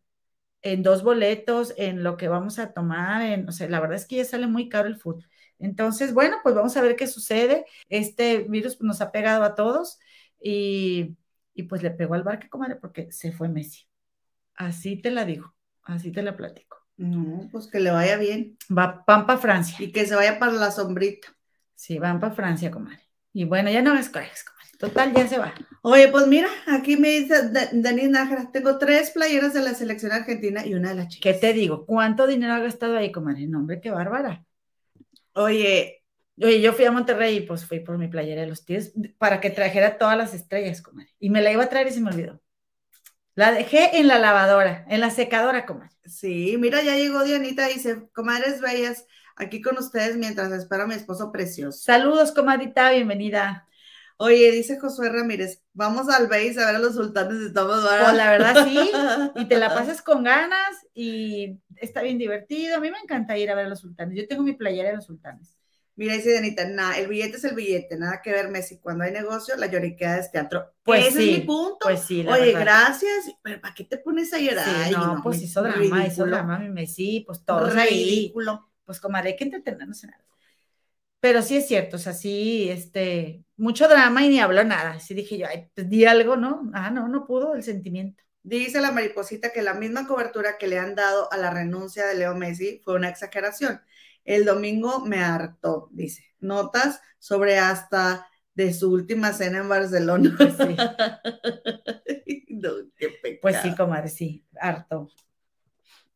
En 0.62 0.82
dos 0.82 1.02
boletos, 1.02 1.74
en 1.76 2.02
lo 2.04 2.16
que 2.16 2.28
vamos 2.28 2.58
a 2.58 2.72
tomar, 2.72 3.22
en, 3.22 3.48
o 3.48 3.52
sea, 3.52 3.68
la 3.68 3.80
verdad 3.80 3.96
es 3.96 4.06
que 4.06 4.16
ya 4.16 4.24
sale 4.24 4.46
muy 4.46 4.68
caro 4.68 4.88
el 4.88 4.96
fútbol. 4.96 5.26
Entonces, 5.58 6.14
bueno, 6.14 6.38
pues 6.42 6.54
vamos 6.54 6.76
a 6.76 6.82
ver 6.82 6.96
qué 6.96 7.06
sucede. 7.06 7.66
Este 7.88 8.40
virus 8.48 8.76
pues, 8.76 8.86
nos 8.86 9.00
ha 9.00 9.12
pegado 9.12 9.44
a 9.44 9.54
todos 9.54 9.98
y, 10.40 11.16
y 11.54 11.64
pues 11.64 11.82
le 11.82 11.90
pegó 11.90 12.14
al 12.14 12.22
barque, 12.22 12.48
comadre, 12.48 12.76
porque 12.76 13.10
se 13.12 13.32
fue 13.32 13.48
Messi. 13.48 13.86
Así 14.54 14.96
te 14.96 15.10
la 15.10 15.24
digo, 15.24 15.54
así 15.82 16.12
te 16.12 16.22
la 16.22 16.36
platico. 16.36 16.78
No, 16.96 17.48
pues 17.50 17.66
que 17.66 17.80
le 17.80 17.90
vaya 17.90 18.16
bien. 18.18 18.58
Va 18.76 19.04
Pampa, 19.04 19.38
Francia. 19.38 19.76
Y 19.80 19.90
que 19.90 20.06
se 20.06 20.14
vaya 20.14 20.38
para 20.38 20.52
la 20.52 20.70
sombrita. 20.70 21.28
Sí, 21.74 21.98
van 21.98 22.20
para 22.20 22.34
Francia, 22.34 22.70
comadre. 22.70 23.00
Y 23.32 23.44
bueno, 23.44 23.70
ya 23.70 23.80
no 23.80 23.92
corajes, 24.12 24.44
comadre. 24.44 24.60
Total, 24.78 25.12
ya 25.14 25.28
se 25.28 25.38
va. 25.38 25.54
Oye, 25.82 26.08
pues 26.08 26.26
mira, 26.26 26.48
aquí 26.66 26.96
me 26.96 27.08
dice 27.10 27.50
Denis 27.72 28.08
Nájera, 28.08 28.50
tengo 28.50 28.78
tres 28.78 29.10
playeras 29.10 29.54
de 29.54 29.62
la 29.62 29.74
selección 29.74 30.12
argentina 30.12 30.64
y 30.66 30.74
una 30.74 30.90
de 30.90 30.94
las 30.96 31.08
chicas. 31.08 31.34
¿Qué 31.34 31.38
te 31.38 31.52
digo? 31.52 31.86
¿Cuánto 31.86 32.26
dinero 32.26 32.54
ha 32.54 32.60
gastado 32.60 32.96
ahí, 32.96 33.12
comadre? 33.12 33.46
No, 33.46 33.58
hombre, 33.58 33.80
qué 33.80 33.90
bárbara. 33.90 34.44
Oye, 35.34 35.99
oye, 36.44 36.60
yo 36.60 36.72
fui 36.72 36.84
a 36.84 36.92
Monterrey 36.92 37.38
y 37.38 37.40
pues 37.42 37.64
fui 37.66 37.80
por 37.80 37.98
mi 37.98 38.08
playera 38.08 38.42
de 38.42 38.48
los 38.48 38.64
tíos 38.64 38.92
para 39.18 39.40
que 39.40 39.50
trajera 39.50 39.98
todas 39.98 40.16
las 40.16 40.34
estrellas, 40.34 40.82
comadre. 40.82 41.10
Y 41.18 41.30
me 41.30 41.42
la 41.42 41.52
iba 41.52 41.64
a 41.64 41.68
traer 41.68 41.88
y 41.88 41.92
se 41.92 42.00
me 42.00 42.10
olvidó. 42.10 42.40
La 43.34 43.52
dejé 43.52 43.98
en 43.98 44.08
la 44.08 44.18
lavadora, 44.18 44.84
en 44.88 45.00
la 45.00 45.10
secadora, 45.10 45.64
comadre. 45.64 45.96
Sí, 46.04 46.56
mira, 46.58 46.82
ya 46.82 46.96
llegó 46.96 47.24
Dianita 47.24 47.70
y 47.70 47.74
dice, 47.74 48.08
comadres 48.12 48.60
bellas, 48.60 49.06
aquí 49.36 49.62
con 49.62 49.78
ustedes 49.78 50.16
mientras 50.16 50.52
espero 50.52 50.82
a 50.82 50.86
mi 50.86 50.94
esposo 50.94 51.30
precioso. 51.32 51.78
Saludos, 51.78 52.32
comadita, 52.32 52.90
bienvenida. 52.90 53.66
Oye, 54.18 54.50
dice 54.50 54.78
Josué 54.78 55.08
Ramírez, 55.08 55.62
vamos 55.72 56.10
al 56.10 56.26
BASE 56.26 56.62
a 56.62 56.66
ver 56.66 56.76
a 56.76 56.78
los 56.78 56.94
sultanes, 56.94 57.40
estamos 57.40 57.80
Pues 57.80 58.14
la 58.14 58.30
verdad 58.30 58.66
sí, 58.66 58.78
y 59.36 59.46
te 59.46 59.56
la 59.56 59.72
pasas 59.72 60.02
con 60.02 60.22
ganas 60.22 60.76
y 60.92 61.58
está 61.76 62.02
bien 62.02 62.18
divertido. 62.18 62.76
A 62.76 62.80
mí 62.80 62.90
me 62.90 62.98
encanta 62.98 63.38
ir 63.38 63.50
a 63.50 63.54
ver 63.54 63.64
a 63.64 63.68
los 63.70 63.80
sultanes. 63.80 64.18
Yo 64.18 64.28
tengo 64.28 64.42
mi 64.42 64.52
playera 64.52 64.90
de 64.90 64.96
los 64.96 65.06
sultanes. 65.06 65.59
Mira, 66.00 66.14
dice 66.14 66.32
Danita, 66.32 66.66
nada, 66.66 66.96
el 66.96 67.08
billete 67.08 67.36
es 67.36 67.44
el 67.44 67.54
billete, 67.54 67.98
nada 67.98 68.22
que 68.22 68.32
ver, 68.32 68.48
Messi. 68.48 68.78
Cuando 68.78 69.04
hay 69.04 69.12
negocio, 69.12 69.54
la 69.58 69.66
lloriqueada 69.66 70.16
es 70.16 70.32
teatro. 70.32 70.72
Pues 70.82 71.08
Ese 71.08 71.20
sí, 71.20 71.30
es 71.30 71.38
mi 71.40 71.44
punto. 71.44 71.76
Pues 71.82 72.00
sí, 72.00 72.22
la 72.22 72.32
Oye, 72.32 72.52
gracias, 72.52 73.30
pero 73.42 73.60
¿para 73.60 73.74
qué 73.74 73.84
te 73.84 73.98
pones 73.98 74.32
a 74.32 74.38
llorar? 74.38 74.88
Sí, 74.88 74.94
no, 74.94 75.20
pues 75.22 75.42
hizo 75.42 75.62
drama, 75.62 76.06
hizo 76.06 76.24
drama, 76.24 76.58
mi 76.58 76.70
Messi, 76.70 77.22
pues 77.26 77.44
todo 77.44 77.68
ridículo 77.68 78.66
pues 78.86 78.98
comadre, 78.98 79.28
hay 79.28 79.36
que 79.36 79.44
entretenernos 79.44 80.02
en 80.04 80.14
algo. 80.14 80.28
Pero 81.20 81.42
sí 81.42 81.58
es 81.58 81.68
cierto, 81.68 81.96
o 81.96 81.98
sea, 81.98 82.14
sí, 82.14 82.70
este, 82.70 83.44
mucho 83.58 83.86
drama 83.86 84.24
y 84.24 84.30
ni 84.30 84.40
habló 84.40 84.64
nada. 84.64 84.98
Sí 85.00 85.12
dije 85.12 85.36
yo, 85.36 85.46
ay, 85.48 85.70
pues 85.74 85.86
di 85.90 86.06
algo, 86.06 86.36
¿no? 86.36 86.70
Ah, 86.72 86.90
no, 86.90 87.08
no 87.08 87.26
pudo 87.26 87.54
el 87.54 87.62
sentimiento. 87.62 88.24
Dice 88.42 88.80
la 88.80 88.90
mariposita 88.90 89.52
que 89.52 89.60
la 89.60 89.74
misma 89.74 90.06
cobertura 90.06 90.56
que 90.58 90.66
le 90.66 90.78
han 90.78 90.94
dado 90.94 91.30
a 91.30 91.36
la 91.36 91.50
renuncia 91.50 92.06
de 92.06 92.14
Leo 92.14 92.34
Messi 92.34 92.80
fue 92.82 92.94
una 92.94 93.10
exageración. 93.10 93.82
El 94.30 94.44
domingo 94.44 95.04
me 95.04 95.18
hartó, 95.18 95.88
dice. 95.90 96.24
Notas 96.38 97.00
sobre 97.18 97.58
hasta 97.58 98.28
de 98.54 98.72
su 98.72 98.92
última 98.92 99.32
cena 99.32 99.58
en 99.58 99.68
Barcelona. 99.68 100.32
Pues 100.36 100.54
sí. 100.56 100.76
pues 103.42 103.56
sí, 103.60 103.74
comadre, 103.74 104.08
sí, 104.08 104.46
harto. 104.60 105.08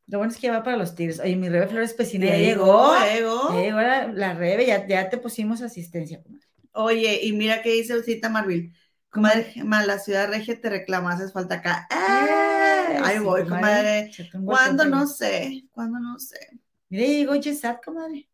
Lo 0.06 0.18
bueno 0.18 0.32
es 0.32 0.38
que 0.38 0.46
ya 0.46 0.52
va 0.52 0.62
para 0.62 0.76
los 0.76 0.94
tiros. 0.94 1.18
Oye, 1.18 1.34
mi 1.34 1.48
Rebe 1.48 1.66
Flores 1.66 1.94
Pesina 1.94 2.26
ya 2.26 2.36
llegó. 2.36 2.92
Llegó. 3.12 3.60
llegó 3.60 3.80
la, 3.80 4.06
la 4.06 4.34
Rebe, 4.34 4.66
ya, 4.66 4.86
ya, 4.86 5.08
te 5.08 5.18
pusimos 5.18 5.60
asistencia, 5.60 6.22
comadre. 6.22 6.46
Oye, 6.70 7.20
y 7.24 7.32
mira 7.32 7.62
qué 7.62 7.72
dice 7.72 8.00
Cita 8.04 8.28
Marvil. 8.28 8.72
Comadre, 9.08 9.54
la 9.86 9.98
ciudad 9.98 10.28
regia 10.28 10.60
te 10.60 10.70
reclama, 10.70 11.12
haces 11.12 11.32
falta 11.32 11.56
acá. 11.56 11.88
¡Eh! 11.90 12.98
Ahí 13.02 13.18
voy, 13.18 13.42
comadre. 13.42 14.12
¿Cuándo? 14.44 14.84
No 14.84 15.06
sé. 15.08 15.64
¿Cuándo? 15.72 15.98
No 15.98 16.18
sé. 16.18 16.60
Mire, 16.94 17.08
llegó 17.08 17.34
Yesat, 17.34 17.84
comadre. 17.84 18.28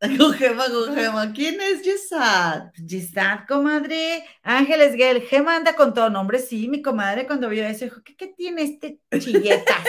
Con 0.18 0.34
Gema, 0.34 0.66
con 0.66 0.94
Gema. 0.94 1.32
¿Quién 1.32 1.58
es 1.62 1.80
Gisad? 1.80 2.72
Gisad, 2.74 3.46
comadre. 3.48 4.22
Ángeles 4.42 4.94
Gel. 4.96 5.22
Gema 5.22 5.56
anda 5.56 5.74
con 5.74 5.94
todo 5.94 6.10
nombre. 6.10 6.40
Sí, 6.40 6.68
mi 6.68 6.82
comadre 6.82 7.26
cuando 7.26 7.48
vio 7.48 7.64
eso 7.64 7.86
dijo, 7.86 8.02
¿qué, 8.04 8.14
qué 8.16 8.26
tiene 8.26 8.64
este 8.64 9.00
chilletas? 9.18 9.82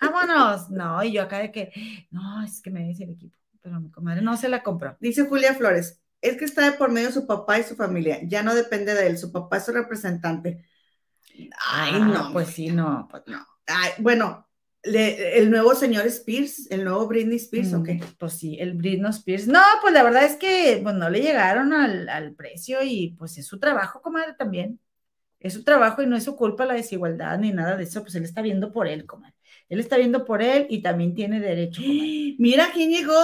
Vámonos. 0.00 0.70
No, 0.70 1.04
y 1.04 1.12
yo 1.12 1.20
acá 1.24 1.40
de 1.40 1.52
que, 1.52 1.70
no, 2.10 2.42
es 2.42 2.62
que 2.62 2.70
me 2.70 2.82
dice 2.82 3.04
el 3.04 3.10
equipo. 3.10 3.36
Pero 3.60 3.78
mi 3.78 3.90
comadre 3.90 4.22
no 4.22 4.38
se 4.38 4.48
la 4.48 4.62
compró. 4.62 4.96
Dice 4.98 5.26
Julia 5.26 5.52
Flores, 5.52 6.00
es 6.22 6.38
que 6.38 6.46
está 6.46 6.62
de 6.62 6.78
por 6.78 6.90
medio 6.90 7.12
su 7.12 7.26
papá 7.26 7.58
y 7.58 7.62
su 7.62 7.76
familia. 7.76 8.20
Ya 8.22 8.42
no 8.42 8.54
depende 8.54 8.94
de 8.94 9.06
él. 9.06 9.18
Su 9.18 9.30
papá 9.30 9.58
es 9.58 9.66
su 9.66 9.72
representante. 9.72 10.64
Ay, 11.70 12.00
no. 12.00 12.32
Pues 12.32 12.48
sí, 12.48 12.68
no, 12.68 13.06
pues 13.10 13.24
no. 13.26 13.46
Ay, 13.66 13.90
bueno, 13.98 14.48
el 14.82 15.50
nuevo 15.50 15.74
señor 15.74 16.06
Spears, 16.06 16.70
el 16.70 16.84
nuevo 16.84 17.06
Britney 17.06 17.36
Spears, 17.36 17.72
¿o 17.72 17.82
qué? 17.82 17.94
Mm, 17.94 18.02
pues 18.18 18.34
sí, 18.34 18.56
el 18.58 18.74
Britney 18.74 19.10
Spears. 19.10 19.46
No, 19.46 19.60
pues 19.80 19.94
la 19.94 20.02
verdad 20.02 20.24
es 20.24 20.36
que 20.36 20.80
pues, 20.82 20.94
no 20.94 21.08
le 21.08 21.20
llegaron 21.20 21.72
al, 21.72 22.34
precio 22.34 22.82
y 22.82 23.14
pues 23.18 23.38
es 23.38 23.46
su 23.46 23.58
trabajo, 23.58 24.02
comadre, 24.02 24.34
también. 24.34 24.80
Es 25.38 25.54
su 25.54 25.64
trabajo 25.64 26.02
y 26.02 26.06
no 26.06 26.16
es 26.16 26.24
su 26.24 26.36
culpa 26.36 26.66
la 26.66 26.74
desigualdad 26.74 27.38
ni 27.38 27.52
nada 27.52 27.76
de 27.76 27.84
eso, 27.84 28.02
pues 28.02 28.14
él 28.14 28.24
está 28.24 28.42
viendo 28.42 28.72
por 28.72 28.86
él, 28.86 29.06
comadre. 29.06 29.34
Él 29.68 29.80
está 29.80 29.96
viendo 29.96 30.24
por 30.24 30.42
él 30.42 30.66
y 30.68 30.82
también 30.82 31.14
tiene 31.14 31.40
derecho, 31.40 31.82
comadre. 31.86 32.36
Mira 32.38 32.70
quién 32.72 32.90
llegó. 32.90 33.22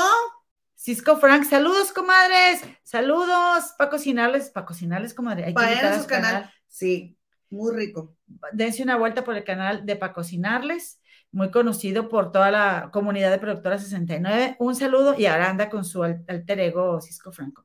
Cisco 0.77 1.17
Frank, 1.17 1.45
saludos, 1.45 1.93
comadres. 1.93 2.63
Saludos, 2.85 3.75
para 3.77 3.91
cocinarles, 3.91 4.51
para 4.51 4.65
cocinarles, 4.65 5.13
comadre. 5.13 5.47
Hay 5.47 5.53
para 5.53 6.01
su 6.01 6.07
canal. 6.07 6.53
Sí, 6.69 7.17
muy 7.51 7.75
rico. 7.75 8.17
Dense 8.53 8.85
una 8.85 8.97
vuelta 8.97 9.25
por 9.25 9.37
el 9.37 9.43
canal 9.43 9.85
de 9.85 9.97
para 9.97 10.13
cocinarles 10.13 11.01
muy 11.33 11.51
conocido 11.51 12.09
por 12.09 12.33
toda 12.33 12.51
la 12.51 12.91
comunidad 12.93 13.31
de 13.31 13.39
Productora 13.39 13.79
69. 13.79 14.57
Un 14.59 14.74
saludo 14.74 15.14
y 15.18 15.26
ahora 15.26 15.51
anda 15.51 15.68
con 15.70 15.85
su 15.85 16.03
alter 16.03 16.61
ego 16.61 17.01
Cisco 17.01 17.33
Franco. 17.33 17.64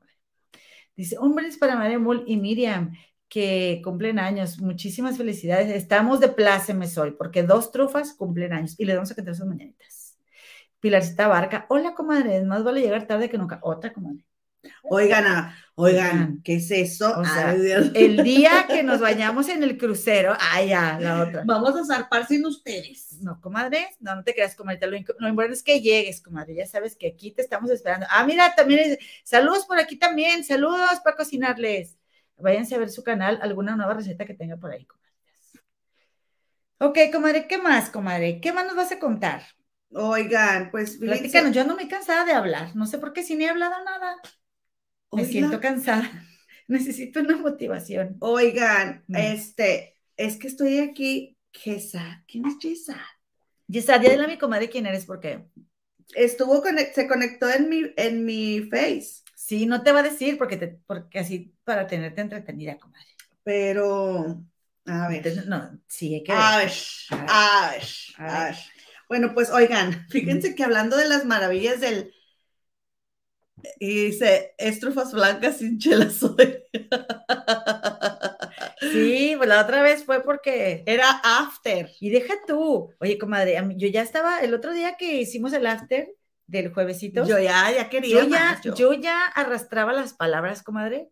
Dice, 0.96 1.18
un 1.18 1.34
brindis 1.34 1.58
para 1.58 1.76
María 1.76 1.98
Mul 1.98 2.24
y 2.26 2.36
Miriam, 2.36 2.92
que 3.28 3.80
cumplen 3.82 4.18
años. 4.18 4.60
Muchísimas 4.60 5.16
felicidades. 5.16 5.70
Estamos 5.70 6.20
de 6.20 6.28
plácemes 6.28 6.96
hoy, 6.98 7.12
porque 7.12 7.42
dos 7.42 7.72
trufas 7.72 8.14
cumplen 8.14 8.52
años 8.52 8.78
y 8.78 8.84
le 8.84 8.94
damos 8.94 9.10
a 9.10 9.14
cantar 9.16 9.34
sus 9.34 9.46
mañanitas. 9.46 10.18
Pilarcita 10.80 11.28
Barca, 11.28 11.66
hola 11.68 11.94
comadre, 11.94 12.44
más 12.44 12.62
vale 12.64 12.80
llegar 12.80 13.06
tarde 13.06 13.30
que 13.30 13.38
nunca. 13.38 13.58
Otra 13.62 13.92
comadre. 13.92 14.24
Oigan, 14.84 15.24
ah, 15.26 15.56
oigan, 15.74 16.40
¿qué 16.42 16.56
es 16.56 16.70
eso? 16.70 17.22
el 17.94 18.22
día 18.22 18.66
que 18.68 18.82
nos 18.82 19.00
bañamos 19.00 19.48
en 19.48 19.62
el 19.62 19.78
crucero, 19.78 20.36
ah, 20.38 20.62
ya, 20.62 20.98
la 21.00 21.22
otra. 21.22 21.42
Vamos 21.46 21.74
a 21.76 21.84
zarpar 21.84 22.26
sin 22.26 22.44
ustedes. 22.46 23.18
No, 23.20 23.40
comadre, 23.40 23.88
no, 24.00 24.14
no 24.14 24.24
te 24.24 24.34
creas, 24.34 24.54
comadre. 24.54 24.86
Lo, 24.86 24.96
importante 24.96 25.54
es 25.54 25.62
que 25.62 25.80
llegues, 25.80 26.20
comadre. 26.20 26.54
Ya 26.54 26.66
sabes 26.66 26.96
que 26.96 27.08
aquí 27.08 27.30
te 27.30 27.42
estamos 27.42 27.70
esperando. 27.70 28.06
Ah, 28.10 28.24
mira, 28.24 28.54
también, 28.54 28.98
saludos 29.24 29.66
por 29.66 29.78
aquí 29.78 29.96
también, 29.96 30.44
saludos 30.44 31.00
para 31.02 31.16
cocinarles. 31.16 31.96
Váyanse 32.36 32.74
a 32.74 32.78
ver 32.78 32.90
su 32.90 33.04
canal, 33.04 33.38
alguna 33.42 33.76
nueva 33.76 33.94
receta 33.94 34.24
que 34.24 34.34
tenga 34.34 34.56
por 34.56 34.70
ahí, 34.72 34.84
comadre. 34.84 35.04
Ok, 36.78 36.98
comadre, 37.12 37.46
¿qué 37.46 37.58
más, 37.58 37.88
comadre? 37.90 38.40
¿Qué 38.40 38.52
más 38.52 38.66
nos 38.66 38.76
vas 38.76 38.92
a 38.92 38.98
contar? 38.98 39.42
Oigan, 39.94 40.70
pues. 40.70 40.96
Platícanos, 40.96 41.52
yo 41.52 41.64
no 41.64 41.76
me 41.76 41.84
he 41.84 41.88
cansada 41.88 42.24
de 42.24 42.32
hablar. 42.32 42.74
No 42.74 42.86
sé 42.86 42.98
por 42.98 43.12
qué 43.12 43.22
si 43.22 43.36
ni 43.36 43.44
he 43.44 43.48
hablado 43.48 43.72
nada. 43.84 44.16
Me 45.14 45.24
siento 45.24 45.60
cansada. 45.60 46.10
Necesito 46.68 47.20
una 47.20 47.36
motivación. 47.36 48.16
Oigan, 48.20 49.04
mm. 49.06 49.16
este, 49.16 49.94
es 50.16 50.36
que 50.36 50.46
estoy 50.46 50.78
aquí. 50.78 51.36
Gesad, 51.52 52.22
¿quién 52.26 52.46
es 52.46 52.54
Gesad? 52.60 52.96
Gesad, 53.70 54.02
ya 54.02 54.10
dile 54.10 54.24
a 54.24 54.28
mi 54.28 54.38
comadre 54.38 54.68
quién 54.68 54.86
eres, 54.86 55.06
porque 55.06 55.44
estuvo 56.14 56.62
se 56.92 57.06
conectó 57.06 57.48
en 57.48 57.68
mi, 57.68 57.92
en 57.96 58.24
mi 58.24 58.62
face. 58.62 59.22
Sí, 59.36 59.66
no 59.66 59.82
te 59.82 59.92
va 59.92 60.00
a 60.00 60.04
decir 60.04 60.36
porque 60.38 60.56
te, 60.56 60.68
porque 60.86 61.20
así 61.20 61.54
para 61.64 61.86
tenerte 61.86 62.20
entretenida, 62.20 62.78
comadre. 62.78 63.06
Pero, 63.42 64.42
a 64.86 65.08
ver. 65.08 65.46
no, 65.46 65.78
sí, 65.86 66.14
hay 66.14 66.24
que 66.24 66.32
ver. 66.32 66.40
A 66.40 66.56
ver, 66.58 66.72
a 67.10 67.70
ver, 67.70 67.84
a 68.18 68.44
ver. 68.46 68.56
Bueno, 69.08 69.34
pues 69.34 69.50
oigan, 69.50 70.06
fíjense 70.10 70.54
que 70.54 70.64
hablando 70.64 70.96
de 70.96 71.08
las 71.08 71.24
maravillas 71.24 71.80
del, 71.80 72.12
y 73.78 74.06
dice, 74.06 74.54
estrufas 74.58 75.12
blancas 75.12 75.58
sin 75.58 75.78
chela 75.78 76.10
soy. 76.10 76.62
Sí, 78.80 79.34
pues 79.36 79.48
la 79.48 79.62
otra 79.62 79.82
vez 79.82 80.04
fue 80.04 80.22
porque 80.22 80.82
era 80.86 81.10
after. 81.22 81.90
Y 82.00 82.10
deja 82.10 82.34
tú. 82.46 82.90
Oye, 83.00 83.18
comadre, 83.18 83.60
yo 83.76 83.88
ya 83.88 84.02
estaba, 84.02 84.40
el 84.40 84.54
otro 84.54 84.72
día 84.72 84.96
que 84.96 85.20
hicimos 85.20 85.52
el 85.52 85.66
after 85.66 86.08
del 86.46 86.72
juevesito. 86.72 87.24
Yo 87.26 87.38
ya, 87.38 87.72
ya 87.72 87.88
quería. 87.88 88.22
Yo 88.22 88.28
ya, 88.28 88.60
yo. 88.62 88.92
ya 88.92 89.26
arrastraba 89.26 89.92
las 89.92 90.14
palabras, 90.14 90.62
comadre, 90.62 91.10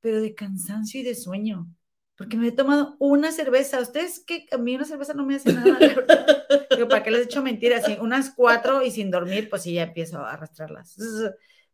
pero 0.00 0.20
de 0.20 0.34
cansancio 0.34 1.00
y 1.00 1.04
de 1.04 1.14
sueño. 1.14 1.68
Porque 2.16 2.36
me 2.36 2.48
he 2.48 2.52
tomado 2.52 2.96
una 2.98 3.32
cerveza. 3.32 3.80
Ustedes 3.80 4.22
que 4.24 4.46
a 4.52 4.58
mí 4.58 4.76
una 4.76 4.84
cerveza 4.84 5.14
no 5.14 5.24
me 5.24 5.36
hace 5.36 5.52
nada. 5.52 5.78
Digo, 6.76 6.88
¿para 6.88 7.02
qué 7.02 7.10
les 7.10 7.20
he 7.20 7.24
hecho 7.24 7.42
mentiras? 7.42 7.84
unas 8.00 8.30
cuatro 8.34 8.82
y 8.82 8.90
sin 8.90 9.10
dormir, 9.10 9.48
pues 9.48 9.62
sí, 9.62 9.74
ya 9.74 9.84
empiezo 9.84 10.18
a 10.18 10.32
arrastrarlas 10.32 10.96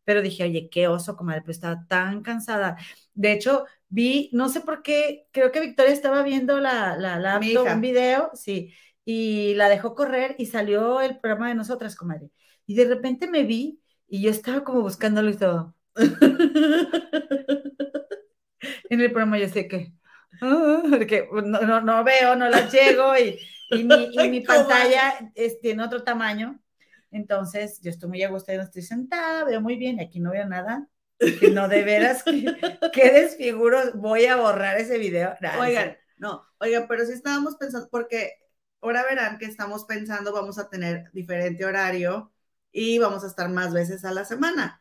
pero 0.06 0.22
dije, 0.22 0.44
oye, 0.44 0.70
qué 0.70 0.86
oso, 0.86 1.16
comadre, 1.16 1.40
pero 1.40 1.50
estaba 1.50 1.84
tan 1.88 2.22
cansada. 2.22 2.76
De 3.12 3.32
hecho, 3.32 3.66
vi, 3.88 4.30
no 4.32 4.48
sé 4.48 4.60
por 4.60 4.82
qué, 4.82 5.26
creo 5.32 5.50
que 5.50 5.60
Victoria 5.60 5.92
estaba 5.92 6.22
viendo 6.22 6.60
la, 6.60 6.96
la 6.96 7.18
laptop, 7.18 7.66
un 7.74 7.80
video, 7.80 8.30
sí, 8.32 8.72
y 9.04 9.54
la 9.54 9.68
dejó 9.68 9.96
correr 9.96 10.36
y 10.38 10.46
salió 10.46 11.00
el 11.00 11.18
programa 11.18 11.48
de 11.48 11.56
nosotras, 11.56 11.96
comadre. 11.96 12.30
Y 12.66 12.76
de 12.76 12.84
repente 12.84 13.28
me 13.28 13.42
vi 13.42 13.80
y 14.06 14.22
yo 14.22 14.30
estaba 14.30 14.62
como 14.62 14.82
buscándolo 14.82 15.28
y 15.28 15.36
todo. 15.36 15.74
en 18.88 19.00
el 19.00 19.10
programa 19.10 19.38
yo 19.38 19.48
sé 19.48 19.66
que, 19.66 19.92
porque 20.38 21.28
no, 21.32 21.80
no, 21.80 22.04
veo, 22.04 22.36
no 22.36 22.48
la 22.48 22.68
llego 22.68 23.18
y, 23.18 23.40
y 23.72 23.82
mi, 23.82 24.10
y 24.12 24.28
mi 24.30 24.40
pantalla 24.40 25.32
es, 25.34 25.60
tiene 25.60 25.82
otro 25.82 26.04
tamaño 26.04 26.60
entonces, 27.16 27.80
yo 27.82 27.90
estoy 27.90 28.08
muy 28.08 28.22
a 28.22 28.28
gusto, 28.28 28.52
no 28.52 28.62
estoy 28.62 28.82
sentada, 28.82 29.44
veo 29.44 29.60
muy 29.60 29.76
bien, 29.76 29.98
y 29.98 30.02
aquí 30.02 30.20
no 30.20 30.30
veo 30.30 30.46
nada. 30.46 30.88
Que 31.18 31.50
no, 31.50 31.68
de 31.68 31.82
veras, 31.82 32.22
qué 32.92 33.10
desfiguro, 33.10 33.78
voy 33.94 34.26
a 34.26 34.36
borrar 34.36 34.78
ese 34.78 34.98
video. 34.98 35.34
oigan, 35.58 35.96
no, 36.18 36.44
oigan, 36.58 36.86
pero 36.88 37.06
sí 37.06 37.12
estábamos 37.12 37.56
pensando, 37.56 37.88
porque 37.90 38.34
ahora 38.80 39.04
verán 39.04 39.38
que 39.38 39.46
estamos 39.46 39.84
pensando, 39.84 40.32
vamos 40.32 40.58
a 40.58 40.68
tener 40.68 41.10
diferente 41.12 41.64
horario 41.64 42.32
y 42.70 42.98
vamos 42.98 43.24
a 43.24 43.28
estar 43.28 43.48
más 43.48 43.72
veces 43.72 44.04
a 44.04 44.12
la 44.12 44.24
semana. 44.24 44.80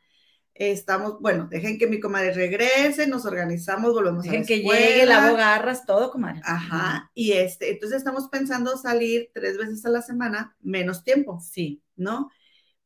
Estamos, 0.53 1.19
bueno, 1.19 1.47
dejen 1.49 1.77
que 1.77 1.87
mi 1.87 1.99
comadre 1.99 2.33
regrese, 2.33 3.07
nos 3.07 3.25
organizamos, 3.25 3.93
volvemos 3.93 4.23
dejen 4.23 4.39
a 4.39 4.41
la 4.41 4.47
que 4.47 4.61
llegue, 4.61 5.05
la 5.05 5.31
bogarras, 5.31 5.85
todo, 5.85 6.11
comadre. 6.11 6.41
Ajá, 6.43 7.11
y 7.13 7.33
este, 7.33 7.71
entonces 7.71 7.97
estamos 7.97 8.29
pensando 8.29 8.77
salir 8.77 9.31
tres 9.33 9.57
veces 9.57 9.85
a 9.85 9.89
la 9.89 10.01
semana, 10.01 10.55
menos 10.61 11.03
tiempo. 11.03 11.39
Sí. 11.41 11.81
¿No? 11.95 12.31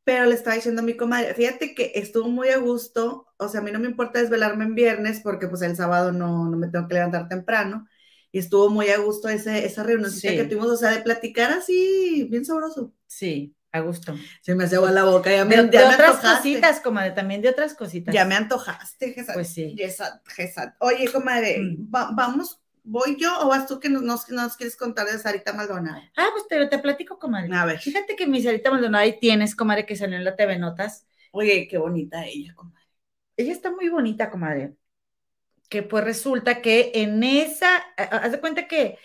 Pero 0.03 0.25
le 0.25 0.35
estaba 0.35 0.55
diciendo 0.55 0.81
a 0.81 0.85
mi 0.85 0.95
comadre, 0.95 1.33
fíjate 1.33 1.75
que 1.75 1.91
estuvo 1.95 2.29
muy 2.29 2.49
a 2.49 2.57
gusto, 2.57 3.27
o 3.37 3.47
sea, 3.47 3.61
a 3.61 3.63
mí 3.63 3.71
no 3.71 3.79
me 3.79 3.87
importa 3.87 4.19
desvelarme 4.19 4.65
en 4.65 4.75
viernes 4.75 5.21
porque 5.21 5.47
pues 5.47 5.61
el 5.61 5.75
sábado 5.75 6.11
no, 6.11 6.49
no 6.49 6.57
me 6.57 6.67
tengo 6.67 6.87
que 6.87 6.95
levantar 6.95 7.27
temprano, 7.27 7.87
y 8.31 8.39
estuvo 8.39 8.69
muy 8.69 8.89
a 8.89 8.97
gusto 8.99 9.27
ese, 9.27 9.65
esa 9.65 9.83
reunión 9.83 10.11
que 10.21 10.43
tuvimos, 10.43 10.67
o 10.67 10.77
sea, 10.77 10.91
de 10.91 11.01
platicar 11.01 11.51
así, 11.51 12.27
bien 12.29 12.45
sabroso. 12.45 12.93
Sí, 13.07 13.55
a 13.71 13.79
gusto. 13.79 14.15
Se 14.41 14.53
me 14.55 14.65
hace 14.65 14.75
agua 14.75 14.91
la 14.91 15.03
boca, 15.03 15.31
ya 15.31 15.45
me, 15.45 15.55
de, 15.63 15.83
otras 15.83 16.17
cositas, 16.17 16.79
comadre, 16.79 17.11
también 17.11 17.41
de 17.41 17.49
otras 17.49 17.73
cositas. 17.73 18.13
Ya 18.13 18.25
me 18.25 18.35
antojaste, 18.35 19.13
Gesat. 19.13 19.33
Pues 19.33 19.49
sí. 19.49 19.75
Oye, 20.79 21.11
comadre, 21.11 21.59
mm. 21.59 21.89
vamos 21.89 22.59
¿Voy 22.91 23.17
yo 23.19 23.31
o 23.41 23.49
vas 23.49 23.67
tú 23.67 23.79
que 23.79 23.87
nos, 23.87 24.01
nos, 24.01 24.55
quieres 24.55 24.75
contar 24.75 25.05
de 25.05 25.19
Sarita 25.19 25.53
Maldonado? 25.53 26.01
Ah, 26.17 26.29
pues 26.31 26.47
te, 26.47 26.65
te 26.65 26.79
platico, 26.79 27.19
comadre. 27.19 27.55
A 27.55 27.63
ver. 27.63 27.77
Fíjate 27.77 28.15
que 28.15 28.25
mi 28.25 28.41
Sarita 28.41 28.71
Maldonado 28.71 29.03
ahí 29.03 29.19
tienes, 29.19 29.55
comadre, 29.55 29.85
que 29.85 29.95
salió 29.95 30.17
en 30.17 30.23
la 30.23 30.35
TV 30.35 30.57
Notas. 30.57 31.07
Oye, 31.31 31.67
qué 31.67 31.77
bonita 31.77 32.25
ella, 32.25 32.55
comadre. 32.55 32.83
Ella 33.37 33.51
está 33.51 33.69
muy 33.69 33.89
bonita, 33.89 34.31
comadre. 34.31 34.73
Que 35.69 35.83
pues 35.83 36.03
resulta 36.03 36.63
que 36.63 36.91
en 36.95 37.21
esa, 37.21 37.77
haz 37.95 38.31
de 38.31 38.39
cuenta 38.39 38.67
que 38.67 38.97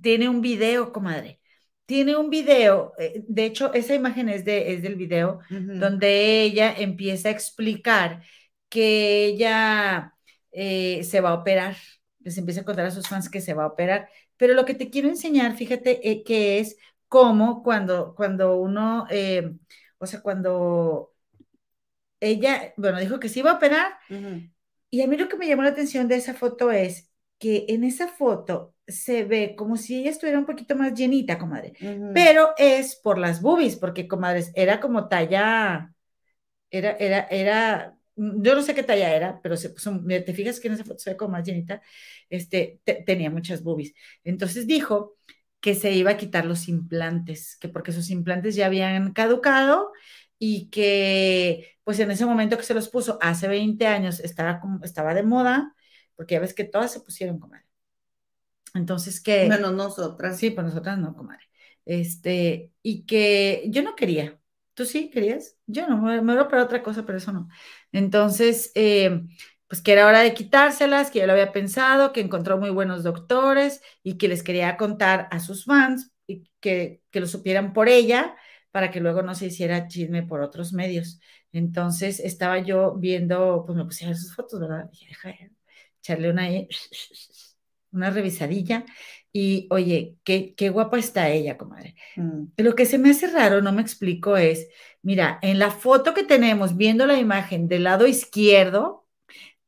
tiene 0.00 0.28
un 0.28 0.40
video, 0.40 0.92
comadre. 0.92 1.40
Tiene 1.86 2.16
un 2.16 2.30
video, 2.30 2.92
eh, 2.98 3.22
de 3.28 3.44
hecho, 3.44 3.72
esa 3.72 3.94
imagen 3.94 4.28
es, 4.28 4.44
de, 4.44 4.74
es 4.74 4.82
del 4.82 4.96
video, 4.96 5.38
donde 5.48 6.42
ella 6.42 6.74
empieza 6.76 7.28
a 7.28 7.32
explicar 7.32 8.20
que 8.68 9.26
ella 9.26 10.14
eh, 10.50 11.04
se 11.04 11.20
va 11.20 11.30
a 11.30 11.34
operar 11.34 11.76
les 12.28 12.38
empieza 12.38 12.62
a 12.62 12.64
contar 12.64 12.86
a 12.86 12.90
sus 12.90 13.08
fans 13.08 13.28
que 13.30 13.40
se 13.40 13.54
va 13.54 13.64
a 13.64 13.68
operar. 13.68 14.08
Pero 14.36 14.54
lo 14.54 14.64
que 14.64 14.74
te 14.74 14.90
quiero 14.90 15.08
enseñar, 15.08 15.56
fíjate, 15.56 16.08
eh, 16.10 16.24
que 16.24 16.60
es 16.60 16.76
cómo 17.08 17.62
cuando, 17.62 18.14
cuando 18.14 18.56
uno, 18.56 19.06
eh, 19.10 19.54
o 19.98 20.06
sea, 20.06 20.20
cuando 20.22 21.14
ella, 22.20 22.72
bueno, 22.76 22.98
dijo 23.00 23.20
que 23.20 23.28
se 23.28 23.40
iba 23.40 23.50
a 23.52 23.54
operar, 23.56 23.92
y 24.90 25.02
a 25.02 25.06
mí 25.08 25.16
lo 25.16 25.28
que 25.28 25.36
me 25.36 25.46
llamó 25.48 25.62
la 25.62 25.70
atención 25.70 26.08
de 26.08 26.16
esa 26.16 26.34
foto 26.34 26.70
es 26.72 27.10
que 27.38 27.66
en 27.68 27.84
esa 27.84 28.08
foto 28.08 28.74
se 28.86 29.24
ve 29.24 29.54
como 29.56 29.76
si 29.76 30.00
ella 30.00 30.10
estuviera 30.10 30.38
un 30.38 30.46
poquito 30.46 30.76
más 30.76 30.94
llenita, 30.94 31.38
comadre, 31.38 31.74
pero 32.12 32.54
es 32.58 32.96
por 32.96 33.18
las 33.18 33.42
boobies, 33.42 33.76
porque, 33.76 34.08
comadres, 34.08 34.52
era 34.54 34.80
como 34.80 35.08
talla 35.08 35.94
Era, 36.70 36.92
era, 36.98 37.20
era, 37.30 37.97
yo 38.18 38.54
no 38.54 38.62
sé 38.62 38.74
qué 38.74 38.82
talla 38.82 39.14
era, 39.14 39.40
pero 39.42 39.56
se 39.56 39.70
te 39.70 40.34
fijas 40.34 40.60
que 40.60 40.68
en 40.68 40.74
esa 40.74 40.84
foto 40.84 40.98
se 40.98 41.10
ve 41.10 41.16
como 41.16 41.32
más 41.32 41.46
llenita, 41.46 41.80
este, 42.28 42.80
tenía 43.06 43.30
muchas 43.30 43.62
boobies. 43.62 43.94
Entonces 44.24 44.66
dijo 44.66 45.16
que 45.60 45.74
se 45.74 45.92
iba 45.92 46.12
a 46.12 46.16
quitar 46.16 46.44
los 46.44 46.68
implantes, 46.68 47.56
que 47.56 47.68
porque 47.68 47.92
sus 47.92 48.10
implantes 48.10 48.54
ya 48.54 48.66
habían 48.66 49.12
caducado 49.12 49.92
y 50.38 50.68
que 50.70 51.78
pues 51.84 51.98
en 52.00 52.10
ese 52.10 52.26
momento 52.26 52.56
que 52.56 52.64
se 52.64 52.74
los 52.74 52.88
puso 52.88 53.18
hace 53.20 53.48
20 53.48 53.86
años 53.86 54.20
estaba, 54.20 54.60
estaba 54.82 55.14
de 55.14 55.22
moda, 55.22 55.74
porque 56.16 56.34
ya 56.34 56.40
ves 56.40 56.54
que 56.54 56.64
todas 56.64 56.92
se 56.92 57.00
pusieron, 57.00 57.38
comadre. 57.38 57.64
Entonces 58.74 59.20
que... 59.20 59.48
Menos 59.48 59.72
nosotras. 59.72 60.38
Sí, 60.38 60.50
pues 60.50 60.66
nosotras 60.66 60.98
no, 60.98 61.14
comadre. 61.14 61.44
Este, 61.84 62.72
y 62.82 63.06
que 63.06 63.64
yo 63.68 63.82
no 63.82 63.96
quería. 63.96 64.38
¿Tú 64.74 64.84
sí 64.84 65.10
querías? 65.10 65.56
Yo 65.66 65.88
no, 65.88 65.96
me, 66.00 66.20
me 66.20 66.36
voy 66.36 66.44
para 66.44 66.62
otra 66.62 66.82
cosa, 66.82 67.04
pero 67.04 67.18
eso 67.18 67.32
no. 67.32 67.48
Entonces, 67.92 68.72
eh, 68.74 69.22
pues 69.66 69.82
que 69.82 69.92
era 69.92 70.06
hora 70.06 70.20
de 70.20 70.34
quitárselas, 70.34 71.10
que 71.10 71.18
ya 71.20 71.26
lo 71.26 71.32
había 71.32 71.52
pensado, 71.52 72.12
que 72.12 72.20
encontró 72.20 72.58
muy 72.58 72.70
buenos 72.70 73.02
doctores 73.02 73.82
y 74.02 74.16
que 74.18 74.28
les 74.28 74.42
quería 74.42 74.76
contar 74.76 75.28
a 75.30 75.40
sus 75.40 75.64
fans 75.64 76.10
y 76.26 76.44
que, 76.60 77.02
que 77.10 77.20
lo 77.20 77.26
supieran 77.26 77.72
por 77.72 77.88
ella 77.88 78.36
para 78.70 78.90
que 78.90 79.00
luego 79.00 79.22
no 79.22 79.34
se 79.34 79.46
hiciera 79.46 79.88
chisme 79.88 80.22
por 80.22 80.40
otros 80.42 80.72
medios. 80.72 81.20
Entonces 81.52 82.20
estaba 82.20 82.58
yo 82.60 82.94
viendo, 82.96 83.64
pues 83.66 83.76
me 83.76 83.84
puse 83.84 84.04
a 84.04 84.08
ver 84.08 84.16
sus 84.16 84.34
fotos, 84.34 84.60
¿verdad? 84.60 84.88
Dije, 84.90 85.06
deja 85.08 85.34
echarle 86.00 86.30
una, 86.30 86.48
una 87.92 88.10
revisadilla 88.10 88.84
y 89.32 89.66
oye, 89.70 90.16
qué, 90.24 90.54
qué 90.56 90.70
guapa 90.70 90.98
está 90.98 91.30
ella, 91.30 91.56
comadre. 91.58 91.94
Mm. 92.16 92.44
Lo 92.56 92.74
que 92.74 92.86
se 92.86 92.98
me 92.98 93.10
hace 93.10 93.26
raro, 93.28 93.62
no 93.62 93.72
me 93.72 93.82
explico, 93.82 94.36
es, 94.36 94.68
mira, 95.02 95.38
en 95.42 95.58
la 95.58 95.70
foto 95.70 96.14
que 96.14 96.24
tenemos, 96.24 96.76
viendo 96.76 97.06
la 97.06 97.18
imagen 97.18 97.68
del 97.68 97.84
lado 97.84 98.06
izquierdo, 98.06 99.06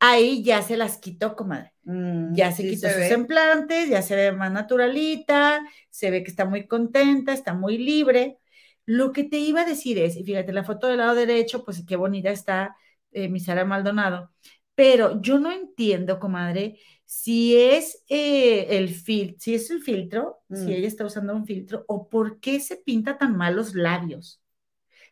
ahí 0.01 0.43
ya 0.43 0.63
se 0.63 0.77
las 0.77 0.99
quitó, 0.99 1.37
comadre. 1.37 1.73
Mm, 1.85 2.35
ya 2.35 2.53
se 2.53 2.63
quitó 2.69 2.89
sus 2.89 3.11
implantes, 3.11 3.89
ya 3.89 4.03
se 4.03 4.17
ve 4.17 4.33
más 4.33 4.53
naturalita, 4.53 5.61
se 5.91 6.11
ve 6.11 6.23
que 6.25 6.31
está 6.31 6.45
muy 6.45 6.67
contenta, 6.67 7.33
está 7.33 7.55
muy 7.55 7.79
libre. 7.79 8.39
Lo 8.87 9.13
que 9.13 9.25
te 9.25 9.39
iba 9.39 9.63
a 9.63 9.65
decir 9.67 9.99
es, 9.99 10.17
y 10.17 10.25
fíjate, 10.25 10.53
la 10.53 10.65
foto 10.65 10.89
del 10.89 10.99
lado 10.99 11.15
derecho, 11.15 11.65
pues 11.65 11.85
qué 11.87 11.97
bonita 11.97 12.31
está 12.31 12.77
eh, 13.13 13.29
mi 13.29 13.41
Sara 13.41 13.65
Maldonado, 13.65 14.33
pero 14.75 15.21
yo 15.21 15.39
no 15.39 15.53
entiendo, 15.53 16.19
comadre, 16.19 16.79
si 17.13 17.57
es 17.57 18.05
eh, 18.09 18.79
el 18.79 18.89
filtro, 18.89 19.37
si 19.41 19.57
es 19.57 19.69
el 19.73 19.83
filtro, 19.83 20.45
si 20.49 20.67
mm. 20.67 20.69
ella 20.69 20.87
está 20.87 21.05
usando 21.05 21.35
un 21.35 21.45
filtro, 21.45 21.85
o 21.89 22.09
por 22.09 22.39
qué 22.39 22.61
se 22.61 22.77
pinta 22.77 23.19
tan 23.19 23.37
mal 23.37 23.57
los 23.57 23.75
labios. 23.75 24.41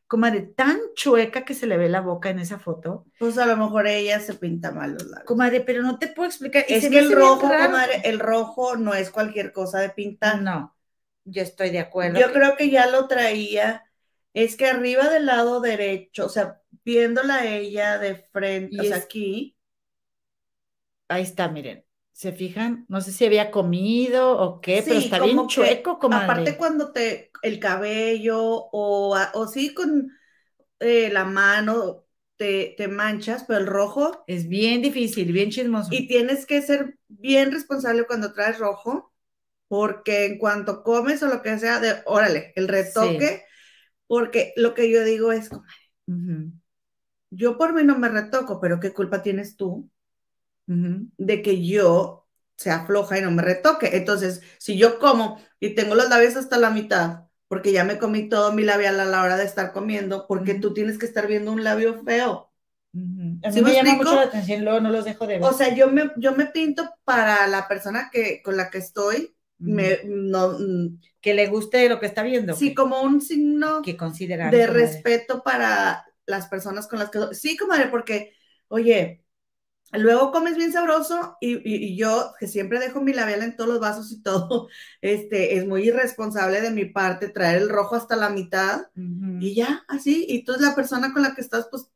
Comadre, 0.07 0.43
tan 0.43 0.79
chueca 0.95 1.45
que 1.45 1.55
se 1.55 1.67
le 1.67 1.77
ve 1.77 1.89
la 1.89 2.01
boca 2.01 2.31
en 2.31 2.39
esa 2.39 2.61
foto. 2.61 3.05
Pues 3.19 3.37
a 3.37 3.47
lo 3.47 3.57
mejor 3.57 3.89
ella 3.89 4.21
se 4.21 4.35
pinta 4.35 4.71
mal 4.71 4.93
los 4.93 5.07
labios. 5.07 5.27
Comadre, 5.27 5.61
pero 5.61 5.83
no 5.83 5.99
te 5.99 6.07
puedo 6.07 6.29
explicar. 6.29 6.65
Es 6.69 6.89
que 6.89 7.01
el 7.01 7.11
rojo, 7.11 7.41
comadre, 7.41 8.01
el 8.05 8.21
rojo 8.21 8.77
no 8.77 8.95
es 8.95 9.11
cualquier 9.11 9.51
cosa 9.51 9.81
de 9.81 9.91
pintar. 9.91 10.41
No, 10.41 10.77
yo 11.25 11.43
estoy 11.43 11.71
de 11.71 11.81
acuerdo. 11.81 12.21
Yo 12.21 12.33
creo 12.33 12.57
que 12.57 12.71
ya 12.71 12.87
lo 12.87 13.09
traía. 13.09 13.83
Es 14.35 14.57
que 14.57 14.67
arriba 14.67 15.11
del 15.11 15.27
lado 15.27 15.61
derecho, 15.61 16.27
o 16.27 16.29
sea, 16.29 16.61
viéndola 16.85 17.45
ella 17.45 17.99
de 17.99 18.15
frente, 18.15 18.81
o 18.81 18.85
sea, 18.85 18.99
aquí. 18.99 19.57
Ahí 21.09 21.25
está, 21.25 21.49
miren. 21.49 21.88
¿Se 22.19 22.33
fijan? 22.33 22.85
No 22.89 23.01
sé 23.01 23.13
si 23.13 23.25
había 23.25 23.53
comido 23.53 24.37
o 24.37 24.61
qué, 24.61 24.83
pero 24.85 24.99
está 24.99 25.23
bien 25.23 25.47
chueco, 25.47 26.01
comadre. 26.01 26.25
Aparte 26.25 26.57
cuando 26.57 26.91
te, 26.91 27.31
el 27.43 27.61
cabello 27.61 28.41
o, 28.43 29.17
o 29.35 29.47
sí 29.47 29.73
con 29.73 30.11
eh, 30.81 31.11
la 31.13 31.25
mano 31.25 32.07
te, 32.37 32.75
te, 32.77 32.89
manchas, 32.89 33.45
pero 33.47 33.61
el 33.61 33.69
rojo. 33.69 34.25
Es 34.27 34.49
bien 34.49 34.83
difícil, 34.83 35.31
bien 35.31 35.51
chismoso. 35.51 35.91
Y 35.93 36.09
tienes 36.09 36.45
que 36.45 36.61
ser 36.61 36.99
bien 37.07 37.53
responsable 37.53 38.05
cuando 38.05 38.33
traes 38.33 38.59
rojo, 38.59 39.15
porque 39.69 40.27
en 40.27 40.39
cuanto 40.39 40.83
comes 40.83 41.23
o 41.23 41.29
lo 41.29 41.41
que 41.41 41.57
sea, 41.61 41.79
de, 41.79 42.03
órale, 42.05 42.53
el 42.57 42.67
retoque, 42.67 43.45
porque 44.09 44.53
lo 44.57 44.75
que 44.75 44.91
yo 44.91 45.05
digo 45.05 45.31
es, 45.31 45.51
yo 47.31 47.57
por 47.57 47.75
mí 47.75 47.85
no 47.85 47.97
me 47.97 48.09
retoco, 48.09 48.61
pero 48.61 48.81
¿qué 48.81 48.93
culpa 48.93 49.23
tienes 49.23 49.57
tú? 49.57 49.89
De 50.69 51.43
que 51.43 51.67
yo 51.67 52.27
sea 52.57 52.85
floja 52.85 53.19
y 53.19 53.23
no 53.23 53.31
me 53.31 53.43
retoque. 53.43 53.97
Entonces, 53.97 54.43
si 54.59 54.77
yo 54.77 54.99
como 54.99 55.41
y 55.61 55.75
tengo 55.75 55.95
los 55.95 56.09
labios 56.09 56.37
hasta 56.37 56.59
la 56.59 56.71
mitad, 56.71 57.25
porque 57.49 57.73
ya 57.73 57.85
me 57.85 57.99
comí 57.99 58.29
todo 58.29 58.53
mi 58.53 58.63
labial 58.63 59.01
a 59.01 59.07
la 59.07 59.23
hora 59.23 59.37
de 59.37 59.45
estar 59.45 59.73
comiendo, 59.73 60.27
porque 60.27 60.55
tú 60.55 60.75
tienes 60.75 60.99
que 60.99 61.07
estar 61.07 61.27
viendo 61.27 61.53
un 61.53 61.65
labio 61.65 62.03
feo. 62.05 62.53
A 62.95 63.51
mí 63.51 63.63
me, 63.63 63.73
llama 63.73 63.95
mucho 63.95 64.15
la 64.15 64.23
atención, 64.23 64.65
luego 64.65 64.81
no 64.81 64.91
los 64.91 65.05
dejo 65.05 65.27
de 65.27 65.35
ver. 65.35 65.43
O 65.45 65.53
sea, 65.53 65.75
yo 65.75 65.89
me, 65.89 66.11
yo 66.17 66.35
me 66.35 66.47
pinto 66.47 66.91
para 67.05 67.47
la 67.47 67.69
persona 67.69 68.11
que, 68.13 68.43
con 68.43 68.57
la 68.57 68.71
que 68.71 68.79
estoy, 68.79 69.35
me, 69.59 70.01
no, 70.05 70.57
mm, 70.59 71.01
que 71.21 71.35
le 71.35 71.47
guste 71.49 71.89
lo 71.89 72.01
que 72.01 72.07
está 72.07 72.23
viendo. 72.23 72.55
Sí, 72.55 72.75
como 72.75 73.03
un 73.03 73.21
signo 73.21 73.83
que 73.83 73.97
considerar 73.97 74.53
de 74.53 74.67
respeto 74.67 75.43
para 75.43 76.05
las 76.27 76.49
personas 76.49 76.87
con 76.87 76.99
las 76.99 77.11
que... 77.11 77.35
Sí, 77.35 77.57
comadre, 77.57 77.87
porque, 77.89 78.33
oye, 78.69 79.25
Luego 79.93 80.33
comes 80.33 80.57
bien 80.57 80.73
sabroso 80.73 81.37
y, 81.41 81.97
yo, 81.97 82.33
que 82.39 82.47
siempre 82.47 82.79
dejo 82.79 83.01
mi 83.01 83.13
labial 83.15 83.43
en 83.43 83.57
todos 83.57 83.71
los 83.71 83.81
vasos 83.81 84.13
y 84.13 84.23
todo, 84.23 84.69
este, 85.01 85.57
es 85.57 85.67
muy 85.67 85.89
irresponsable 85.89 86.61
de 86.61 86.71
mi 86.71 86.85
parte 86.85 87.29
traer 87.31 87.63
el 87.63 87.69
rojo 87.69 87.97
hasta 87.97 88.17
la 88.17 88.29
mitad 88.29 88.83
y 88.95 89.55
ya, 89.55 89.85
así. 89.89 90.27
Y 90.29 90.45
tú 90.45 90.53
es 90.53 90.61
la 90.61 90.75
persona 90.75 91.13
con 91.13 91.23
la 91.23 91.35
que 91.35 91.41
estás, 91.41 91.69
pues, 91.71 91.91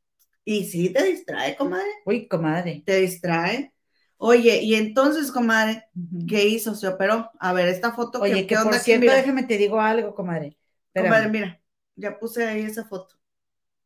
y 0.45 0.65
sí 0.65 0.91
te 0.91 1.05
distrae, 1.05 1.57
comadre. 1.57 1.91
Uy, 2.05 2.27
comadre. 2.27 2.83
Te 2.85 2.97
distrae. 3.01 3.73
Oye, 4.17 4.63
y 4.63 4.75
entonces, 4.75 5.31
comadre, 5.31 5.85
¿qué 6.29 6.47
hizo? 6.47 6.75
Se 6.75 6.89
operó. 6.89 7.31
A 7.41 7.53
ver, 7.53 7.69
esta 7.69 7.93
foto. 7.93 8.21
Oye, 8.21 8.47
que, 8.47 8.57
por 8.57 8.75
cierto, 8.75 9.13
déjame 9.13 9.43
te 9.45 9.59
digo 9.59 9.81
algo, 9.81 10.15
comadre. 10.15 10.57
Comadre, 10.95 11.29
mira, 11.29 11.61
ya 11.97 12.19
puse 12.19 12.47
ahí 12.47 12.63
esa 12.63 12.85
foto. 12.85 13.17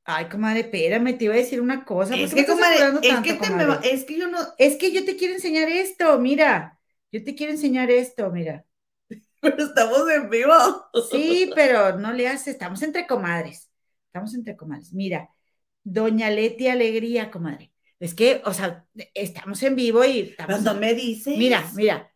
Ay, 0.09 0.27
comadre, 0.29 0.61
espérame, 0.61 1.19
te 1.19 1.25
iba 1.25 1.35
a 1.35 1.39
decir 1.39 1.61
una 1.61 1.85
cosa. 1.85 2.15
Es 2.17 2.33
que, 2.33 2.47
comadre, 2.47 2.77
es, 3.03 3.21
que 3.21 3.35
te 3.35 3.93
es 3.93 4.05
que 4.05 4.17
yo 4.17 4.29
no. 4.29 4.39
Es 4.57 4.77
que 4.77 4.93
yo 4.93 5.05
te 5.05 5.17
quiero 5.17 5.35
enseñar 5.35 5.69
esto, 5.69 6.17
mira. 6.21 6.79
Yo 7.11 7.25
te 7.25 7.35
quiero 7.35 7.53
enseñar 7.53 7.91
esto, 7.91 8.31
mira. 8.31 8.65
Pero 9.41 9.65
estamos 9.65 10.09
en 10.11 10.31
vivo. 10.31 10.53
Sí, 11.11 11.51
pero 11.55 11.99
no 11.99 12.13
le 12.13 12.27
haces, 12.27 12.49
estamos 12.49 12.83
entre 12.83 13.07
comadres. 13.07 13.71
Estamos 14.07 14.35
entre 14.35 14.57
comadres. 14.57 14.93
Mira, 14.93 15.29
Doña 15.85 16.31
Leti 16.31 16.69
Alegría, 16.69 17.31
comadre. 17.31 17.73
Es 18.01 18.15
que, 18.15 18.43
o 18.45 18.53
sea, 18.53 18.87
estamos 19.15 19.63
en 19.63 19.77
vivo 19.77 20.05
y. 20.05 20.35
Cuando 20.45 20.75
me 20.75 20.95
dice. 20.95 21.37
Mira, 21.37 21.65
mira, 21.75 22.13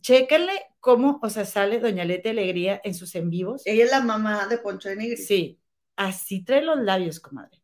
chéquenle 0.00 0.52
cómo, 0.80 1.18
o 1.22 1.30
sea, 1.30 1.44
sale 1.44 1.80
Doña 1.80 2.04
Leti 2.04 2.28
Alegría 2.28 2.80
en 2.84 2.94
sus 2.94 3.14
en 3.14 3.30
vivos. 3.30 3.62
Ella 3.64 3.84
es 3.84 3.90
la 3.90 4.00
mamá 4.00 4.46
de 4.46 4.58
Poncho 4.58 4.88
de 4.88 4.96
Negri. 4.96 5.16
Sí, 5.16 5.60
así 5.98 6.42
trae 6.44 6.62
los 6.62 6.78
labios, 6.78 7.20
comadre. 7.20 7.60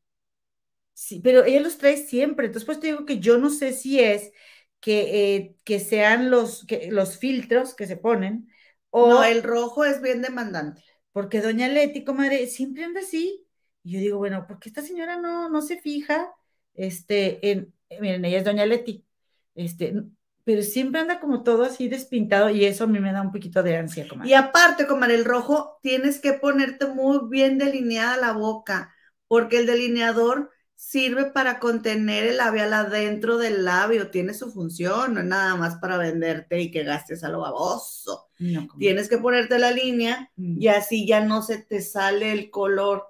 Sí, 0.93 1.21
pero 1.21 1.45
ella 1.45 1.61
los 1.61 1.79
trae 1.79 1.97
siempre. 1.97 2.47
Entonces, 2.47 2.67
pues 2.67 2.81
te 2.81 2.89
digo 2.89 3.07
que 3.07 3.19
yo 3.19 3.39
no 3.39 3.49
sé 3.49 3.73
si 3.73 4.01
es 4.01 4.33
que, 4.81 5.37
eh, 5.37 5.57
que 5.65 5.81
sean 5.81 6.31
los, 6.31 6.67
que, 6.67 6.91
los 6.91 7.17
filtros 7.19 7.75
que 7.75 7.87
se 7.87 7.97
ponen. 7.97 8.49
O, 8.91 9.09
no, 9.09 9.25
el 9.25 9.43
rojo 9.43 9.85
es 9.85 10.03
bien 10.03 10.21
demandante. 10.21 10.85
Porque 11.13 11.41
doña 11.41 11.69
Leti, 11.69 12.05
comadre, 12.05 12.47
siempre 12.47 12.85
anda 12.85 13.01
así. 13.01 13.47
Y 13.83 13.93
yo 13.93 14.01
digo, 14.01 14.19
bueno, 14.19 14.47
¿por 14.47 14.59
qué 14.59 14.69
esta 14.69 14.83
señora 14.83 15.17
no, 15.17 15.49
no 15.49 15.63
se 15.63 15.81
fija? 15.81 16.33
Este, 16.75 17.51
en, 17.51 17.75
miren, 18.01 18.25
ella 18.25 18.39
es 18.39 18.45
doña 18.45 18.67
Leti. 18.67 19.05
Este, 19.55 19.95
pero 20.45 20.63
siempre 20.63 21.01
anda 21.01 21.21
como 21.21 21.43
todo 21.43 21.65
así 21.65 21.89
despintado 21.89 22.51
y 22.51 22.65
eso 22.67 22.85
a 22.85 22.87
mí 22.87 23.01
me 23.01 23.13
da 23.13 23.23
un 23.23 23.33
poquito 23.33 23.63
de 23.63 23.79
ansia. 23.79 24.07
Comadre. 24.07 24.31
Y 24.31 24.35
aparte, 24.35 24.87
comadre, 24.87 25.15
el 25.15 25.25
rojo 25.25 25.79
tienes 25.83 26.21
que 26.21 26.35
ponerte 26.35 26.87
muy 26.87 27.21
bien 27.31 27.59
delineada 27.59 28.19
la 28.19 28.33
boca, 28.33 28.95
porque 29.27 29.59
el 29.59 29.67
delineador 29.67 30.51
sirve 30.77 31.27
para 31.27 31.59
contener 31.61 32.27
el 32.27 32.37
labial 32.37 32.75
adentro 32.75 33.39
del 33.39 33.65
labio, 33.65 34.11
tiene 34.11 34.35
su 34.35 34.53
función, 34.53 35.15
no 35.15 35.21
es 35.21 35.27
nada 35.27 35.57
más 35.57 35.77
para 35.77 35.97
venderte 35.97 36.61
y 36.61 36.71
que 36.71 36.85
gastes 36.85 37.25
a 37.25 37.31
lo 37.31 37.41
baboso. 37.41 38.29
tienes 38.79 39.09
que 39.09 39.19
ponerte 39.19 39.59
la 39.59 39.71
línea 39.71 40.31
mm. 40.37 40.61
y 40.61 40.69
así 40.69 41.07
ya 41.07 41.21
no 41.21 41.43
se 41.43 41.59
te 41.59 41.81
sale 41.81 42.33
el 42.33 42.51
color. 42.51 43.05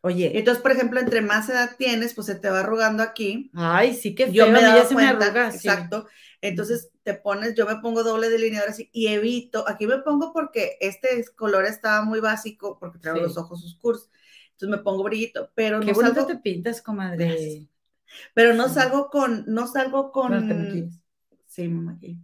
Oye, 0.00 0.38
entonces, 0.38 0.62
por 0.62 0.72
ejemplo, 0.72 0.98
entre 0.98 1.20
más 1.20 1.48
edad 1.48 1.76
tienes, 1.78 2.14
pues 2.14 2.26
se 2.26 2.34
te 2.34 2.50
va 2.50 2.60
arrugando 2.60 3.02
aquí. 3.02 3.50
Ay, 3.54 3.94
sí 3.94 4.14
que 4.14 4.32
yo 4.32 4.48
me 4.48 4.60
ya 4.60 4.84
se 4.84 4.96
me 4.96 5.06
arruga, 5.06 5.48
exacto. 5.48 6.08
Entonces 6.42 6.90
te 7.04 7.14
pones, 7.14 7.54
yo 7.54 7.66
me 7.66 7.76
pongo 7.76 8.02
doble 8.02 8.28
delineador 8.28 8.70
así 8.70 8.90
y 8.92 9.06
evito, 9.06 9.64
aquí 9.68 9.86
me 9.86 9.98
pongo 9.98 10.32
porque 10.32 10.76
este 10.80 11.24
color 11.36 11.64
estaba 11.64 12.04
muy 12.04 12.18
básico 12.18 12.78
porque 12.80 12.98
traigo 12.98 13.20
los 13.20 13.38
ojos 13.38 13.64
oscuros. 13.64 14.10
Entonces 14.50 14.76
me 14.76 14.82
pongo 14.82 15.04
brillito, 15.04 15.50
pero 15.54 15.78
Qué 15.78 15.92
no 15.92 16.00
salgo... 16.00 16.26
te 16.26 16.36
pintas, 16.36 16.82
comadre. 16.82 17.68
Pero 18.34 18.54
no 18.54 18.68
salgo 18.68 19.08
con, 19.08 19.44
no 19.46 19.68
salgo 19.68 20.10
con. 20.10 20.90
sí, 21.46 21.68
mamá, 21.68 21.92
aquí. 21.92 22.18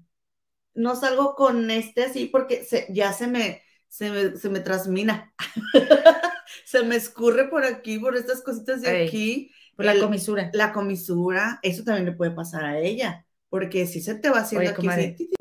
No 0.75 0.97
salgo 0.97 1.37
con 1.37 1.71
este 1.71 2.05
así 2.05 2.27
porque 2.27 2.67
ya 2.91 3.13
se 3.13 3.29
me, 3.29 3.63
se 3.87 4.11
me, 4.11 4.37
se 4.37 4.51
me 4.51 4.59
trasmina. 4.59 5.33
se 6.65 6.83
me 6.83 6.97
escurre 6.97 7.49
por 7.49 7.65
aquí, 7.65 8.01
por 8.01 8.17
estas 8.17 8.43
cositas 8.43 8.83
de 8.83 9.05
aquí 9.05 9.53
Por 9.77 9.87
la 9.87 9.99
comisura. 9.99 10.51
La 10.53 10.73
comisura, 10.73 11.61
eso 11.63 11.85
también 11.85 12.07
le 12.07 12.13
puede 12.13 12.33
pasar 12.33 12.65
a 12.65 12.79
ella, 12.81 13.27
porque 13.49 13.87
si 13.87 14.01
se 14.01 14.15
te 14.15 14.31
va 14.31 14.41
haciendo 14.41 14.71
aquí. 14.71 14.89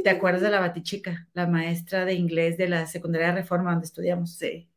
¿Te 0.04 0.10
acuerdas 0.10 0.42
de 0.42 0.50
la 0.50 0.60
Batichica, 0.60 1.28
la 1.34 1.48
maestra 1.48 2.06
de 2.06 2.14
inglés 2.14 2.58
de 2.58 2.70
la 2.70 2.88
secundaria 2.88 3.34
Reforma 3.34 3.72
donde 3.72 3.86
estudiamos? 3.86 4.38
Sí. 4.38 4.70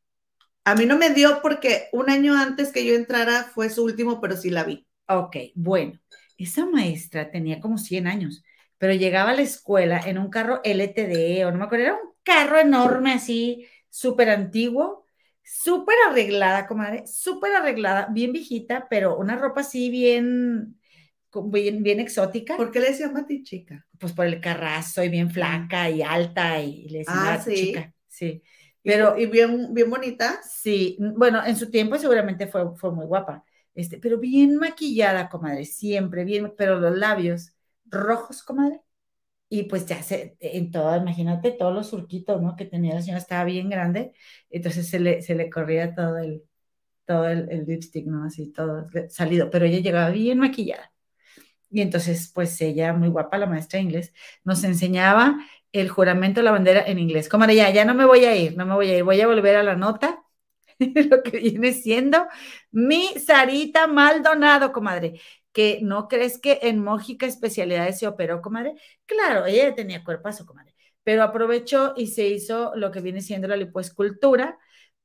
A 0.64 0.74
mí 0.74 0.86
no 0.86 0.98
me 0.98 1.10
dio 1.10 1.40
porque 1.42 1.88
un 1.92 2.10
año 2.10 2.34
antes 2.34 2.72
que 2.72 2.84
yo 2.84 2.94
entrara 2.94 3.44
fue 3.44 3.70
su 3.70 3.84
último, 3.84 4.20
pero 4.20 4.36
sí 4.36 4.50
la 4.50 4.64
vi. 4.64 4.86
Ok, 5.08 5.36
bueno, 5.54 5.98
esa 6.36 6.66
maestra 6.66 7.30
tenía 7.30 7.60
como 7.60 7.78
100 7.78 8.06
años, 8.06 8.44
pero 8.78 8.94
llegaba 8.94 9.30
a 9.30 9.34
la 9.34 9.42
escuela 9.42 10.00
en 10.04 10.18
un 10.18 10.30
carro 10.30 10.60
LTD 10.64 11.44
o 11.44 11.50
no 11.50 11.58
me 11.58 11.64
acuerdo, 11.64 11.84
era 11.84 11.94
un 11.94 12.10
carro 12.22 12.58
enorme 12.58 13.12
así, 13.12 13.66
súper 13.88 14.30
antiguo, 14.30 15.06
súper 15.42 15.96
arreglada, 16.08 16.66
comadre, 16.66 17.06
súper 17.06 17.52
arreglada, 17.54 18.08
bien 18.10 18.32
viejita, 18.32 18.86
pero 18.88 19.16
una 19.16 19.36
ropa 19.36 19.62
así 19.62 19.90
bien, 19.90 20.79
bien, 21.46 21.82
bien 21.82 22.00
exótica. 22.00 22.56
¿Por 22.56 22.70
qué 22.70 22.80
le 22.80 22.88
decían 22.88 23.12
Mati 23.12 23.42
chica? 23.42 23.86
Pues 23.98 24.12
por 24.12 24.26
el 24.26 24.40
carrazo 24.40 25.02
y 25.02 25.08
bien 25.08 25.30
flaca 25.30 25.88
y 25.90 26.02
alta 26.02 26.60
y 26.60 26.88
le 26.88 26.98
decían 27.00 27.18
ah, 27.18 27.44
chica, 27.44 27.94
sí. 28.08 28.42
Pero, 28.82 29.18
¿Y, 29.18 29.26
bien, 29.26 29.74
bien 29.74 29.90
bonita? 29.90 30.40
Sí, 30.42 30.96
bueno, 31.16 31.44
en 31.44 31.56
su 31.56 31.70
tiempo 31.70 31.98
seguramente 31.98 32.46
fue, 32.46 32.74
fue 32.76 32.92
muy 32.92 33.06
guapa, 33.06 33.44
este, 33.74 33.98
pero 33.98 34.18
bien 34.18 34.56
maquillada, 34.56 35.28
comadre, 35.28 35.64
siempre 35.66 36.24
bien, 36.24 36.54
pero 36.56 36.80
los 36.80 36.96
labios 36.96 37.54
rojos, 37.84 38.42
comadre, 38.42 38.80
y 39.48 39.64
pues 39.64 39.86
ya 39.86 40.02
se, 40.02 40.36
en 40.40 40.70
todo, 40.70 40.96
imagínate 40.96 41.52
todos 41.52 41.74
los 41.74 41.88
surquitos, 41.88 42.40
¿no? 42.40 42.56
Que 42.56 42.64
tenía 42.66 42.94
la 42.94 43.02
señora, 43.02 43.18
estaba 43.18 43.44
bien 43.44 43.68
grande, 43.68 44.12
entonces 44.48 44.88
se 44.88 45.00
le, 45.00 45.22
se 45.22 45.34
le 45.34 45.50
corría 45.50 45.94
todo 45.94 46.18
el, 46.18 46.42
todo 47.04 47.28
el, 47.28 47.50
el 47.50 47.66
lipstick, 47.66 48.06
¿no? 48.06 48.24
Así, 48.24 48.52
todo 48.52 48.86
salido, 49.08 49.50
pero 49.50 49.66
ella 49.66 49.80
llegaba 49.80 50.10
bien 50.10 50.38
maquillada. 50.38 50.89
Y 51.70 51.82
entonces, 51.82 52.30
pues 52.34 52.60
ella, 52.60 52.92
muy 52.92 53.08
guapa, 53.08 53.38
la 53.38 53.46
maestra 53.46 53.78
de 53.78 53.84
inglés, 53.84 54.12
nos 54.44 54.64
enseñaba 54.64 55.38
el 55.72 55.88
juramento 55.88 56.40
de 56.40 56.44
la 56.44 56.50
bandera 56.52 56.82
en 56.86 56.98
inglés. 56.98 57.28
Comadre, 57.28 57.54
ya, 57.56 57.70
ya 57.70 57.84
no 57.84 57.94
me 57.94 58.04
voy 58.04 58.24
a 58.24 58.36
ir, 58.36 58.56
no 58.56 58.66
me 58.66 58.74
voy 58.74 58.90
a 58.90 58.98
ir, 58.98 59.04
voy 59.04 59.20
a 59.20 59.26
volver 59.28 59.56
a 59.56 59.62
la 59.62 59.76
nota, 59.76 60.24
lo 60.78 61.22
que 61.22 61.38
viene 61.38 61.72
siendo 61.72 62.26
mi 62.70 63.08
Sarita 63.18 63.86
Maldonado, 63.86 64.72
comadre 64.72 65.20
que 65.52 65.80
no 65.82 66.08
crees 66.08 66.38
que 66.38 66.60
en 66.62 66.82
Mójica 66.82 67.26
Especialidades 67.26 67.98
se 67.98 68.06
operó, 68.06 68.40
comadre. 68.42 68.74
Claro, 69.06 69.46
ella 69.46 69.74
tenía 69.74 70.04
cuerpazo, 70.04 70.46
comadre, 70.46 70.74
pero 71.02 71.22
aprovechó 71.22 71.94
y 71.96 72.08
se 72.08 72.28
hizo 72.28 72.72
lo 72.76 72.90
que 72.90 73.00
viene 73.00 73.20
siendo 73.20 73.48
la 73.48 73.56
lipoescultura, 73.56 74.58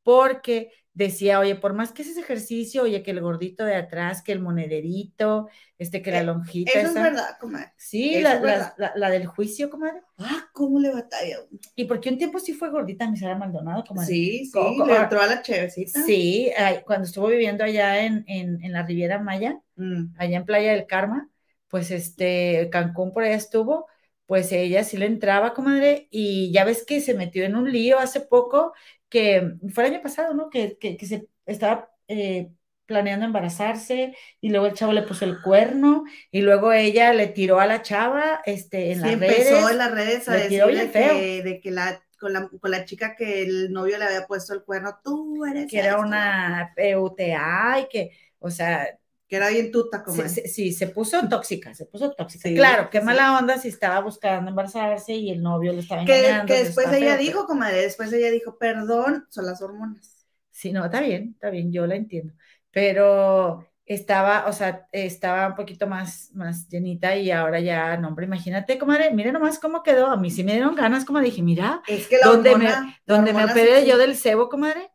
porque 0.05 0.71
decía, 0.93 1.39
oye, 1.39 1.55
por 1.55 1.73
más 1.73 1.91
que 1.91 2.03
ese 2.03 2.19
ejercicio, 2.19 2.83
oye, 2.83 3.01
que 3.01 3.09
el 3.09 3.19
gordito 3.19 3.65
de 3.65 3.75
atrás, 3.75 4.21
que 4.21 4.31
el 4.31 4.39
monederito, 4.39 5.49
este, 5.79 6.03
que 6.03 6.11
la 6.11 6.21
eh, 6.21 6.23
lonjita. 6.23 6.71
Eso 6.71 6.87
es 6.89 6.93
verdad, 6.93 7.37
comadre. 7.39 7.73
Sí, 7.75 8.21
la, 8.21 8.75
la, 8.77 9.09
del 9.09 9.25
juicio, 9.25 9.71
comadre. 9.71 10.01
Ah, 10.19 10.47
¿cómo 10.53 10.79
le 10.79 10.93
batalla? 10.93 11.39
Y 11.75 11.85
porque 11.85 12.09
un 12.09 12.19
tiempo 12.19 12.39
sí 12.39 12.53
fue 12.53 12.69
gordita 12.69 13.09
mi 13.09 13.17
Sara 13.17 13.35
Maldonado, 13.35 13.83
comadre. 13.83 14.07
Sí, 14.07 14.45
sí, 14.45 14.59
le 14.85 14.95
entró 14.95 15.21
a 15.21 15.25
la 15.25 15.41
chevecita. 15.41 16.03
Sí, 16.03 16.51
cuando 16.85 17.05
estuvo 17.05 17.27
viviendo 17.27 17.63
allá 17.63 18.05
en, 18.05 18.23
en, 18.27 18.71
la 18.71 18.83
Riviera 18.83 19.19
Maya, 19.19 19.59
mm. 19.75 20.17
allá 20.19 20.37
en 20.37 20.45
Playa 20.45 20.71
del 20.71 20.85
Karma, 20.85 21.29
pues 21.67 21.89
este, 21.89 22.69
Cancún 22.71 23.11
por 23.11 23.23
allá 23.23 23.35
estuvo, 23.35 23.87
pues 24.27 24.51
ella 24.51 24.83
sí 24.83 24.97
le 24.97 25.05
entraba, 25.05 25.53
comadre, 25.53 26.07
y 26.09 26.51
ya 26.51 26.63
ves 26.63 26.83
que 26.85 27.01
se 27.01 27.13
metió 27.13 27.43
en 27.43 27.55
un 27.55 27.71
lío 27.71 27.99
hace 27.99 28.21
poco 28.21 28.73
que 29.09 29.55
fue 29.73 29.85
el 29.85 29.93
año 29.93 30.03
pasado, 30.03 30.33
¿no? 30.33 30.49
Que, 30.49 30.77
que, 30.77 30.97
se 31.05 31.27
estaba 31.45 31.89
eh, 32.07 32.49
planeando 32.85 33.25
embarazarse 33.25 34.15
y 34.41 34.49
luego 34.49 34.67
el 34.67 34.73
chavo 34.73 34.93
le 34.93 35.03
puso 35.03 35.25
el 35.25 35.41
cuerno 35.41 36.03
y 36.31 36.41
luego 36.41 36.71
ella 36.71 37.13
le 37.13 37.27
tiró 37.27 37.59
a 37.59 37.65
la 37.65 37.81
chava 37.81 38.41
este, 38.45 38.91
en 38.91 39.01
las 39.01 39.19
redes. 39.19 39.47
empezó 39.47 39.69
en 39.69 39.77
las 39.77 39.91
redes 39.91 40.29
a 40.29 40.33
decir 40.33 40.65
de 40.65 41.59
que, 41.61 41.71
la 41.71 42.03
con, 42.19 42.33
la 42.33 42.47
con, 42.47 42.71
la, 42.71 42.85
chica 42.85 43.15
que 43.15 43.43
el 43.43 43.71
novio 43.71 43.97
le 43.97 44.05
había 44.05 44.27
puesto 44.27 44.53
el 44.53 44.63
cuerno, 44.63 44.99
tú 45.03 45.45
eres. 45.45 45.69
Que 45.69 45.79
era 45.79 45.99
una 45.99 46.73
PUTA 46.75 47.79
y 47.81 47.87
que, 47.89 48.11
o 48.39 48.49
sea, 48.49 48.87
que 49.27 49.37
era 49.37 49.49
bien 49.49 49.71
tuta 49.71 50.03
como 50.03 50.23
sí, 50.27 50.71
se 50.71 50.87
puso 50.87 51.27
tóxica, 51.27 51.73
se 51.73 51.85
puso 51.85 52.11
tóxica. 52.11 52.49
claro, 52.53 52.89
qué 52.89 53.01
mala 53.01 53.37
onda 53.37 53.57
si 53.57 53.69
estaba 53.69 53.99
buscando 54.01 54.49
embarazarse 54.49 55.13
y 55.15 55.31
el 55.31 55.41
novio 55.41 55.73
le 55.73 55.79
estaba 55.79 56.01
engañando. 56.01 56.45
Que, 56.45 56.63
después 56.63 56.91
ella 56.91 57.17
dijo, 57.17 57.45
comadre, 57.45 57.81
después 57.81 58.13
ella 58.13 58.29
dijo, 58.29 58.57
perdón, 58.57 59.25
son 59.29 59.45
las 59.45 59.61
hormonas. 59.61 60.25
Sí, 60.51 60.71
no, 60.71 60.85
está 60.85 61.01
bien, 61.01 61.31
está 61.33 61.49
bien, 61.49 61.71
yo 61.71 61.87
la 61.87 61.95
entiendo. 61.95 62.33
Pero 62.71 63.67
estaba, 63.85 64.45
o 64.47 64.53
sea, 64.53 64.87
estaba 64.91 65.47
un 65.47 65.55
poquito 65.55 65.87
más, 65.87 66.29
más 66.33 66.69
llenita 66.69 67.15
y 67.15 67.31
ahora 67.31 67.59
ya, 67.59 67.97
no, 67.97 68.09
hombre, 68.09 68.25
imagínate, 68.25 68.77
comadre, 68.77 69.11
mire 69.11 69.31
nomás 69.31 69.57
cómo 69.57 69.81
quedó. 69.81 70.07
A 70.07 70.17
mí 70.17 70.29
sí 70.29 70.43
me 70.43 70.53
dieron 70.53 70.75
ganas, 70.75 71.03
como 71.03 71.19
dije, 71.19 71.41
mira, 71.41 71.81
es 71.87 72.07
que 72.07 72.17
la 72.17 72.27
donde 72.27 72.55
me, 72.57 72.69
donde 73.07 73.33
me 73.33 73.45
operé 73.45 73.85
yo 73.87 73.97
del 73.97 74.15
cebo, 74.15 74.49
comadre, 74.49 74.91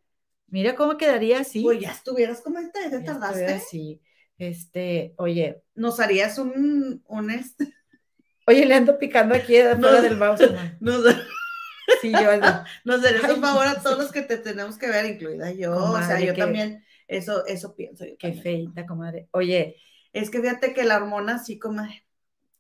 mira 0.47 0.77
cómo 0.77 0.97
quedaría 0.97 1.41
así. 1.41 1.63
Pues 1.63 1.81
ya 1.81 1.91
estuvieras, 1.91 2.41
como 2.43 2.61
ya 2.61 3.03
tardaste. 3.05 3.61
Sí. 3.61 4.01
Este, 4.41 5.13
oye. 5.19 5.63
¿Nos 5.75 6.01
harías 6.01 6.39
un, 6.39 7.05
un 7.07 7.31
este? 7.31 7.75
Oye, 8.47 8.65
le 8.65 8.75
ando 8.75 8.99
picando 8.99 9.35
aquí 9.35 9.59
afuera 9.59 10.01
del 10.01 10.17
mouse. 10.17 10.41
No, 10.81 11.03
sí, 12.01 12.11
yo 12.11 12.19
Nos 12.85 13.03
darías 13.03 13.31
un 13.31 13.43
favor 13.43 13.67
a 13.67 13.83
todos 13.83 13.99
los 13.99 14.11
que 14.11 14.23
te 14.23 14.39
tenemos 14.39 14.79
que 14.79 14.89
ver, 14.89 15.05
incluida 15.05 15.53
yo. 15.53 15.77
o 15.77 16.03
sea, 16.03 16.19
yo 16.21 16.35
también, 16.35 16.83
eso, 17.07 17.45
eso 17.47 17.77
pienso. 17.77 18.07
Yo 18.07 18.17
qué 18.19 18.33
feita, 18.33 18.87
comadre. 18.87 19.29
Oye. 19.33 19.77
Es 20.15 20.31
que 20.31 20.41
fíjate 20.41 20.73
que 20.73 20.85
la 20.85 20.97
hormona 20.97 21.39
sí, 21.39 21.59
comadre. 21.59 22.07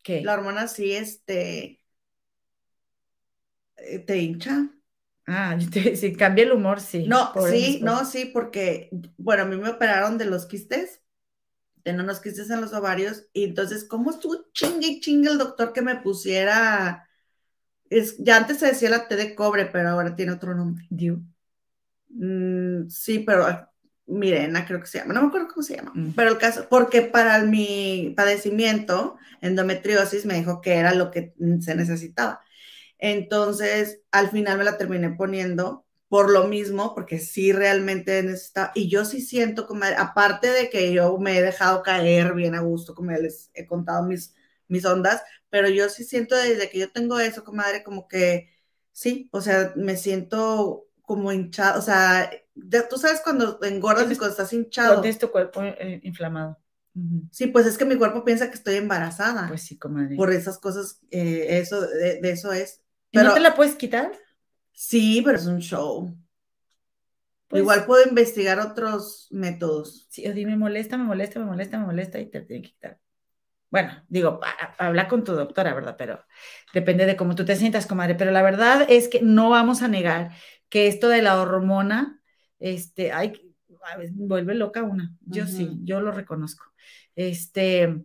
¿Qué? 0.02 0.20
La 0.20 0.35
hormona 0.35 0.69
sí, 0.69 0.93
este. 0.93 1.81
Eh, 3.78 4.01
te 4.01 4.19
hincha. 4.19 4.69
Ah, 5.27 5.57
sí, 5.94 6.12
cambia 6.15 6.44
el 6.44 6.52
humor, 6.52 6.78
sí. 6.78 7.07
No, 7.09 7.32
sí, 7.48 7.81
no, 7.82 8.05
sí, 8.05 8.27
porque, 8.27 8.90
bueno, 9.16 9.44
a 9.44 9.47
mí 9.47 9.57
me 9.57 9.70
operaron 9.70 10.19
de 10.19 10.27
los 10.27 10.44
quistes 10.44 11.01
tener 11.82 12.02
unos 12.02 12.20
quistes 12.20 12.51
en 12.51 12.61
los 12.61 12.73
ovarios, 12.73 13.27
y 13.32 13.44
entonces, 13.44 13.85
¿cómo 13.85 14.11
estuvo 14.11 14.47
chingue 14.52 14.86
y 14.89 15.01
chingue 15.01 15.31
el 15.31 15.39
doctor 15.39 15.73
que 15.73 15.82
me 15.82 15.97
pusiera? 15.97 17.09
Es, 17.89 18.16
ya 18.19 18.36
antes 18.36 18.59
se 18.59 18.66
decía 18.66 18.90
la 18.90 19.09
T 19.09 19.16
de 19.16 19.35
cobre, 19.35 19.66
pero 19.66 19.90
ahora 19.90 20.15
tiene 20.16 20.32
otro 20.32 20.55
nombre. 20.55 20.86
Diu. 20.90 21.23
Mm, 22.09 22.89
sí, 22.89 23.20
pero 23.20 23.44
ah, 23.47 23.70
Mirena 24.07 24.66
creo 24.66 24.81
que 24.81 24.86
se 24.86 24.98
llama, 24.98 25.15
no 25.15 25.23
me 25.23 25.28
acuerdo 25.28 25.48
cómo 25.48 25.62
se 25.62 25.77
llama, 25.77 25.93
mm. 25.94 26.12
pero 26.16 26.31
el 26.31 26.39
caso, 26.39 26.66
porque 26.69 27.02
para 27.02 27.43
mi 27.44 28.12
padecimiento, 28.16 29.16
endometriosis, 29.40 30.27
me 30.27 30.35
dijo 30.35 30.61
que 30.61 30.74
era 30.74 30.94
lo 30.94 31.11
que 31.11 31.35
se 31.61 31.74
necesitaba. 31.74 32.40
Entonces, 32.98 34.02
al 34.11 34.31
final 34.31 34.59
me 34.59 34.65
la 34.65 34.77
terminé 34.77 35.11
poniendo 35.11 35.86
por 36.10 36.28
lo 36.28 36.48
mismo, 36.48 36.92
porque 36.92 37.20
sí 37.20 37.52
realmente 37.52 38.20
necesita, 38.24 38.72
y 38.74 38.88
yo 38.88 39.04
sí 39.04 39.20
siento 39.20 39.68
como, 39.68 39.84
aparte 39.96 40.48
de 40.48 40.68
que 40.68 40.92
yo 40.92 41.16
me 41.18 41.38
he 41.38 41.40
dejado 41.40 41.84
caer 41.84 42.34
bien 42.34 42.56
a 42.56 42.62
gusto, 42.62 42.96
como 42.96 43.12
les 43.12 43.48
he 43.54 43.64
contado 43.64 44.04
mis, 44.04 44.34
mis 44.66 44.84
ondas, 44.84 45.22
pero 45.50 45.68
yo 45.68 45.88
sí 45.88 46.02
siento 46.02 46.34
desde 46.34 46.68
que 46.68 46.80
yo 46.80 46.90
tengo 46.90 47.20
eso, 47.20 47.44
comadre, 47.44 47.84
como 47.84 48.08
que 48.08 48.50
sí, 48.90 49.28
o 49.30 49.40
sea, 49.40 49.72
me 49.76 49.96
siento 49.96 50.88
como 51.00 51.30
hinchado, 51.30 51.78
o 51.78 51.82
sea, 51.82 52.28
tú 52.90 52.98
sabes 52.98 53.20
cuando 53.22 53.60
engordas 53.62 54.10
y 54.10 54.16
cuando 54.16 54.32
estás 54.32 54.52
hinchado. 54.52 55.00
Tienes 55.02 55.20
tu 55.20 55.30
cuerpo 55.30 55.62
eh, 55.62 56.00
inflamado. 56.02 56.58
Sí, 57.30 57.46
pues 57.46 57.66
es 57.66 57.78
que 57.78 57.84
mi 57.84 57.96
cuerpo 57.96 58.24
piensa 58.24 58.48
que 58.48 58.56
estoy 58.56 58.74
embarazada. 58.74 59.46
Pues 59.46 59.62
sí, 59.62 59.78
comadre. 59.78 60.16
Por 60.16 60.32
esas 60.32 60.58
cosas, 60.58 60.98
eh, 61.12 61.60
eso, 61.60 61.80
de, 61.82 62.18
eso 62.24 62.52
es. 62.52 62.82
Pero, 63.12 63.28
no 63.28 63.34
te 63.34 63.40
la 63.40 63.54
puedes 63.54 63.76
quitar? 63.76 64.10
Sí, 64.82 65.20
pero 65.23 65.36
es 65.36 65.44
un 65.44 65.59
show. 65.59 66.16
Pues 67.48 67.61
Igual 67.61 67.85
puedo 67.85 68.09
investigar 68.09 68.59
otros 68.59 69.28
métodos. 69.31 70.07
Sí, 70.09 70.27
o 70.27 70.35
me 70.35 70.57
molesta, 70.57 70.97
me 70.97 71.05
molesta, 71.05 71.39
me 71.39 71.44
molesta, 71.44 71.78
me 71.78 71.85
molesta 71.85 72.19
y 72.19 72.31
te 72.31 72.40
tiene 72.40 72.62
que 72.62 72.70
quitar. 72.70 72.98
Bueno, 73.69 74.02
digo, 74.09 74.40
habla 74.78 75.07
con 75.07 75.23
tu 75.23 75.35
doctora, 75.35 75.74
¿verdad? 75.74 75.97
Pero 75.98 76.24
depende 76.73 77.05
de 77.05 77.15
cómo 77.15 77.35
tú 77.35 77.44
te 77.44 77.57
sientas, 77.57 77.86
comadre. 77.86 78.15
Pero 78.15 78.31
la 78.31 78.40
verdad 78.40 78.86
es 78.89 79.09
que 79.09 79.20
no 79.20 79.51
vamos 79.51 79.82
a 79.82 79.89
negar 79.89 80.31
que 80.70 80.86
esto 80.86 81.11
de 81.11 81.20
la 81.20 81.39
hormona, 81.43 82.23
este, 82.59 83.12
ay, 83.12 83.55
vuelve 84.15 84.55
loca 84.55 84.82
una. 84.82 85.15
Yo 85.20 85.47
sí, 85.47 85.77
yo 85.82 86.01
lo 86.01 86.11
reconozco. 86.11 86.65
Este, 87.16 88.02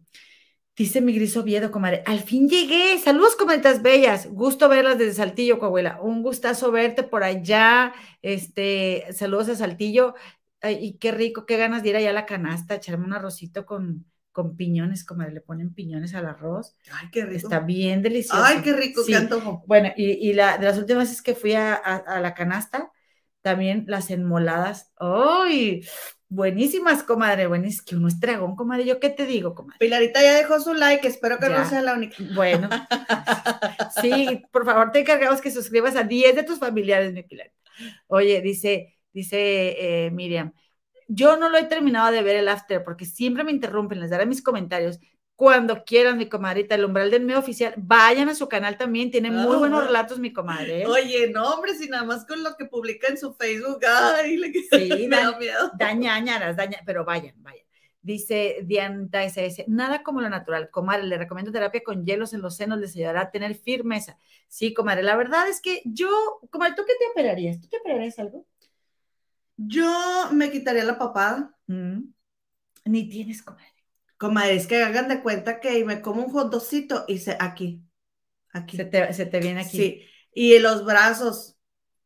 Dice 0.77 0.99
mi 0.99 1.13
gris 1.13 1.37
Oviedo, 1.37 1.71
comadre, 1.71 2.03
al 2.05 2.19
fin 2.19 2.49
llegué. 2.49 2.99
Saludos, 2.99 3.37
comadritas 3.37 3.81
bellas. 3.81 4.27
Gusto 4.29 4.67
verlas 4.67 4.97
desde 4.97 5.13
Saltillo, 5.13 5.57
coahuila. 5.57 6.01
Un 6.01 6.21
gustazo 6.21 6.69
verte 6.69 7.03
por 7.03 7.23
allá. 7.23 7.93
Este, 8.21 9.05
saludos 9.13 9.47
a 9.47 9.55
Saltillo. 9.55 10.15
y 10.61 10.97
qué 10.97 11.11
rico, 11.11 11.45
qué 11.45 11.55
ganas 11.55 11.81
de 11.81 11.89
ir 11.89 11.95
allá 11.95 12.09
a 12.09 12.13
la 12.13 12.25
canasta, 12.25 12.75
echarme 12.75 13.05
un 13.05 13.13
arrocito 13.13 13.65
con, 13.65 14.05
con 14.33 14.57
piñones, 14.57 15.05
comadre. 15.05 15.31
Le 15.31 15.39
ponen 15.39 15.73
piñones 15.73 16.13
al 16.13 16.25
arroz. 16.25 16.75
Ay, 16.91 17.07
qué 17.09 17.23
rico. 17.23 17.37
Está 17.47 17.61
bien 17.61 18.01
delicioso. 18.01 18.43
Ay, 18.43 18.61
qué 18.61 18.73
rico, 18.73 19.01
qué 19.07 19.15
antojo. 19.15 19.63
Bueno, 19.67 19.93
y, 19.95 20.29
y, 20.29 20.33
la, 20.33 20.57
de 20.57 20.65
las 20.65 20.77
últimas 20.77 21.07
veces 21.07 21.21
que 21.21 21.35
fui 21.35 21.53
a, 21.53 21.73
a, 21.73 22.19
la 22.19 22.33
canasta, 22.33 22.91
también 23.41 23.85
las 23.87 24.11
enmoladas. 24.11 24.91
¡Ay! 24.99 25.85
Buenísimas, 26.35 27.01
comadre, 27.01 27.47
buenísimas. 27.47 27.85
Que 27.85 27.95
uno 27.95 28.09
es 28.09 28.19
dragón, 28.19 28.57
comadre. 28.57 28.85
¿Yo 28.85 28.99
qué 28.99 29.09
te 29.09 29.25
digo, 29.25 29.55
comadre? 29.55 29.79
Pilarita 29.79 30.21
ya 30.21 30.33
dejó 30.33 30.59
su 30.59 30.73
like, 30.73 31.07
espero 31.07 31.39
que 31.39 31.47
no 31.47 31.63
sea 31.63 31.81
la 31.81 31.93
única. 31.93 32.17
Bueno, 32.33 32.67
sí, 34.01 34.43
por 34.51 34.65
favor, 34.65 34.91
te 34.91 34.99
encargamos 34.99 35.39
que 35.39 35.49
suscribas 35.49 35.95
a 35.95 36.03
10 36.03 36.35
de 36.35 36.43
tus 36.43 36.59
familiares, 36.59 37.13
mi 37.13 37.23
Pilar. 37.23 37.53
Oye, 38.07 38.41
dice, 38.41 38.97
dice 39.13 40.07
eh, 40.07 40.11
Miriam, 40.11 40.51
yo 41.07 41.37
no 41.37 41.47
lo 41.47 41.57
he 41.57 41.63
terminado 41.63 42.11
de 42.11 42.21
ver 42.21 42.35
el 42.35 42.49
after 42.49 42.83
porque 42.83 43.05
siempre 43.05 43.45
me 43.45 43.51
interrumpen, 43.51 44.01
les 44.01 44.09
daré 44.09 44.25
mis 44.25 44.43
comentarios 44.43 44.99
cuando 45.35 45.83
quieran, 45.83 46.17
mi 46.17 46.29
comadrita, 46.29 46.75
el 46.75 46.85
umbral 46.85 47.11
del 47.11 47.23
medio 47.23 47.39
oficial, 47.39 47.73
vayan 47.77 48.29
a 48.29 48.35
su 48.35 48.47
canal 48.47 48.77
también, 48.77 49.11
tiene 49.11 49.31
muy 49.31 49.57
buenos 49.57 49.85
relatos, 49.85 50.17
mi 50.17 50.31
comadre. 50.31 50.85
Oye, 50.85 51.29
no, 51.29 51.53
hombre, 51.53 51.75
si 51.75 51.89
nada 51.89 52.03
más 52.03 52.25
con 52.25 52.41
lo 52.41 52.55
que 52.55 52.65
publica 52.65 53.07
en 53.07 53.17
su 53.17 53.33
Facebook, 53.33 53.79
ay, 53.85 54.37
le 54.37 54.53
sí, 54.53 55.07
me 55.07 55.17
da 55.17 55.37
miedo. 55.37 55.71
Dañañaras, 55.77 56.55
daña, 56.55 56.79
pero 56.85 57.03
vayan, 57.03 57.35
vayan. 57.43 57.65
Dice 58.01 58.59
Diana 58.63 59.09
SS, 59.11 59.65
nada 59.67 60.03
como 60.03 60.21
lo 60.21 60.29
natural, 60.29 60.69
comadre, 60.69 61.03
le 61.03 61.17
recomiendo 61.17 61.51
terapia 61.51 61.81
con 61.83 62.05
hielos 62.05 62.33
en 62.33 62.41
los 62.41 62.55
senos, 62.55 62.79
les 62.79 62.95
ayudará 62.95 63.21
a 63.21 63.31
tener 63.31 63.55
firmeza. 63.55 64.17
Sí, 64.47 64.73
comadre, 64.73 65.03
la 65.03 65.17
verdad 65.17 65.49
es 65.49 65.59
que 65.59 65.81
yo, 65.85 66.07
comadre, 66.49 66.75
¿tú 66.75 66.83
qué 66.87 66.93
te 66.99 67.07
operarías? 67.11 67.59
¿Tú 67.59 67.67
te 67.67 67.77
operarías 67.77 68.19
algo? 68.19 68.45
Yo 69.57 70.29
me 70.31 70.51
quitaría 70.51 70.83
la 70.83 70.97
papada. 70.97 71.57
Mm. 71.67 72.03
Ni 72.85 73.09
tienes, 73.09 73.41
comadre. 73.41 73.74
Comadre, 74.25 74.55
es 74.55 74.65
que 74.65 74.81
hagan 74.81 75.07
de 75.07 75.21
cuenta 75.21 75.59
que 75.59 75.85
me 75.85 76.01
como 76.01 76.23
un 76.23 76.31
hotdogcito 76.31 77.05
y 77.07 77.19
se 77.19 77.37
aquí, 77.39 77.83
aquí. 78.51 78.75
Se 78.75 78.85
te, 78.85 79.39
viene 79.39 79.61
aquí. 79.61 79.77
Sí, 79.77 80.05
y 80.33 80.57
los 80.57 80.83
brazos. 80.83 81.57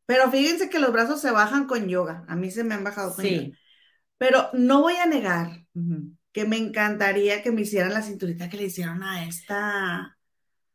Pero 0.06 0.30
fíjense 0.30 0.70
que 0.70 0.80
los 0.80 0.91
brazos 0.91 1.22
se 1.22 1.32
bajan 1.32 1.66
con 1.66 1.88
yoga. 1.88 2.26
A 2.28 2.36
mí 2.36 2.52
se 2.52 2.66
me 2.66 2.76
han 2.76 2.84
bajado 2.84 3.16
con 3.16 3.24
sí. 3.24 3.54
Pero 4.18 4.50
no 4.52 4.82
voy 4.82 4.96
a 4.96 5.06
negar 5.06 5.66
que 6.34 6.44
me 6.44 6.58
encantaría 6.58 7.41
que 7.41 7.52
me 7.52 7.62
hicieran 7.62 7.94
la 7.94 8.02
cinturita 8.02 8.50
que 8.50 8.58
le 8.58 8.64
hicieron 8.64 9.02
a 9.02 9.26
esta. 9.26 10.18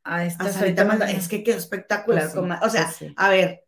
A 0.03 0.25
esta. 0.25 0.49
es 1.11 1.29
que 1.29 1.45
quedó 1.45 1.59
espectacular. 1.59 2.31
Pues 2.33 2.59
o 2.63 2.71
sea, 2.71 2.91
pues 2.99 3.13
a 3.17 3.29
ver, 3.29 3.65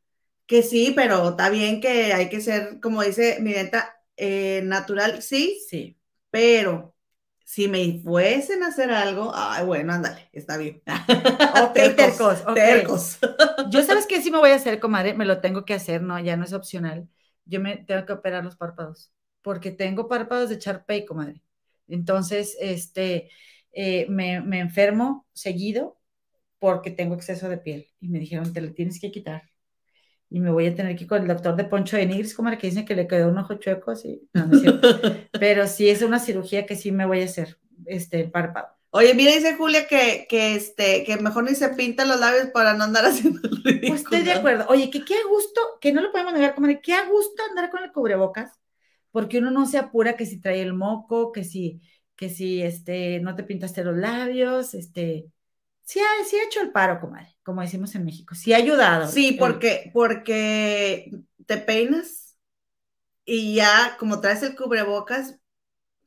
que 0.47 0.63
sí, 0.63 0.95
pero 0.97 1.29
está 1.29 1.51
bien 1.51 1.83
que 1.83 2.15
hay 2.15 2.31
que 2.31 2.41
ser, 2.41 2.81
como 2.81 3.03
dice 3.03 3.37
mi 3.43 3.51
neta, 3.51 4.01
eh, 4.17 4.63
natural, 4.65 5.21
sí. 5.21 5.61
Sí. 5.69 5.99
Pero 6.31 6.96
si 7.47 7.69
me 7.69 8.01
fuesen 8.01 8.65
a 8.65 8.69
hacer 8.69 8.91
algo, 8.91 9.31
ay, 9.33 9.65
bueno, 9.65 9.93
ándale, 9.93 10.29
está 10.33 10.57
bien. 10.57 10.83
tercos, 11.75 12.45
tercos, 12.55 13.19
Yo 13.71 13.85
sabes 13.85 14.07
que 14.07 14.21
sí 14.21 14.33
me 14.33 14.39
voy 14.39 14.51
a 14.51 14.57
hacer, 14.57 14.81
comadre, 14.81 15.15
me 15.15 15.25
lo 15.25 15.41
tengo 15.41 15.65
que 15.65 15.75
hacer, 15.75 16.03
no, 16.03 16.19
ya 16.19 16.37
no 16.37 16.45
es 16.45 16.53
opcional. 16.53 17.09
Yo 17.45 17.61
me 17.61 17.77
tengo 17.77 18.05
que 18.05 18.15
operar 18.15 18.45
los 18.45 18.57
párpados, 18.57 19.13
porque 19.43 19.71
tengo 19.71 20.09
párpados 20.09 20.51
de 20.51 20.59
Charpey, 20.59 21.07
comadre. 21.07 21.41
Entonces, 21.87 22.57
este, 22.61 23.31
eh, 23.73 24.07
me, 24.09 24.41
me 24.41 24.59
enfermo 24.59 25.25
seguido 25.33 26.01
porque 26.59 26.91
tengo 26.91 27.15
exceso 27.15 27.49
de 27.49 27.59
piel. 27.59 27.87
Y 28.01 28.09
me 28.09 28.19
dijeron, 28.19 28.53
te 28.53 28.61
lo 28.61 28.75
tienes 28.75 29.01
que 29.01 29.13
quitar 29.13 29.45
y 30.29 30.41
me 30.41 30.51
voy 30.51 30.67
a 30.67 30.75
tener 30.75 30.97
que 30.97 31.05
ir 31.05 31.09
con 31.09 31.23
el 31.23 31.29
doctor 31.29 31.55
de 31.57 31.65
Poncho 31.65 31.97
de 31.97 32.07
Nigris, 32.07 32.35
como 32.35 32.49
el 32.49 32.59
que 32.59 32.69
dice 32.69 32.85
que 32.85 32.97
le 32.97 33.07
quedó 33.07 33.29
un 33.29 33.39
ojo 33.39 33.55
chueco, 33.55 33.93
así. 33.93 34.29
No, 34.33 34.47
no 34.47 34.57
es 34.57 34.63
cierto. 34.63 34.89
Pero 35.39 35.67
sí 35.67 35.89
es 35.89 36.03
una 36.03 36.19
cirugía 36.19 36.67
que 36.67 36.77
sí 36.77 36.91
me 36.93 37.07
voy 37.07 37.23
a 37.23 37.27
hacer, 37.27 37.59
este, 37.87 38.25
párpado. 38.25 38.69
Oye, 38.91 39.15
mira, 39.15 39.33
dice 39.33 39.55
Julia 39.57 39.87
que, 39.87 40.27
que, 40.29 40.55
este, 40.55 41.05
que 41.05 41.19
mejor 41.19 41.45
ni 41.45 41.55
se 41.55 41.69
pinta 41.71 42.07
los 42.07 42.19
labios 42.19 42.47
para 42.47 42.75
no 42.75 42.85
andar 42.85 43.05
haciendo 43.05 43.41
el 43.45 43.63
ridículo. 43.63 43.89
Pues 43.89 44.01
estoy 44.01 44.23
de 44.23 44.33
acuerdo. 44.33 44.65
Oye, 44.69 44.91
que 44.91 45.05
qué 45.05 45.15
a 45.15 45.29
gusto, 45.29 45.61
que 45.81 45.93
no 45.93 46.01
lo 46.01 46.11
podemos 46.11 46.33
negar, 46.33 46.55
como 46.55 46.69
qué 46.83 46.95
a 46.95 47.07
gusto 47.07 47.43
andar 47.49 47.71
con 47.71 47.83
el 47.83 47.93
cubrebocas, 47.93 48.53
porque 49.11 49.39
uno 49.39 49.51
no 49.51 49.67
se 49.67 49.79
apura 49.79 50.17
que 50.17 50.27
si 50.27 50.41
trae 50.41 50.63
el 50.63 50.73
moco, 50.73 51.31
que 51.31 51.45
si, 51.45 51.83
que 52.17 52.31
si, 52.31 52.63
este, 52.63 53.21
no 53.21 53.35
te 53.37 53.45
pintaste 53.45 53.85
los 53.85 53.97
labios, 53.97 54.73
este, 54.75 55.27
sí 55.85 56.01
ha, 56.01 56.25
sí 56.25 56.37
ha 56.37 56.45
hecho 56.45 56.63
el 56.63 56.73
paro, 56.73 56.99
comadre, 56.99 57.36
como 57.47 57.61
decimos 57.61 57.95
en 57.95 58.05
México. 58.05 58.35
Sí 58.35 58.53
ha 58.53 58.57
ayudado. 58.57 59.07
Sí, 59.07 59.37
porque, 59.39 59.93
porque 59.95 61.13
te 61.47 61.57
peinas 61.59 62.37
y 63.25 63.55
ya, 63.55 63.97
como 64.01 64.21
traes 64.21 64.43
el 64.43 64.57
cubrebocas, 64.57 65.39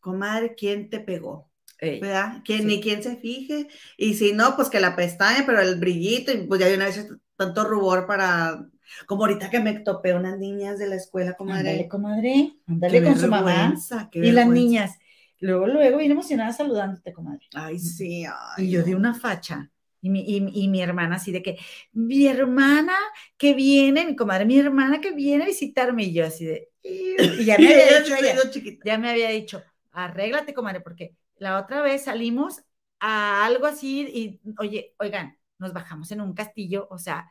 comadre, 0.01 0.53
¿quién 0.53 0.89
te 0.89 0.99
pegó? 0.99 1.49
¿Verdad? 1.79 2.41
¿Quién, 2.43 2.67
Ni 2.67 2.81
quién 2.81 3.01
se 3.01 3.15
fije. 3.15 3.69
Y 3.95 4.15
si 4.15 4.33
no, 4.33 4.57
pues 4.57 4.67
que 4.67 4.81
la 4.81 4.97
pestaña, 4.97 5.45
pero 5.45 5.61
el 5.61 5.79
brillito, 5.79 6.33
y 6.33 6.45
pues 6.45 6.59
ya 6.59 6.67
hay 6.67 6.73
una 6.73 6.87
vez 6.87 7.07
tanto 7.37 7.63
rubor 7.63 8.05
para. 8.05 8.67
Como 9.05 9.23
ahorita 9.23 9.49
que 9.49 9.61
me 9.61 9.79
topé 9.79 10.13
unas 10.13 10.37
niñas 10.37 10.77
de 10.77 10.87
la 10.87 10.95
escuela, 10.95 11.35
comadre. 11.35 11.69
Ándale, 11.69 11.87
comadre. 11.87 12.53
Ándale 12.67 13.01
con 13.01 13.17
su 13.17 13.27
mamá. 13.29 13.73
Y 14.11 14.31
las 14.31 14.47
niñas 14.47 14.99
Luego, 15.41 15.67
luego, 15.67 15.99
bien 15.99 16.11
emocionada 16.11 16.51
saludándote, 16.51 17.13
comadre. 17.13 17.47
Ay, 17.53 17.79
sí. 17.79 18.25
y 18.57 18.69
yo 18.69 18.83
di 18.83 18.93
una 18.93 19.13
facha. 19.13 19.71
Y 20.01 20.09
mi, 20.09 20.23
y, 20.25 20.67
mi, 20.69 20.81
hermana 20.81 21.17
así 21.17 21.31
de 21.31 21.43
que, 21.43 21.57
mi 21.91 22.25
hermana 22.25 22.95
que 23.37 23.53
viene, 23.53 24.05
mi 24.05 24.15
comadre, 24.15 24.45
mi 24.45 24.57
hermana 24.57 25.01
que 25.01 25.11
viene 25.11 25.43
a 25.43 25.47
visitarme. 25.47 26.03
Y 26.05 26.13
yo 26.13 26.25
así 26.25 26.45
de, 26.45 26.69
y 26.83 27.43
ya 27.43 27.57
me 27.57 27.67
había 27.73 28.01
dicho, 28.01 28.59
ya 28.85 28.97
me 28.97 29.09
había 29.09 29.29
dicho, 29.29 29.61
arréglate, 29.91 30.53
comadre, 30.53 30.81
porque 30.81 31.15
la 31.35 31.59
otra 31.59 31.81
vez 31.81 32.05
salimos 32.05 32.61
a 32.99 33.45
algo 33.45 33.65
así 33.65 34.01
y, 34.01 34.41
oye, 34.57 34.95
oigan, 34.99 35.37
nos 35.57 35.73
bajamos 35.73 36.11
en 36.11 36.21
un 36.21 36.33
castillo, 36.33 36.87
o 36.89 36.97
sea, 36.97 37.29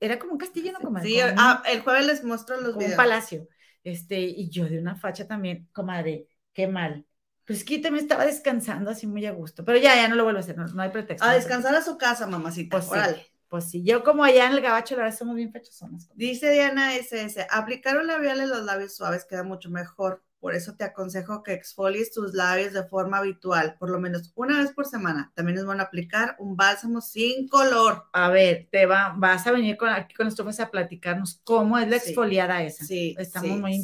era 0.00 0.18
como 0.18 0.32
un 0.32 0.38
castillo, 0.38 0.72
¿no, 0.72 0.80
comadre? 0.80 1.08
Sí, 1.08 1.18
ah, 1.20 1.62
el 1.66 1.80
jueves 1.80 2.06
les 2.06 2.24
muestro 2.24 2.60
los 2.60 2.76
videos. 2.76 2.92
Un 2.92 2.96
palacio. 2.96 3.48
Este, 3.82 4.20
y 4.20 4.50
yo 4.50 4.68
de 4.68 4.78
una 4.78 4.96
facha 4.96 5.26
también, 5.26 5.68
comadre, 5.72 6.26
qué 6.52 6.66
mal. 6.66 7.06
Pues 7.46 7.64
que 7.64 7.78
también 7.78 8.04
estaba 8.04 8.26
descansando 8.26 8.90
así 8.90 9.06
muy 9.06 9.24
a 9.24 9.32
gusto, 9.32 9.64
pero 9.64 9.78
ya, 9.78 9.94
ya 9.94 10.08
no 10.08 10.16
lo 10.16 10.24
vuelvo 10.24 10.38
a 10.38 10.40
hacer, 10.40 10.56
no, 10.58 10.82
hay 10.82 10.90
pretexto. 10.90 11.24
A 11.24 11.34
descansar 11.34 11.74
a 11.74 11.82
su 11.82 11.96
casa, 11.96 12.26
mamacita. 12.26 12.78
Pues 12.78 12.90
sí, 12.90 13.22
pues 13.48 13.70
sí, 13.70 13.84
yo 13.84 14.02
como 14.02 14.24
allá 14.24 14.46
en 14.46 14.52
el 14.54 14.60
gabacho, 14.60 14.96
la 14.96 15.04
verdad 15.04 15.18
somos 15.18 15.36
bien 15.36 15.52
fechosonas. 15.52 16.08
Dice 16.14 16.50
Diana 16.50 16.96
SS, 16.96 17.46
aplicar 17.50 17.96
un 17.98 18.08
labial 18.08 18.40
en 18.40 18.48
los 18.48 18.64
labios 18.64 18.96
suaves 18.96 19.24
queda 19.24 19.44
mucho 19.44 19.70
mejor, 19.70 20.24
por 20.40 20.54
eso 20.54 20.74
te 20.74 20.84
aconsejo 20.84 21.42
que 21.42 21.52
exfolies 21.52 22.12
tus 22.12 22.34
labios 22.34 22.72
de 22.72 22.84
forma 22.84 23.18
habitual, 23.18 23.76
por 23.78 23.90
lo 23.90 24.00
menos 24.00 24.32
una 24.34 24.60
vez 24.60 24.72
por 24.72 24.86
semana. 24.86 25.32
También 25.34 25.58
es 25.58 25.64
bueno 25.64 25.82
aplicar 25.82 26.36
un 26.38 26.56
bálsamo 26.56 27.00
sin 27.00 27.48
color. 27.48 28.04
A 28.12 28.28
ver, 28.30 28.68
te 28.70 28.86
va, 28.86 29.14
vas 29.16 29.46
a 29.46 29.52
venir 29.52 29.76
con, 29.76 29.88
aquí 29.88 30.14
con 30.14 30.26
nosotros 30.26 30.58
a 30.60 30.70
platicarnos 30.70 31.40
cómo 31.44 31.78
es 31.78 31.88
la 31.88 31.96
exfoliada 31.96 32.62
esa. 32.62 32.84
Sí. 32.84 33.14
Estamos 33.18 33.58
muy 33.58 33.74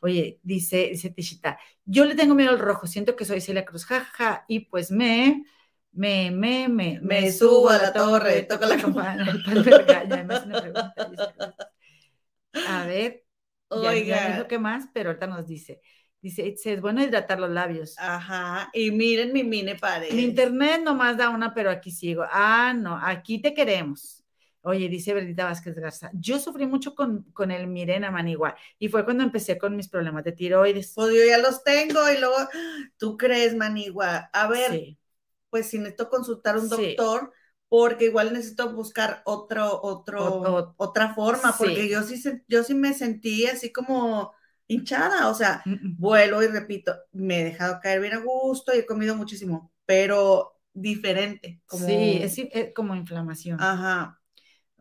Oye, 0.00 0.40
dice, 0.42 0.88
dice 0.90 1.10
Tishita, 1.10 1.58
yo 1.84 2.04
le 2.04 2.14
tengo 2.14 2.34
miedo 2.34 2.50
al 2.50 2.58
rojo, 2.58 2.86
siento 2.86 3.16
que 3.16 3.24
soy 3.24 3.40
Celia 3.40 3.64
Cruz, 3.64 3.84
jaja, 3.84 4.44
y 4.48 4.60
pues 4.60 4.90
me, 4.90 5.44
me, 5.92 6.30
me, 6.30 6.68
me, 6.68 7.00
me, 7.02 7.32
subo 7.32 7.70
a 7.70 7.78
la 7.78 7.92
torre, 7.92 8.42
toco 8.42 8.66
la 8.66 8.76
campana. 8.76 9.42
a 12.68 12.86
ver, 12.86 13.24
Oiga. 13.68 14.38
Ya, 14.38 14.48
qué 14.48 14.58
más, 14.58 14.88
pero 14.92 15.10
ahorita 15.10 15.26
nos 15.26 15.46
dice. 15.46 15.80
Dice, 16.20 16.54
es 16.64 16.80
bueno 16.80 17.02
hidratar 17.02 17.38
los 17.38 17.50
labios. 17.50 17.96
Ajá, 17.98 18.70
y 18.72 18.90
miren 18.90 19.32
mi 19.32 19.44
mine 19.44 19.74
pared. 19.74 20.10
Mi 20.12 20.22
internet 20.22 20.80
nomás 20.82 21.18
da 21.18 21.28
una, 21.28 21.52
pero 21.52 21.70
aquí 21.70 21.90
sigo. 21.90 22.24
Ah, 22.30 22.72
no, 22.74 22.96
aquí 22.96 23.42
te 23.42 23.52
queremos. 23.52 24.23
Oye, 24.66 24.88
dice 24.88 25.12
Bernita 25.12 25.44
Vázquez 25.44 25.74
Garza, 25.74 26.10
yo 26.14 26.38
sufrí 26.38 26.66
mucho 26.66 26.94
con, 26.94 27.24
con 27.34 27.50
el 27.50 27.66
Mirena 27.66 28.10
Manigua 28.10 28.56
y 28.78 28.88
fue 28.88 29.04
cuando 29.04 29.22
empecé 29.22 29.58
con 29.58 29.76
mis 29.76 29.88
problemas 29.88 30.24
de 30.24 30.32
tiroides. 30.32 30.92
Pues 30.94 31.14
yo 31.14 31.22
ya 31.22 31.36
los 31.36 31.62
tengo 31.62 32.10
y 32.10 32.18
luego, 32.18 32.36
¿tú 32.96 33.18
crees, 33.18 33.54
Manigua? 33.54 34.30
A 34.32 34.48
ver, 34.48 34.96
pues 35.50 35.66
si 35.66 35.78
necesito 35.78 36.08
consultar 36.08 36.56
un 36.56 36.70
doctor, 36.70 37.30
porque 37.68 38.06
igual 38.06 38.32
necesito 38.32 38.72
buscar 38.72 39.20
otro, 39.26 39.82
otro, 39.82 40.74
otra 40.78 41.14
forma, 41.14 41.54
porque 41.58 41.86
yo 41.90 42.02
sí, 42.02 42.22
yo 42.48 42.64
sí 42.64 42.72
me 42.72 42.94
sentí 42.94 43.46
así 43.46 43.70
como 43.70 44.32
hinchada, 44.66 45.28
o 45.28 45.34
sea, 45.34 45.62
vuelo 45.98 46.42
y 46.42 46.46
repito, 46.46 46.96
me 47.12 47.40
he 47.40 47.44
dejado 47.44 47.80
caer 47.82 48.00
bien 48.00 48.14
a 48.14 48.20
gusto 48.20 48.74
y 48.74 48.78
he 48.78 48.86
comido 48.86 49.14
muchísimo, 49.14 49.72
pero 49.84 50.58
diferente. 50.72 51.60
Como... 51.66 51.86
Sí, 51.86 52.18
es, 52.22 52.38
es 52.38 52.72
como 52.74 52.94
inflamación. 52.94 53.60
Ajá. 53.60 54.20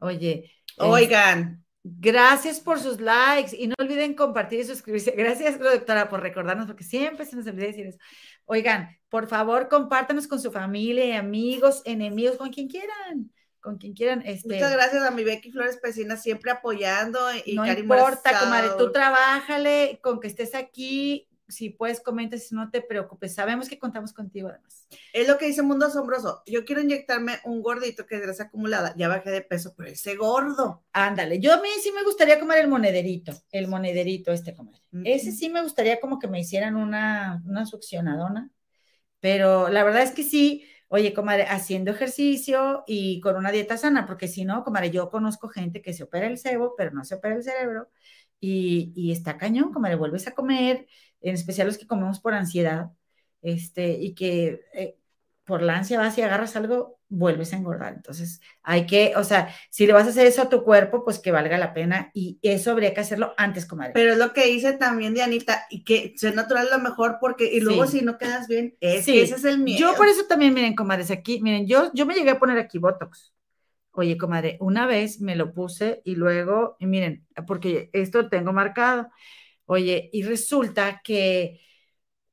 Oye. 0.03 0.51
Oigan. 0.77 1.63
Gracias 1.85 2.61
por 2.61 2.79
sus 2.79 3.01
likes 3.01 3.53
y 3.57 3.67
no 3.67 3.75
olviden 3.77 4.13
compartir 4.13 4.61
y 4.61 4.63
suscribirse. 4.63 5.11
Gracias, 5.11 5.59
doctora, 5.59 6.07
por 6.07 6.21
recordarnos, 6.21 6.65
porque 6.65 6.85
siempre 6.85 7.25
se 7.25 7.35
nos 7.35 7.45
olvida 7.45 7.67
decir 7.67 7.87
eso. 7.87 7.97
Oigan, 8.45 8.97
por 9.09 9.27
favor, 9.27 9.67
compártanos 9.67 10.27
con 10.27 10.39
su 10.39 10.49
familia, 10.49 11.19
amigos, 11.19 11.81
enemigos, 11.83 12.37
con 12.37 12.51
quien 12.51 12.69
quieran 12.69 13.31
con 13.63 13.77
quien 13.77 13.93
quieran. 13.93 14.21
Este, 14.25 14.55
Muchas 14.55 14.73
gracias 14.73 15.03
a 15.03 15.11
mi 15.11 15.23
Becky 15.23 15.49
Flores 15.49 15.77
Pesina, 15.77 16.17
siempre 16.17 16.51
apoyando. 16.51 17.19
Y 17.45 17.55
no 17.55 17.65
importa, 17.65 18.37
comadre, 18.37 18.71
tú 18.77 18.91
trabájale, 18.91 19.99
con 20.03 20.19
que 20.19 20.27
estés 20.27 20.53
aquí, 20.53 21.27
si 21.47 21.69
puedes, 21.69 22.01
comenta, 22.01 22.37
si 22.37 22.55
no 22.55 22.69
te 22.69 22.81
preocupes. 22.81 23.35
Sabemos 23.35 23.69
que 23.69 23.79
contamos 23.79 24.13
contigo 24.13 24.49
además. 24.49 24.87
Es 25.13 25.27
lo 25.27 25.37
que 25.37 25.45
dice 25.45 25.61
Mundo 25.61 25.85
Asombroso. 25.85 26.43
Yo 26.45 26.65
quiero 26.65 26.81
inyectarme 26.81 27.39
un 27.45 27.61
gordito 27.61 28.05
que 28.05 28.15
es 28.15 28.21
grasa 28.21 28.43
acumulada. 28.43 28.93
Ya 28.97 29.07
bajé 29.07 29.31
de 29.31 29.41
peso, 29.41 29.73
pero 29.75 29.89
ese 29.89 30.15
gordo. 30.15 30.83
Ándale, 30.93 31.39
yo 31.39 31.53
a 31.53 31.61
mí 31.61 31.69
sí 31.81 31.91
me 31.91 32.03
gustaría 32.03 32.39
comer 32.39 32.59
el 32.59 32.67
monederito, 32.67 33.33
el 33.51 33.67
monederito 33.67 34.31
este 34.31 34.53
comer. 34.53 34.81
Ese 35.03 35.31
sí 35.31 35.49
me 35.49 35.63
gustaría 35.63 35.99
como 35.99 36.19
que 36.19 36.27
me 36.27 36.39
hicieran 36.39 36.75
una, 36.75 37.41
una 37.45 37.65
succionadona, 37.65 38.51
pero 39.19 39.69
la 39.69 39.83
verdad 39.83 40.03
es 40.03 40.11
que 40.11 40.23
sí, 40.23 40.65
oye, 40.87 41.13
comadre, 41.13 41.47
haciendo 41.47 41.89
ejercicio 41.89 42.83
y 42.85 43.19
con 43.21 43.35
una 43.35 43.51
dieta 43.51 43.77
sana, 43.77 44.05
porque 44.05 44.27
si 44.27 44.45
no, 44.45 44.63
comadre, 44.63 44.91
yo 44.91 45.09
conozco 45.09 45.49
gente 45.49 45.81
que 45.81 45.93
se 45.93 46.03
opera 46.03 46.27
el 46.27 46.37
cebo, 46.37 46.75
pero 46.77 46.91
no 46.91 47.03
se 47.03 47.15
opera 47.15 47.35
el 47.35 47.43
cerebro, 47.43 47.89
y, 48.45 49.11
está 49.11 49.37
cañón, 49.37 49.71
comadre, 49.71 49.95
vuelves 49.95 50.27
a 50.27 50.33
comer, 50.33 50.87
en 51.21 51.35
especial 51.35 51.67
los 51.67 51.77
que 51.77 51.87
comemos 51.87 52.19
por 52.19 52.33
ansiedad, 52.33 52.91
este, 53.41 53.93
y 53.93 54.13
que 54.13 54.61
eh, 54.73 54.97
por 55.45 55.61
la 55.61 55.77
ansia 55.77 55.99
vas 55.99 56.17
y 56.17 56.21
agarras 56.21 56.57
algo, 56.57 56.99
vuelves 57.07 57.53
a 57.53 57.57
engordar. 57.57 57.93
Entonces, 57.93 58.41
hay 58.61 58.85
que, 58.85 59.13
o 59.15 59.23
sea, 59.23 59.53
si 59.69 59.87
le 59.87 59.93
vas 59.93 60.07
a 60.07 60.09
hacer 60.09 60.27
eso 60.27 60.41
a 60.41 60.49
tu 60.49 60.63
cuerpo, 60.63 61.05
pues 61.05 61.19
que 61.19 61.31
valga 61.31 61.57
la 61.57 61.73
pena 61.73 62.11
y 62.13 62.39
eso 62.41 62.71
habría 62.71 62.93
que 62.93 63.01
hacerlo 63.01 63.33
antes, 63.37 63.65
comadre. 63.65 63.93
Pero 63.93 64.13
es 64.13 64.17
lo 64.17 64.33
que 64.33 64.47
dice 64.47 64.73
también 64.73 65.13
Dianita, 65.13 65.65
y 65.69 65.85
que 65.85 66.13
ser 66.17 66.35
natural 66.35 66.65
es 66.65 66.71
lo 66.71 66.79
mejor 66.79 67.17
porque, 67.21 67.45
y 67.45 67.61
luego 67.61 67.87
si 67.87 68.01
no 68.01 68.17
quedas 68.17 68.47
bien, 68.47 68.75
es 68.81 69.07
ese 69.07 69.35
es 69.35 69.45
el 69.45 69.59
miedo. 69.59 69.79
Yo 69.79 69.95
por 69.95 70.07
eso 70.07 70.25
también, 70.27 70.53
miren, 70.53 70.75
comadres, 70.75 71.11
aquí, 71.11 71.41
miren, 71.41 71.65
yo, 71.65 71.91
yo 71.93 72.05
me 72.05 72.13
llegué 72.13 72.31
a 72.31 72.39
poner 72.39 72.57
aquí 72.57 72.77
Botox. 72.77 73.33
Oye, 73.95 74.17
comadre, 74.17 74.57
una 74.59 74.87
vez 74.87 75.21
me 75.21 75.35
lo 75.35 75.53
puse 75.53 76.01
y 76.03 76.15
luego, 76.15 76.77
miren, 76.79 77.27
porque 77.47 77.89
esto 77.93 78.27
tengo 78.29 78.51
marcado. 78.53 79.09
Oye, 79.65 80.09
y 80.13 80.23
resulta 80.23 81.01
que, 81.03 81.61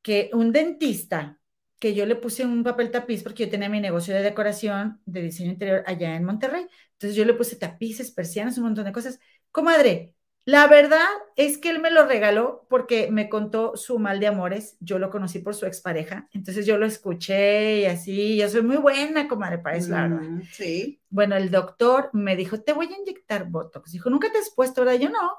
que 0.02 0.30
un 0.34 0.52
dentista 0.52 1.40
que 1.78 1.94
yo 1.94 2.06
le 2.06 2.16
puse 2.16 2.44
un 2.46 2.64
papel 2.64 2.90
tapiz 2.90 3.22
porque 3.22 3.44
yo 3.46 3.50
tenía 3.50 3.68
mi 3.68 3.80
negocio 3.80 4.14
de 4.14 4.22
decoración 4.22 5.00
de 5.06 5.22
diseño 5.22 5.52
interior 5.52 5.82
allá 5.86 6.16
en 6.16 6.24
Monterrey. 6.24 6.66
Entonces 6.92 7.16
yo 7.16 7.24
le 7.24 7.34
puse 7.34 7.56
tapices, 7.56 8.10
persianas, 8.12 8.58
un 8.58 8.64
montón 8.64 8.84
de 8.86 8.92
cosas. 8.92 9.18
Comadre, 9.52 10.14
la 10.44 10.66
verdad 10.66 11.06
es 11.36 11.58
que 11.58 11.70
él 11.70 11.80
me 11.80 11.90
lo 11.90 12.06
regaló 12.06 12.66
porque 12.68 13.10
me 13.10 13.28
contó 13.28 13.76
su 13.76 13.98
mal 13.98 14.20
de 14.20 14.26
amores. 14.26 14.76
Yo 14.80 14.98
lo 14.98 15.10
conocí 15.10 15.38
por 15.40 15.54
su 15.54 15.66
expareja. 15.66 16.28
Entonces 16.32 16.66
yo 16.66 16.78
lo 16.78 16.86
escuché 16.86 17.80
y 17.80 17.84
así. 17.84 18.36
Yo 18.36 18.48
soy 18.48 18.62
muy 18.62 18.78
buena, 18.78 19.28
comadre, 19.28 19.58
para 19.58 19.76
eso, 19.76 19.90
la 19.90 20.02
verdad. 20.02 20.22
Mm, 20.22 20.42
sí. 20.50 21.00
Bueno, 21.10 21.36
el 21.36 21.50
doctor 21.50 22.10
me 22.12 22.36
dijo, 22.36 22.60
te 22.62 22.72
voy 22.72 22.86
a 22.92 22.98
inyectar 22.98 23.48
Botox. 23.48 23.92
Dijo, 23.92 24.10
¿nunca 24.10 24.32
te 24.32 24.38
has 24.38 24.50
puesto, 24.50 24.84
verdad? 24.84 24.98
Yo 24.98 25.10
no. 25.10 25.32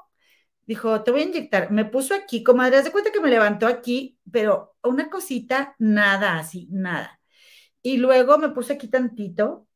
Dijo, 0.66 1.02
te 1.02 1.10
voy 1.10 1.22
a 1.22 1.24
inyectar. 1.24 1.70
Me 1.72 1.84
puso 1.84 2.14
aquí, 2.14 2.42
comadre, 2.44 2.76
haz 2.76 2.84
de 2.84 2.92
cuenta 2.92 3.10
que 3.10 3.20
me 3.20 3.30
levantó 3.30 3.66
aquí, 3.66 4.18
pero 4.30 4.76
una 4.82 5.10
cosita, 5.10 5.74
nada 5.78 6.38
así, 6.38 6.68
nada. 6.70 7.20
Y 7.82 7.98
luego 7.98 8.38
me 8.38 8.50
puse 8.50 8.74
aquí 8.74 8.88
tantito. 8.88 9.66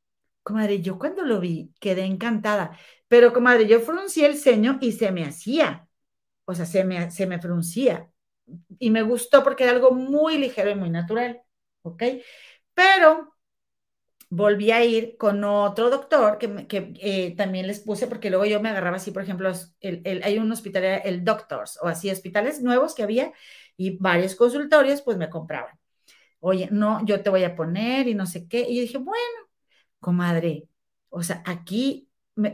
Comadre, 0.42 0.80
yo 0.80 0.98
cuando 0.98 1.22
lo 1.22 1.40
vi 1.40 1.72
quedé 1.80 2.04
encantada. 2.04 2.78
Pero, 3.08 3.32
comadre, 3.32 3.66
yo 3.68 3.80
fruncí 3.80 4.24
el 4.24 4.36
ceño 4.36 4.78
y 4.80 4.92
se 4.92 5.12
me 5.12 5.24
hacía. 5.24 5.88
O 6.46 6.54
sea, 6.54 6.66
se 6.66 6.84
me, 6.84 7.10
se 7.10 7.26
me 7.26 7.40
fruncía. 7.40 8.10
Y 8.78 8.90
me 8.90 9.02
gustó 9.02 9.42
porque 9.44 9.64
era 9.64 9.72
algo 9.74 9.92
muy 9.92 10.38
ligero 10.38 10.70
y 10.70 10.74
muy 10.76 10.90
natural. 10.90 11.42
¿Ok? 11.82 12.02
Pero 12.74 13.34
volví 14.30 14.70
a 14.72 14.84
ir 14.84 15.16
con 15.16 15.44
otro 15.44 15.90
doctor 15.90 16.38
que, 16.38 16.66
que 16.66 16.92
eh, 17.00 17.36
también 17.36 17.66
les 17.66 17.80
puse, 17.80 18.06
porque 18.06 18.30
luego 18.30 18.44
yo 18.44 18.60
me 18.60 18.68
agarraba 18.70 18.96
así, 18.96 19.10
por 19.12 19.22
ejemplo, 19.22 19.52
el, 19.80 20.22
hay 20.24 20.38
un 20.38 20.50
hospital, 20.52 20.84
el 21.04 21.24
Doctors, 21.24 21.78
o 21.82 21.86
así, 21.88 22.10
hospitales 22.10 22.60
nuevos 22.62 22.94
que 22.94 23.02
había 23.04 23.32
y 23.76 23.96
varios 23.98 24.34
consultorios, 24.34 25.02
pues 25.02 25.16
me 25.16 25.30
compraban. 25.30 25.78
Oye, 26.40 26.68
no, 26.72 27.04
yo 27.06 27.22
te 27.22 27.30
voy 27.30 27.44
a 27.44 27.56
poner 27.56 28.08
y 28.08 28.14
no 28.14 28.26
sé 28.26 28.48
qué. 28.48 28.60
Y 28.68 28.76
yo 28.76 28.82
dije, 28.82 28.98
bueno, 28.98 29.20
comadre, 30.00 30.68
o 31.10 31.22
sea, 31.22 31.42
aquí, 31.46 32.05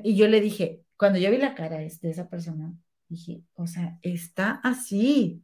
y 0.03 0.17
yo 0.17 0.29
le 0.29 0.41
dije, 0.41 0.83
cuando 0.97 1.19
yo 1.19 1.31
vi 1.31 1.39
la 1.39 1.55
cara 1.55 1.79
de 1.79 1.87
esa 1.87 2.29
persona, 2.29 2.73
dije, 3.09 3.43
o 3.55 3.67
sea, 3.67 3.99
está 4.03 4.61
así. 4.63 5.43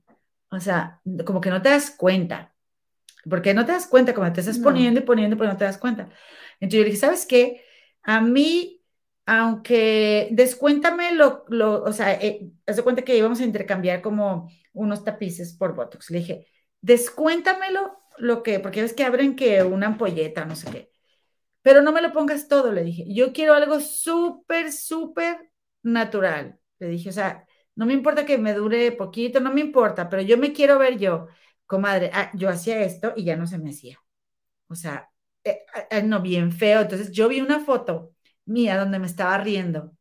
O 0.51 0.61
sea, 0.61 1.01
como 1.27 1.41
que 1.41 1.51
no 1.51 1.61
te 1.61 1.69
das 1.69 1.91
cuenta 1.91 2.55
porque 3.29 3.55
no 3.55 3.65
te 3.65 3.73
das 3.73 3.87
cuenta, 3.87 4.15
como 4.15 4.33
te 4.33 4.41
estás 4.41 4.59
poniendo 4.59 5.01
y 5.01 5.03
poniendo, 5.05 5.37
pero 5.37 5.51
no 5.51 5.57
te 5.57 5.65
das 5.65 5.79
cuenta. 5.79 6.09
Entonces 6.61 6.79
yo 6.79 6.85
le 6.85 6.85
dije, 6.87 6.97
¿sabes 6.99 7.27
qué? 7.27 7.63
A 8.03 8.21
mí, 8.21 8.83
aunque 9.27 10.29
descuéntame 10.33 11.15
lo, 11.15 11.45
lo 11.49 11.83
o 11.83 11.93
sea, 11.93 12.15
eh, 12.15 12.51
haz 12.67 12.81
cuenta 12.83 13.03
que 13.03 13.17
íbamos 13.17 13.41
a 13.41 13.45
intercambiar 13.45 14.03
como 14.03 14.51
unos 14.73 15.05
tapices 15.05 15.55
por 15.55 15.75
Botox. 15.75 16.11
Le 16.11 16.19
dije, 16.19 16.47
descuéntamelo 16.81 17.99
lo 18.19 18.43
que, 18.43 18.61
porque 18.61 18.83
ves 18.83 18.95
que 18.95 19.05
abren 19.05 19.37
que 19.37 19.63
una 19.63 19.89
ampolleta, 19.89 20.45
no 20.45 20.57
sé 20.57 20.71
qué. 20.71 20.93
Pero 21.69 21.83
no 21.83 21.93
me 21.93 22.01
lo 22.01 22.13
pongas 22.13 22.49
todo, 22.49 22.73
le 22.73 22.83
dije. 22.83 23.05
Yo 23.13 23.31
quiero 23.35 23.53
algo 23.53 23.79
súper, 23.79 24.73
súper 24.73 25.51
natural. 25.83 26.59
Le 26.79 26.89
dije, 26.89 27.11
o 27.11 27.13
sea, 27.13 27.47
no 27.75 27.85
me 27.85 27.93
importa 27.93 28.25
que 28.25 28.39
me 28.39 28.55
dure 28.55 28.91
poquito, 28.93 29.39
no 29.41 29.53
me 29.53 29.61
importa, 29.61 30.09
pero 30.09 30.23
yo 30.23 30.39
me 30.39 30.55
quiero 30.55 30.79
ver 30.79 30.97
yo 30.99 31.27
comadre, 31.67 32.11
ah, 32.15 32.31
yo 32.35 32.49
hacía 32.49 32.81
esto 32.83 33.13
y 33.17 33.25
ya 33.25 33.37
no 33.37 33.47
se 33.47 33.59
me 33.59 33.69
hacía. 33.69 33.99
O 34.69 34.75
sea, 34.77 35.11
eh, 35.45 35.61
eh, 35.91 36.03
no, 36.03 36.23
bien 36.23 36.53
feo. 36.53 36.81
Entonces 36.83 37.13
yo 37.13 37.29
vi 37.29 37.41
una 37.43 37.61
foto 37.61 38.15
mía 38.47 38.79
donde 38.79 38.99
me 38.99 39.07
estaba 39.07 39.39
riendo 39.39 39.93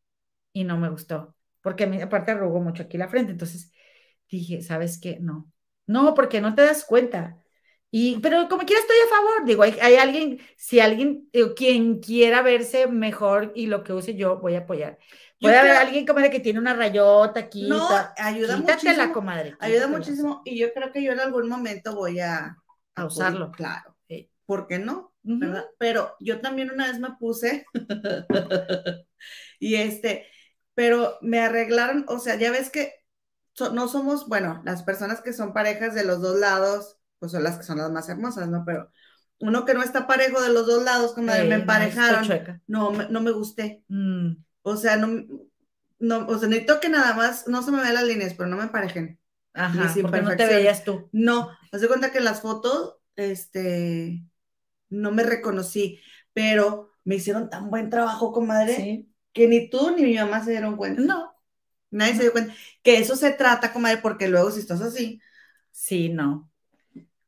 y 0.54 0.64
no 0.66 0.78
me 0.78 0.90
gustó, 0.90 1.36
porque 1.62 1.86
a 1.86 1.88
mí 1.88 2.02
aparte 2.02 2.32
arrugó 2.32 2.62
mucho 2.62 2.84
aquí 2.84 2.98
la 2.98 3.10
frente. 3.10 3.34
Entonces 3.34 3.72
dije, 4.30 4.62
¿sabes 4.64 5.00
qué? 5.02 5.20
No, 5.22 5.52
no, 5.88 6.14
porque 6.16 6.42
no 6.42 6.56
te 6.56 6.64
das 6.64 6.86
cuenta. 6.86 7.44
Y, 7.90 8.20
pero 8.20 8.50
como 8.50 8.66
quiera 8.66 8.82
estoy 8.82 8.98
a 9.06 9.16
favor, 9.16 9.46
digo, 9.46 9.64
hay, 9.64 9.96
alguien, 9.96 10.40
si 10.58 10.80
alguien, 10.80 11.30
quien 11.56 12.00
quiera 12.00 12.42
verse 12.42 12.88
mejor 12.88 13.54
y 13.56 13.68
lo 13.68 13.84
que 13.84 13.94
use 13.94 14.16
yo, 14.16 14.40
voy 14.40 14.56
a 14.56 14.60
apoyar. 14.60 14.98
Puede 15.40 15.58
haber 15.58 15.72
alguien 15.72 16.06
comadre 16.06 16.30
que 16.30 16.40
tiene 16.40 16.60
una 16.60 16.74
rayota 16.74 17.40
aquí. 17.40 17.68
No, 17.70 17.88
ayuda 18.18 18.58
muchísimo. 18.58 19.14
comadre. 19.14 19.56
Ayuda 19.60 19.88
muchísimo 19.88 20.42
y 20.44 20.58
yo 20.58 20.74
creo 20.74 20.92
que 20.92 21.04
yo 21.04 21.12
en 21.12 21.20
algún 21.20 21.48
momento 21.48 21.96
voy 21.96 22.20
a, 22.20 22.58
a 22.96 23.06
usarlo. 23.06 23.52
claro. 23.52 23.98
¿Por 24.48 24.66
qué 24.66 24.80
no? 24.80 25.14
¿Verdad? 25.24 25.66
Pero 25.78 26.16
yo 26.22 26.40
también 26.40 26.72
una 26.72 26.88
vez 26.88 27.00
me 27.00 27.12
puse 27.20 27.66
y 29.60 29.76
este, 29.76 30.26
pero 30.74 31.18
me 31.22 31.42
arreglaron, 31.42 32.06
o 32.08 32.18
sea, 32.18 32.36
ya 32.36 32.50
ves 32.50 32.70
que 32.70 32.94
no 33.74 33.90
somos, 33.90 34.30
bueno, 34.30 34.62
las 34.64 34.84
personas 34.84 35.22
que 35.22 35.34
son 35.34 35.52
parejas 35.52 35.94
de 35.96 36.06
los 36.06 36.22
dos 36.22 36.38
lados, 36.40 36.97
pues 37.20 37.32
son 37.32 37.44
las 37.44 37.58
que 37.58 37.64
son 37.64 37.78
las 37.78 37.92
más 37.92 38.10
hermosas, 38.10 38.48
¿no? 38.48 38.64
Pero 38.66 38.90
uno 39.40 39.66
que 39.66 39.74
no 39.74 39.84
está 39.84 40.08
parejo 40.08 40.42
de 40.42 40.50
los 40.50 40.66
dos 40.66 40.84
lados, 40.84 41.14
como 41.14 41.28
me 41.28 41.56
emparejaron, 41.56 42.62
no, 42.68 42.92
no, 42.92 43.22
me 43.22 43.32
gusté. 43.32 43.84
Mm. 43.88 44.38
O 44.64 44.78
sea, 44.78 44.98
no, 44.98 45.26
no, 46.00 46.28
o 46.28 46.38
sea, 46.38 46.50
necesito 46.50 46.80
que 46.80 46.90
nada 46.90 47.14
más, 47.14 47.48
no 47.48 47.62
se 47.62 47.72
me 47.72 47.82
vean 47.82 47.94
las 47.94 48.04
líneas, 48.04 48.34
pero 48.34 48.50
no 48.50 48.58
me 48.58 48.68
parejen. 48.68 49.20
Ajá, 49.54 49.94
porque 50.02 50.22
no 50.22 50.36
te 50.36 50.46
veías 50.46 50.84
tú. 50.84 51.10
No, 51.12 51.50
haz 51.72 51.82
de 51.82 51.88
cuenta 51.88 52.12
que 52.12 52.20
en 52.20 52.26
las 52.26 52.42
fotos, 52.42 52.98
este, 53.16 54.24
no 54.90 55.12
me 55.12 55.24
reconocí, 55.24 56.00
pero 56.34 56.92
me 57.04 57.16
hicieron 57.16 57.50
tan 57.50 57.70
buen 57.70 57.90
trabajo, 57.90 58.32
comadre, 58.32 59.08
que 59.34 59.48
ni 59.48 59.70
tú 59.70 59.96
ni 59.96 60.04
mi 60.04 60.16
mamá 60.16 60.44
se 60.44 60.52
dieron 60.52 60.78
cuenta. 60.78 61.02
No. 61.02 61.34
Nadie 61.90 62.16
se 62.16 62.24
dio 62.24 62.32
cuenta. 62.32 62.54
Que 62.84 62.98
eso 62.98 63.16
se 63.16 63.32
trata, 63.32 63.72
comadre, 63.72 63.98
porque 63.98 64.28
luego 64.28 64.52
si 64.52 64.60
estás 64.60 64.82
así. 64.82 65.22
Sí, 65.72 66.10
no. 66.10 66.52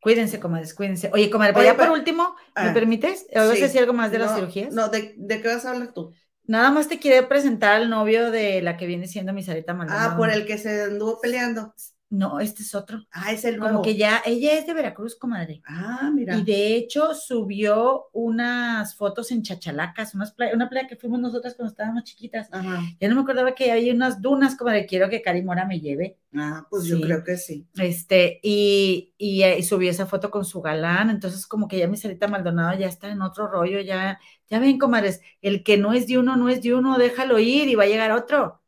Cuídense, 0.01 0.39
comadres, 0.39 0.73
cuídense. 0.73 1.09
Oye, 1.13 1.30
comadre, 1.30 1.53
pero 1.53 1.65
ya 1.65 1.77
por 1.77 1.89
último, 1.89 2.35
¿me 2.55 2.69
ah, 2.69 2.73
permites? 2.73 3.27
¿Vas 3.34 3.49
a 3.49 3.53
decir 3.53 3.81
algo 3.81 3.93
más 3.93 4.11
de 4.11 4.19
las 4.19 4.35
cirugías? 4.35 4.73
No, 4.73 4.88
¿de, 4.89 5.13
¿de 5.17 5.41
qué 5.41 5.47
vas 5.47 5.65
a 5.65 5.71
hablar 5.71 5.93
tú? 5.93 6.13
Nada 6.45 6.71
más 6.71 6.88
te 6.88 6.97
quiere 6.97 7.27
presentar 7.27 7.76
al 7.76 7.89
novio 7.89 8.31
de 8.31 8.61
la 8.61 8.76
que 8.76 8.88
viene 8.88 9.07
siendo 9.07 9.34
mi 9.34 9.43
Sarita 9.43 9.73
Maldonado. 9.73 10.13
Ah, 10.13 10.17
por 10.17 10.31
el 10.31 10.45
que 10.45 10.57
se 10.57 10.84
anduvo 10.84 11.19
peleando. 11.21 11.76
No, 12.10 12.40
este 12.40 12.64
es 12.64 12.73
otro. 12.73 13.06
Ah, 13.11 13.31
es 13.31 13.45
el 13.45 13.57
nuevo. 13.57 13.73
Como 13.73 13.84
que 13.84 13.95
ya, 13.95 14.23
ella 14.26 14.57
es 14.57 14.65
de 14.65 14.73
Veracruz, 14.73 15.15
comadre. 15.15 15.61
Ah, 15.68 16.10
mira. 16.11 16.38
Y 16.38 16.44
de 16.44 16.76
hecho 16.76 17.14
subió 17.14 18.07
unas 18.14 18.95
fotos 18.95 19.31
en 19.31 19.44
Chachalacas, 19.44 20.15
unas 20.15 20.34
una 20.53 20.69
playa 20.69 20.88
que 20.88 20.95
fuimos 20.95 21.19
nosotras 21.19 21.53
cuando 21.53 21.72
estábamos 21.72 22.06
chiquitas. 22.06 22.49
Ajá. 22.52 22.81
Ya 22.99 23.10
no 23.10 23.15
me 23.15 23.22
acordaba 23.22 23.53
que 23.53 23.72
había 23.72 23.94
unas 23.94 24.22
dunas, 24.22 24.56
comadre, 24.56 24.88
quiero 24.88 25.07
que 25.07 25.22
Cari 25.22 25.44
Mora 25.44 25.65
me 25.65 25.80
lleve. 25.80 26.18
Ah, 26.34 26.65
pues 26.69 26.86
yo 26.86 26.99
creo 26.99 27.23
que 27.23 27.38
sí. 27.38 27.68
Este, 27.76 28.40
y, 28.41 29.14
y, 29.18 29.64
subió 29.64 29.91
esa 29.91 30.07
foto 30.07 30.31
con 30.31 30.45
su 30.45 30.61
galán, 30.61 31.11
entonces 31.11 31.45
como 31.45 31.68
que 31.68 31.77
ya 31.77 31.88
mi 31.88 31.98
Sarita 31.98 32.27
Maldonado 32.27 32.77
ya 32.77 32.88
está 32.88 33.10
en 33.10 33.22
otro 33.22 33.48
rollo, 33.48 33.81
ya, 33.81 34.19
ya 34.48 34.60
ven, 34.60 34.80
comadres, 34.80 35.22
el 35.41 35.64
que 35.64 35.77
no 35.77 35.94
es 35.94 36.07
de 36.07 36.18
uno, 36.18 36.36
no 36.36 36.49
es 36.49 36.61
de 36.61 36.73
uno, 36.73 36.98
déjalo 36.98 37.40
ir 37.40 37.68
y 37.68 37.76
va 37.76 37.84
a 37.84 37.88
llegar 37.88 38.11
otro 38.11 38.59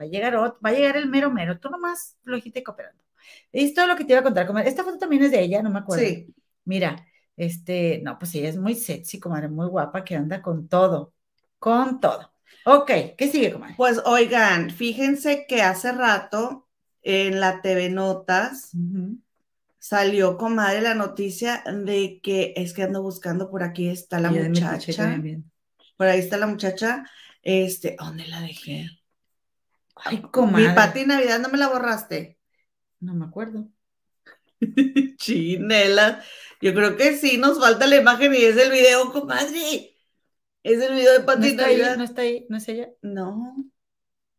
va 0.00 0.04
a 0.04 0.08
llegar 0.08 0.34
va 0.36 0.70
a 0.70 0.72
llegar 0.72 0.96
el 0.96 1.08
mero 1.08 1.30
mero, 1.30 1.58
tú 1.58 1.68
nomás 1.68 2.16
flojita 2.22 2.60
y 2.60 2.62
cooperando. 2.62 3.02
Es 3.52 3.74
todo 3.74 3.86
lo 3.86 3.96
que 3.96 4.04
te 4.04 4.12
iba 4.12 4.20
a 4.20 4.24
contar, 4.24 4.46
comadre. 4.46 4.68
Esta 4.68 4.84
foto 4.84 4.98
también 4.98 5.22
es 5.24 5.30
de 5.30 5.42
ella, 5.42 5.62
no 5.62 5.70
me 5.70 5.80
acuerdo. 5.80 6.04
Sí. 6.04 6.34
Mira, 6.64 7.06
este, 7.36 8.00
no, 8.02 8.18
pues 8.18 8.34
ella 8.34 8.48
es 8.48 8.56
muy 8.56 8.74
sexy, 8.74 9.18
comadre, 9.18 9.48
muy 9.48 9.66
guapa, 9.66 10.04
que 10.04 10.16
anda 10.16 10.42
con 10.42 10.68
todo, 10.68 11.14
con 11.58 12.00
todo. 12.00 12.32
Ok, 12.64 12.90
¿qué 13.16 13.28
sigue, 13.30 13.52
comadre? 13.52 13.74
Pues 13.76 14.00
oigan, 14.04 14.70
fíjense 14.70 15.46
que 15.48 15.62
hace 15.62 15.92
rato 15.92 16.68
en 17.02 17.40
la 17.40 17.62
TV 17.62 17.90
Notas 17.90 18.72
salió, 19.78 20.36
comadre, 20.36 20.82
la 20.82 20.94
noticia 20.94 21.62
de 21.64 22.20
que 22.22 22.52
es 22.56 22.74
que 22.74 22.82
ando 22.82 23.02
buscando 23.02 23.50
por 23.50 23.62
aquí 23.62 23.88
está 23.88 24.20
la 24.20 24.30
muchacha. 24.30 25.18
Por 25.96 26.06
ahí 26.06 26.20
está 26.20 26.36
la 26.36 26.46
muchacha. 26.46 27.04
Este, 27.42 27.96
¿dónde 27.98 28.26
la 28.26 28.42
dejé? 28.42 28.86
Ay, 30.04 30.22
comadre. 30.30 30.68
Mi 30.68 30.74
Pati 30.74 31.06
Navidad, 31.06 31.38
¿no 31.40 31.48
me 31.48 31.58
la 31.58 31.68
borraste? 31.68 32.38
No 33.00 33.14
me 33.14 33.26
acuerdo. 33.26 33.68
Chinela. 35.16 36.22
Yo 36.60 36.74
creo 36.74 36.96
que 36.96 37.16
sí, 37.16 37.38
nos 37.38 37.58
falta 37.58 37.86
la 37.86 37.96
imagen 37.96 38.34
y 38.34 38.38
es 38.38 38.56
el 38.56 38.70
video, 38.70 39.12
comadre. 39.12 39.96
Es 40.62 40.82
el 40.82 40.94
video 40.94 41.12
de 41.12 41.20
Pati 41.20 41.54
¿No 41.54 41.62
Navidad. 41.62 41.96
¿No 41.96 42.04
está 42.04 42.22
ahí? 42.22 42.46
¿No 42.48 42.58
es 42.58 42.68
ella? 42.68 42.90
No. 43.00 43.56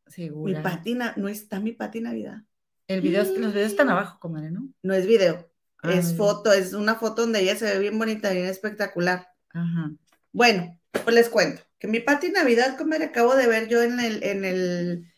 Segura. 0.08 0.58
Mi 0.58 0.64
patina, 0.64 1.14
no 1.18 1.28
está 1.28 1.60
mi 1.60 1.72
Pati 1.72 2.02
Navidad. 2.02 2.44
El 2.88 3.02
video, 3.02 3.24
los 3.24 3.54
videos 3.54 3.72
están 3.72 3.90
abajo, 3.90 4.20
comadre, 4.20 4.52
¿no? 4.52 4.70
No 4.84 4.94
es 4.94 5.08
video. 5.08 5.50
Ah, 5.82 5.94
es 5.94 6.16
foto, 6.16 6.52
es 6.52 6.74
una 6.74 6.96
foto 6.96 7.24
donde 7.24 7.40
ella 7.40 7.56
se 7.56 7.66
ve 7.66 7.80
bien 7.80 7.98
bonita, 7.98 8.30
bien 8.32 8.46
espectacular. 8.46 9.30
Ajá. 9.50 9.92
Bueno, 10.32 10.80
pues 10.92 11.16
les 11.16 11.30
cuento 11.30 11.64
que 11.80 11.88
mi 11.88 12.00
Pati 12.00 12.32
Navidad, 12.32 12.78
comadre, 12.78 13.06
acabo 13.06 13.36
de 13.36 13.48
ver 13.48 13.68
yo 13.68 13.82
en 13.82 14.00
el, 14.00 14.24
en 14.24 14.46
el, 14.46 15.11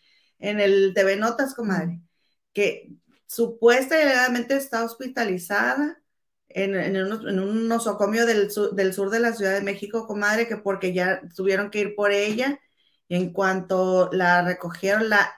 en 0.44 0.60
el 0.60 0.92
TV 0.94 1.16
Notas, 1.16 1.54
comadre, 1.54 2.00
que 2.52 2.90
supuestamente 3.26 4.56
está 4.56 4.84
hospitalizada 4.84 6.00
en, 6.48 6.96
un, 6.96 7.68
nosocomio 7.68 8.26
del 8.26 8.50
sur, 8.50 8.74
del 8.74 8.92
sur 8.92 9.10
de 9.10 9.20
la 9.20 9.32
Ciudad 9.32 9.54
de 9.54 9.62
México, 9.62 10.06
comadre, 10.06 10.46
que 10.46 10.56
porque 10.56 10.92
ya 10.92 11.22
tuvieron 11.34 11.70
que 11.70 11.80
ir 11.80 11.94
por 11.96 12.12
ella. 12.12 12.60
Y 13.08 13.16
en 13.16 13.32
cuanto 13.32 14.10
la 14.12 14.42
recogieron, 14.42 15.08
la 15.08 15.34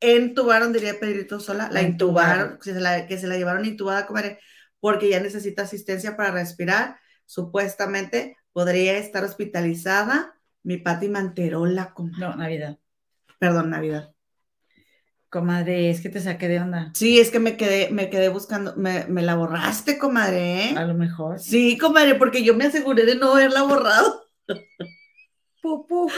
entubaron, 0.00 0.72
diría 0.72 0.98
Pedrito 0.98 1.38
Sola, 1.38 1.68
la, 1.70 1.82
intubaron, 1.82 2.58
Que, 2.58 2.72
se 2.74 2.80
la, 2.80 3.06
que 3.06 3.18
se 3.18 3.26
la 3.26 3.36
llevaron 3.36 3.64
intubada, 3.64 4.06
comadre, 4.06 4.40
porque 4.80 5.08
ya 5.08 5.20
necesita 5.20 5.62
asistencia 5.62 6.16
para 6.16 6.32
respirar. 6.32 6.98
Supuestamente 7.26 8.36
podría 8.52 8.98
estar 8.98 9.22
hospitalizada. 9.22 10.34
Mi 10.62 10.78
Pati 10.78 11.08
Manterola, 11.08 11.94
comadre. 11.94 12.18
No, 12.18 12.36
Navidad. 12.36 12.78
Perdón, 13.38 13.70
Navidad. 13.70 14.12
Comadre, 15.30 15.90
es 15.90 16.00
que 16.00 16.08
te 16.08 16.20
saqué 16.20 16.48
de 16.48 16.58
onda. 16.58 16.90
Sí, 16.92 17.20
es 17.20 17.30
que 17.30 17.38
me 17.38 17.56
quedé, 17.56 17.90
me 17.90 18.10
quedé 18.10 18.28
buscando, 18.28 18.74
me, 18.74 19.06
la 19.08 19.36
borraste, 19.36 19.96
comadre. 19.96 20.64
¿eh? 20.64 20.74
A 20.76 20.84
lo 20.84 20.94
mejor. 20.94 21.38
Sí, 21.38 21.78
comadre, 21.78 22.16
porque 22.16 22.42
yo 22.42 22.54
me 22.54 22.64
aseguré 22.64 23.04
de 23.04 23.14
no 23.14 23.32
haberla 23.34 23.62
borrado. 23.62 24.24
Pupu. 25.62 26.10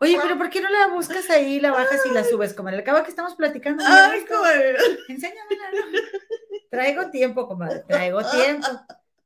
Oye, 0.00 0.18
pero 0.22 0.38
¿por 0.38 0.48
qué 0.48 0.62
no 0.62 0.70
la 0.70 0.86
buscas 0.86 1.28
ahí, 1.28 1.60
la 1.60 1.70
bajas 1.70 2.00
y 2.06 2.14
la 2.14 2.24
subes, 2.24 2.54
comadre? 2.54 2.78
Acaba 2.78 3.04
que 3.04 3.10
estamos 3.10 3.34
platicando. 3.34 3.84
Ay, 3.86 4.24
comadre. 4.24 4.76
Enséñamela. 5.08 5.70
Traigo 6.70 7.10
tiempo, 7.10 7.46
comadre, 7.46 7.84
traigo 7.86 8.22
tiempo. 8.24 8.68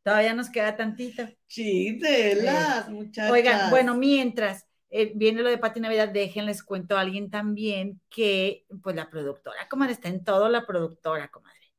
Todavía 0.03 0.35
nos 0.35 0.51
queda 0.51 0.77
tantito. 0.77 1.23
Chítelas, 1.47 2.89
muchachas. 2.89 3.31
Oigan, 3.31 3.71
bueno, 3.71 3.95
mientras 3.95 4.67
eh, 4.97 5.11
viene 5.13 5.43
lo 5.43 5.51
de 5.51 5.59
Pati 5.59 5.81
Navidad, 5.81 6.11
déjenles 6.11 6.63
cuento 6.63 6.97
a 6.97 7.01
alguien 7.01 7.29
también 7.29 8.01
que, 8.09 8.65
pues 8.81 8.95
la 8.95 9.11
productora, 9.11 9.69
comadre, 9.69 9.95
está 9.95 10.09
en 10.09 10.23
todo 10.23 10.49
la 10.49 10.65
productora, 10.65 11.27
comadre. 11.33 11.73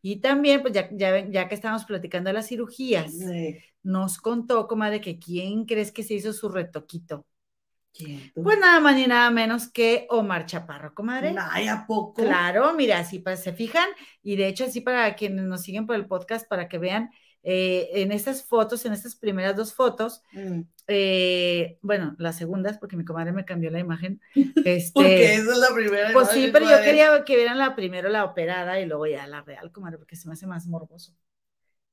Y 0.00 0.22
también, 0.22 0.62
pues 0.62 0.72
ya, 0.72 0.88
ya, 0.90 1.28
ya 1.28 1.48
que 1.48 1.54
estamos 1.54 1.84
platicando 1.84 2.28
de 2.28 2.34
las 2.34 2.48
cirugías, 2.48 3.12
nos 3.82 4.16
contó, 4.16 4.66
comadre, 4.66 5.02
que 5.02 5.18
quién 5.18 5.66
crees 5.66 5.92
que 5.92 6.02
se 6.02 6.14
hizo 6.14 6.32
su 6.32 6.48
retoquito. 6.48 7.26
¿Quién? 7.92 8.32
Pues 8.34 8.58
nada 8.58 8.80
más 8.80 8.96
ni 8.96 9.06
nada 9.06 9.30
menos 9.30 9.70
que 9.70 10.06
Omar 10.08 10.46
Chaparro, 10.46 10.94
comadre. 10.94 11.34
Ay, 11.38 11.68
¿a 11.68 11.84
poco? 11.86 12.22
Claro, 12.22 12.72
mira, 12.72 13.00
así 13.00 13.18
pues, 13.18 13.42
se 13.42 13.52
fijan, 13.52 13.90
y 14.22 14.36
de 14.36 14.46
hecho, 14.46 14.64
así 14.64 14.80
para 14.80 15.14
quienes 15.14 15.44
nos 15.44 15.60
siguen 15.60 15.86
por 15.86 15.96
el 15.96 16.06
podcast, 16.06 16.48
para 16.48 16.70
que 16.70 16.78
vean, 16.78 17.10
eh, 17.42 17.90
en 17.94 18.12
estas 18.12 18.44
fotos, 18.44 18.86
en 18.86 18.92
estas 18.92 19.16
primeras 19.16 19.56
dos 19.56 19.74
fotos, 19.74 20.22
mm. 20.32 20.60
Eh, 20.92 21.78
bueno, 21.82 22.14
las 22.18 22.36
segundas, 22.36 22.78
porque 22.78 22.96
mi 22.96 23.04
comadre 23.04 23.32
me 23.32 23.44
cambió 23.44 23.70
la 23.70 23.78
imagen. 23.78 24.20
Este, 24.64 24.92
porque 24.94 25.34
esa 25.34 25.52
es 25.52 25.58
la 25.58 25.74
primera. 25.74 26.12
Pues 26.12 26.28
sí, 26.28 26.50
pero 26.52 26.64
yo 26.68 26.82
quería 26.82 27.24
que 27.24 27.36
vieran 27.36 27.58
la 27.58 27.74
primero 27.74 28.08
la 28.08 28.24
operada 28.24 28.80
y 28.80 28.86
luego 28.86 29.06
ya 29.06 29.26
la 29.26 29.42
real, 29.42 29.72
comadre, 29.72 29.98
porque 29.98 30.16
se 30.16 30.28
me 30.28 30.34
hace 30.34 30.46
más 30.46 30.66
morboso. 30.66 31.14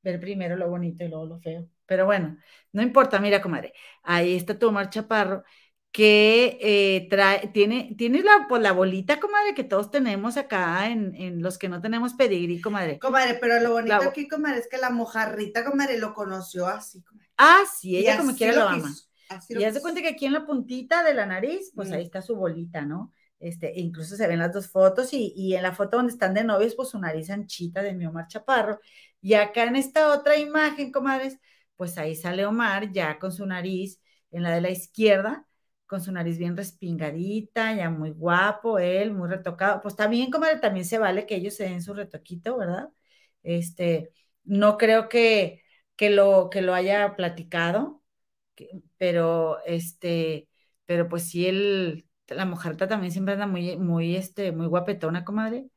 Ver 0.02 0.20
primero 0.20 0.56
lo 0.56 0.70
bonito 0.70 1.04
y 1.04 1.08
luego 1.10 1.26
lo 1.26 1.40
feo. 1.40 1.68
Pero 1.86 2.06
bueno, 2.06 2.38
no 2.72 2.82
importa, 2.82 3.20
mira, 3.20 3.42
comadre, 3.42 3.74
ahí 4.04 4.36
está 4.36 4.58
Tomar 4.58 4.90
Chaparro 4.90 5.44
que 5.92 6.60
eh, 6.62 7.08
trae, 7.10 7.48
tiene, 7.48 7.96
tiene 7.98 8.22
la, 8.22 8.46
pues, 8.48 8.62
la 8.62 8.74
bolita, 8.74 9.20
comadre, 9.20 9.56
que 9.56 9.64
todos 9.64 9.90
tenemos 9.90 10.38
acá 10.38 10.88
en, 10.88 11.16
en, 11.16 11.42
los 11.42 11.58
que 11.58 11.68
no 11.68 11.82
tenemos 11.82 12.14
pedigrí, 12.14 12.62
comadre. 12.62 13.00
Comadre, 13.00 13.38
pero 13.42 13.60
lo 13.60 13.72
bonito 13.72 13.96
aquí, 13.96 14.28
comadre, 14.28 14.60
es 14.60 14.68
que 14.68 14.78
la 14.78 14.92
mojarrita, 14.92 15.66
comadre, 15.66 15.98
lo 15.98 16.14
conoció 16.14 16.68
así, 16.68 17.02
comadre. 17.02 17.30
Ah, 17.38 17.64
sí, 17.74 17.98
ella 17.98 18.18
como 18.18 18.36
quiera 18.36 18.56
lo, 18.56 18.70
ama. 18.70 18.94
y 19.50 19.64
hace 19.64 19.82
cuenta 19.82 20.02
que 20.02 20.10
aquí 20.10 20.26
en 20.26 20.34
la 20.34 20.46
puntita 20.46 21.04
de 21.04 21.14
la 21.14 21.26
nariz, 21.26 21.72
pues 21.74 21.92
ahí 21.92 22.04
está 22.04 22.22
su 22.22 22.36
bolita, 22.36 22.82
¿no? 22.82 23.12
Este, 23.40 23.78
e 23.78 23.80
incluso 23.80 24.18
se 24.18 24.28
ven 24.28 24.40
las 24.40 24.52
dos 24.52 24.70
fotos 24.70 25.14
y, 25.14 25.34
y, 25.36 25.56
en 25.56 25.64
la 25.64 25.74
foto 25.74 25.98
donde 25.98 26.12
están 26.12 26.34
de 26.34 26.44
novios, 26.44 26.76
pues 26.76 26.90
su 26.90 27.00
nariz 27.00 27.30
anchita 27.30 27.82
de 27.82 27.94
mi 27.94 28.06
Omar 28.06 28.28
Chaparro. 28.28 28.80
Y 29.22 29.34
acá 29.34 29.64
en 29.64 29.78
esta 29.78 30.12
otra 30.14 30.38
imagen, 30.38 30.92
comadres, 30.92 31.40
pues 31.78 31.98
ahí 31.98 32.16
sale 32.16 32.46
Omar 32.46 32.92
ya 32.92 33.18
con 33.18 33.32
su 33.32 33.46
nariz 33.46 34.02
en 34.32 34.44
la 34.44 34.52
de 34.52 34.62
la 34.62 34.70
izquierda, 34.70 35.48
con 35.90 36.02
su 36.02 36.12
nariz 36.14 36.38
bien 36.38 36.56
respingadita, 36.58 37.76
ya 37.76 37.90
muy 37.90 38.12
guapo, 38.12 38.80
él, 38.80 39.12
muy 39.14 39.30
retocado. 39.30 39.82
Pues 39.82 39.96
también, 39.96 40.32
como 40.32 40.46
también 40.62 40.86
se 40.86 41.00
vale 41.00 41.26
que 41.26 41.36
ellos 41.36 41.56
se 41.56 41.66
den 41.66 41.82
su 41.84 41.94
retoquito, 41.96 42.58
¿verdad? 42.58 42.90
Este, 43.44 44.12
no 44.44 44.78
creo 44.78 45.10
que, 45.10 45.64
que, 45.96 46.12
lo, 46.12 46.50
que 46.52 46.62
lo 46.62 46.76
haya 46.76 47.16
platicado, 47.16 48.04
pero 48.98 49.60
este, 49.66 50.48
pero 50.86 51.10
pues 51.10 51.30
sí, 51.30 51.48
él, 51.48 52.08
la 52.28 52.46
mojarta 52.46 52.88
también 52.88 53.12
siempre 53.12 53.34
anda 53.34 53.48
muy, 53.48 53.78
muy, 53.78 54.16
este, 54.16 54.52
muy 54.52 54.68
guapetona, 54.68 55.26
comadre. 55.26 55.68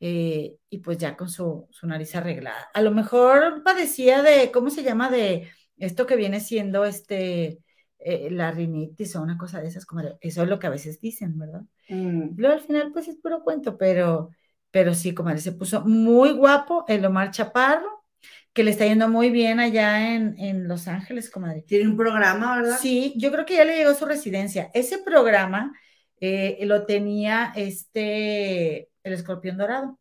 Eh, 0.00 0.56
y 0.68 0.78
pues 0.78 0.98
ya 0.98 1.16
con 1.16 1.30
su, 1.30 1.68
su 1.70 1.86
nariz 1.86 2.14
arreglada. 2.16 2.68
A 2.74 2.82
lo 2.82 2.90
mejor 2.90 3.62
padecía 3.64 4.22
de, 4.22 4.50
¿cómo 4.52 4.70
se 4.70 4.82
llama? 4.82 5.10
De 5.10 5.50
esto 5.78 6.06
que 6.06 6.16
viene 6.16 6.40
siendo 6.40 6.84
este, 6.84 7.60
eh, 7.98 8.28
la 8.30 8.50
rinitis 8.50 9.16
o 9.16 9.22
una 9.22 9.38
cosa 9.38 9.60
de 9.60 9.68
esas, 9.68 9.86
como 9.86 10.02
eso 10.20 10.42
es 10.42 10.48
lo 10.48 10.58
que 10.58 10.66
a 10.66 10.70
veces 10.70 11.00
dicen, 11.00 11.38
¿verdad? 11.38 11.62
Mm. 11.88 12.34
Luego 12.36 12.54
al 12.54 12.60
final, 12.60 12.92
pues 12.92 13.08
es 13.08 13.16
puro 13.16 13.42
cuento, 13.42 13.76
pero, 13.78 14.30
pero 14.70 14.94
sí, 14.94 15.14
como 15.14 15.36
se 15.36 15.52
puso 15.52 15.82
muy 15.84 16.32
guapo 16.32 16.84
el 16.88 17.04
Omar 17.04 17.30
Chaparro, 17.30 18.04
que 18.52 18.62
le 18.62 18.70
está 18.70 18.86
yendo 18.86 19.08
muy 19.08 19.30
bien 19.30 19.58
allá 19.58 20.14
en, 20.14 20.38
en 20.38 20.68
Los 20.68 20.86
Ángeles, 20.86 21.28
comadre. 21.30 21.62
Tiene 21.62 21.88
un 21.88 21.96
programa, 21.96 22.56
¿verdad? 22.56 22.78
Sí, 22.80 23.12
yo 23.16 23.32
creo 23.32 23.44
que 23.44 23.56
ya 23.56 23.64
le 23.64 23.76
llegó 23.76 23.94
su 23.94 24.06
residencia. 24.06 24.70
Ese 24.74 24.98
programa 24.98 25.72
eh, 26.20 26.58
lo 26.62 26.86
tenía 26.86 27.52
este, 27.56 28.90
el 29.02 29.12
escorpión 29.12 29.56
dorado. 29.56 29.98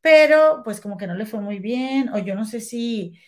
Pero 0.00 0.62
pues 0.64 0.80
como 0.80 0.96
que 0.96 1.06
no 1.06 1.14
le 1.14 1.26
fue 1.26 1.40
muy 1.40 1.58
bien, 1.58 2.08
o 2.10 2.18
yo 2.18 2.34
no 2.34 2.44
sé 2.44 2.60
si 2.60 3.18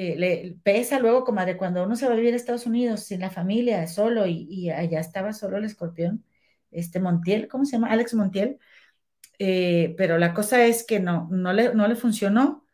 eh, 0.00 0.14
le 0.16 0.56
pesa 0.62 1.00
luego, 1.00 1.24
como 1.24 1.44
de 1.44 1.56
cuando 1.56 1.82
uno 1.82 1.96
se 1.96 2.06
va 2.06 2.12
a 2.12 2.16
vivir 2.16 2.32
a 2.32 2.36
Estados 2.36 2.66
Unidos 2.66 3.02
sin 3.02 3.18
la 3.18 3.30
familia, 3.30 3.84
solo, 3.88 4.26
y, 4.28 4.70
allá 4.70 5.00
estaba 5.00 5.32
solo 5.32 5.56
el 5.56 5.64
escorpión, 5.64 6.24
este 6.70 7.00
Montiel, 7.00 7.48
¿cómo 7.48 7.64
se 7.64 7.72
llama? 7.72 7.88
Alex 7.90 8.14
Montiel. 8.14 8.58
Eh, 9.40 9.96
pero 9.98 10.16
la 10.18 10.34
cosa 10.34 10.64
es 10.66 10.84
que 10.84 11.00
no, 11.00 11.26
no 11.32 11.52
le, 11.52 11.74
no 11.74 11.88
le 11.88 11.96
funcionó 11.96 12.64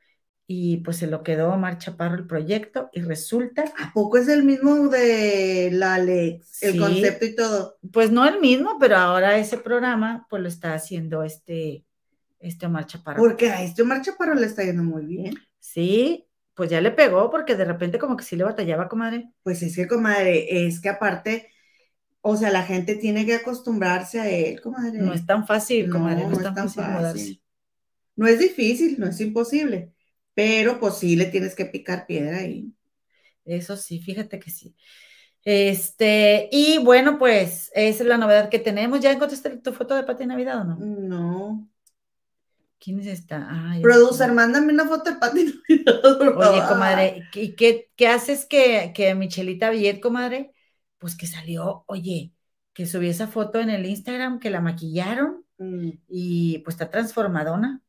y 0.46 0.78
pues 0.78 0.98
se 0.98 1.06
lo 1.06 1.22
quedó 1.22 1.54
Omar 1.54 1.78
Chaparro 1.78 2.16
el 2.16 2.26
proyecto 2.26 2.90
y 2.92 3.00
resulta... 3.00 3.64
¿A 3.78 3.94
poco 3.94 4.18
es 4.18 4.28
el 4.28 4.42
mismo 4.42 4.88
de 4.88 5.70
la 5.72 5.94
Alex, 5.94 6.62
el 6.62 6.78
concepto 6.78 7.24
y 7.24 7.34
todo? 7.34 7.78
Pues 7.90 8.10
no 8.10 8.28
el 8.28 8.38
mismo, 8.38 8.76
pero 8.78 8.98
ahora 8.98 9.38
ese 9.38 9.56
programa 9.56 10.26
pues 10.28 10.42
lo 10.42 10.48
está 10.48 10.74
haciendo 10.74 11.22
este, 11.22 11.86
este 12.38 12.66
Omar 12.66 12.84
Chaparro. 12.84 13.22
Porque 13.22 13.50
a 13.50 13.62
este 13.62 13.80
Omar 13.80 14.02
Chaparro 14.02 14.34
le 14.34 14.44
está 14.44 14.62
yendo 14.62 14.82
muy 14.82 15.06
bien. 15.06 15.34
Sí, 15.58 16.26
pues 16.54 16.70
ya 16.70 16.80
le 16.80 16.90
pegó 16.90 17.30
porque 17.30 17.56
de 17.56 17.64
repente 17.64 17.98
como 17.98 18.16
que 18.16 18.24
sí 18.24 18.36
le 18.36 18.44
batallaba, 18.44 18.88
comadre. 18.88 19.30
Pues 19.42 19.62
es 19.62 19.74
que, 19.76 19.86
comadre, 19.86 20.66
es 20.66 20.80
que 20.80 20.88
aparte, 20.88 21.50
o 22.20 22.36
sea, 22.36 22.50
la 22.50 22.62
gente 22.62 22.94
tiene 22.94 23.26
que 23.26 23.34
acostumbrarse 23.34 24.20
a 24.20 24.30
él, 24.30 24.60
comadre. 24.60 24.98
No 24.98 25.12
es 25.12 25.26
tan 25.26 25.46
fácil, 25.46 25.90
comadre, 25.90 26.26
no, 26.26 26.32
es 26.32 26.54
tan, 26.54 26.70
fácil, 26.70 27.42
No 28.16 28.26
es 28.26 28.38
difícil, 28.38 28.98
no 28.98 29.06
es 29.06 29.20
imposible, 29.20 29.92
pero 30.32 30.78
pues 30.78 30.94
sí 30.94 31.16
le 31.16 31.26
tienes 31.26 31.54
que 31.54 31.66
picar 31.66 32.06
piedra 32.06 32.38
ahí. 32.38 32.72
Eso 33.44 33.76
sí, 33.76 33.98
fíjate 33.98 34.38
que 34.38 34.50
sí. 34.50 34.74
Este, 35.44 36.48
y 36.50 36.78
bueno, 36.78 37.18
pues 37.18 37.70
esa 37.74 38.02
es 38.02 38.08
la 38.08 38.16
novedad 38.16 38.48
que 38.48 38.58
tenemos. 38.58 39.00
¿Ya 39.00 39.12
encontraste 39.12 39.50
tu 39.58 39.72
foto 39.72 39.94
de 39.94 40.04
Pati 40.04 40.24
Navidad 40.24 40.62
o 40.62 40.64
no? 40.64 40.76
No. 40.78 41.68
¿Quién 42.84 43.00
es 43.00 43.06
esta? 43.06 43.48
Producer, 43.80 44.30
mándame 44.32 44.72
una 44.72 44.86
foto 44.86 45.10
de 45.10 45.16
Pati 45.16 45.54
Oye, 45.68 46.62
comadre, 46.68 47.28
¿y 47.32 47.54
qué, 47.54 47.90
qué 47.96 48.08
haces 48.08 48.44
que, 48.44 48.92
que 48.94 49.14
Michelita 49.14 49.70
Villet, 49.70 50.00
comadre? 50.00 50.52
Pues 50.98 51.16
que 51.16 51.26
salió, 51.26 51.84
oye, 51.86 52.34
que 52.74 52.84
subió 52.84 53.10
esa 53.10 53.26
foto 53.26 53.58
en 53.58 53.70
el 53.70 53.86
Instagram, 53.86 54.38
que 54.38 54.50
la 54.50 54.60
maquillaron 54.60 55.46
mm. 55.56 55.88
y 56.08 56.58
pues 56.58 56.74
está 56.74 56.90
transformadona. 56.90 57.80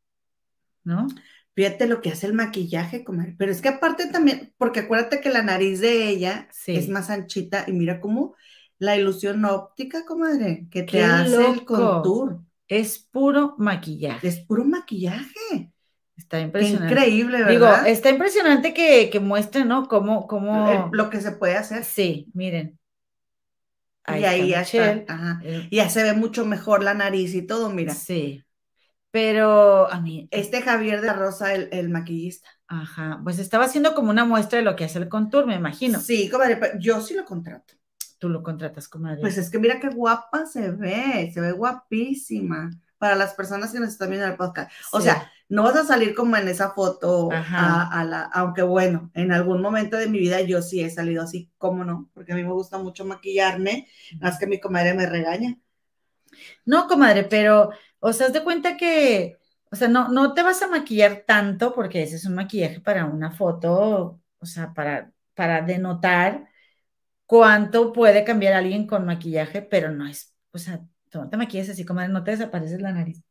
¿no? 0.86 1.08
Fíjate 1.56 1.88
lo 1.88 2.02
que 2.02 2.12
hace 2.12 2.28
el 2.28 2.34
maquillaje, 2.34 3.04
comadre. 3.04 3.36
Pero 3.38 3.52
es 3.52 3.62
que 3.62 3.70
aparte 3.70 4.08
también, 4.08 4.54
porque 4.58 4.82
acuérdate 4.82 5.20
que 5.20 5.30
la 5.30 5.42
nariz 5.42 5.82
de 5.82 6.08
ella 6.08 6.48
es 6.68 6.88
más 6.88 7.10
anchita 7.10 7.66
y 7.68 7.74
mira 7.74 8.00
cómo 8.00 8.36
la 8.78 8.96
ilusión 8.96 9.44
óptica, 9.46 10.06
comadre, 10.06 10.68
que 10.70 10.84
te 10.84 11.04
hace 11.04 11.50
el 11.50 11.66
contour. 11.66 12.42
Es 12.68 13.00
puro 13.00 13.56
maquillaje. 13.58 14.28
Es 14.28 14.40
puro 14.40 14.66
maquillaje. 14.66 15.72
Está 16.18 16.40
impresionante. 16.40 16.94
increíble, 16.94 17.38
¿verdad? 17.40 17.52
Digo, 17.52 17.92
está 17.92 18.10
impresionante 18.10 18.74
que, 18.74 19.10
que 19.10 19.20
muestre, 19.20 19.66
¿no? 19.66 19.88
Cómo, 19.88 20.28
cómo... 20.28 20.90
Lo 20.94 21.10
que 21.10 21.20
se 21.20 21.32
puede 21.34 21.56
hacer. 21.56 21.84
Sí, 21.84 22.28
miren. 22.34 22.80
y 24.08 24.24
ahí 24.24 24.50
ya 24.50 24.62
está. 24.62 25.42
Eh. 25.44 25.68
Y 25.70 25.76
ya 25.76 25.90
se 25.90 26.04
ve 26.04 26.14
mucho 26.14 26.46
mejor 26.46 26.84
la 26.84 26.94
nariz 26.94 27.36
y 27.36 27.42
todo, 27.42 27.70
mira. 27.70 27.94
Sí. 27.94 28.42
Pero 29.12 29.92
a 29.92 30.00
mí. 30.00 30.28
Este 30.32 30.62
Javier 30.62 31.02
de 31.02 31.14
Rosa, 31.14 31.54
el, 31.54 31.70
el, 31.72 31.90
maquillista. 31.90 32.50
Ajá. 32.68 33.20
Pues 33.24 33.40
estaba 33.40 33.66
haciendo 33.66 33.94
como 33.94 34.10
una 34.10 34.26
muestra 34.26 34.60
de 34.60 34.66
lo 34.66 34.76
que 34.76 34.86
hace 34.86 35.00
el 35.00 35.10
contour, 35.10 35.46
me 35.46 35.56
imagino. 35.56 36.00
Sí, 36.00 36.30
comadre, 36.30 36.60
yo 36.80 37.02
sí 37.02 37.14
lo 37.14 37.26
contrato. 37.26 37.76
Tú 38.18 38.30
lo 38.30 38.42
contratas, 38.44 38.88
comadre. 38.88 39.22
Pues 39.22 39.38
es 39.38 39.50
que 39.50 39.60
mira 39.60 39.80
qué 39.80 39.90
guapa 39.90 40.46
se 40.46 40.72
ve, 40.72 41.30
se 41.34 41.42
ve 41.42 41.52
guapísima 41.52 42.72
para 42.98 43.16
las 43.16 43.34
personas 43.34 43.72
que 43.72 43.80
nos 43.80 43.90
están 43.90 44.10
viendo 44.10 44.26
en 44.26 44.32
el 44.32 44.38
podcast. 44.38 44.72
O 44.92 45.02
sea, 45.02 45.32
no 45.50 45.64
vas 45.64 45.76
a 45.76 45.86
salir 45.86 46.16
como 46.16 46.38
en 46.38 46.48
esa 46.48 46.72
foto, 46.72 47.30
a, 47.32 48.04
la, 48.08 48.24
aunque 48.34 48.64
bueno, 48.64 49.12
en 49.14 49.32
algún 49.32 49.62
momento 49.62 49.98
de 49.98 50.08
mi 50.08 50.20
vida 50.20 50.42
yo 50.42 50.62
sí 50.62 50.82
he 50.82 50.90
salido 50.90 51.24
así, 51.24 51.52
¿cómo 51.58 51.84
no? 51.84 52.10
Porque 52.14 52.34
a 52.34 52.36
mí 52.36 52.44
me 52.44 52.54
gusta 52.54 52.78
mucho 52.78 53.06
maquillarme, 53.06 53.88
más 54.20 54.40
que 54.40 54.48
mi 54.48 54.60
comadre 54.60 54.94
me 54.94 55.06
regaña. 55.06 55.58
No, 56.66 56.88
comadre, 56.88 57.24
pero, 57.24 57.70
o 58.00 58.14
sea, 58.14 58.28
haz 58.28 58.34
de 58.34 58.44
cuenta 58.44 58.78
que, 58.78 59.38
o 59.72 59.76
sea, 59.76 59.88
no, 59.88 60.08
no 60.10 60.34
te 60.34 60.42
vas 60.42 60.62
a 60.62 60.68
maquillar 60.68 61.24
tanto 61.28 61.74
porque 61.74 62.04
ese 62.04 62.16
es 62.16 62.26
un 62.26 62.36
maquillaje 62.36 62.80
para 62.80 63.06
una 63.06 63.32
foto, 63.32 64.22
o 64.40 64.46
sea, 64.46 64.74
para, 64.74 65.12
para 65.34 65.62
denotar 65.62 66.48
cuánto 67.26 67.94
puede 67.94 68.24
cambiar 68.24 68.54
alguien 68.54 68.88
con 68.88 69.06
maquillaje, 69.06 69.62
pero 69.62 69.92
no 69.92 70.08
es, 70.08 70.34
o 70.52 70.58
sea, 70.58 70.82
no 71.14 71.30
te 71.30 71.38
maquillas 71.38 71.70
así, 71.70 71.86
comadre, 71.86 72.12
no 72.12 72.24
te 72.24 72.32
desapareces 72.32 72.82
la 72.82 72.92
nariz. 72.92 73.24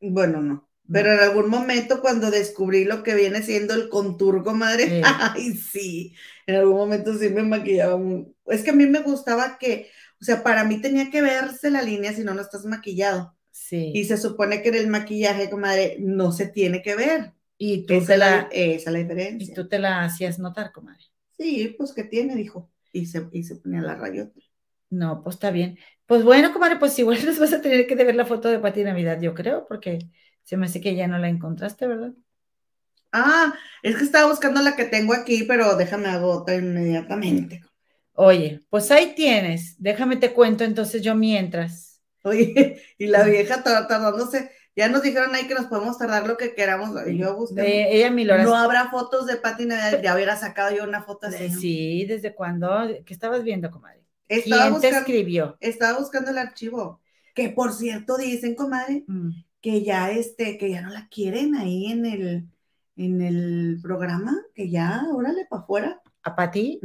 Bueno, 0.00 0.40
no. 0.40 0.68
Pero 0.92 1.12
en 1.12 1.20
algún 1.20 1.48
momento 1.48 2.00
cuando 2.00 2.30
descubrí 2.30 2.84
lo 2.84 3.04
que 3.04 3.14
viene 3.14 3.42
siendo 3.42 3.74
el 3.74 3.88
contour, 3.88 4.42
comadre, 4.42 5.02
ay, 5.04 5.52
sí, 5.54 6.14
en 6.46 6.56
algún 6.56 6.76
momento 6.76 7.16
sí 7.16 7.28
me 7.28 7.42
maquillaba. 7.42 8.00
Es 8.46 8.64
que 8.64 8.70
a 8.70 8.74
mí 8.74 8.86
me 8.86 9.00
gustaba 9.00 9.56
que, 9.58 9.88
o 10.20 10.24
sea, 10.24 10.42
para 10.42 10.64
mí 10.64 10.80
tenía 10.80 11.10
que 11.10 11.22
verse 11.22 11.70
la 11.70 11.82
línea 11.82 12.12
si 12.12 12.24
no, 12.24 12.34
no 12.34 12.40
estás 12.40 12.64
maquillado. 12.64 13.36
Sí. 13.52 13.92
Y 13.94 14.04
se 14.04 14.16
supone 14.16 14.62
que 14.62 14.70
en 14.70 14.74
el 14.76 14.86
maquillaje, 14.88 15.48
comadre, 15.48 15.96
no 16.00 16.32
se 16.32 16.48
tiene 16.48 16.82
que 16.82 16.96
ver. 16.96 17.34
Y 17.56 17.86
tú 17.86 17.94
esa, 17.94 18.16
la, 18.16 18.48
esa 18.50 18.90
es 18.90 18.92
la 18.92 18.98
diferencia. 18.98 19.52
Y 19.52 19.54
tú 19.54 19.68
te 19.68 19.78
la 19.78 20.02
hacías 20.02 20.38
notar, 20.38 20.72
comadre. 20.72 21.04
Sí, 21.36 21.74
pues 21.78 21.92
que 21.92 22.04
tiene, 22.04 22.34
dijo. 22.34 22.70
Y 22.92 23.06
se, 23.06 23.28
y 23.32 23.44
se 23.44 23.56
ponía 23.56 23.82
la 23.82 23.96
rayota. 23.96 24.40
No, 24.90 25.22
pues 25.22 25.36
está 25.36 25.50
bien. 25.50 25.78
Pues 26.06 26.24
bueno, 26.24 26.52
comadre, 26.52 26.76
pues 26.76 26.98
igual 26.98 27.18
nos 27.26 27.38
vas 27.38 27.52
a 27.52 27.60
tener 27.62 27.86
que 27.86 27.94
ver 27.94 28.14
la 28.14 28.26
foto 28.26 28.48
de 28.48 28.58
Pati 28.58 28.82
Navidad, 28.84 29.20
yo 29.20 29.34
creo, 29.34 29.66
porque 29.68 30.00
se 30.42 30.56
me 30.56 30.66
hace 30.66 30.80
que 30.80 30.94
ya 30.96 31.06
no 31.06 31.18
la 31.18 31.28
encontraste, 31.28 31.86
¿verdad? 31.86 32.12
Ah, 33.12 33.54
es 33.82 33.96
que 33.96 34.04
estaba 34.04 34.28
buscando 34.28 34.60
la 34.62 34.76
que 34.76 34.84
tengo 34.84 35.14
aquí, 35.14 35.44
pero 35.44 35.76
déjame 35.76 36.08
hago 36.08 36.30
otra 36.30 36.54
inmediatamente. 36.56 37.62
Oye, 38.14 38.60
pues 38.70 38.90
ahí 38.90 39.14
tienes. 39.14 39.76
Déjame 39.78 40.16
te 40.16 40.32
cuento 40.32 40.64
entonces 40.64 41.02
yo 41.02 41.14
mientras. 41.14 42.00
Oye, 42.22 42.82
y 42.98 43.06
la 43.06 43.24
vieja 43.24 43.62
tardándose. 43.62 44.50
Ya 44.76 44.88
nos 44.88 45.02
dijeron 45.02 45.34
ahí 45.34 45.46
que 45.46 45.54
nos 45.54 45.66
podemos 45.66 45.98
tardar 45.98 46.26
lo 46.26 46.36
que 46.36 46.54
queramos. 46.54 46.90
Yo 47.12 47.36
busqué. 47.36 47.96
ella. 47.96 48.10
No 48.44 48.56
habrá 48.56 48.90
fotos 48.90 49.26
de 49.26 49.36
Pati 49.36 49.66
Navidad. 49.66 50.00
Ya 50.02 50.14
hubiera 50.14 50.36
sacado 50.36 50.74
yo 50.74 50.84
una 50.84 51.02
foto 51.02 51.26
así. 51.26 51.50
Sí, 51.50 52.04
¿desde 52.06 52.34
cuándo? 52.34 52.68
¿Qué 53.04 53.12
estabas 53.12 53.42
viendo, 53.42 53.70
comadre? 53.70 54.04
¿Quién 54.26 54.80
te 54.80 54.88
escribió? 54.88 55.56
Estaba 55.60 55.98
buscando 55.98 56.30
el 56.30 56.38
archivo. 56.38 57.00
Que 57.34 57.48
por 57.50 57.72
cierto 57.72 58.16
dicen, 58.16 58.54
comadre, 58.54 59.04
mm 59.06 59.30
que 59.60 59.82
ya 59.84 60.10
este, 60.10 60.58
que 60.58 60.70
ya 60.70 60.82
no 60.82 60.90
la 60.90 61.08
quieren 61.08 61.54
ahí 61.54 61.86
en 61.86 62.06
el, 62.06 62.48
en 62.96 63.22
el 63.22 63.78
programa, 63.82 64.36
que 64.54 64.70
ya, 64.70 65.02
órale, 65.12 65.46
para 65.48 65.62
afuera. 65.62 66.02
¿A 66.22 66.34
Pati? 66.34 66.80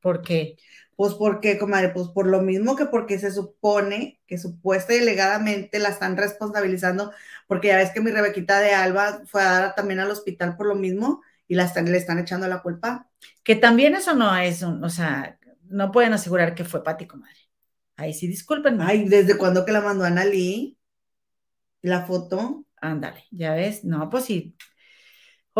¿Por 0.00 0.22
qué? 0.22 0.56
Pues 0.98 1.14
porque, 1.14 1.58
comadre, 1.58 1.90
pues 1.90 2.08
por 2.08 2.26
lo 2.26 2.42
mismo 2.42 2.74
que 2.74 2.86
porque 2.86 3.20
se 3.20 3.30
supone 3.30 4.20
que 4.26 4.36
supuesta 4.36 4.92
y 4.92 4.98
delegadamente 4.98 5.78
la 5.78 5.90
están 5.90 6.16
responsabilizando, 6.16 7.12
porque 7.46 7.68
ya 7.68 7.76
ves 7.76 7.92
que 7.92 8.00
mi 8.00 8.10
Rebequita 8.10 8.58
de 8.58 8.74
Alba 8.74 9.22
fue 9.24 9.42
a 9.42 9.60
dar 9.60 9.74
también 9.76 10.00
al 10.00 10.10
hospital 10.10 10.56
por 10.56 10.66
lo 10.66 10.74
mismo 10.74 11.22
y 11.46 11.54
la 11.54 11.62
están, 11.62 11.84
le 11.84 11.98
están 11.98 12.18
echando 12.18 12.48
la 12.48 12.62
culpa. 12.62 13.08
Que 13.44 13.54
también 13.54 13.94
eso 13.94 14.16
no 14.16 14.36
es 14.36 14.62
un, 14.62 14.82
o 14.82 14.90
sea, 14.90 15.38
no 15.68 15.92
pueden 15.92 16.14
asegurar 16.14 16.56
que 16.56 16.64
fue 16.64 16.82
Pati, 16.82 17.06
comadre. 17.06 17.38
Ahí 17.96 18.12
sí, 18.12 18.26
disculpen. 18.26 18.80
Ay, 18.80 19.08
¿desde 19.08 19.38
cuándo 19.38 19.64
que 19.64 19.70
la 19.70 19.80
mandó 19.80 20.04
Ana 20.04 20.24
Lee? 20.24 20.78
la 21.82 22.04
foto. 22.04 22.64
Ándale, 22.80 23.24
ya 23.30 23.54
ves, 23.54 23.84
no, 23.84 24.08
pues 24.10 24.24
sí. 24.24 24.56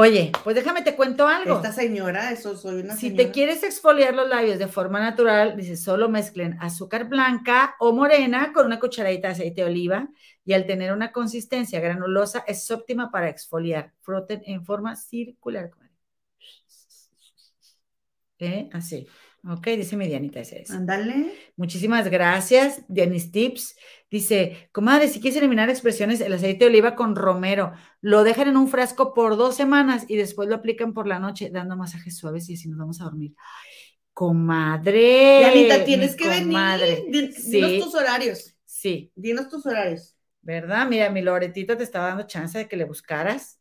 Oye, 0.01 0.31
pues 0.45 0.55
déjame 0.55 0.83
te 0.83 0.95
cuento 0.95 1.27
algo. 1.27 1.57
Esta 1.57 1.73
señora, 1.73 2.31
eso 2.31 2.57
soy 2.57 2.83
una 2.83 2.95
Si 2.95 3.11
te 3.17 3.33
quieres 3.33 3.65
exfoliar 3.65 4.15
los 4.15 4.29
labios 4.29 4.61
de 4.61 4.69
forma 4.69 5.01
natural, 5.01 5.57
dice, 5.57 5.77
solo 5.77 6.09
mezclen 6.09 6.57
azúcar 6.61 7.09
blanca 7.09 7.75
o 7.81 7.93
morena 7.93 8.53
con 8.53 8.67
una 8.67 8.79
cucharadita 8.79 9.27
de 9.27 9.33
aceite 9.33 9.63
de 9.63 9.67
oliva 9.67 10.09
y 10.45 10.53
al 10.53 10.67
tener 10.67 10.93
una 10.93 11.11
consistencia 11.11 11.81
granulosa 11.81 12.45
es 12.47 12.71
óptima 12.71 13.11
para 13.11 13.29
exfoliar. 13.29 13.93
Froten 13.99 14.41
en 14.47 14.65
forma 14.65 14.95
circular. 14.95 15.73
¿Eh? 18.39 18.69
Así. 18.73 19.09
Ok, 19.45 19.67
dice 19.69 19.97
mi 19.97 20.07
Dianita, 20.09 20.41
ese 20.41 20.63
es. 20.63 20.71
Ándale. 20.71 21.33
Muchísimas 21.57 22.09
gracias, 22.09 22.83
Dianis 22.89 23.31
Tips. 23.31 23.77
Dice, 24.11 24.69
comadre, 24.73 25.09
si 25.09 25.21
quieres 25.21 25.39
eliminar 25.39 25.71
expresiones, 25.71 26.21
el 26.21 26.33
aceite 26.33 26.65
de 26.65 26.71
oliva 26.71 26.97
con 26.97 27.15
romero, 27.15 27.73
lo 28.01 28.25
dejan 28.25 28.49
en 28.49 28.57
un 28.57 28.69
frasco 28.69 29.15
por 29.15 29.37
dos 29.37 29.55
semanas 29.55 30.05
y 30.09 30.17
después 30.17 30.49
lo 30.49 30.57
aplican 30.57 30.93
por 30.93 31.07
la 31.07 31.19
noche, 31.19 31.51
dando 31.51 31.77
masajes 31.77 32.17
suaves 32.17 32.49
y 32.49 32.55
así 32.55 32.69
nos 32.69 32.79
vamos 32.79 33.01
a 33.01 33.05
dormir. 33.05 33.35
comadre. 34.13 35.39
Dianita, 35.39 35.85
tienes 35.85 36.17
que 36.17 36.25
comadre. 36.25 37.05
venir. 37.07 37.35
Dinos 37.37 37.85
tus 37.85 37.95
horarios. 37.95 38.57
Sí. 38.65 39.13
Dinos 39.15 39.49
tus 39.49 39.65
horarios. 39.67 40.17
¿Verdad? 40.41 40.89
Mira, 40.89 41.11
mi 41.11 41.23
Loretito 41.23 41.77
te 41.77 41.85
estaba 41.85 42.09
dando 42.09 42.27
chance 42.27 42.59
de 42.59 42.69
que 42.69 42.77
le 42.77 42.85
buscaras. 42.85 43.58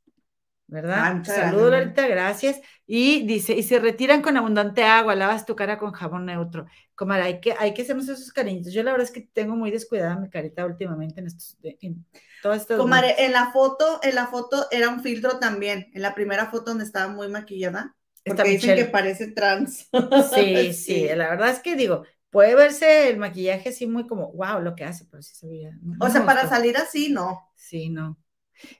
¿Verdad? 0.67 1.23
Saludos, 1.23 1.71
Lorita, 1.71 2.07
gracias. 2.07 2.59
Y 2.85 3.25
dice, 3.25 3.53
y 3.53 3.63
se 3.63 3.79
retiran 3.79 4.21
con 4.21 4.37
abundante 4.37 4.83
agua, 4.83 5.15
lavas 5.15 5.45
tu 5.45 5.55
cara 5.55 5.77
con 5.77 5.91
jabón 5.91 6.25
neutro. 6.25 6.65
Comadre, 6.93 7.23
hay 7.23 7.39
que, 7.39 7.55
hay 7.57 7.73
que 7.73 7.81
hacernos 7.81 8.07
esos 8.09 8.31
cariñitos. 8.31 8.73
Yo 8.73 8.83
la 8.83 8.91
verdad 8.91 9.07
es 9.07 9.13
que 9.13 9.21
tengo 9.33 9.55
muy 9.55 9.71
descuidada 9.71 10.17
mi 10.17 10.29
carita 10.29 10.65
últimamente 10.65 11.21
en 11.21 11.27
estos, 11.27 11.57
en 11.63 12.05
todas 12.43 12.61
estas. 12.61 12.77
Comadre, 12.77 13.15
en 13.25 13.31
la 13.31 13.51
foto, 13.51 13.99
en 14.03 14.15
la 14.15 14.27
foto 14.27 14.67
era 14.71 14.89
un 14.89 15.01
filtro 15.01 15.39
también, 15.39 15.89
en 15.93 16.01
la 16.01 16.13
primera 16.13 16.47
foto 16.47 16.71
donde 16.71 16.83
estaba 16.83 17.11
muy 17.11 17.29
maquillada. 17.29 17.95
Porque 18.25 18.49
dicen 18.49 18.75
que 18.75 18.85
parece 18.85 19.31
trans. 19.31 19.89
Sí, 20.33 20.73
sí, 20.73 21.07
la 21.15 21.29
verdad 21.29 21.49
es 21.49 21.59
que 21.59 21.75
digo, 21.77 22.03
puede 22.29 22.55
verse 22.55 23.09
el 23.09 23.17
maquillaje 23.17 23.69
así 23.69 23.87
muy 23.87 24.05
como, 24.05 24.33
wow, 24.33 24.59
lo 24.61 24.75
que 24.75 24.83
hace, 24.83 25.05
pero 25.09 25.23
sí 25.23 25.33
se 25.33 25.47
veía. 25.47 25.71
o 25.99 26.09
sea, 26.09 26.25
para 26.25 26.47
salir 26.47 26.75
así, 26.77 27.09
no. 27.09 27.49
Sí, 27.55 27.89
no. 27.89 28.17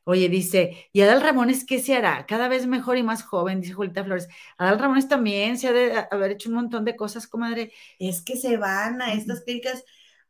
Oye, 0.04 0.30
dice, 0.30 0.90
¿y 0.92 1.02
Adal 1.02 1.22
Ramones 1.22 1.66
qué 1.66 1.80
se 1.80 1.96
hará? 1.96 2.26
Cada 2.26 2.48
vez 2.48 2.68
mejor 2.68 2.98
y 2.98 3.04
más 3.04 3.24
joven, 3.24 3.62
dice 3.62 3.74
Julieta 3.74 4.04
Flores. 4.04 4.28
Adal 4.58 4.80
Ramones 4.80 5.08
también 5.08 5.58
se 5.58 5.68
ha 5.68 5.74
de 5.74 6.06
haber 6.12 6.32
hecho 6.32 6.50
un 6.50 6.56
montón 6.56 6.86
de 6.86 6.96
cosas, 6.96 7.28
comadre. 7.28 7.72
Es 8.00 8.22
que 8.22 8.38
se 8.38 8.58
van 8.58 9.02
a 9.02 9.14
estas 9.14 9.42
clínicas, 9.42 9.84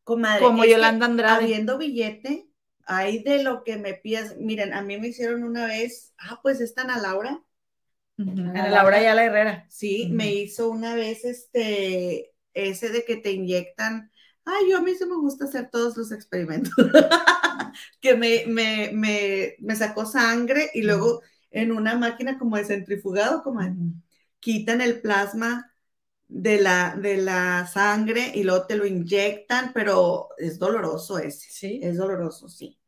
comadre. 0.03 0.43
Como 0.43 0.65
Yolanda 0.65 1.05
Andrade. 1.05 1.43
Habiendo 1.43 1.77
billete, 1.77 2.47
hay 2.85 3.23
de 3.23 3.43
lo 3.43 3.63
que 3.63 3.77
me 3.77 3.93
pidas. 3.93 4.37
Miren, 4.37 4.73
a 4.73 4.81
mí 4.81 4.97
me 4.97 5.09
hicieron 5.09 5.43
una 5.43 5.65
vez, 5.65 6.13
ah, 6.17 6.39
pues 6.41 6.61
esta 6.61 6.83
Ana 6.83 6.99
Laura. 6.99 7.41
Ana 8.17 8.69
Laura 8.69 8.99
la 9.13 9.25
Herrera. 9.25 9.65
Sí, 9.69 10.09
me 10.11 10.33
hizo 10.33 10.69
una 10.69 10.95
vez 10.95 11.23
este, 11.23 12.31
ese 12.53 12.89
de 12.89 13.05
que 13.05 13.17
te 13.17 13.31
inyectan. 13.31 14.11
Ay, 14.49 14.71
yo 14.71 14.77
a 14.77 14.81
mí 14.81 14.95
sí 14.95 15.05
me 15.05 15.17
gusta 15.17 15.43
hacer 15.43 15.69
todos 15.69 15.97
los 15.97 16.13
experimentos. 16.13 16.73
que 18.01 18.15
me, 18.15 18.45
me, 18.47 18.91
me, 18.93 19.55
me, 19.59 19.75
sacó 19.75 20.05
sangre 20.05 20.69
y 20.73 20.83
luego 20.83 21.21
en 21.51 21.73
una 21.73 21.97
máquina 21.97 22.39
como 22.39 22.55
de 22.55 22.63
centrifugado, 22.63 23.43
como 23.43 23.59
quitan 24.39 24.79
el 24.79 25.01
plasma 25.01 25.73
de 26.29 26.61
la, 26.61 26.95
de 26.95 27.17
la 27.17 27.67
sangre 27.67 28.31
y 28.35 28.43
luego 28.43 28.65
te 28.67 28.77
lo 28.77 28.85
inyectan, 28.85 29.73
pero 29.73 30.29
es 30.37 30.57
doloroso 30.57 31.19
ese. 31.19 31.49
Sí. 31.51 31.81
Es 31.83 31.97
doloroso, 31.97 32.47
sí. 32.47 32.79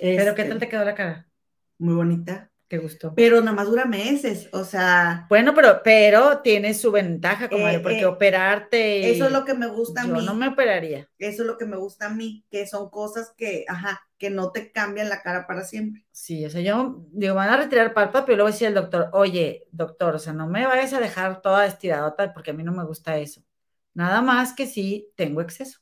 ¿Pero 0.00 0.34
qué 0.34 0.44
tal 0.44 0.52
este, 0.52 0.66
te 0.66 0.68
quedó 0.70 0.84
la 0.86 0.94
cara? 0.94 1.28
Muy 1.76 1.96
bonita. 1.96 2.50
Qué 2.68 2.76
gusto. 2.76 3.14
Pero 3.16 3.40
nada 3.40 3.52
más 3.52 3.66
dura 3.66 3.86
meses, 3.86 4.50
o 4.52 4.62
sea. 4.62 5.26
Bueno, 5.30 5.54
pero, 5.54 5.80
pero 5.82 6.40
tiene 6.40 6.74
su 6.74 6.92
ventaja, 6.92 7.48
como 7.48 7.66
eh, 7.66 7.80
porque 7.80 8.00
eh, 8.00 8.06
operarte. 8.06 9.10
Eso 9.10 9.24
es 9.24 9.32
lo 9.32 9.46
que 9.46 9.54
me 9.54 9.68
gusta 9.68 10.02
a 10.02 10.04
mí. 10.04 10.20
Yo 10.20 10.26
no 10.26 10.34
me 10.34 10.48
operaría. 10.48 11.08
Eso 11.18 11.42
es 11.42 11.46
lo 11.46 11.56
que 11.56 11.64
me 11.64 11.78
gusta 11.78 12.06
a 12.06 12.10
mí, 12.10 12.44
que 12.50 12.66
son 12.66 12.90
cosas 12.90 13.32
que, 13.38 13.64
ajá, 13.68 14.02
que 14.18 14.28
no 14.28 14.52
te 14.52 14.70
cambian 14.70 15.08
la 15.08 15.22
cara 15.22 15.46
para 15.46 15.64
siempre. 15.64 16.04
Sí, 16.12 16.44
o 16.44 16.50
sea, 16.50 16.60
yo 16.60 17.06
digo, 17.10 17.34
van 17.34 17.48
a 17.48 17.56
retirar 17.56 17.94
párpado, 17.94 18.26
pero 18.26 18.36
luego 18.36 18.50
decía 18.50 18.68
el 18.68 18.74
doctor, 18.74 19.08
oye, 19.14 19.66
doctor, 19.72 20.16
o 20.16 20.18
sea, 20.18 20.34
no 20.34 20.46
me 20.46 20.66
vayas 20.66 20.92
a 20.92 21.00
dejar 21.00 21.40
toda 21.40 21.64
estiradota 21.64 22.34
porque 22.34 22.50
a 22.50 22.54
mí 22.54 22.62
no 22.62 22.72
me 22.72 22.84
gusta 22.84 23.16
eso. 23.16 23.42
Nada 23.94 24.20
más 24.20 24.52
que 24.52 24.66
sí 24.66 25.10
tengo 25.16 25.40
exceso. 25.40 25.80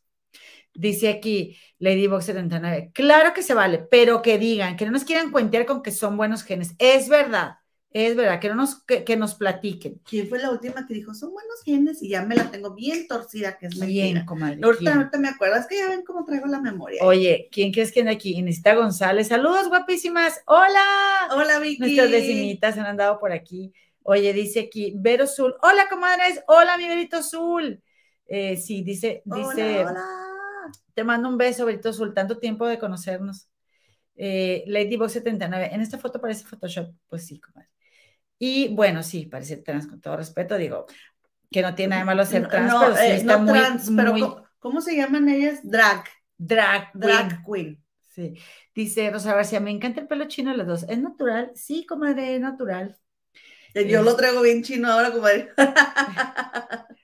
Dice 0.78 1.08
aquí 1.08 1.56
Ladybox 1.78 2.26
79, 2.26 2.90
claro 2.92 3.32
que 3.34 3.42
se 3.42 3.54
vale, 3.54 3.78
pero 3.78 4.22
que 4.22 4.38
digan, 4.38 4.76
que 4.76 4.84
no 4.84 4.92
nos 4.92 5.04
quieran 5.04 5.30
cuentear 5.30 5.66
con 5.66 5.82
que 5.82 5.90
son 5.90 6.16
buenos 6.16 6.42
genes. 6.42 6.74
Es 6.78 7.08
verdad, 7.08 7.56
es 7.98 8.14
verdad, 8.14 8.40
que 8.40 8.48
no 8.50 8.56
nos, 8.56 8.84
que, 8.84 9.16
nos 9.16 9.34
platiquen. 9.36 10.02
¿Quién 10.04 10.28
fue 10.28 10.38
la 10.38 10.50
última 10.50 10.86
que 10.86 10.92
dijo, 10.92 11.14
son 11.14 11.32
buenos 11.32 11.62
genes? 11.64 12.02
Y 12.02 12.10
ya 12.10 12.22
me 12.26 12.34
la 12.34 12.50
tengo 12.50 12.74
bien 12.74 13.08
torcida, 13.08 13.56
que 13.56 13.68
es 13.68 13.76
mentira. 13.78 14.04
Bien, 14.04 14.26
comadre. 14.26 14.60
Ahorita, 14.62 14.94
ahorita 14.94 15.18
me 15.18 15.28
acuerdo, 15.28 15.56
es 15.56 15.66
que 15.66 15.78
ya 15.78 15.88
ven 15.88 16.02
cómo 16.04 16.22
traigo 16.24 16.46
la 16.46 16.60
memoria. 16.60 17.02
Oye, 17.02 17.48
¿quién 17.50 17.72
crees 17.72 17.92
que 17.92 18.00
anda 18.00 18.12
aquí? 18.12 18.42
Necesita 18.42 18.74
González. 18.74 19.28
Saludos, 19.28 19.68
guapísimas. 19.68 20.42
Hola. 20.46 20.84
Hola, 21.30 21.58
Vicky. 21.58 21.80
Nuestras 21.80 22.10
vecinitas 22.10 22.76
han 22.76 22.84
andado 22.84 23.18
por 23.18 23.32
aquí. 23.32 23.72
Oye, 24.02 24.34
dice 24.34 24.60
aquí, 24.60 24.92
Vero 24.94 25.26
Zul. 25.26 25.54
Hola, 25.62 25.88
comadres. 25.88 26.42
Hola, 26.48 26.76
mi 26.76 26.86
Verito 26.86 27.22
Zul. 27.22 27.82
Eh, 28.26 28.58
sí, 28.58 28.82
dice, 28.82 29.22
dice. 29.24 29.86
Hola, 29.86 30.25
Te 30.96 31.04
mando 31.04 31.28
un 31.28 31.36
beso, 31.36 31.66
Verito 31.66 31.92
Zul. 31.92 32.14
Tanto 32.14 32.38
tiempo 32.38 32.66
de 32.66 32.78
conocernos. 32.78 33.50
Eh, 34.14 34.64
Ladybox 34.66 35.12
79. 35.12 35.68
En 35.72 35.82
esta 35.82 35.98
foto 35.98 36.22
parece 36.22 36.46
Photoshop. 36.46 36.90
Pues 37.06 37.26
sí, 37.26 37.38
comadre. 37.38 37.68
Y 38.38 38.68
bueno, 38.74 39.02
sí, 39.02 39.26
parece 39.26 39.58
trans 39.58 39.86
con 39.86 40.00
todo 40.00 40.16
respeto, 40.16 40.56
digo, 40.56 40.86
que 41.50 41.60
no 41.60 41.74
tiene 41.74 41.90
nada 41.90 42.00
de 42.00 42.06
malo 42.06 42.24
ser 42.24 42.48
trans, 42.48 42.74
pero 42.80 42.96
sí 42.96 43.02
eh, 43.02 43.16
está 43.16 43.36
muy, 43.36 43.58
trans, 43.58 43.90
pero 43.94 44.46
¿cómo, 44.58 44.80
se 44.80 44.96
llaman 44.96 45.28
ellas? 45.28 45.60
Drag. 45.62 46.04
Drag. 46.38 46.90
Drag 46.94 47.42
queen. 47.44 47.82
Sí. 48.08 48.38
Dice 48.74 49.10
Rosa 49.10 49.34
García, 49.34 49.60
me 49.60 49.70
encanta 49.70 50.00
el 50.00 50.06
pelo 50.06 50.26
chino 50.28 50.50
de 50.50 50.56
los 50.56 50.66
dos. 50.66 50.86
¿Es 50.88 50.98
natural? 50.98 51.52
Sí, 51.54 51.84
comadre, 51.84 52.36
es 52.36 52.40
natural. 52.40 52.96
Yo 53.74 54.02
lo 54.02 54.16
traigo 54.16 54.40
bien 54.40 54.62
chino 54.62 54.90
ahora, 54.90 55.12
comadre. 55.12 55.50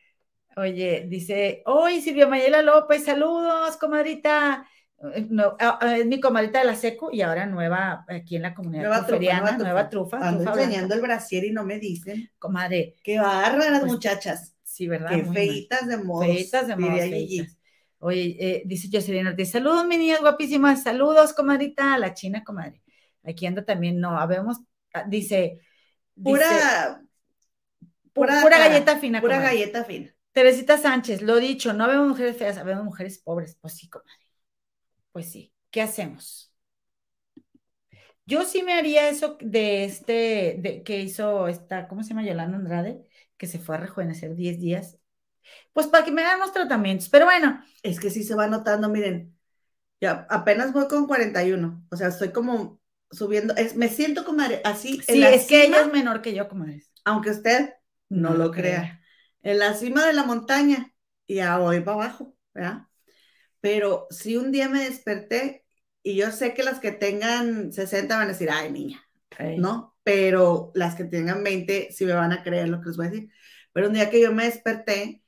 Oye, 0.56 1.06
dice, 1.08 1.62
hoy 1.66 2.00
Silvia 2.00 2.26
Mayela 2.26 2.62
López, 2.62 3.04
saludos, 3.04 3.76
comadrita. 3.76 4.66
Eh, 5.14 5.26
no, 5.30 5.56
ah, 5.58 5.78
ah, 5.80 5.96
es 5.96 6.06
mi 6.06 6.20
comadita 6.20 6.60
de 6.60 6.66
la 6.66 6.76
SECU 6.76 7.10
y 7.10 7.22
ahora 7.22 7.46
nueva 7.46 8.04
aquí 8.08 8.36
en 8.36 8.42
la 8.42 8.54
comunidad 8.54 8.82
nueva 8.82 9.06
trufa, 9.06 9.56
nueva, 9.56 9.88
trufa. 9.88 10.28
Ando 10.28 10.50
enseñando 10.50 10.94
el 10.94 11.00
brasier 11.00 11.44
y 11.44 11.52
no 11.52 11.64
me 11.64 11.78
dicen. 11.78 12.30
Comadre. 12.38 12.96
Qué 13.02 13.18
bárbaras 13.18 13.80
pues, 13.80 13.92
muchachas. 13.92 14.54
Sí, 14.62 14.86
¿verdad? 14.86 15.10
Qué 15.10 15.24
feitas 15.24 15.88
de 15.88 15.96
modos. 15.96 16.26
Feitas 16.26 16.66
de 16.66 16.76
modos. 16.76 17.00
Oye, 17.98 18.36
eh, 18.40 18.62
dice 18.66 18.88
Jocelyn 18.92 19.28
Ortiz, 19.28 19.52
saludos, 19.52 19.86
mi 19.86 19.96
niñas 19.96 20.20
guapísimas, 20.20 20.82
saludos, 20.82 21.32
comadrita, 21.32 21.96
la 21.98 22.14
china, 22.14 22.42
comadre. 22.42 22.82
Aquí 23.22 23.46
anda 23.46 23.64
también, 23.64 24.00
no, 24.00 24.18
habemos, 24.18 24.58
ah, 24.92 25.04
dice. 25.06 25.60
Pura. 26.20 27.00
pura, 28.12 28.42
pura 28.42 28.58
galleta 28.58 28.98
fina. 28.98 29.20
Pura 29.20 29.40
galleta 29.40 29.84
fina. 29.84 30.12
Teresita 30.32 30.78
Sánchez, 30.78 31.22
lo 31.22 31.36
dicho, 31.36 31.72
no 31.72 31.86
vemos 31.86 32.08
mujeres 32.08 32.36
feas, 32.36 32.64
vemos 32.64 32.84
mujeres 32.84 33.18
pobres. 33.18 33.56
Pues 33.60 33.74
sí, 33.74 33.88
comadre 33.88 34.22
pues 35.12 35.30
sí, 35.30 35.52
¿qué 35.70 35.82
hacemos? 35.82 36.52
Yo 38.24 38.44
sí 38.44 38.62
me 38.62 38.72
haría 38.72 39.08
eso 39.08 39.36
de 39.40 39.84
este, 39.84 40.56
de, 40.58 40.82
que 40.84 41.00
hizo 41.00 41.48
esta, 41.48 41.86
¿cómo 41.86 42.02
se 42.02 42.10
llama? 42.10 42.24
Yolanda 42.24 42.56
Andrade, 42.56 43.02
que 43.36 43.46
se 43.46 43.58
fue 43.58 43.76
a 43.76 43.80
rejuvenecer 43.80 44.34
10 44.34 44.58
días. 44.58 44.98
Pues 45.72 45.86
para 45.86 46.04
que 46.04 46.12
me 46.12 46.22
hagan 46.22 46.40
los 46.40 46.52
tratamientos, 46.52 47.08
pero 47.08 47.26
bueno. 47.26 47.62
Es 47.82 48.00
que 48.00 48.10
sí 48.10 48.22
se 48.24 48.34
va 48.34 48.46
notando, 48.46 48.88
miren, 48.88 49.36
ya 50.00 50.26
apenas 50.30 50.72
voy 50.72 50.88
con 50.88 51.06
41, 51.06 51.84
o 51.90 51.96
sea, 51.96 52.08
estoy 52.08 52.30
como 52.30 52.80
subiendo, 53.10 53.54
es, 53.56 53.76
me 53.76 53.88
siento 53.88 54.24
como 54.24 54.42
así. 54.64 55.00
Sí, 55.02 55.22
es 55.22 55.46
que 55.46 55.66
ella 55.66 55.82
es 55.82 55.92
menor 55.92 56.22
que 56.22 56.32
yo, 56.32 56.48
como 56.48 56.64
es. 56.64 56.90
Aunque 57.04 57.30
usted 57.30 57.74
no, 58.08 58.34
lo 58.34 58.50
crea. 58.50 59.01
En 59.42 59.58
la 59.58 59.74
cima 59.74 60.06
de 60.06 60.12
la 60.12 60.24
montaña 60.24 60.94
y 61.26 61.36
ya 61.36 61.58
voy 61.58 61.80
para 61.80 62.04
abajo, 62.04 62.34
¿verdad? 62.54 62.86
pero 63.62 64.08
si 64.10 64.36
un 64.36 64.50
día 64.50 64.68
me 64.68 64.84
desperté 64.84 65.64
y 66.02 66.16
yo 66.16 66.32
sé 66.32 66.52
que 66.52 66.64
las 66.64 66.80
que 66.80 66.90
tengan 66.90 67.72
60 67.72 68.16
van 68.16 68.24
a 68.24 68.32
decir, 68.32 68.50
ay, 68.50 68.72
niña, 68.72 69.08
¿no? 69.56 69.96
Pero 70.02 70.72
las 70.74 70.96
que 70.96 71.04
tengan 71.04 71.44
20 71.44 71.90
sí 71.92 72.04
me 72.04 72.12
van 72.12 72.32
a 72.32 72.42
creer 72.42 72.68
lo 72.68 72.80
que 72.80 72.88
les 72.88 72.96
voy 72.96 73.06
a 73.06 73.10
decir. 73.10 73.30
Pero 73.72 73.86
un 73.86 73.92
día 73.92 74.10
que 74.10 74.20
yo 74.20 74.32
me 74.32 74.46
desperté, 74.46 75.22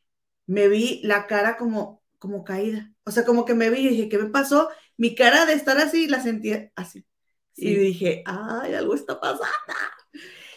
me 0.47 0.66
vi 0.66 1.01
la 1.05 1.28
cara 1.28 1.57
como, 1.57 2.03
como 2.19 2.43
caída. 2.43 2.93
O 3.05 3.12
sea, 3.12 3.24
como 3.24 3.45
que 3.45 3.55
me 3.55 3.70
vi 3.70 3.86
y 3.86 3.89
dije, 3.91 4.09
¿qué 4.09 4.19
me 4.19 4.31
pasó? 4.31 4.69
Mi 4.97 5.15
cara 5.15 5.47
de 5.47 5.53
estar 5.53 5.78
así 5.78 6.09
la 6.09 6.20
sentí 6.20 6.53
así. 6.74 7.07
Y 7.55 7.73
dije, 7.77 8.24
ay, 8.27 8.74
algo 8.74 8.97
está 8.97 9.20
pasando. 9.20 9.47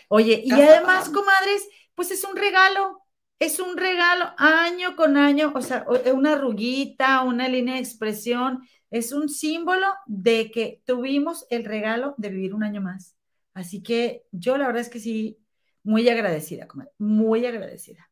Oye, 0.10 0.42
y 0.44 0.52
además, 0.52 1.10
comadres, 1.10 1.68
pues 1.94 2.10
es 2.10 2.24
un 2.24 2.36
regalo 2.36 3.04
es 3.40 3.60
un 3.60 3.78
regalo 3.78 4.34
año 4.38 4.96
con 4.96 5.18
año, 5.18 5.52
o 5.56 5.62
sea, 5.62 5.86
eh, 6.06 6.12
una 6.12 6.34
arruguita, 6.34 7.22
una 7.24 7.48
línea 7.48 7.76
de 7.76 7.82
expresión, 7.82 8.68
es 8.90 9.12
un 9.12 9.30
símbolo 9.30 9.88
de 10.06 10.50
que 10.52 10.82
tuvimos 10.86 11.46
el 11.50 11.66
regalo 11.66 12.16
de 12.18 12.30
vivir 12.30 12.54
un 12.54 12.64
año 12.64 12.82
más. 12.82 13.16
Así 13.54 13.84
que 13.84 14.24
yo 14.32 14.58
la 14.58 14.68
verdad 14.68 14.82
es 14.82 14.90
que 14.90 15.00
sí, 15.00 15.40
muy 15.84 16.08
agradecida, 16.10 16.68
muy 16.98 17.46
agradecida. 17.46 18.10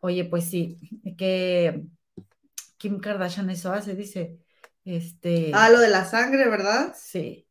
Oye, 0.00 0.24
pues 0.24 0.44
sí, 0.44 0.78
que 1.16 1.84
Kim 2.76 2.98
Kardashian 2.98 3.50
eso 3.50 3.72
hace, 3.72 3.94
dice. 3.94 4.38
Este. 4.84 5.52
Ah, 5.54 5.70
lo 5.70 5.78
de 5.78 5.88
la 5.88 6.04
sangre, 6.04 6.48
¿verdad? 6.48 6.94
Sí. 6.98 7.46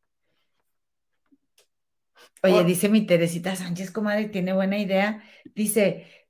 Oye, 2.43 2.59
oh. 2.59 2.63
dice 2.63 2.89
mi 2.89 3.05
Teresita 3.05 3.55
Sánchez, 3.55 3.91
comadre, 3.91 4.25
tiene 4.25 4.51
buena 4.51 4.77
idea. 4.77 5.23
Dice, 5.55 6.20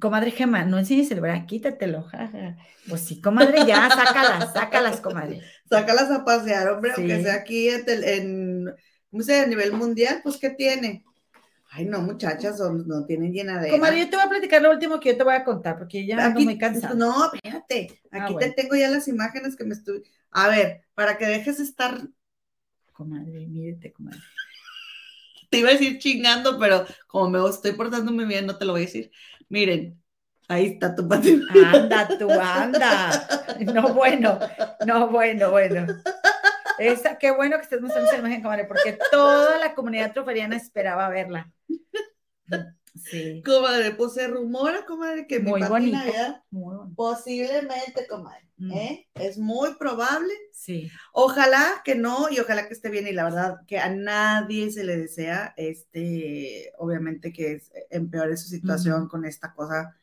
comadre 0.00 0.30
Gema, 0.30 0.64
no 0.64 0.78
enseñes 0.78 1.10
el 1.10 1.20
brazo, 1.20 1.46
quítatelo, 1.46 2.02
jaja. 2.02 2.56
Pues 2.88 3.02
sí, 3.02 3.20
comadre, 3.20 3.66
ya, 3.66 3.88
sácalas, 3.88 4.52
sácalas, 4.52 5.00
comadre. 5.00 5.42
Sácalas 5.68 6.10
a 6.10 6.24
pasear, 6.24 6.68
hombre, 6.70 6.92
aunque 6.96 7.22
sea 7.22 7.34
aquí 7.34 7.68
en, 7.68 8.74
¿cómo 9.10 9.22
se 9.22 9.40
A 9.40 9.46
nivel 9.46 9.72
mundial, 9.72 10.20
pues, 10.22 10.36
¿qué 10.36 10.50
tiene? 10.50 11.04
Ay, 11.70 11.84
no, 11.84 12.00
muchachas, 12.00 12.58
no 12.60 13.04
tienen 13.04 13.32
llenadera. 13.32 13.72
Comadre, 13.72 14.00
yo 14.00 14.10
te 14.10 14.16
voy 14.16 14.24
a 14.24 14.30
platicar 14.30 14.62
lo 14.62 14.70
último 14.70 14.98
que 14.98 15.10
yo 15.10 15.18
te 15.18 15.24
voy 15.24 15.34
a 15.34 15.44
contar, 15.44 15.78
porque 15.78 16.06
ya 16.06 16.24
ando 16.24 16.40
muy 16.40 16.56
cansada. 16.56 16.94
No, 16.94 17.30
espérate, 17.32 18.00
ah, 18.10 18.24
aquí 18.24 18.36
te 18.38 18.52
tengo 18.52 18.74
ya 18.74 18.88
las 18.88 19.06
imágenes 19.06 19.54
que 19.54 19.64
me 19.64 19.74
estuve... 19.74 20.02
A 20.30 20.48
ver, 20.48 20.82
para 20.94 21.18
que 21.18 21.26
dejes 21.26 21.60
estar... 21.60 22.00
Comadre, 22.92 23.46
mírete, 23.46 23.92
comadre. 23.92 24.18
Te 25.50 25.58
iba 25.58 25.70
a 25.70 25.72
decir 25.72 25.98
chingando, 25.98 26.58
pero 26.58 26.84
como 27.06 27.30
me 27.30 27.50
estoy 27.50 27.72
portando 27.72 28.12
muy 28.12 28.24
bien, 28.24 28.46
no 28.46 28.56
te 28.56 28.64
lo 28.64 28.72
voy 28.72 28.82
a 28.82 28.84
decir. 28.86 29.10
Miren, 29.48 30.02
ahí 30.48 30.66
está 30.66 30.94
tu 30.94 31.08
patrimonio. 31.08 31.66
Anda, 31.66 32.08
tú, 32.18 32.30
anda. 32.30 33.28
No, 33.74 33.94
bueno, 33.94 34.38
no, 34.86 35.08
bueno, 35.08 35.50
bueno. 35.50 35.86
Esa, 36.78 37.18
qué 37.18 37.32
bueno 37.32 37.56
que 37.56 37.62
estés 37.62 37.80
mostrando 37.80 38.08
esa 38.08 38.20
imagen, 38.20 38.42
comadre, 38.42 38.64
porque 38.64 38.98
toda 39.10 39.58
la 39.58 39.74
comunidad 39.74 40.12
troferiana 40.12 40.56
esperaba 40.56 41.08
verla. 41.08 41.50
Sí. 43.04 43.42
Comadre, 43.44 43.92
pues 43.92 44.14
se 44.14 44.26
rumora, 44.28 44.84
comadre, 44.86 45.26
que 45.26 45.40
muy 45.40 45.60
mi 45.60 45.68
bonita. 45.68 46.44
Posiblemente, 46.94 48.06
comadre. 48.08 48.48
Mm. 48.58 48.72
¿eh? 48.72 49.08
Es 49.14 49.38
muy 49.38 49.74
probable. 49.78 50.32
Sí. 50.52 50.90
Ojalá 51.12 51.82
que 51.84 51.94
no, 51.94 52.28
y 52.30 52.40
ojalá 52.40 52.66
que 52.66 52.74
esté 52.74 52.90
bien, 52.90 53.06
y 53.06 53.12
la 53.12 53.24
verdad 53.24 53.60
que 53.66 53.78
a 53.78 53.88
nadie 53.88 54.70
se 54.70 54.84
le 54.84 54.96
desea, 54.96 55.54
este, 55.56 56.72
obviamente 56.78 57.32
que 57.32 57.62
empeore 57.90 58.36
su 58.36 58.48
situación 58.48 59.08
con 59.08 59.24
esta 59.24 59.54
cosa 59.54 59.96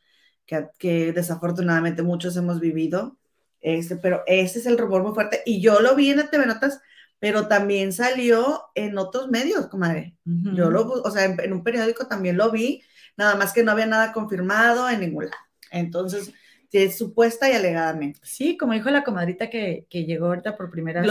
que, 0.46 0.68
que, 0.78 1.12
desafortunadamente 1.12 2.02
muchos 2.04 2.36
hemos 2.38 2.60
vivido. 2.60 3.18
Este, 3.62 3.96
pero 3.96 4.22
ese 4.28 4.60
es 4.60 4.66
el 4.68 4.78
rumor 4.78 5.04
muy 5.04 5.14
fuerte. 5.14 5.42
Y 5.46 5.60
yo 5.60 5.82
lo 5.82 5.96
vi 5.96 6.12
en 6.12 6.18
la 6.18 6.30
TV 6.30 6.46
Notas, 6.46 6.82
pero 7.26 7.48
también 7.48 7.92
salió 7.92 8.66
en 8.76 9.00
otros 9.00 9.30
medios, 9.30 9.66
comadre. 9.66 10.16
Yo 10.24 10.70
lo, 10.70 10.88
o 10.88 11.10
sea, 11.10 11.26
en, 11.26 11.54
un 11.54 11.64
periódico 11.64 12.06
también 12.06 12.38
lo 12.38 12.52
vi, 12.52 12.84
nada 13.18 13.36
más 13.36 13.52
que 13.52 13.64
no 13.64 13.72
había 13.72 13.88
nada 13.88 14.14
confirmado 14.14 14.88
en 14.92 15.00
ningún 15.00 15.26
lado. 15.26 15.42
Entonces, 15.72 16.32
es 16.72 17.00
supuesta 17.00 17.50
y 17.50 17.54
alegadamente. 17.54 18.20
Sí, 18.22 18.58
como 18.58 18.74
dijo 18.74 18.92
la 18.92 19.04
comadrita 19.04 19.50
que, 19.50 19.88
llegó 19.90 20.28
ahorita 20.28 20.56
por 20.56 20.70
primera 20.70 21.02
vez 21.02 21.10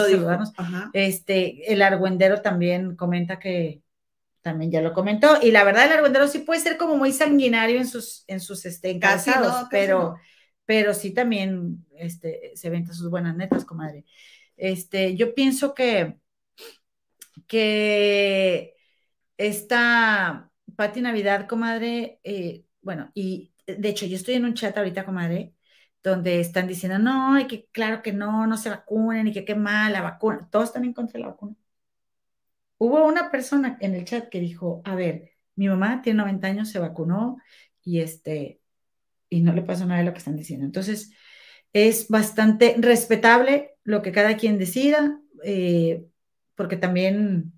a 0.57 0.91
este, 0.93 1.73
el 1.73 1.83
argüendero 1.83 2.43
también 2.43 2.95
comenta 2.95 3.41
que 3.41 3.83
también 4.41 4.71
ya 4.71 4.83
lo 4.83 4.93
comentó, 4.93 5.39
y 5.43 5.51
la 5.51 5.65
verdad 5.65 5.87
el 5.87 5.95
argüendero 5.95 6.29
sí 6.29 6.39
puede 6.39 6.61
ser 6.61 6.77
como 6.77 6.97
muy 6.97 7.11
sanguinario 7.11 7.79
en 7.79 7.89
sus, 7.89 8.23
en 8.29 8.39
sus 8.39 8.65
este, 8.67 9.01
pero, 9.69 10.15
pero 10.65 10.95
sí 10.95 11.11
también 11.11 11.85
este, 11.97 12.53
se 12.55 12.71
venta 12.71 12.93
sus 12.93 13.11
buenas 13.11 13.35
netas, 13.35 13.65
comadre. 13.65 14.05
Este, 14.57 15.17
yo 15.17 15.35
pienso 15.35 15.75
que, 15.75 16.19
que 17.47 18.75
esta 19.37 20.51
Pati 20.77 21.01
Navidad, 21.03 21.47
comadre, 21.49 22.21
eh, 22.25 22.65
bueno, 22.83 23.11
y 23.15 23.53
de 23.67 23.89
hecho 23.89 24.07
yo 24.07 24.17
estoy 24.17 24.35
en 24.35 24.45
un 24.45 24.55
chat 24.55 24.77
ahorita, 24.77 25.05
comadre, 25.05 25.55
donde 26.03 26.41
están 26.41 26.67
diciendo, 26.69 26.99
no, 26.99 27.39
y 27.41 27.47
que 27.47 27.67
claro 27.73 28.03
que 28.03 28.13
no, 28.13 28.47
no 28.47 28.57
se 28.59 28.71
vacunen, 28.71 29.29
y 29.29 29.33
que 29.33 29.45
qué 29.45 29.55
mal 29.55 29.93
la 29.93 30.03
vacuna, 30.03 30.49
todos 30.51 30.67
están 30.67 30.85
en 30.85 30.93
contra 30.95 31.19
de 31.19 31.25
la 31.25 31.31
vacuna. 31.31 31.57
Hubo 32.79 33.05
una 33.07 33.31
persona 33.31 33.79
en 33.81 33.95
el 33.95 34.05
chat 34.05 34.29
que 34.29 34.41
dijo, 34.41 34.83
a 34.85 34.95
ver, 34.95 35.33
mi 35.57 35.69
mamá 35.69 36.03
tiene 36.03 36.19
90 36.19 36.49
años, 36.49 36.69
se 36.71 36.79
vacunó 36.79 37.39
y 37.83 38.01
este, 38.01 38.61
y 39.31 39.41
no 39.43 39.53
le 39.53 39.63
pasó 39.63 39.87
nada 39.87 40.01
de 40.01 40.07
lo 40.07 40.13
que 40.13 40.19
están 40.19 40.37
diciendo. 40.37 40.67
Entonces, 40.67 41.13
es 41.75 42.09
bastante 42.09 42.77
respetable 42.79 43.77
lo 43.85 44.01
que 44.01 44.13
cada 44.13 44.37
quien 44.37 44.59
decida, 44.59 45.21
eh, 45.45 46.07
porque 46.55 46.77
también, 46.77 47.53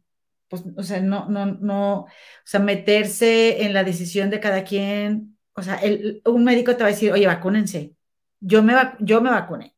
pues, 0.48 0.64
o 0.76 0.82
sea, 0.82 1.00
no, 1.00 1.28
no, 1.28 1.46
no, 1.46 2.00
o 2.00 2.08
sea, 2.44 2.60
meterse 2.60 3.64
en 3.64 3.74
la 3.74 3.84
decisión 3.84 4.30
de 4.30 4.40
cada 4.40 4.64
quien, 4.64 5.38
o 5.52 5.62
sea, 5.62 5.76
el, 5.76 6.22
un 6.24 6.44
médico 6.44 6.74
te 6.76 6.82
va 6.82 6.88
a 6.88 6.92
decir, 6.92 7.12
oye, 7.12 7.26
vacúnense. 7.26 7.94
Yo 8.40 8.62
me, 8.62 8.74
yo 9.00 9.20
me 9.20 9.30
vacuné, 9.30 9.76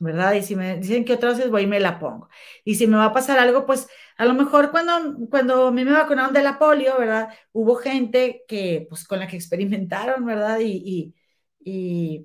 ¿verdad? 0.00 0.34
Y 0.34 0.42
si 0.42 0.56
me 0.56 0.78
dicen 0.78 1.04
que 1.04 1.14
otra 1.14 1.32
vez 1.34 1.50
voy 1.50 1.62
y 1.62 1.66
me 1.66 1.80
la 1.80 1.98
pongo. 1.98 2.28
Y 2.64 2.76
si 2.76 2.86
me 2.86 2.96
va 2.96 3.06
a 3.06 3.12
pasar 3.12 3.38
algo, 3.38 3.66
pues 3.66 3.88
a 4.16 4.24
lo 4.24 4.34
mejor 4.34 4.70
cuando, 4.70 4.92
cuando 5.30 5.68
a 5.68 5.72
mí 5.72 5.84
me 5.84 5.92
vacunaron 5.92 6.32
de 6.34 6.42
la 6.42 6.58
polio, 6.58 6.98
¿verdad? 6.98 7.30
Hubo 7.52 7.76
gente 7.76 8.44
que, 8.48 8.86
pues 8.88 9.06
con 9.06 9.20
la 9.20 9.26
que 9.28 9.36
experimentaron, 9.36 10.24
¿verdad? 10.24 10.60
Y, 10.60 10.72
y, 10.72 11.14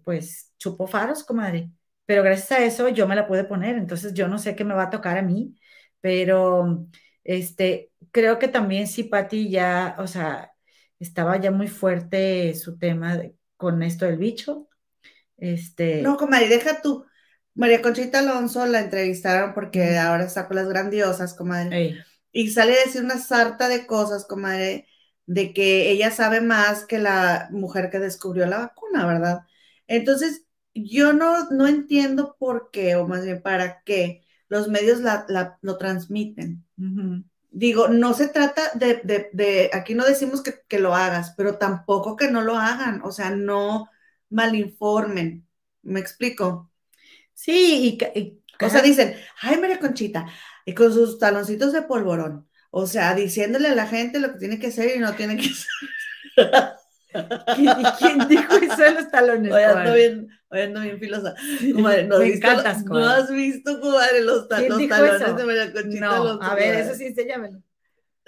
pues 0.04 0.54
chupó 0.58 0.88
faros, 0.88 1.24
comadre. 1.24 1.70
Pero 2.06 2.24
gracias 2.24 2.52
a 2.52 2.64
eso 2.64 2.90
yo 2.90 3.08
me 3.08 3.16
la 3.16 3.28
pude 3.28 3.44
poner, 3.44 3.76
entonces 3.78 4.14
yo 4.14 4.28
no 4.28 4.38
sé 4.38 4.56
qué 4.56 4.64
me 4.64 4.76
va 4.76 4.84
a 4.84 4.90
tocar 4.90 5.18
a 5.18 5.24
mí, 5.24 5.56
pero 6.02 6.88
este, 7.24 7.92
creo 8.12 8.38
que 8.38 8.48
también 8.48 8.88
sí, 8.88 9.04
Pati 9.04 9.50
ya, 9.50 9.96
o 9.98 10.08
sea, 10.08 10.52
estaba 11.00 11.38
ya 11.38 11.52
muy 11.52 11.68
fuerte 11.68 12.54
su 12.54 12.78
tema 12.78 13.20
con 13.58 13.82
esto 13.84 14.06
del 14.06 14.18
bicho. 14.18 14.70
Este... 15.38 16.02
No, 16.02 16.18
comadre, 16.18 16.48
deja 16.48 16.82
tú. 16.82 17.06
María 17.56 17.82
Conchita 17.82 18.20
Alonso 18.20 18.66
la 18.66 18.82
entrevistaron 18.82 19.54
porque 19.54 19.98
ahora 19.98 20.26
está 20.26 20.48
con 20.48 20.58
las 20.58 20.68
grandiosas, 20.68 21.34
comadre. 21.34 22.04
Y 22.32 22.50
sale 22.50 22.74
a 22.74 22.86
decir 22.86 23.02
una 23.02 23.18
sarta 23.18 23.70
de 23.70 23.88
cosas, 23.88 24.26
comadre, 24.26 24.88
de 25.26 25.54
que 25.54 25.90
ella 25.92 26.12
sabe 26.12 26.42
más 26.42 26.86
que 26.86 27.00
la 27.00 27.50
mujer 27.52 27.90
que 27.90 28.00
descubrió 28.00 28.46
la 28.46 28.60
vacuna, 28.60 29.06
¿verdad? 29.06 29.46
Entonces, 29.88 30.46
yo 30.74 31.14
no, 31.14 31.50
no 31.52 31.68
entiendo 31.68 32.36
por 32.38 32.70
qué, 32.72 32.96
o 32.96 33.08
más 33.08 33.24
bien 33.24 33.42
para 33.42 33.82
qué, 33.84 34.24
los 34.50 34.68
medios 34.68 35.00
la, 35.00 35.58
lo 35.62 35.78
transmiten. 35.78 36.66
Digo, 37.52 37.88
no 37.88 38.14
se 38.14 38.28
trata 38.28 38.72
de, 38.76 39.30
de, 39.32 39.70
aquí 39.74 39.96
no 39.96 40.06
decimos 40.06 40.44
que, 40.44 40.62
que, 40.68 40.80
lo 40.80 40.94
hagas, 40.94 41.34
pero 41.38 41.58
tampoco 41.58 42.16
que 42.16 42.30
no 42.30 42.42
lo 42.42 42.58
hagan, 42.58 43.02
o 43.04 43.12
sea, 43.12 43.30
no 43.30 43.90
malinformen. 44.30 45.48
¿Me 45.82 46.00
explico? 46.00 46.72
Sí, 47.34 47.98
y, 48.16 48.42
o 48.64 48.70
sea, 48.70 48.82
dicen, 48.82 49.16
ay, 49.42 49.58
María 49.58 49.80
Conchita, 49.80 50.26
y 50.66 50.74
con 50.74 50.94
sus 50.94 51.20
taloncitos 51.20 51.74
de 51.74 51.84
polvorón. 51.84 52.48
O 52.78 52.88
sea, 52.88 53.16
diciéndole 53.16 53.70
a 53.70 53.74
la 53.74 53.88
gente 53.88 54.20
lo 54.20 54.34
que 54.34 54.40
tiene 54.40 54.60
que 54.60 54.68
hacer 54.68 54.98
y 54.98 55.00
no 55.00 55.14
tiene 55.14 55.38
que 55.38 55.48
hacer. 55.48 56.76
¿Y 57.58 57.68
quién 57.98 58.28
dijo 58.28 58.54
eso 58.54 58.82
de 58.82 58.92
los 58.92 59.10
talones? 59.10 59.54
Oye, 59.54 59.64
ando 59.64 59.94
bien, 59.94 60.30
ando 60.50 60.82
bien 60.82 61.00
filosa. 61.00 61.36
Comadre, 61.74 62.04
¿no, 62.06 62.20
Me 62.20 62.26
visto, 62.26 62.50
encantas, 62.50 62.84
¿no 62.84 62.98
has 63.08 63.32
visto, 63.32 63.80
comadre, 63.80 64.24
los, 64.24 64.50
ta 64.50 64.60
los 64.60 64.90
talones 64.90 65.38
de 65.38 65.46
María 65.46 65.72
Conchita? 65.72 66.06
No, 66.06 66.24
los, 66.26 66.42
a 66.42 66.54
ver, 66.56 66.82
eso 66.82 66.96
sí, 66.96 67.06
enséñamelo. 67.06 67.64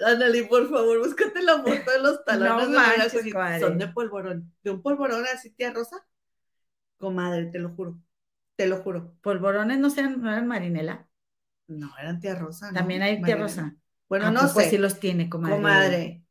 Anneli, 0.00 0.44
por 0.44 0.70
favor, 0.70 0.98
búscate 0.98 1.42
la 1.42 1.58
foto 1.58 1.90
de 1.90 1.98
los 2.00 2.24
talones 2.24 2.68
no 2.68 2.72
de 2.72 2.78
María 2.78 3.10
Conchita. 3.10 3.60
Son 3.60 3.76
de 3.76 3.88
polvorón. 3.88 4.50
¿De 4.64 4.70
un 4.70 4.80
polvorón 4.80 5.26
así, 5.30 5.50
tía 5.50 5.74
Rosa? 5.74 6.06
Comadre, 6.96 7.50
te 7.52 7.58
lo 7.58 7.74
juro. 7.74 8.00
Te 8.56 8.66
lo 8.66 8.78
juro. 8.78 9.14
¿Polvorones 9.20 9.78
no, 9.78 9.90
sean, 9.90 10.22
no 10.22 10.32
eran 10.32 10.46
marinela? 10.46 11.06
No, 11.66 11.92
eran 12.00 12.18
tía 12.18 12.34
Rosa. 12.34 12.72
También 12.72 13.02
hay 13.02 13.20
tía. 13.20 13.36
Rosa. 13.36 13.76
Bueno, 14.08 14.26
¿A 14.26 14.30
no 14.30 14.40
poco 14.40 14.60
sé. 14.60 14.70
sí 14.70 14.78
los 14.78 15.00
tiene, 15.00 15.28
comadre. 15.28 15.56
Comadre. 15.56 16.24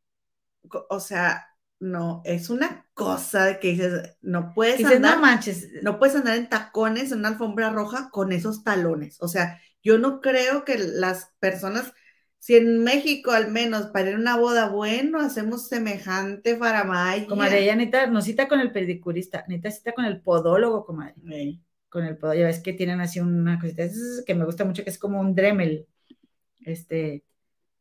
Co- 0.68 0.86
O 0.90 1.00
sea, 1.00 1.46
no, 1.80 2.22
es 2.24 2.50
una 2.50 2.86
cosa 2.94 3.58
que 3.60 3.68
dices, 3.70 4.16
no 4.22 4.52
puedes 4.54 4.76
Dices, 4.78 4.96
andar, 4.96 5.16
no 5.16 5.22
manches. 5.22 5.68
no 5.82 5.98
puedes 5.98 6.16
andar 6.16 6.36
en 6.36 6.48
tacones 6.48 7.12
en 7.12 7.20
una 7.20 7.28
alfombra 7.28 7.70
roja 7.70 8.10
con 8.10 8.32
esos 8.32 8.64
talones. 8.64 9.16
O 9.20 9.28
sea, 9.28 9.60
yo 9.82 9.98
no 9.98 10.20
creo 10.20 10.64
que 10.64 10.78
las 10.78 11.32
personas, 11.40 11.92
si 12.38 12.56
en 12.56 12.82
México 12.84 13.30
al 13.32 13.50
menos 13.52 13.86
para 13.88 14.10
ir 14.10 14.16
a 14.16 14.18
una 14.18 14.36
boda, 14.36 14.68
bueno, 14.68 15.20
hacemos 15.20 15.68
semejante 15.68 16.56
faramaya. 16.56 17.26
Comadre, 17.26 17.62
ella 17.62 17.76
necesita, 17.76 18.06
no 18.08 18.20
cita 18.22 18.48
con 18.48 18.60
el 18.60 18.72
pedicurista, 18.72 19.44
necesita 19.48 19.70
cita 19.70 19.92
con 19.92 20.04
el 20.04 20.20
podólogo, 20.20 20.84
comadre. 20.84 21.14
Con 21.88 22.04
el 22.04 22.18
podólogo, 22.18 22.40
ya 22.40 22.46
ves 22.46 22.60
que 22.62 22.72
tienen 22.74 23.00
así 23.00 23.20
una 23.20 23.58
cosita 23.58 23.84
que 24.26 24.34
me 24.34 24.44
gusta 24.44 24.64
mucho, 24.64 24.84
que 24.84 24.90
es 24.90 24.98
como 24.98 25.20
un 25.20 25.34
Dremel. 25.34 25.86
Este, 26.64 27.24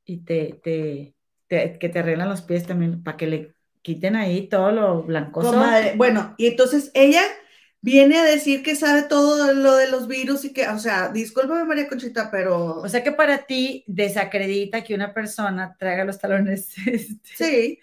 y 0.08 0.24
te, 0.26 0.60
te, 0.64 1.14
te- 1.48 1.78
que 1.78 1.90
te 1.90 2.00
arreglan 2.00 2.30
los 2.30 2.42
pies 2.42 2.66
también, 2.66 3.04
para 3.04 3.18
que 3.18 3.28
le 3.28 3.56
quiten 3.84 4.16
ahí 4.16 4.48
todo 4.50 4.72
lo 4.72 5.04
blancoso. 5.04 5.52
Comadre, 5.52 5.94
bueno, 5.98 6.34
y 6.38 6.48
entonces 6.48 6.92
ella 6.96 7.22
viene 7.82 8.18
a 8.18 8.24
decir 8.24 8.64
que 8.64 8.76
sabe 8.76 9.04
todo 9.04 9.54
lo 9.54 9.76
de 9.78 9.90
los 9.92 10.08
virus 10.08 10.44
y 10.46 10.52
que, 10.54 10.68
o 10.68 10.80
sea, 10.80 11.10
discúlpame 11.10 11.64
María 11.66 11.88
Conchita, 11.88 12.30
pero 12.32 12.78
O 12.80 12.90
sea 12.90 13.04
que 13.04 13.12
para 13.12 13.46
ti 13.46 13.84
desacredita 13.88 14.84
que 14.84 14.96
una 14.96 15.14
persona 15.14 15.76
traiga 15.80 16.04
los 16.04 16.20
talones, 16.20 16.76
este, 16.88 17.20
sí. 17.36 17.80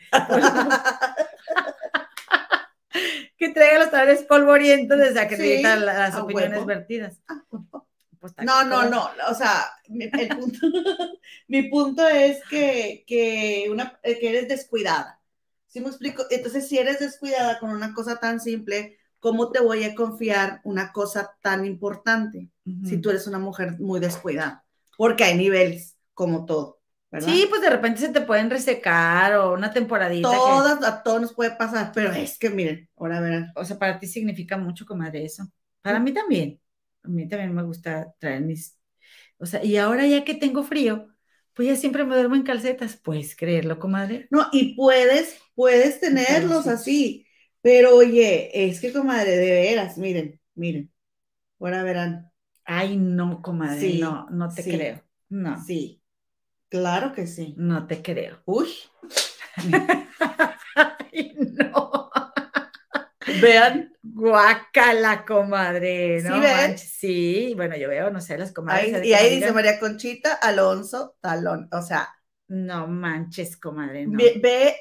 que 3.39 3.49
traiga 3.51 3.79
los 3.81 3.91
talones 3.91 4.23
polvorientos, 4.25 4.99
desacredita 4.99 5.77
Sí, 5.79 5.85
las 5.85 6.15
opiniones 6.17 6.53
huevo. 6.53 6.67
vertidas. 6.67 7.21
Pues, 8.25 8.35
No, 8.47 8.65
no, 8.65 8.89
no, 8.89 9.11
o 9.31 9.35
sea, 9.35 9.67
mi, 9.89 10.05
el 10.07 10.29
punto, 10.29 10.59
mi 11.49 11.63
punto 11.69 12.09
es 12.09 12.39
que, 12.49 13.05
que, 13.07 13.67
una, 13.71 13.99
eh, 14.03 14.19
que 14.19 14.31
eres 14.31 14.49
descuidada. 14.49 15.21
¿Sí 15.67 15.81
me 15.81 15.89
explico? 15.89 16.25
Entonces, 16.31 16.67
si 16.67 16.79
eres 16.79 17.01
descuidada 17.01 17.59
con 17.59 17.69
una 17.71 17.93
cosa 17.93 18.19
tan 18.19 18.41
simple, 18.41 18.97
¿cómo 19.21 19.51
te 19.53 19.61
voy 19.61 19.85
a 19.85 19.95
confiar 19.95 20.63
una 20.65 20.91
cosa 20.93 21.37
tan 21.43 21.67
importante 21.67 22.49
si 22.65 22.97
tú 22.99 23.11
eres 23.11 23.27
una 23.27 23.39
mujer 23.39 23.79
muy 23.79 24.01
descuidada? 24.01 24.65
Porque 24.97 25.25
hay 25.25 25.37
niveles, 25.37 25.99
como 26.15 26.47
todo, 26.47 26.81
¿verdad? 27.11 27.29
Sí, 27.29 27.47
pues 27.51 27.61
de 27.61 27.69
repente 27.69 28.01
se 28.01 28.09
te 28.09 28.23
pueden 28.23 28.49
resecar 28.49 29.35
o 29.35 29.53
una 29.53 29.71
temporadita. 29.71 30.31
que- 30.31 30.39
Todas, 30.39 30.83
a 30.83 31.03
todos 31.03 31.21
nos 31.21 31.35
puede 31.35 31.51
pasar, 31.57 31.93
pero 31.95 32.11
es 32.13 32.39
que 32.39 32.49
miren, 32.49 32.89
ahora 32.97 33.21
verán. 33.21 33.53
o 33.55 33.65
sea, 33.67 33.79
para 33.79 33.99
ti 33.99 34.07
significa 34.07 34.57
mucho, 34.57 34.87
comadre, 34.87 35.25
eso. 35.27 35.45
Para 35.83 36.01
mí 36.01 36.13
también. 36.15 36.59
A 37.05 37.09
mí 37.09 37.29
también 37.29 37.55
me 37.55 37.63
gusta 37.63 38.15
traer 38.19 38.43
mis. 38.43 38.79
O 39.39 39.47
sea, 39.47 39.65
y 39.65 39.77
ahora 39.79 40.07
ya 40.07 40.25
que 40.25 40.35
tengo 40.35 40.63
frío, 40.65 41.09
pues 41.55 41.69
ya 41.69 41.77
siempre 41.77 42.05
me 42.05 42.15
duermo 42.17 42.37
en 42.37 42.43
calcetas. 42.45 42.97
Puedes 42.97 43.37
creerlo, 43.37 43.79
comadre. 43.79 44.29
No, 44.31 44.47
y 44.53 44.75
puedes, 44.75 45.39
puedes 45.55 46.01
tenerlos 46.01 46.65
sí. 46.65 46.69
así, 46.69 47.27
pero 47.61 47.95
oye, 47.97 48.51
es 48.69 48.81
que 48.81 48.93
comadre, 48.93 49.37
de 49.37 49.51
veras, 49.53 49.99
miren, 49.99 50.41
miren, 50.55 50.93
ahora 51.61 51.83
verán. 51.85 52.33
Ay, 52.65 52.97
no, 52.97 53.41
comadre. 53.43 53.81
Sí, 53.81 53.99
no, 54.01 54.27
no 54.31 54.55
te 54.55 54.63
sí. 54.63 54.69
creo. 54.69 55.03
No, 55.29 55.67
Sí, 55.67 56.03
claro 56.71 57.13
que 57.15 57.27
sí. 57.27 57.57
no 57.57 57.87
te 57.87 58.03
creo. 58.03 58.41
Uy, 58.47 58.69
Ay, 60.77 61.35
no. 61.39 62.11
Vean, 63.41 63.93
Guácala, 64.03 65.25
comadre. 65.25 66.21
¿Sí 66.21 66.29
No 66.29 66.41
Sí, 66.77 67.53
bueno, 67.57 67.77
yo 67.77 67.89
veo, 67.89 68.11
no 68.11 68.21
sé, 68.21 68.37
las 68.39 68.53
comadres. 68.53 68.95
ahí- 68.95 69.09
y 69.09 69.13
ahí 69.15 69.37
dice 69.37 69.53
María 69.53 69.79
Conchita 69.81 70.35
Alonso 70.35 71.17
Talón, 71.21 71.69
o 71.73 71.83
sea, 71.83 72.09
No 72.49 72.87
manches, 72.87 73.57
comadre. 73.57 74.07
No. 74.07 74.19
ve, 74.19 74.39
ve 74.43 74.77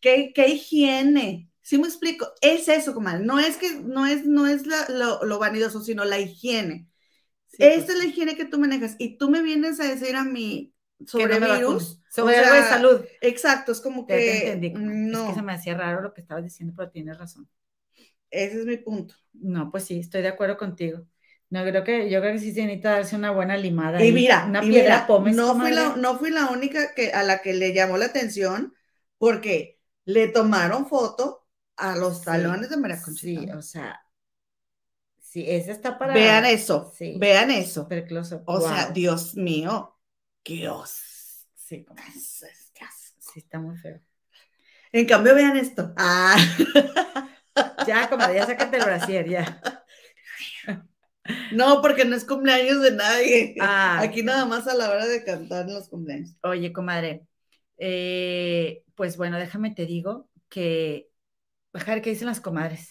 qué, 0.00 0.32
qué 0.34 0.48
higiene. 0.48 1.48
Sí 1.60 1.78
me 1.78 1.86
explico, 1.86 2.26
es 2.40 2.68
eso, 2.68 2.92
comadre, 2.94 3.24
no 3.24 3.38
es 3.38 3.56
que, 3.56 3.76
no 3.76 4.06
es, 4.06 4.24
no 4.26 4.46
es 4.46 4.66
la- 4.66 4.86
lo, 4.88 5.24
lo 5.24 5.38
vanidoso, 5.38 5.80
sino 5.80 6.04
la 6.04 6.18
higiene. 6.18 6.88
Sí, 7.46 7.58
pues, 7.58 7.76
Esta 7.76 7.92
es 7.92 7.98
la 7.98 8.04
higiene 8.06 8.34
que 8.36 8.46
tú 8.46 8.58
manejas 8.58 8.96
y 8.98 9.18
tú 9.18 9.30
me 9.30 9.42
vienes 9.42 9.78
a 9.78 9.84
decir 9.84 10.16
a 10.16 10.24
mí 10.24 10.74
sobre 11.06 11.38
no 11.38 11.54
virus. 11.54 12.00
Sobre 12.10 12.40
o 12.40 12.44
algo 12.44 12.54
de 12.56 12.62
salud. 12.62 13.00
Exacto, 13.20 13.72
es 13.72 13.80
como 13.80 14.06
te 14.06 14.16
que 14.16 14.52
entendí. 14.52 14.70
no, 14.70 15.20
Es 15.22 15.28
que 15.28 15.34
se 15.34 15.42
me 15.42 15.52
hacía 15.52 15.74
raro 15.76 16.00
lo 16.02 16.14
que 16.14 16.22
estabas 16.22 16.44
diciendo, 16.44 16.74
pero 16.76 16.90
tienes 16.90 17.18
razón. 17.18 17.48
Ese 18.32 18.60
es 18.60 18.66
mi 18.66 18.78
punto. 18.78 19.14
No, 19.34 19.70
pues 19.70 19.84
sí, 19.84 20.00
estoy 20.00 20.22
de 20.22 20.28
acuerdo 20.28 20.56
contigo. 20.56 21.06
No, 21.50 21.62
creo 21.64 21.84
que, 21.84 22.10
yo 22.10 22.20
creo 22.20 22.32
que 22.32 22.38
sí 22.38 22.52
se 22.52 22.62
necesita 22.62 22.92
darse 22.92 23.14
una 23.14 23.30
buena 23.30 23.56
limada. 23.58 24.02
Y 24.02 24.10
mira, 24.10 24.46
una 24.48 24.64
y 24.64 24.70
piedra 24.70 24.94
mira, 24.94 25.06
pómez, 25.06 25.36
no, 25.36 25.54
fui 25.54 25.70
la, 25.70 25.96
no 25.96 26.18
fui 26.18 26.30
la 26.30 26.46
única 26.46 26.94
que, 26.94 27.12
a 27.12 27.22
la 27.22 27.42
que 27.42 27.52
le 27.52 27.74
llamó 27.74 27.98
la 27.98 28.06
atención 28.06 28.74
porque 29.18 29.78
le 30.06 30.28
tomaron 30.28 30.86
foto 30.86 31.46
a 31.76 31.96
los 31.96 32.20
Sí, 32.20 32.24
talones 32.24 32.70
de 32.70 32.76
María 32.78 32.96
Sí, 32.96 33.36
o 33.54 33.60
sea, 33.60 34.00
sí, 35.20 35.44
esa 35.46 35.72
está 35.72 35.98
para. 35.98 36.14
vean 36.14 36.46
eso, 36.46 36.90
sí. 36.96 37.16
vean 37.18 37.50
eso. 37.50 37.86
O 38.46 38.60
sea. 38.60 38.90
Dios 38.90 39.34
mío, 39.36 39.98
Dios. 40.44 41.46
Sí, 41.54 41.84
comadre. 41.84 42.12
¿Qué 42.12 42.18
haces? 42.18 42.70
¿Qué 42.74 42.84
haces? 42.84 43.14
Sí, 43.18 43.40
está 43.40 43.58
muy 43.60 43.76
feo. 43.76 44.00
En 44.92 45.06
cambio, 45.06 45.34
vean 45.34 45.56
esto. 45.56 45.92
Ah. 45.96 46.36
ya, 47.86 48.08
comadre, 48.08 48.36
ya 48.36 48.46
sácate 48.46 48.76
el 48.76 48.84
brasier, 48.84 49.28
ya. 49.28 49.60
No, 51.52 51.80
porque 51.80 52.04
no 52.04 52.16
es 52.16 52.24
cumpleaños 52.24 52.82
de 52.82 52.92
nadie. 52.92 53.54
Ah. 53.60 54.00
Aquí 54.00 54.22
nada 54.22 54.44
más 54.44 54.66
a 54.66 54.74
la 54.74 54.90
hora 54.90 55.06
de 55.06 55.22
cantar 55.24 55.68
los 55.68 55.88
cumpleaños. 55.88 56.36
Oye, 56.42 56.72
comadre, 56.72 57.26
eh, 57.78 58.82
pues 58.94 59.16
bueno, 59.16 59.38
déjame 59.38 59.72
te 59.72 59.86
digo 59.86 60.28
que, 60.48 61.08
dejar 61.72 62.02
que 62.02 62.10
dicen 62.10 62.26
las 62.26 62.40
comadres. 62.40 62.88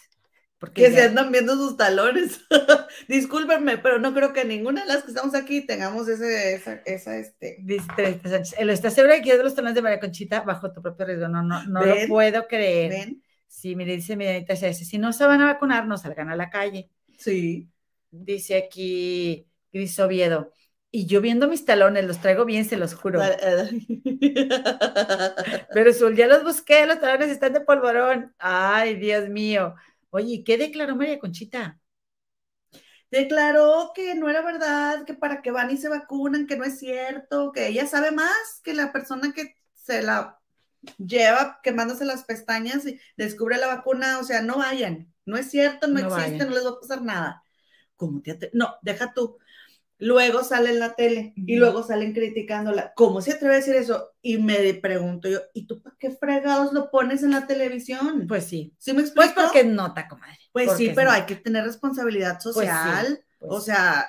Porque 0.59 0.83
que 0.83 0.91
se 0.91 1.01
andan 1.01 1.31
viendo 1.31 1.55
sus 1.55 1.75
talones. 1.75 2.39
Discúlpenme, 3.07 3.79
pero 3.79 3.97
no 3.97 4.13
creo 4.13 4.31
que 4.31 4.45
ninguna 4.45 4.81
de 4.81 4.87
las 4.87 5.01
que 5.01 5.09
estamos 5.09 5.33
aquí 5.33 5.65
tengamos 5.65 6.07
ese, 6.07 6.53
esa, 6.53 6.73
esa 6.85 7.17
este. 7.17 7.57
Dice 7.61 7.87
Sánchez, 8.23 8.53
¿estás 8.59 8.93
segura 8.93 9.15
de 9.15 9.23
que 9.23 9.31
es 9.31 9.37
de 9.39 9.43
los 9.43 9.55
talones 9.55 9.73
de 9.73 9.81
María 9.81 9.99
Conchita 9.99 10.41
bajo 10.41 10.71
tu 10.71 10.83
propio 10.83 11.07
riesgo? 11.07 11.27
No, 11.27 11.41
no, 11.41 11.63
no 11.63 11.83
lo 11.83 11.95
puedo 12.07 12.47
creer. 12.47 12.91
¿Ven? 12.91 13.23
Sí, 13.51 13.75
mire, 13.75 13.97
dice 13.97 14.15
mi 14.15 14.25
si 14.73 14.97
no 14.97 15.11
se 15.11 15.25
van 15.25 15.41
a 15.41 15.47
vacunar, 15.47 15.85
no 15.85 15.97
salgan 15.97 16.29
a 16.29 16.37
la 16.37 16.49
calle. 16.49 16.89
Sí. 17.19 17.69
Dice 18.09 18.55
aquí 18.55 19.45
Gris 19.73 19.99
Oviedo, 19.99 20.53
y 20.89 21.05
yo 21.05 21.19
viendo 21.19 21.49
mis 21.49 21.65
talones, 21.65 22.05
los 22.05 22.19
traigo 22.19 22.45
bien, 22.45 22.63
se 22.63 22.77
los 22.77 22.95
juro. 22.95 23.19
Pero 25.73 25.93
Sul, 25.93 26.15
ya 26.15 26.27
los 26.27 26.45
busqué, 26.45 26.85
los 26.85 27.01
talones 27.01 27.29
están 27.29 27.51
de 27.51 27.59
polvorón. 27.59 28.33
Ay, 28.39 28.95
Dios 28.95 29.27
mío. 29.27 29.75
Oye, 30.11 30.45
¿qué 30.45 30.57
declaró 30.57 30.95
María 30.95 31.19
Conchita? 31.19 31.77
Declaró 33.11 33.91
que 33.93 34.15
no 34.15 34.29
era 34.29 34.41
verdad, 34.41 35.03
que 35.05 35.13
para 35.13 35.41
que 35.41 35.51
van 35.51 35.71
y 35.71 35.77
se 35.77 35.89
vacunan, 35.89 36.47
que 36.47 36.55
no 36.55 36.63
es 36.63 36.79
cierto, 36.79 37.51
que 37.51 37.67
ella 37.67 37.85
sabe 37.85 38.11
más 38.11 38.61
que 38.63 38.73
la 38.73 38.93
persona 38.93 39.33
que 39.33 39.57
se 39.73 40.01
la 40.01 40.40
lleva 40.97 41.59
quemándose 41.63 42.05
las 42.05 42.23
pestañas 42.23 42.85
y 42.85 42.99
descubre 43.17 43.57
la 43.57 43.67
vacuna, 43.67 44.19
o 44.19 44.23
sea, 44.23 44.41
no 44.41 44.57
vayan, 44.57 45.13
no 45.25 45.37
es 45.37 45.49
cierto, 45.49 45.87
no, 45.87 45.99
existe, 45.99 46.45
no 46.45 46.51
les 46.51 46.65
va 46.65 46.69
a 46.69 46.79
pasar 46.79 47.01
nada. 47.01 47.43
¿Cómo 47.95 48.21
te 48.21 48.49
No, 48.53 48.75
deja 48.81 49.13
tú 49.13 49.37
luego 50.01 50.43
sale 50.43 50.71
en 50.71 50.79
la 50.79 50.95
tele 50.95 51.33
y 51.35 51.55
luego 51.57 51.83
salen 51.83 52.11
criticándola. 52.11 52.91
¿Cómo 52.95 53.21
se 53.21 53.33
atreve 53.33 53.53
a 53.53 53.57
decir 53.57 53.75
eso? 53.75 54.09
Y 54.21 54.39
me 54.39 54.73
pregunto 54.73 55.29
yo, 55.29 55.39
¿y 55.53 55.67
tú 55.67 55.81
para 55.81 55.95
qué 55.99 56.09
fregados 56.09 56.73
lo 56.73 56.89
pones 56.89 57.21
en 57.21 57.31
la 57.31 57.45
televisión? 57.45 58.25
Pues 58.27 58.45
sí. 58.45 58.73
¿Sí 58.79 58.93
me 58.93 59.01
explico? 59.01 59.31
Pues 59.35 59.45
porque 59.45 59.63
nota, 59.63 60.07
comadre. 60.07 60.39
Pues 60.51 60.75
sí, 60.75 60.91
pero 60.93 61.11
hay 61.11 61.23
que 61.27 61.35
tener 61.35 61.63
responsabilidad 61.63 62.39
pues 62.43 62.55
social. 62.55 63.23
Pues 63.39 63.51
o 63.53 63.61
sea, 63.61 64.07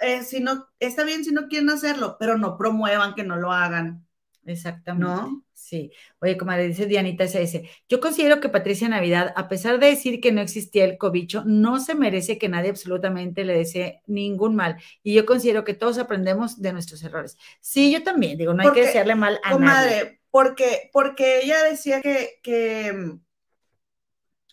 eh, 0.00 0.22
si 0.22 0.40
no, 0.40 0.68
está 0.78 1.02
bien 1.02 1.24
si 1.24 1.32
no 1.32 1.48
quieren 1.48 1.70
hacerlo, 1.70 2.16
pero 2.20 2.36
no 2.36 2.58
promuevan 2.58 3.14
que 3.14 3.24
no 3.24 3.36
lo 3.36 3.52
hagan. 3.52 4.06
Exactamente. 4.44 5.06
¿No? 5.06 5.44
Sí. 5.54 5.92
Oye, 6.20 6.36
como 6.36 6.52
le 6.52 6.68
dice 6.68 6.86
Dianita 6.86 7.24
SS, 7.24 7.68
yo 7.88 8.00
considero 8.00 8.40
que 8.40 8.48
Patricia 8.48 8.88
Navidad, 8.88 9.32
a 9.36 9.48
pesar 9.48 9.78
de 9.78 9.86
decir 9.86 10.20
que 10.20 10.32
no 10.32 10.40
existía 10.40 10.84
el 10.84 10.98
cobicho, 10.98 11.44
no 11.46 11.78
se 11.78 11.94
merece 11.94 12.36
que 12.36 12.48
nadie 12.48 12.70
absolutamente 12.70 13.44
le 13.44 13.56
desee 13.56 14.02
ningún 14.06 14.56
mal. 14.56 14.76
Y 15.02 15.14
yo 15.14 15.24
considero 15.24 15.64
que 15.64 15.74
todos 15.74 15.98
aprendemos 15.98 16.60
de 16.60 16.72
nuestros 16.72 17.02
errores. 17.04 17.38
Sí, 17.60 17.92
yo 17.92 18.02
también, 18.02 18.36
digo, 18.36 18.54
no 18.54 18.62
hay 18.62 18.72
que 18.72 18.86
desearle 18.86 19.14
mal 19.14 19.40
a 19.44 19.56
nadie. 19.56 20.20
Porque, 20.30 20.90
porque 20.92 21.42
ella 21.42 21.62
decía 21.62 22.00
que, 22.00 22.40
que 22.42 23.18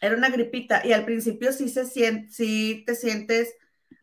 era 0.01 0.15
una 0.15 0.29
gripita 0.29 0.85
y 0.85 0.93
al 0.93 1.05
principio 1.05 1.51
sí 1.51 1.69
se 1.69 1.85
siente, 1.85 2.31
sí 2.31 2.83
te 2.85 2.95
sientes, 2.95 3.55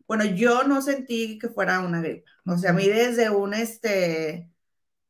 bueno, 0.07 0.25
yo 0.25 0.63
no 0.63 0.81
sentí 0.81 1.37
que 1.39 1.49
fuera 1.49 1.79
una 1.79 2.01
gripa. 2.01 2.29
O 2.45 2.57
sea, 2.57 2.71
a 2.71 2.73
mí 2.73 2.87
desde 2.87 3.29
un, 3.29 3.53
este, 3.53 4.49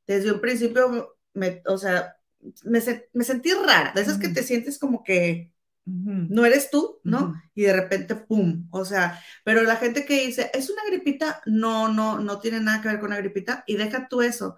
desde 0.08 0.32
un 0.32 0.42
principio 0.42 1.18
me, 1.34 1.62
o 1.66 1.78
sea, 1.78 2.18
me, 2.64 2.82
me 3.14 3.24
sentí 3.24 3.52
rara, 3.54 3.92
de 3.94 4.02
esas 4.02 4.18
que 4.18 4.30
te 4.30 4.44
sientes 4.44 4.80
como 4.80 5.04
que 5.04 5.52
no 5.86 6.46
eres 6.46 6.70
tú, 6.70 7.00
¿no? 7.04 7.34
Y 7.56 7.62
de 7.64 7.74
repente, 7.74 8.16
¡pum! 8.16 8.68
O 8.72 8.84
sea, 8.84 9.22
pero 9.46 9.62
la 9.64 9.78
gente 9.78 10.06
que 10.06 10.26
dice, 10.26 10.52
es 10.54 10.70
una 10.70 10.82
gripita, 10.86 11.42
no, 11.46 11.88
no, 11.88 12.20
no 12.20 12.40
tiene 12.40 12.60
nada 12.60 12.82
que 12.82 12.90
ver 12.90 13.00
con 13.00 13.08
una 13.08 13.18
gripita, 13.22 13.64
y 13.68 13.78
deja 13.78 14.08
tú 14.10 14.22
eso. 14.22 14.58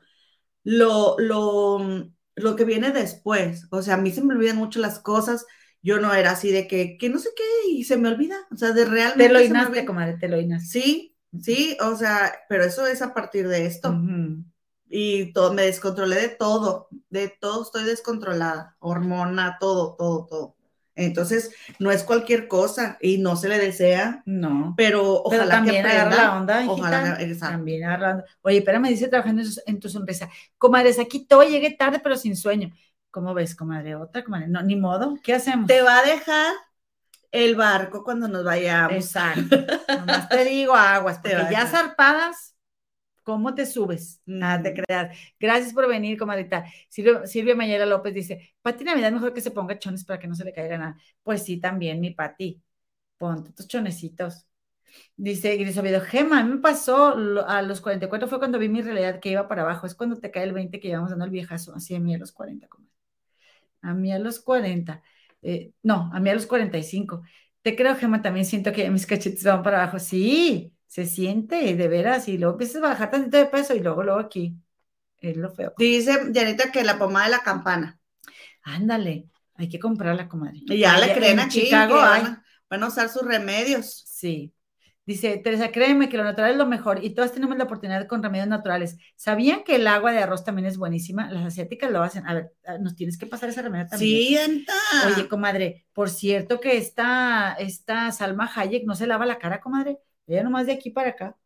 Lo, 0.64 1.18
lo, 1.20 2.10
lo 2.36 2.56
que 2.56 2.66
viene 2.66 2.92
después, 2.92 3.68
o 3.70 3.82
sea, 3.84 3.96
a 3.96 3.98
mí 3.98 4.12
se 4.12 4.24
me 4.24 4.34
olvidan 4.34 4.58
mucho 4.58 4.80
las 4.80 5.00
cosas, 5.00 5.46
yo 5.84 6.00
no 6.00 6.14
era 6.14 6.32
así 6.32 6.52
de 6.52 6.68
que, 6.68 6.98
que 6.98 7.10
no 7.10 7.20
sé 7.20 7.30
qué, 7.36 7.72
y 7.72 7.84
se 7.84 7.98
me 7.98 8.10
olvida, 8.10 8.36
o 8.52 8.58
sea, 8.58 8.72
de 8.72 8.86
realmente. 8.86 9.28
Te 9.28 9.34
lo 9.34 9.42
inaste, 9.42 9.86
comadre, 9.86 10.18
te 10.18 10.30
lo 10.30 10.40
inaste. 10.40 10.82
Sí, 10.82 11.16
sí, 11.40 11.78
o 11.80 11.96
sea, 11.96 12.34
pero 12.50 12.64
eso 12.64 12.88
es 12.88 13.04
a 13.04 13.14
partir 13.14 13.48
de 13.48 13.68
esto 13.68 13.96
y 14.90 15.32
todo, 15.34 15.54
me 15.54 15.64
descontrolé 15.64 16.16
de 16.16 16.30
todo, 16.30 16.88
de 17.10 17.30
todo 17.30 17.64
estoy 17.64 17.84
descontrolada, 17.84 18.76
hormona, 18.80 19.58
todo, 19.60 19.96
todo, 19.96 20.26
todo. 20.26 20.56
Entonces, 20.96 21.52
no 21.80 21.92
es 21.92 22.04
cualquier 22.04 22.50
cosa 22.50 22.98
y 23.00 23.20
no 23.20 23.38
se 23.38 23.48
le 23.48 23.58
desea. 23.58 24.22
No. 24.26 24.74
Pero 24.76 25.24
ojalá 25.24 25.48
también 25.48 25.84
que 25.84 25.92
aprenda. 25.92 26.18
la 26.18 26.38
onda, 26.38 26.64
Ojalá 26.68 27.18
También 27.40 27.86
agarrar 27.86 28.02
la 28.02 28.12
onda. 28.16 28.26
Oye, 28.42 28.58
espérame, 28.58 28.90
dice 28.90 29.08
trabajando 29.08 29.44
en, 29.66 29.80
tu 29.80 29.88
sonrisa. 29.88 30.30
Comadres, 30.58 31.00
aquí 31.00 31.26
todo 31.26 31.44
llegué 31.44 31.72
tarde, 31.72 32.02
pero 32.04 32.18
sin 32.18 32.36
sueño. 32.36 32.72
¿Cómo 33.12 33.34
ves, 33.34 33.56
comadre? 33.56 33.96
Otra, 33.96 34.26
comadre. 34.26 34.50
No, 34.50 34.62
ni 34.62 34.76
modo. 34.76 35.16
¿Qué 35.24 35.34
hacemos? 35.34 35.68
Te 35.68 35.82
va 35.82 36.00
a 36.00 36.04
dejar 36.04 36.54
el 37.32 37.56
barco 37.56 38.04
cuando 38.04 38.28
nos 38.28 38.44
vayamos. 38.44 38.94
Exacto. 38.94 39.56
Nomás 39.88 40.28
te 40.28 40.44
digo 40.44 40.76
aguas, 40.76 41.20
porque 41.20 41.48
ya 41.50 41.66
zarpadas 41.66 42.56
¿Cómo 43.30 43.54
te 43.54 43.68
subes? 43.68 44.22
Nada 44.26 44.64
te 44.64 44.74
creas. 44.74 45.16
Gracias 45.40 45.72
por 45.72 45.88
venir, 45.88 46.18
comadita. 46.18 46.66
Silvia, 46.90 47.28
Silvia 47.28 47.56
Mayela 47.56 47.86
López 47.86 48.12
dice, 48.12 48.56
Pati 48.64 48.84
Navidad 48.84 49.12
mejor 49.12 49.34
que 49.36 49.42
se 49.42 49.52
ponga 49.52 49.78
chones 49.78 50.04
para 50.04 50.18
que 50.20 50.28
no 50.28 50.34
se 50.34 50.44
le 50.44 50.52
caiga 50.52 50.80
nada. 50.80 50.98
Pues 51.22 51.44
sí, 51.44 51.60
también, 51.62 52.00
mi 52.02 52.10
Pati. 52.10 52.60
Ponte 53.18 53.52
tus 53.54 53.68
chonecitos. 53.68 54.48
Dice 55.18 55.56
Gris 55.58 55.78
Oviedo, 55.78 56.02
Gema, 56.02 56.40
a 56.40 56.44
mí 56.44 56.56
me 56.56 56.62
pasó 56.62 57.16
a 57.48 57.62
los 57.62 57.82
44, 57.82 58.28
fue 58.28 58.40
cuando 58.40 58.60
vi 58.60 58.70
mi 58.70 58.82
realidad 58.82 59.20
que 59.20 59.30
iba 59.32 59.48
para 59.48 59.64
abajo. 59.64 59.88
Es 59.88 59.96
cuando 59.96 60.20
te 60.20 60.32
cae 60.32 60.44
el 60.46 60.54
20 60.54 60.80
que 60.80 60.88
llevamos 60.90 61.12
dando 61.12 61.26
el 61.26 61.32
viejazo. 61.32 61.76
Así 61.76 61.96
a 61.96 62.00
mí 62.00 62.16
a 62.16 62.18
los 62.20 62.32
40, 62.32 62.68
comadre. 62.68 62.94
A 63.82 63.94
mí 63.94 64.12
a 64.14 64.20
los 64.20 64.40
40. 64.40 65.04
Eh, 65.42 65.74
no, 65.84 66.10
a 66.14 66.20
mí 66.20 66.30
a 66.30 66.36
los 66.36 66.46
45. 66.48 67.24
Te 67.62 67.76
creo, 67.76 67.96
Gema, 67.96 68.22
también 68.22 68.46
siento 68.46 68.72
que 68.74 68.90
mis 68.90 69.06
cachetes 69.06 69.44
van 69.44 69.64
para 69.64 69.84
abajo. 69.84 70.00
Sí, 70.00 70.74
se 70.90 71.06
siente 71.06 71.76
de 71.76 71.88
veras 71.88 72.28
y 72.28 72.40
luego 72.40 72.54
empiezas 72.54 72.78
a 72.78 72.88
bajar 72.88 73.12
tantito 73.12 73.38
de 73.38 73.46
peso 73.46 73.76
y 73.76 73.80
luego, 73.80 74.04
luego 74.04 74.20
aquí. 74.20 74.58
Es 75.20 75.38
lo 75.38 75.52
feo. 75.52 75.74
Dice 75.78 76.32
Janita 76.34 76.72
que 76.72 76.84
la 76.84 76.98
pomada 76.98 77.26
de 77.26 77.32
la 77.32 77.44
campana. 77.44 78.00
Ándale, 78.64 79.28
hay 79.54 79.70
que 79.70 79.80
comprarla, 79.80 80.28
comadre. 80.28 80.62
Y 80.66 80.80
ya 80.80 80.98
la 80.98 81.14
creen 81.14 81.40
aquí. 81.40 81.62
Chicago 81.62 81.96
van, 81.96 82.42
van, 82.68 82.84
a 82.84 82.88
usar 82.88 83.08
sus 83.10 83.22
remedios. 83.22 84.04
Sí. 84.08 84.52
Dice 85.06 85.38
Teresa, 85.38 85.72
créeme 85.72 86.10
que 86.10 86.18
lo 86.18 86.24
natural 86.24 86.52
es 86.52 86.58
lo 86.58 86.66
mejor 86.66 87.04
y 87.04 87.12
todas 87.12 87.34
tenemos 87.34 87.56
la 87.58 87.66
oportunidad 87.66 88.08
con 88.08 88.24
remedios 88.24 88.48
naturales. 88.48 88.98
¿Sabían 89.16 89.64
que 89.64 89.76
el 89.76 89.86
agua 89.86 90.12
de 90.12 90.20
arroz 90.20 90.44
también 90.44 90.66
es 90.66 90.78
buenísima? 90.78 91.30
Las 91.30 91.46
asiáticas 91.46 91.92
lo 91.92 92.02
hacen. 92.02 92.26
A 92.26 92.34
ver, 92.34 92.54
nos 92.80 92.96
tienes 92.96 93.18
que 93.20 93.28
pasar 93.28 93.50
esa 93.50 93.62
remedio 93.62 93.86
también. 93.88 94.28
Sí, 94.28 94.38
enta. 94.38 94.74
Oye, 95.06 95.28
comadre, 95.28 95.86
por 95.94 96.10
cierto 96.10 96.60
que 96.60 96.78
esta, 96.78 97.54
esta 97.60 98.12
Salma 98.12 98.50
Hayek 98.56 98.86
no 98.86 98.96
se 98.96 99.06
lava 99.06 99.28
la 99.28 99.38
cara, 99.38 99.62
comadre 99.62 100.00
ella 100.34 100.44
nomás 100.44 100.66
de 100.66 100.74
aquí 100.74 100.90
para 100.90 101.10
acá, 101.10 101.38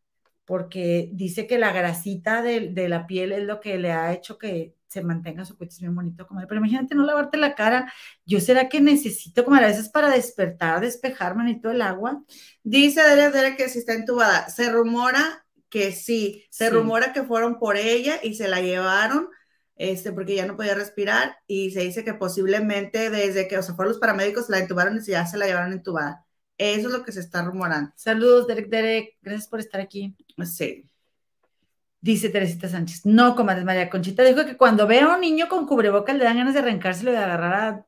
porque 0.44 1.08
dice 1.12 1.46
que 1.46 1.58
la 1.58 1.72
grasita 1.72 2.42
de, 2.42 2.70
la 2.88 3.06
piel 3.06 3.32
es 3.32 3.44
lo 3.44 3.60
que 3.60 3.78
le 3.78 3.92
ha 3.92 4.12
hecho 4.12 4.38
que 4.38 4.74
se 4.86 5.02
mantenga 5.02 5.44
su 5.44 5.56
cutis 5.56 5.80
bien 5.80 5.94
bonito, 5.94 6.26
comadre. 6.26 6.46
Pero 6.46 6.60
imagínate 6.60 6.94
no 6.94 7.04
lavarte 7.04 7.36
la 7.36 7.54
cara. 7.54 7.92
Yo 8.24 8.40
será 8.40 8.68
que 8.68 8.80
necesito, 8.80 9.44
como 9.44 9.56
a 9.56 9.60
veces 9.60 9.88
para 9.88 10.10
despertar, 10.10 10.80
despejarme 10.80 11.58
todo 11.60 11.72
el 11.72 11.82
agua. 11.82 12.22
Dice 12.62 13.02
Dere 13.02 13.56
que 13.56 13.68
si 13.68 13.80
está 13.80 13.94
entubada. 13.94 14.48
Se 14.48 14.70
rumora 14.70 15.44
que 15.68 15.90
sí. 15.92 16.44
Se 16.50 16.70
rumora 16.70 17.12
que 17.12 17.24
fueron 17.24 17.58
por 17.58 17.76
ella 17.76 18.20
y 18.22 18.34
se 18.34 18.46
la 18.46 18.60
llevaron. 18.60 19.28
Este, 19.76 20.12
porque 20.12 20.36
ya 20.36 20.46
no 20.46 20.56
podía 20.56 20.74
respirar 20.74 21.36
y 21.48 21.72
se 21.72 21.80
dice 21.80 22.04
que 22.04 22.14
posiblemente 22.14 23.10
desde 23.10 23.48
que, 23.48 23.58
o 23.58 23.62
sea, 23.62 23.74
fueron 23.74 23.92
los 23.92 24.00
paramédicos, 24.00 24.48
la 24.48 24.60
entubaron 24.60 24.98
y 24.98 25.04
ya 25.04 25.26
se 25.26 25.36
la 25.36 25.46
llevaron 25.46 25.72
entubada. 25.72 26.23
Eso 26.56 26.88
es 26.88 26.94
lo 26.94 27.04
que 27.04 27.12
se 27.12 27.20
está 27.20 27.42
rumorando. 27.42 27.92
Saludos, 27.96 28.46
Derek 28.46 28.68
Derek. 28.68 29.16
Gracias 29.22 29.48
por 29.48 29.60
estar 29.60 29.80
aquí. 29.80 30.16
Sí. 30.44 30.88
Dice 32.00 32.28
Teresita 32.28 32.68
Sánchez. 32.68 33.06
No, 33.06 33.34
comadre 33.34 33.64
María 33.64 33.88
Conchita 33.88 34.22
dijo 34.22 34.44
que 34.44 34.56
cuando 34.56 34.86
ve 34.86 35.00
a 35.00 35.08
un 35.08 35.20
niño 35.20 35.48
con 35.48 35.66
cubrebocas 35.66 36.14
le 36.16 36.24
dan 36.24 36.36
ganas 36.36 36.52
de 36.52 36.60
arrancárselo 36.60 37.10
y 37.10 37.14
de 37.14 37.18
agarrar 37.18 37.86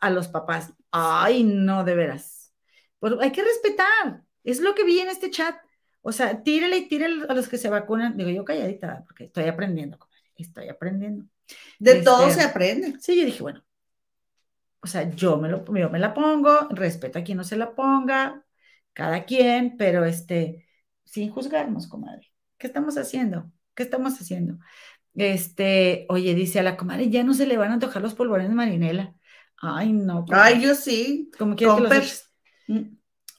a, 0.00 0.10
los 0.10 0.28
papás. 0.28 0.74
Ay, 0.90 1.42
no, 1.42 1.82
de 1.82 1.94
veras. 1.94 2.52
Pues 2.98 3.14
hay 3.20 3.32
que 3.32 3.42
respetar. 3.42 4.22
Es 4.44 4.60
lo 4.60 4.74
que 4.74 4.84
vi 4.84 5.00
en 5.00 5.08
este 5.08 5.30
chat. 5.30 5.56
O 6.02 6.12
sea, 6.12 6.42
tírale 6.42 6.76
y 6.76 6.88
tírale 6.88 7.24
a 7.28 7.34
los 7.34 7.48
que 7.48 7.56
se 7.56 7.70
vacunan. 7.70 8.16
Digo 8.16 8.28
yo 8.28 8.44
calladita, 8.44 9.02
porque 9.06 9.24
estoy 9.24 9.44
aprendiendo, 9.44 9.98
comadre. 9.98 10.22
Estoy 10.36 10.68
aprendiendo. 10.68 11.24
De 11.78 12.02
todo 12.02 12.26
este, 12.26 12.42
se 12.42 12.48
aprende. 12.48 12.96
Sí, 13.00 13.16
yo 13.16 13.24
dije, 13.24 13.42
bueno, 13.42 13.64
o 14.82 14.86
sea, 14.86 15.08
yo 15.10 15.38
me, 15.38 15.48
lo, 15.48 15.64
me 15.64 15.98
la 15.98 16.12
pongo, 16.12 16.68
respeto 16.70 17.18
a 17.18 17.22
quien 17.22 17.38
no 17.38 17.44
se 17.44 17.56
la 17.56 17.74
ponga, 17.74 18.44
cada 18.92 19.24
quien, 19.24 19.76
pero 19.76 20.04
este, 20.04 20.66
sin 21.04 21.30
juzgarnos, 21.30 21.86
comadre. 21.86 22.32
¿Qué 22.58 22.66
estamos 22.66 22.98
haciendo? 22.98 23.50
¿Qué 23.74 23.84
estamos 23.84 24.20
haciendo? 24.20 24.58
Este, 25.14 26.06
oye, 26.08 26.34
dice 26.34 26.58
a 26.58 26.62
la 26.62 26.76
comadre, 26.76 27.10
ya 27.10 27.22
no 27.22 27.32
se 27.32 27.46
le 27.46 27.56
van 27.56 27.70
a 27.70 27.74
antojar 27.74 28.02
los 28.02 28.14
polvorones 28.14 28.50
marinela. 28.50 29.14
Ay, 29.56 29.92
no. 29.92 30.24
Ay, 30.30 30.60
yo 30.60 30.74
sí. 30.74 31.30
Como 31.38 31.54
que 31.54 31.66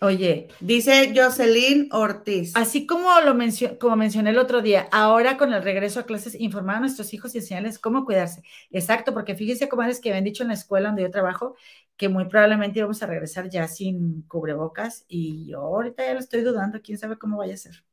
Oye. 0.04 0.50
Dice 0.60 1.14
Jocelyn 1.16 1.88
Ortiz. 1.94 2.52
Así 2.56 2.86
como 2.86 3.08
lo 3.22 3.38
como 3.80 3.96
mencioné 3.96 4.32
el 4.32 4.38
otro 4.38 4.62
día, 4.62 4.90
ahora 4.92 5.38
con 5.38 5.54
el 5.54 5.64
regreso 5.64 6.02
a 6.02 6.06
clases, 6.06 6.36
informar 6.38 6.76
a 6.76 6.80
nuestros 6.82 7.14
hijos 7.14 7.34
y 7.34 7.38
enseñarles 7.38 7.80
cómo 7.80 8.04
cuidarse. 8.04 8.44
Exacto, 8.70 9.14
porque 9.14 9.36
fíjese, 9.36 9.70
comadres, 9.70 10.02
que 10.02 10.10
habían 10.10 10.26
dicho 10.26 10.44
en 10.44 10.50
la 10.50 10.56
escuela 10.56 10.90
donde 10.90 11.04
yo 11.04 11.10
trabajo 11.10 11.56
que 11.96 12.10
muy 12.10 12.26
probablemente 12.26 12.80
íbamos 12.80 13.02
a 13.02 13.06
regresar 13.08 13.50
ya 13.50 13.66
sin 13.70 14.24
cubrebocas 14.24 15.06
y 15.08 15.48
yo 15.48 15.60
ahorita 15.60 16.06
ya 16.06 16.14
lo 16.14 16.20
estoy 16.20 16.42
dudando, 16.42 16.82
quién 16.82 16.98
sabe 16.98 17.18
cómo 17.18 17.38
vaya 17.38 17.54
a 17.54 17.58
ser. 17.58 17.86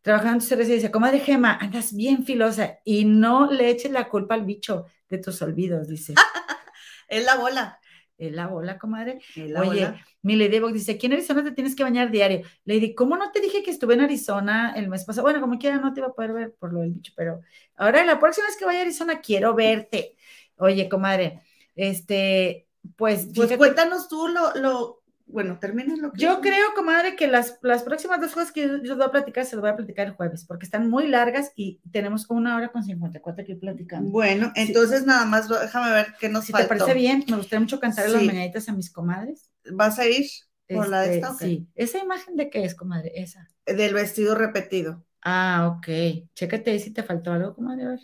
Trabajando 0.00 0.42
en 0.42 0.48
CRC 0.48 0.72
dice, 0.72 0.90
comadre 0.90 1.20
Gema, 1.20 1.58
andas 1.60 1.94
bien 1.94 2.24
filosa 2.24 2.78
y 2.82 3.04
no 3.04 3.50
le 3.52 3.68
eches 3.68 3.92
la 3.92 4.08
culpa 4.08 4.34
al 4.36 4.46
bicho 4.46 4.86
de 5.10 5.18
tus 5.18 5.42
olvidos, 5.42 5.86
dice. 5.86 6.14
es 7.08 7.24
la 7.26 7.36
bola. 7.36 7.78
Es 8.18 8.32
la 8.32 8.46
bola, 8.46 8.78
comadre. 8.78 9.20
Oye, 9.60 9.92
mi 10.22 10.36
Lady 10.36 10.60
dice, 10.72 10.92
aquí 10.92 11.06
en 11.06 11.12
Arizona 11.12 11.44
te 11.44 11.52
tienes 11.52 11.76
que 11.76 11.82
bañar 11.82 12.10
diario. 12.10 12.42
Lady, 12.64 12.94
¿cómo 12.94 13.16
no 13.16 13.30
te 13.30 13.40
dije 13.40 13.62
que 13.62 13.70
estuve 13.70 13.94
en 13.94 14.00
Arizona 14.00 14.72
el 14.74 14.88
mes 14.88 15.04
pasado? 15.04 15.24
Bueno, 15.24 15.40
como 15.40 15.58
quiera, 15.58 15.76
no 15.76 15.92
te 15.92 16.00
iba 16.00 16.08
a 16.08 16.14
poder 16.14 16.32
ver 16.32 16.54
por 16.58 16.72
lo 16.72 16.80
del 16.80 16.92
bicho, 16.92 17.12
pero 17.14 17.42
ahora 17.76 18.04
la 18.06 18.18
próxima 18.18 18.46
vez 18.46 18.56
que 18.56 18.64
vaya 18.64 18.78
a 18.78 18.82
Arizona 18.82 19.20
quiero 19.20 19.54
verte. 19.54 20.16
Oye, 20.56 20.88
comadre, 20.88 21.42
este, 21.74 22.66
pues... 22.96 23.28
Pues 23.34 23.54
cuéntanos 23.58 24.08
tú 24.08 24.28
lo, 24.28 24.54
lo, 24.54 24.95
bueno, 25.28 25.58
termina 25.58 25.96
lo 25.96 26.12
que... 26.12 26.20
Yo 26.20 26.40
creo, 26.40 26.72
comadre, 26.74 27.16
que 27.16 27.26
las, 27.26 27.58
las 27.62 27.82
próximas 27.82 28.20
dos 28.20 28.32
cosas 28.32 28.52
que 28.52 28.62
yo, 28.62 28.82
yo, 28.82 28.96
voy 28.96 29.06
a 29.06 29.10
platicar 29.10 29.44
se 29.44 29.56
las 29.56 29.60
voy 29.60 29.70
a 29.70 29.76
platicar 29.76 30.06
el 30.06 30.12
jueves, 30.12 30.44
porque 30.44 30.64
están 30.64 30.88
muy 30.88 31.08
largas 31.08 31.52
y 31.56 31.80
tenemos 31.90 32.30
una 32.30 32.56
hora 32.56 32.70
con 32.70 32.84
54 32.84 33.44
que 33.44 33.56
platicando. 33.56 34.10
Bueno, 34.10 34.52
entonces 34.54 35.04
nada 35.04 35.24
más 35.24 35.48
déjame 35.48 35.92
ver 35.92 36.14
qué 36.20 36.28
nos 36.28 36.44
si 36.44 36.52
te 36.52 36.64
parece 36.64 36.94
bien, 36.94 37.24
me 37.28 37.36
gustaría 37.36 37.60
mucho 37.60 37.80
cantar 37.80 38.08
las 38.08 38.22
mañanitas 38.22 38.68
a 38.68 38.72
mis 38.72 38.90
comadres. 38.90 39.50
¿Vas 39.72 39.98
a 39.98 40.06
ir 40.06 40.26
por 40.68 40.88
la 40.88 41.00
de 41.00 41.16
este, 41.16 41.18
esta? 41.18 41.34
Sí. 41.34 41.68
¿Esa 41.74 41.98
imagen 41.98 42.36
de 42.36 42.48
qué 42.48 42.64
es, 42.64 42.76
comadre? 42.76 43.12
Esa. 43.16 43.48
Del 43.66 43.94
vestido 43.94 44.36
repetido. 44.36 45.04
Ah, 45.22 45.76
ok. 45.76 46.28
Chécate 46.34 46.70
ahí 46.70 46.78
si 46.78 46.92
te 46.92 47.02
faltó 47.02 47.32
algo, 47.32 47.54
comadre, 47.54 47.84
a 47.84 47.88
ver. 47.88 48.00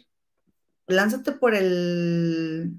Lánzate 0.88 1.32
por 1.32 1.54
el 1.54 2.74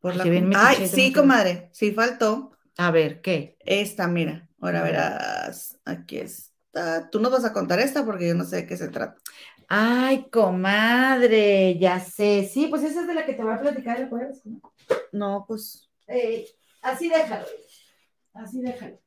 por 0.00 0.16
la... 0.16 0.24
Ay, 0.56 0.86
sí, 0.88 1.12
comadre, 1.12 1.68
sí 1.72 1.92
faltó. 1.92 2.52
A 2.76 2.90
ver, 2.90 3.20
¿qué? 3.20 3.56
Esta, 3.60 4.06
mira, 4.06 4.48
ahora 4.60 4.82
verás, 4.82 5.78
aquí 5.84 6.18
está. 6.18 7.10
Tú 7.10 7.20
nos 7.20 7.32
vas 7.32 7.44
a 7.44 7.52
contar 7.52 7.80
esta 7.80 8.04
porque 8.04 8.28
yo 8.28 8.34
no 8.34 8.44
sé 8.44 8.56
de 8.56 8.66
qué 8.66 8.76
se 8.76 8.88
trata. 8.88 9.20
Ay, 9.68 10.28
comadre, 10.30 11.78
ya 11.78 12.00
sé. 12.00 12.48
Sí, 12.50 12.68
pues 12.68 12.82
esa 12.84 13.02
es 13.02 13.06
de 13.06 13.14
la 13.14 13.26
que 13.26 13.34
te 13.34 13.42
voy 13.42 13.52
a 13.52 13.60
platicar 13.60 14.00
el 14.00 14.08
jueves. 14.08 14.42
No, 15.12 15.44
pues. 15.46 15.90
así 16.82 17.08
déjalo. 17.08 17.46
Así 18.32 18.60
déjalo. 18.60 18.98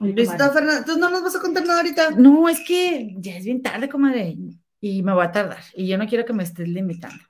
Listo, 0.00 0.52
Fernanda, 0.52 0.84
¿tú 0.84 0.98
no 0.98 1.08
nos 1.08 1.22
vas 1.22 1.36
a 1.36 1.40
contar 1.40 1.64
nada 1.64 1.78
ahorita? 1.80 2.10
No, 2.10 2.48
es 2.48 2.60
que 2.66 3.14
ya 3.18 3.36
es 3.36 3.44
bien 3.44 3.62
tarde, 3.62 3.88
comadre, 3.88 4.36
y 4.80 5.02
me 5.02 5.14
voy 5.14 5.24
a 5.24 5.30
tardar. 5.30 5.62
Y 5.74 5.86
yo 5.86 5.96
no 5.96 6.08
quiero 6.08 6.24
que 6.24 6.32
me 6.32 6.42
estés 6.42 6.68
limitando. 6.68 7.22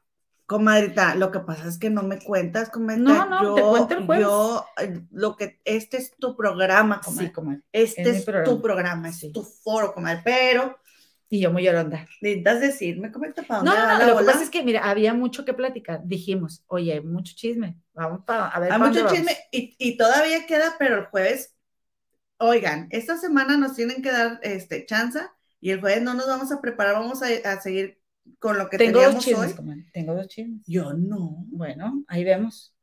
Comadrita, 0.52 1.14
lo 1.14 1.32
que 1.32 1.40
pasa 1.40 1.66
es 1.66 1.78
que 1.78 1.88
no 1.88 2.02
me 2.02 2.18
cuentas, 2.18 2.68
comadrita. 2.68 3.24
No, 3.24 3.26
no, 3.26 3.42
yo, 3.42 3.54
te 3.54 3.62
cuento 3.62 3.94
el 3.94 4.04
jueves. 4.04 4.26
Yo, 4.26 4.66
eh, 4.78 5.00
lo 5.10 5.34
que, 5.34 5.62
este 5.64 5.96
es 5.96 6.14
tu 6.14 6.36
programa, 6.36 7.00
comadre. 7.00 7.28
Sí, 7.28 7.32
comadre. 7.32 7.62
Este 7.72 8.10
es, 8.10 8.26
tu 8.44 8.60
programa, 8.60 9.08
es 9.08 9.32
tu 9.32 9.42
foro, 9.42 9.94
comadre, 9.94 10.20
pero... 10.22 10.78
Y 11.30 11.40
yo 11.40 11.50
muy 11.50 11.62
lloronda. 11.62 12.06
Necesitas 12.20 12.60
decirme, 12.60 13.10
comadre, 13.10 13.32
para 13.44 13.60
dónde 13.60 13.70
No, 13.72 13.98
no, 13.98 14.06
lo 14.08 14.18
que 14.18 14.24
pasa 14.26 14.42
es 14.42 14.50
que, 14.50 14.62
mira, 14.62 14.90
había 14.90 15.14
mucho 15.14 15.46
que 15.46 15.54
platicar. 15.54 16.02
Dijimos, 16.04 16.62
oye, 16.66 16.92
hay 16.92 17.00
mucho 17.00 17.32
chisme, 17.34 17.78
vamos 17.94 18.20
para, 18.26 18.48
a 18.48 18.60
ver. 18.60 18.72
Hay 18.72 18.78
mucho 18.78 19.08
chisme 19.08 19.34
y, 19.50 19.74
y, 19.78 19.96
todavía 19.96 20.44
queda, 20.46 20.74
pero 20.78 20.98
el 20.98 21.06
jueves, 21.06 21.56
oigan, 22.36 22.88
esta 22.90 23.16
semana 23.16 23.56
nos 23.56 23.74
tienen 23.74 24.02
que 24.02 24.12
dar, 24.12 24.38
este, 24.42 24.84
chanza 24.84 25.32
y 25.62 25.70
el 25.70 25.80
jueves 25.80 26.02
no 26.02 26.12
nos 26.12 26.26
vamos 26.26 26.52
a 26.52 26.60
preparar, 26.60 26.96
vamos 26.96 27.22
a, 27.22 27.28
a 27.50 27.58
seguir 27.62 28.01
con 28.38 28.58
lo 28.58 28.68
que 28.68 28.78
Tengo 28.78 29.00
teníamos 29.00 29.14
dos 29.14 29.24
chismes, 29.24 29.58
hoy. 29.58 29.86
Tengo 29.92 30.14
dos 30.14 30.28
chismes. 30.28 30.62
Yo 30.66 30.92
no. 30.94 31.44
Bueno, 31.48 32.04
ahí 32.08 32.24
vemos. 32.24 32.74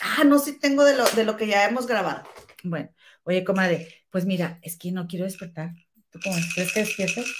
Ah, 0.00 0.24
no, 0.24 0.38
sí 0.38 0.58
tengo 0.58 0.84
de 0.84 0.96
lo, 0.96 1.04
de 1.10 1.24
lo 1.24 1.36
que 1.36 1.46
ya 1.46 1.68
hemos 1.68 1.86
grabado. 1.86 2.24
Bueno, 2.62 2.90
oye, 3.24 3.44
comadre, 3.44 3.88
pues 4.10 4.24
mira, 4.24 4.58
es 4.62 4.76
que 4.76 4.92
no 4.92 5.06
quiero 5.06 5.24
despertar. 5.24 5.72
¿Tú 6.10 6.18
cómo 6.22 6.36
crees 6.54 6.72
que 6.72 6.80
despiertes? 6.80 7.32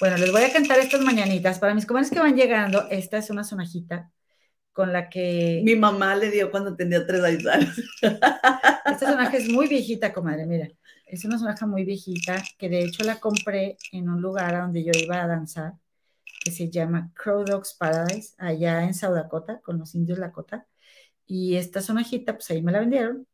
Bueno, 0.00 0.16
les 0.16 0.32
voy 0.32 0.42
a 0.42 0.52
cantar 0.52 0.78
estas 0.78 1.00
mañanitas. 1.02 1.58
Para 1.58 1.74
mis 1.74 1.86
comadres 1.86 2.10
que 2.10 2.18
van 2.18 2.36
llegando, 2.36 2.88
esta 2.90 3.18
es 3.18 3.30
una 3.30 3.44
sonajita 3.44 4.10
con 4.72 4.92
la 4.92 5.08
que... 5.08 5.60
Mi 5.64 5.76
mamá 5.76 6.16
le 6.16 6.30
dio 6.30 6.50
cuando 6.50 6.74
tenía 6.74 7.06
tres 7.06 7.22
años. 7.22 7.76
Esta 8.02 8.98
sonaja 8.98 9.36
es 9.36 9.48
muy 9.50 9.68
viejita, 9.68 10.12
comadre, 10.12 10.46
mira. 10.46 10.68
Es 11.06 11.24
una 11.24 11.38
sonaja 11.38 11.66
muy 11.66 11.84
viejita 11.84 12.42
que 12.56 12.68
de 12.68 12.84
hecho 12.84 13.04
la 13.04 13.16
compré 13.16 13.76
en 13.92 14.08
un 14.08 14.22
lugar 14.22 14.54
a 14.54 14.60
donde 14.60 14.84
yo 14.84 14.92
iba 14.94 15.22
a 15.22 15.26
danzar 15.26 15.74
que 16.40 16.50
se 16.50 16.70
llama 16.70 17.12
Crow 17.14 17.44
Dogs 17.44 17.74
Paradise, 17.74 18.34
allá 18.38 18.82
en 18.84 18.94
South 18.94 19.14
Dakota, 19.14 19.60
con 19.60 19.78
los 19.78 19.94
indios 19.94 20.18
Lakota. 20.18 20.66
Y 21.26 21.56
esta 21.56 21.82
sonajita, 21.82 22.34
pues 22.34 22.50
ahí 22.50 22.62
me 22.62 22.72
la 22.72 22.80
vendieron. 22.80 23.26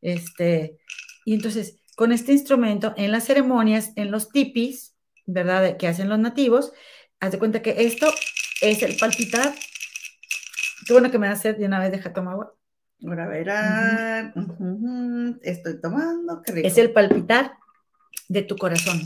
Este, 0.00 0.78
y 1.24 1.34
entonces, 1.34 1.80
con 1.94 2.10
este 2.10 2.32
instrumento, 2.32 2.94
en 2.96 3.12
las 3.12 3.24
ceremonias, 3.24 3.92
en 3.96 4.10
los 4.10 4.30
tipis, 4.30 4.96
¿verdad? 5.26 5.76
Que 5.76 5.88
hacen 5.88 6.08
los 6.08 6.18
nativos, 6.18 6.72
haz 7.20 7.32
de 7.32 7.38
cuenta 7.38 7.60
que 7.60 7.74
esto 7.86 8.12
es 8.62 8.82
el 8.82 8.96
palpitar. 8.96 9.54
Qué 10.86 10.92
bueno 10.94 11.10
que 11.10 11.18
me 11.18 11.28
hace 11.28 11.52
de 11.52 11.66
una 11.66 11.80
vez 11.80 11.92
deja 11.92 12.12
tomar 12.12 12.32
agua. 12.32 12.54
Ahora 13.06 13.28
verán. 13.28 14.32
Estoy 15.42 15.80
tomando, 15.80 16.42
qué 16.42 16.52
rico. 16.52 16.66
Es 16.66 16.78
el 16.78 16.92
palpitar 16.92 17.52
de 18.28 18.42
tu 18.42 18.56
corazón. 18.56 19.00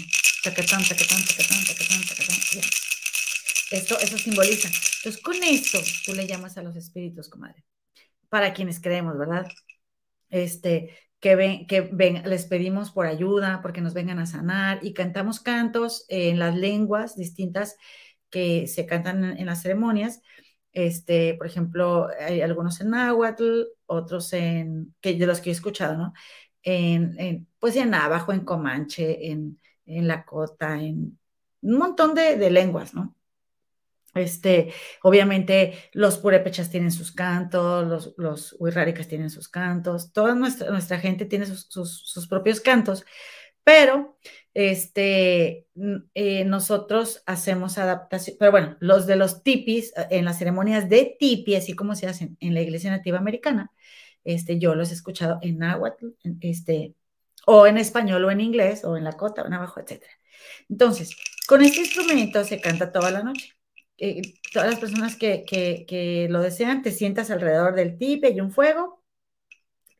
Tacatán, 0.45 0.83
tacatán, 0.83 1.19
tacatán, 1.25 1.65
tacatán, 1.67 2.01
tacatán. 2.09 2.92
Esto, 3.73 3.99
eso 3.99 4.19
simboliza. 4.19 4.69
Entonces, 4.69 5.23
con 5.23 5.37
esto 5.43 5.79
tú 6.05 6.13
le 6.15 6.27
llamas 6.27 6.59
a 6.59 6.63
los 6.63 6.77
espíritus, 6.77 7.31
comadre. 7.31 7.65
Para 8.29 8.53
quienes 8.53 8.81
creemos, 8.81 9.17
¿verdad? 9.17 9.47
Este, 10.29 10.95
que 11.21 11.37
ven, 11.37 11.67
que 11.67 11.81
ven, 11.81 12.23
les 12.27 12.45
pedimos 12.47 12.91
por 12.91 13.07
ayuda, 13.07 13.61
porque 13.63 13.81
nos 13.81 13.95
vengan 13.95 14.19
a 14.19 14.27
sanar 14.27 14.81
y 14.83 14.93
cantamos 14.93 15.41
cantos 15.41 16.05
en 16.09 16.39
las 16.39 16.55
lenguas 16.55 17.17
distintas 17.17 17.77
que 18.29 18.67
se 18.67 18.85
cantan 18.87 19.25
en, 19.39 19.47
las 19.47 19.63
ceremonias. 19.63 20.21
Este, 20.73 21.35
por 21.35 21.47
ejemplo, 21.47 22.09
hay 22.21 22.43
algunos 22.43 22.81
en 22.81 22.91
náhuatl, 22.91 23.63
otros 23.87 24.33
en, 24.35 24.95
que 25.01 25.15
de 25.15 25.27
los 25.27 25.41
que 25.41 25.51
he 25.51 25.53
escuchado, 25.53 25.97
¿no? 25.97 26.13
En, 26.63 27.19
en 27.19 27.49
pues 27.59 27.77
en 27.77 27.91
navajo, 27.91 28.33
en 28.33 28.41
comanche, 28.45 29.31
en, 29.31 29.61
en 29.87 30.09
lakota, 30.09 30.81
en 30.81 31.19
un 31.63 31.79
montón 31.79 32.15
de, 32.15 32.37
de 32.37 32.51
lenguas, 32.51 32.95
¿no? 32.95 33.17
Este, 34.15 34.73
obviamente 35.03 35.75
los 35.93 36.19
purépechas 36.19 36.71
tienen 36.71 36.91
sus 36.91 37.13
cantos, 37.13 37.87
los, 37.87 38.15
los 38.19 38.57
huirráricas 38.59 39.09
tienen 39.09 39.31
sus 39.31 39.49
cantos, 39.49 40.13
toda 40.13 40.35
nuestra, 40.35 40.99
gente 40.99 41.25
tiene 41.25 41.47
sus, 41.47 42.27
propios 42.29 42.61
cantos, 42.61 43.05
pero 43.65 44.19
este, 44.55 45.67
eh, 46.15 46.45
nosotros 46.45 47.23
hacemos 47.27 47.79
adaptación, 47.79 48.37
pero 48.39 48.51
bueno, 48.51 48.77
los 48.81 49.07
de 49.07 49.17
los 49.17 49.43
tipis, 49.43 49.93
eh, 49.97 50.09
en 50.11 50.27
las 50.27 50.39
ceremonias 50.39 50.89
de 50.91 51.17
tipi, 51.19 51.55
así 51.55 51.75
como 51.75 51.95
se 51.95 52.07
hacen 52.07 52.37
en 52.41 52.55
la 52.55 52.61
iglesia 52.61 52.91
nativa 52.91 53.19
americana, 53.19 53.73
este, 54.25 54.59
yo 54.59 54.75
los 54.75 54.91
he 54.91 54.95
escuchado 54.95 55.39
en 55.43 55.59
náhuatl, 55.59 56.09
este, 56.41 56.95
o 57.47 57.67
en 57.67 57.79
español, 57.79 58.25
o 58.25 58.31
en 58.31 58.41
inglés, 58.41 58.85
o 58.85 58.97
en 58.97 59.05
la 59.05 59.13
cota, 59.13 59.43
o 59.43 59.47
en 59.47 59.55
abajo, 59.55 59.81
etc. 59.81 60.03
Entonces, 60.69 61.17
con 61.47 61.63
este 61.63 61.81
instrumento 61.81 62.45
se 62.45 62.61
canta 62.61 62.93
toda 62.93 63.11
la 63.11 63.23
noche. 63.23 63.55
Eh, 64.05 64.35
todas 64.53 64.69
las 64.69 64.81
personas 64.81 65.15
que, 65.15 66.27
lo 66.29 66.41
desean, 66.41 66.83
te 66.83 66.91
sientas 66.91 67.31
alrededor 67.31 67.77
del 67.77 67.99
tipe 67.99 68.31
y 68.31 68.41
un 68.41 68.51
fuego, 68.51 69.01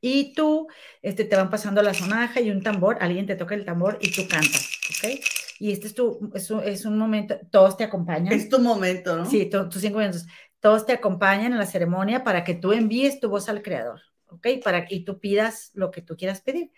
y 0.01 0.35
tú 0.35 0.67
este, 1.03 1.25
te 1.25 1.37
van 1.37 1.51
pasando 1.51 1.81
la 1.85 1.95
sonaja 1.95 2.41
y 2.41 2.51
un 2.51 2.65
tambor, 2.65 2.97
alguien 3.01 3.27
te 3.27 3.37
toca 3.37 3.55
el 3.55 3.65
tambor 3.65 3.99
y 4.01 4.11
tú 4.11 4.23
cantas, 4.29 4.69
¿ok? 4.91 5.21
Y 5.61 5.71
este 5.71 5.87
es 5.87 5.95
tu, 5.95 6.33
es 6.35 6.85
un, 6.85 6.99
momento, 6.99 7.39
todos 7.53 7.77
te 7.77 7.85
acompañan. 7.85 8.33
Es 8.33 8.49
tu 8.49 8.59
momento, 8.59 9.17
¿no? 9.17 9.25
Sí, 9.25 9.49
tus 9.49 9.81
cinco 9.81 9.99
minutos. 9.99 10.27
Todos 10.59 10.85
te 10.85 10.95
acompañan 10.95 11.53
en 11.53 11.59
la 11.59 11.67
ceremonia 11.67 12.25
para 12.25 12.43
que 12.43 12.55
tú 12.55 12.73
envíes 12.73 13.21
tu 13.21 13.29
voz 13.29 13.49
al 13.49 13.63
creador, 13.63 14.01
¿ok? 14.27 14.49
Para 14.65 14.85
que 14.85 14.99
tú 14.99 15.21
pidas 15.21 15.71
lo 15.75 15.93
que 15.93 16.03
tú 16.03 16.17
quieras 16.17 16.41
pedir. 16.41 16.73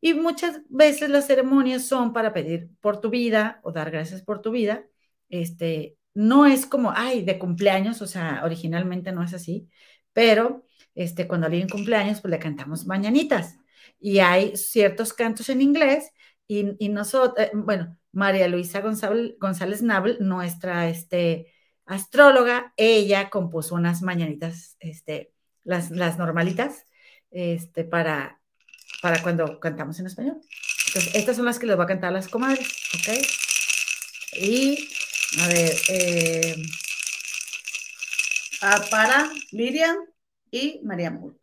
Y 0.00 0.14
muchas 0.14 0.62
veces 0.70 1.10
las 1.10 1.26
ceremonias 1.26 1.86
son 1.86 2.14
para 2.14 2.32
pedir 2.32 2.70
por 2.80 2.98
tu 2.98 3.10
vida 3.10 3.60
o 3.62 3.72
dar 3.72 3.90
gracias 3.90 4.22
por 4.22 4.40
tu 4.40 4.50
vida, 4.50 4.86
este, 5.28 5.98
no 6.14 6.46
es 6.46 6.66
como, 6.66 6.92
ay, 6.94 7.22
de 7.22 7.38
cumpleaños, 7.38 8.02
o 8.02 8.06
sea, 8.06 8.42
originalmente 8.44 9.12
no 9.12 9.22
es 9.22 9.34
así, 9.34 9.68
pero 10.12 10.64
este, 10.94 11.28
cuando 11.28 11.46
alguien 11.46 11.68
cumpleaños, 11.68 12.20
pues 12.20 12.30
le 12.30 12.38
cantamos 12.38 12.86
mañanitas. 12.86 13.56
Y 13.98 14.18
hay 14.18 14.56
ciertos 14.56 15.12
cantos 15.12 15.48
en 15.48 15.62
inglés 15.62 16.10
y, 16.46 16.88
nosotros, 16.88 17.46
eh, 17.46 17.50
bueno, 17.54 17.96
María 18.12 18.48
Luisa 18.48 18.80
González, 18.80 19.34
González 19.38 19.82
Nabel, 19.82 20.18
nuestra 20.20 20.88
este, 20.88 21.52
astróloga, 21.86 22.72
ella 22.76 23.30
compuso 23.30 23.74
unas 23.76 24.02
mañanitas, 24.02 24.76
este, 24.80 25.32
las, 25.62 25.90
las 25.90 26.18
normalitas, 26.18 26.86
este, 27.30 27.84
para, 27.84 28.40
para 29.00 29.22
cuando 29.22 29.60
cantamos 29.60 30.00
en 30.00 30.06
español. 30.06 30.40
Entonces, 30.88 31.14
estas 31.14 31.36
son 31.36 31.44
las 31.44 31.58
que 31.60 31.66
les 31.66 31.76
voy 31.76 31.84
a 31.84 31.88
cantar 31.88 32.12
las 32.12 32.26
comadres, 32.26 32.68
¿ok? 32.94 33.16
Y, 34.42 34.88
a 35.38 35.48
ver, 35.48 35.76
eh, 35.88 36.56
ah, 38.62 38.84
para 38.90 39.30
Miriam 39.52 39.96
y 40.50 40.80
María 40.82 41.10
Mul. 41.10 41.38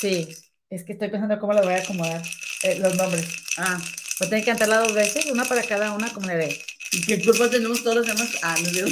Sí, 0.00 0.28
es 0.70 0.84
que 0.84 0.92
estoy 0.92 1.08
pensando 1.08 1.38
cómo 1.40 1.54
lo 1.54 1.62
voy 1.62 1.74
a 1.74 1.78
acomodar, 1.78 2.22
eh, 2.62 2.78
los 2.78 2.94
nombres. 2.94 3.26
Ah, 3.56 3.80
a 4.20 4.24
tener 4.24 4.44
que 4.44 4.50
cantarla 4.50 4.78
dos 4.78 4.94
veces, 4.94 5.26
una 5.26 5.44
para 5.44 5.62
cada 5.62 5.92
una, 5.92 6.12
como 6.12 6.26
le 6.26 6.36
ve. 6.36 6.64
¿Y 6.92 7.02
qué 7.02 7.22
culpa 7.22 7.50
tenemos 7.50 7.82
todos 7.82 7.96
los 7.96 8.06
demás? 8.06 8.30
Ah, 8.42 8.56
no 8.62 8.70
digo. 8.70 8.88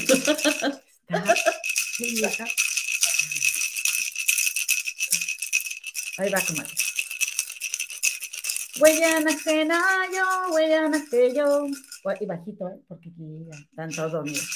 Ahí 6.18 6.30
va, 6.30 6.40
comadre. 6.40 6.72
Huellana 8.78 9.30
ajena 9.30 9.80
yo, 10.12 10.52
huellana 10.52 11.04
que 11.10 11.34
yo. 11.34 11.66
Y 12.20 12.26
bajito, 12.26 12.68
¿eh? 12.68 12.78
porque 12.86 13.08
aquí 13.08 13.48
están 13.50 13.90
todos 13.90 14.12
dormidos. 14.12 14.48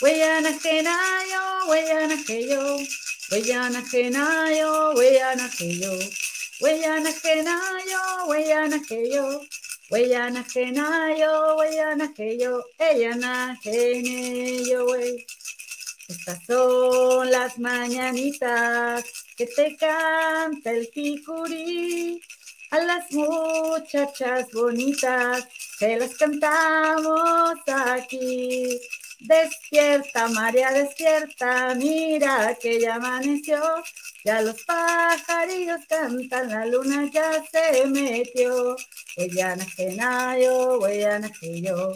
Huellana 0.00 0.50
ajena 0.50 0.96
yo, 1.28 1.68
huellana 1.68 2.16
que 2.24 2.48
yo. 2.48 2.78
Huellana 3.30 3.78
ajena 3.80 4.46
yo, 4.56 4.92
huellana 4.94 5.50
que 5.50 5.78
yo. 5.80 5.90
Huellana 6.60 7.10
ajena 7.10 7.60
yo, 7.90 8.26
huellana 8.26 8.82
que 8.88 9.10
yo. 9.10 9.40
Huellana 9.90 10.40
ajena 10.40 11.16
yo, 11.18 11.56
huellana 11.56 12.14
que 12.14 12.38
yo. 12.38 12.64
Ella 12.78 13.50
ajene 13.50 14.64
yo, 14.64 14.84
wey. 14.86 15.26
Estas 16.08 16.44
son 16.46 17.30
las 17.32 17.58
mañanitas 17.58 19.04
que 19.36 19.46
te 19.46 19.76
canta 19.76 20.70
el 20.70 20.88
picurí 20.88 22.20
a 22.70 22.78
las 22.78 23.10
muchachas 23.10 24.52
bonitas 24.52 25.48
se 25.78 25.96
las 25.96 26.14
cantamos 26.16 27.58
aquí. 27.66 28.80
Despierta, 29.20 30.28
María, 30.28 30.70
despierta, 30.72 31.74
mira 31.74 32.56
que 32.60 32.80
ya 32.80 32.96
amaneció, 32.96 33.58
ya 34.24 34.42
los 34.42 34.62
pajarillos 34.64 35.80
cantan, 35.88 36.50
la 36.50 36.66
luna 36.66 37.10
ya 37.10 37.42
se 37.50 37.86
metió. 37.86 38.76
Huellana 39.16 39.64
genayo, 39.64 40.78
huellana 40.78 41.30
que 41.30 41.62
yo, 41.62 41.94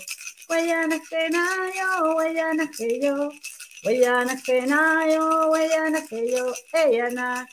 huellana 0.48 0.98
genayo, 1.08 2.14
huellana 2.16 2.70
que 2.70 3.00
yo. 3.00 3.30
Huellana 3.84 4.36
genayo, 4.36 5.50
huellana 5.50 6.04
que 6.04 6.32
yo, 6.32 6.52
ella 6.72 7.10
na, 7.10 7.48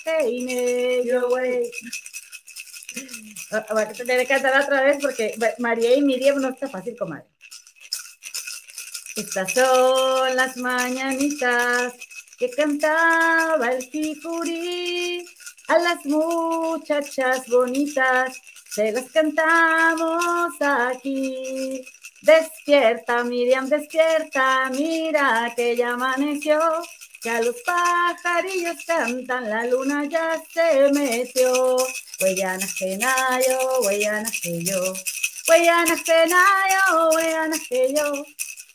yo, 1.05 1.27
wey. 1.29 1.69
Voy 3.71 3.83
a 3.83 3.91
tener 3.91 4.19
que 4.21 4.27
cantar 4.27 4.61
otra 4.61 4.83
vez 4.83 4.97
porque 5.01 5.35
María 5.59 5.95
y 5.95 6.01
Miriam 6.01 6.41
no 6.41 6.49
está 6.49 6.67
fácil, 6.67 6.95
comadre. 6.97 7.25
Estas 9.15 9.53
son 9.53 10.35
las 10.35 10.57
mañanitas 10.57 11.93
que 12.37 12.49
cantaba 12.49 13.71
el 13.71 13.83
Ficurí 13.89 15.25
a 15.67 15.77
las 15.77 16.05
muchachas 16.05 17.47
bonitas. 17.47 18.37
Se 18.71 18.91
las 18.91 19.09
cantamos 19.11 20.53
aquí. 20.59 21.81
Despierta, 22.21 23.23
Miriam, 23.23 23.69
despierta, 23.69 24.69
mira 24.71 25.53
que 25.55 25.75
ya 25.75 25.93
amaneció. 25.93 26.59
Ya 27.23 27.41
los 27.41 27.55
pajarillos 27.61 28.83
cantan, 28.85 29.49
la 29.49 29.65
luna 29.65 30.05
ya 30.05 30.41
se 30.51 30.91
metió. 30.91 31.77
Huellana 32.21 32.65
genayo, 32.65 33.81
huellana 33.81 34.31
que 34.31 34.63
yo. 34.63 34.93
Huellana 35.47 35.97
genayo, 35.97 37.09
huellana 37.11 37.57
que 37.67 37.93
yo. 37.93 38.25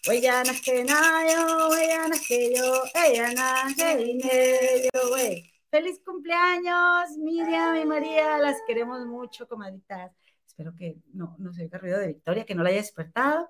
Huellana 0.06 0.52
genayo, 0.54 1.68
huellana 1.70 2.16
que 2.26 2.54
yo. 2.54 2.82
Huellana 2.94 3.74
yo, 3.78 5.12
wey. 5.12 5.50
Feliz 5.70 6.00
cumpleaños, 6.04 7.16
Miriam 7.16 7.76
y 7.76 7.84
María, 7.86 8.38
las 8.38 8.58
queremos 8.66 9.06
mucho, 9.06 9.48
comadritas. 9.48 10.12
Espero 10.46 10.74
que 10.76 10.96
no, 11.14 11.36
no 11.38 11.52
se 11.54 11.62
oiga 11.62 11.78
ruido 11.78 11.98
de 11.98 12.08
Victoria, 12.08 12.44
que 12.44 12.54
no 12.54 12.62
la 12.62 12.68
haya 12.68 12.78
despertado. 12.78 13.48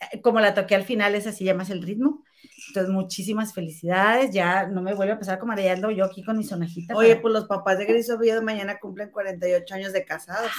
Eh, 0.00 0.22
como 0.22 0.40
la 0.40 0.54
toqué 0.54 0.74
al 0.74 0.84
final, 0.84 1.14
es 1.14 1.26
así 1.26 1.44
llamas 1.44 1.68
el 1.68 1.82
ritmo. 1.82 2.24
Entonces, 2.68 2.92
muchísimas 2.92 3.52
felicidades. 3.52 4.30
Ya 4.30 4.66
no 4.66 4.82
me 4.82 4.94
vuelvo 4.94 5.14
a 5.14 5.18
pasar 5.18 5.38
como 5.38 5.50
mareando 5.50 5.90
yo 5.90 6.04
aquí 6.04 6.22
con 6.22 6.36
mi 6.36 6.44
sonajita. 6.44 6.94
Oye, 6.94 7.16
pues 7.16 7.32
los 7.32 7.46
papás 7.46 7.78
de 7.78 7.86
Gris 7.86 8.10
Oviedo 8.10 8.42
mañana 8.42 8.78
cumplen 8.78 9.10
48 9.10 9.74
años 9.74 9.92
de 9.92 10.04
casados. 10.04 10.50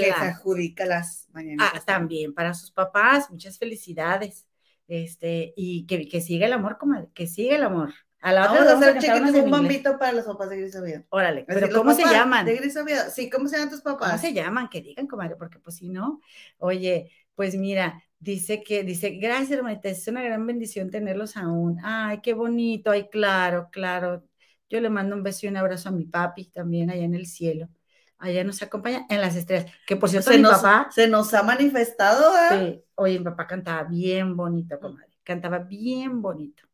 Que 0.00 0.06
se 0.06 0.12
adjudica 0.12 0.86
las 0.86 1.28
mañanas. 1.32 1.70
Ah, 1.74 1.80
también 1.84 2.32
para 2.32 2.54
sus 2.54 2.70
papás, 2.70 3.30
muchas 3.30 3.58
felicidades. 3.58 4.46
Este, 4.88 5.52
y 5.56 5.86
que, 5.86 6.08
que 6.08 6.20
siga 6.20 6.46
el 6.46 6.52
amor, 6.52 6.78
comadre, 6.78 7.08
que 7.14 7.26
siga 7.26 7.56
el 7.56 7.62
amor. 7.62 7.92
A 8.22 8.32
la 8.32 8.50
otra 8.50 8.64
vamos 8.64 8.86
a 8.86 8.90
hacer 8.90 9.44
un 9.44 9.50
bombito 9.50 9.98
para 9.98 10.12
los 10.12 10.26
papás 10.26 10.50
de 10.50 10.58
Gris 10.58 10.76
Oviedo. 10.76 11.04
Órale, 11.08 11.44
pero 11.46 11.68
¿cómo 11.70 11.94
se 11.94 12.02
llaman? 12.02 12.44
De 12.44 12.56
Gris 12.56 12.76
Oviedo, 12.76 13.04
sí, 13.10 13.30
¿cómo 13.30 13.48
se 13.48 13.56
llaman 13.56 13.70
tus 13.70 13.80
papás? 13.80 14.10
¿Cómo 14.10 14.20
se 14.20 14.32
llaman? 14.34 14.68
Que 14.68 14.82
digan, 14.82 15.06
comadre, 15.06 15.36
porque 15.36 15.58
pues 15.58 15.76
si 15.76 15.88
no, 15.88 16.20
oye, 16.58 17.10
pues 17.34 17.54
mira, 17.54 18.02
Dice 18.22 18.62
que, 18.62 18.84
dice, 18.84 19.12
gracias 19.12 19.52
hermanita, 19.52 19.88
es 19.88 20.06
una 20.06 20.22
gran 20.22 20.46
bendición 20.46 20.90
tenerlos 20.90 21.38
aún. 21.38 21.78
Ay, 21.82 22.20
qué 22.22 22.34
bonito, 22.34 22.90
ay, 22.90 23.08
claro, 23.08 23.70
claro. 23.72 24.22
Yo 24.68 24.78
le 24.78 24.90
mando 24.90 25.16
un 25.16 25.22
beso 25.22 25.46
y 25.46 25.48
un 25.48 25.56
abrazo 25.56 25.88
a 25.88 25.92
mi 25.92 26.04
papi 26.04 26.50
también 26.50 26.90
allá 26.90 27.02
en 27.02 27.14
el 27.14 27.26
cielo. 27.26 27.70
Allá 28.18 28.44
nos 28.44 28.60
acompaña 28.60 29.06
en 29.08 29.22
las 29.22 29.36
estrellas. 29.36 29.72
Que 29.86 29.96
por 29.96 30.10
cierto, 30.10 30.30
se 30.30 30.36
mi 30.36 30.42
nos, 30.42 30.58
papá. 30.60 30.90
Se 30.90 31.08
nos 31.08 31.32
ha 31.32 31.42
manifestado, 31.42 32.30
Sí, 32.50 32.84
oye, 32.96 33.18
mi 33.18 33.24
papá 33.24 33.46
cantaba 33.46 33.84
bien 33.84 34.36
bonito, 34.36 34.78
comadre. 34.78 35.16
Cantaba 35.24 35.60
bien 35.60 36.20
bonito. 36.20 36.64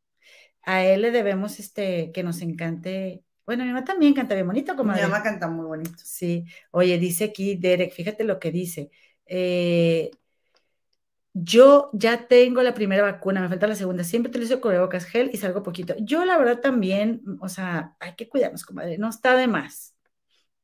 A 0.62 0.84
él 0.84 1.02
le 1.02 1.12
debemos 1.12 1.60
este, 1.60 2.10
que 2.10 2.24
nos 2.24 2.42
encante. 2.42 3.22
Bueno, 3.46 3.62
mi 3.62 3.70
mamá 3.70 3.84
también 3.84 4.14
canta 4.14 4.34
bien 4.34 4.48
bonito, 4.48 4.74
comadre. 4.74 5.02
Mi 5.02 5.08
mamá 5.08 5.22
canta 5.22 5.46
muy 5.46 5.64
bonito. 5.64 6.02
Sí. 6.02 6.44
Oye, 6.72 6.98
dice 6.98 7.26
aquí 7.26 7.54
Derek, 7.54 7.92
fíjate 7.92 8.24
lo 8.24 8.40
que 8.40 8.50
dice. 8.50 8.90
Eh, 9.26 10.10
yo 11.38 11.90
ya 11.92 12.28
tengo 12.28 12.62
la 12.62 12.72
primera 12.72 13.02
vacuna, 13.02 13.42
me 13.42 13.50
falta 13.50 13.66
la 13.66 13.74
segunda. 13.74 14.04
Siempre 14.04 14.30
utilizo 14.30 14.58
cubrebocas 14.58 15.04
gel 15.04 15.28
y 15.34 15.36
salgo 15.36 15.62
poquito. 15.62 15.94
Yo, 15.98 16.24
la 16.24 16.38
verdad, 16.38 16.60
también, 16.60 17.20
o 17.40 17.50
sea, 17.50 17.94
hay 18.00 18.14
que 18.16 18.26
cuidarnos, 18.26 18.64
comadre. 18.64 18.96
No 18.96 19.10
está 19.10 19.36
de 19.36 19.46
más. 19.46 19.94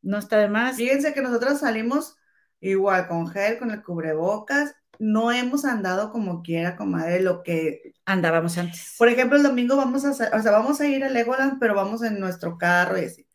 No 0.00 0.16
está 0.16 0.38
de 0.38 0.48
más. 0.48 0.76
Fíjense 0.76 1.12
que 1.12 1.20
nosotros 1.20 1.58
salimos 1.60 2.16
igual 2.58 3.06
con 3.06 3.28
gel, 3.28 3.58
con 3.58 3.70
el 3.70 3.82
cubrebocas. 3.82 4.74
No 4.98 5.30
hemos 5.30 5.66
andado 5.66 6.10
como 6.10 6.40
quiera, 6.40 6.74
comadre, 6.74 7.20
lo 7.20 7.42
que 7.42 7.92
andábamos 8.06 8.56
antes. 8.56 8.94
Por 8.96 9.10
ejemplo, 9.10 9.36
el 9.36 9.42
domingo 9.42 9.76
vamos 9.76 10.06
a 10.06 10.12
o 10.12 10.14
sea, 10.14 10.52
vamos 10.52 10.80
a 10.80 10.86
ir 10.86 11.04
a 11.04 11.10
Legoland, 11.10 11.58
pero 11.60 11.74
vamos 11.74 12.02
en 12.02 12.18
nuestro 12.18 12.56
carro 12.56 12.98
y 12.98 13.04
así. 13.04 13.26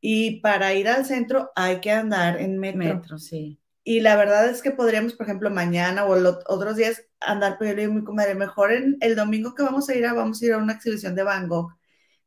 Y 0.00 0.40
para 0.40 0.72
ir 0.72 0.88
al 0.88 1.04
centro 1.04 1.50
hay 1.54 1.80
que 1.80 1.90
andar 1.90 2.40
en 2.40 2.58
metro. 2.58 2.78
Metro, 2.78 3.18
sí. 3.18 3.60
Y 3.88 4.00
la 4.00 4.16
verdad 4.16 4.50
es 4.50 4.60
que 4.60 4.70
podríamos, 4.70 5.14
por 5.14 5.24
ejemplo, 5.24 5.48
mañana 5.48 6.04
o 6.04 6.12
otros 6.46 6.76
días 6.76 7.06
andar, 7.20 7.56
pero 7.58 7.70
yo 7.70 7.74
le 7.76 7.82
digo 7.84 7.94
muy 7.94 8.04
comadre, 8.04 8.34
mejor 8.34 8.70
en 8.70 8.98
el 9.00 9.16
domingo 9.16 9.54
que 9.54 9.62
vamos 9.62 9.88
a 9.88 9.94
ir 9.94 10.04
a, 10.04 10.12
vamos 10.12 10.42
a 10.42 10.44
ir 10.44 10.52
a 10.52 10.58
una 10.58 10.74
exhibición 10.74 11.14
de 11.14 11.22
Van 11.22 11.48
Gogh, 11.48 11.72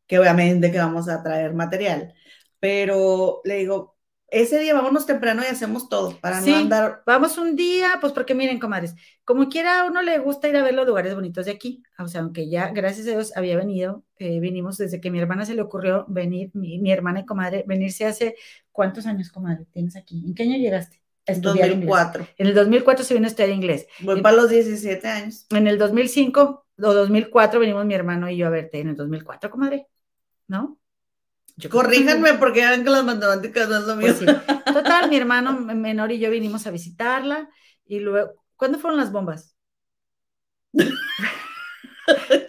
que 0.08 0.18
obviamente 0.18 0.72
que 0.72 0.80
vamos 0.80 1.08
a 1.08 1.22
traer 1.22 1.54
material, 1.54 2.16
pero 2.60 3.42
le 3.44 3.58
digo, 3.58 3.96
ese 4.28 4.58
día 4.58 4.74
vámonos 4.74 5.06
temprano 5.06 5.44
y 5.44 5.52
hacemos 5.52 5.88
todo 5.88 6.20
para 6.20 6.42
no 6.42 6.56
andar. 6.56 7.04
Vamos 7.06 7.38
un 7.38 7.56
día, 7.56 8.00
pues 8.02 8.12
porque 8.12 8.34
miren, 8.34 8.58
comadres, 8.60 8.96
como 9.24 9.48
quiera 9.48 9.82
a 9.82 9.86
uno 9.86 10.02
le 10.02 10.18
gusta 10.18 10.50
ir 10.50 10.58
a 10.58 10.64
ver 10.64 10.74
los 10.74 10.88
lugares 10.88 11.14
bonitos 11.14 11.46
de 11.46 11.52
aquí, 11.52 11.84
o 12.00 12.08
sea, 12.08 12.22
aunque 12.22 12.50
ya, 12.50 12.70
gracias 12.72 13.06
a 13.06 13.12
Dios, 13.12 13.38
había 13.38 13.56
venido, 13.56 14.04
eh, 14.18 14.40
vinimos 14.40 14.78
desde 14.78 15.00
que 15.00 15.12
mi 15.12 15.20
hermana 15.20 15.46
se 15.46 15.54
le 15.54 15.62
ocurrió 15.62 16.06
venir, 16.08 16.50
mi, 16.56 16.80
mi 16.80 16.92
hermana 16.92 17.20
y 17.20 17.26
comadre, 17.28 17.66
venirse 17.68 18.06
hace, 18.06 18.34
¿cuántos 18.72 19.06
años, 19.06 19.32
comadre, 19.32 19.68
tienes 19.72 19.96
aquí? 19.96 20.24
¿En 20.26 20.34
qué 20.34 20.42
año 20.42 20.58
llegaste? 20.58 21.01
En 21.32 21.42
2004. 21.42 22.28
En 22.38 22.48
el 22.48 22.54
2004 22.54 23.06
se 23.06 23.14
vino 23.14 23.26
a 23.26 23.30
estudiar 23.30 23.50
inglés. 23.50 23.88
Voy 24.00 24.22
para 24.22 24.36
los 24.36 24.50
17 24.50 25.08
años. 25.08 25.46
En 25.50 25.68
el 25.68 25.78
2005 25.78 26.66
o 26.78 26.94
2004 26.94 27.60
venimos 27.60 27.86
mi 27.86 27.94
hermano 27.94 28.30
y 28.30 28.38
yo 28.38 28.48
a 28.48 28.50
verte. 28.50 28.80
En 28.80 28.90
el 28.90 28.96
2004, 28.96 29.50
comadre. 29.50 29.88
¿No? 30.48 30.78
Corríjanme 31.70 32.34
porque 32.36 32.62
eran 32.62 32.84
que 32.84 32.90
las 32.90 33.04
matemáticas 33.04 33.70
no 33.70 33.78
es 33.78 33.84
lo 33.84 34.00
pues 34.00 34.22
mismo. 34.22 34.40
Total, 34.66 35.10
mi 35.10 35.18
hermano 35.18 35.54
menor 35.60 36.12
y 36.12 36.20
yo 36.20 36.30
vinimos 36.30 36.66
a 36.68 36.72
visitarla 36.72 37.50
y 37.86 38.00
luego, 38.00 38.34
¿cuándo 38.56 38.80
fueron 38.80 39.00
las 39.00 39.12
bombas? 39.12 39.56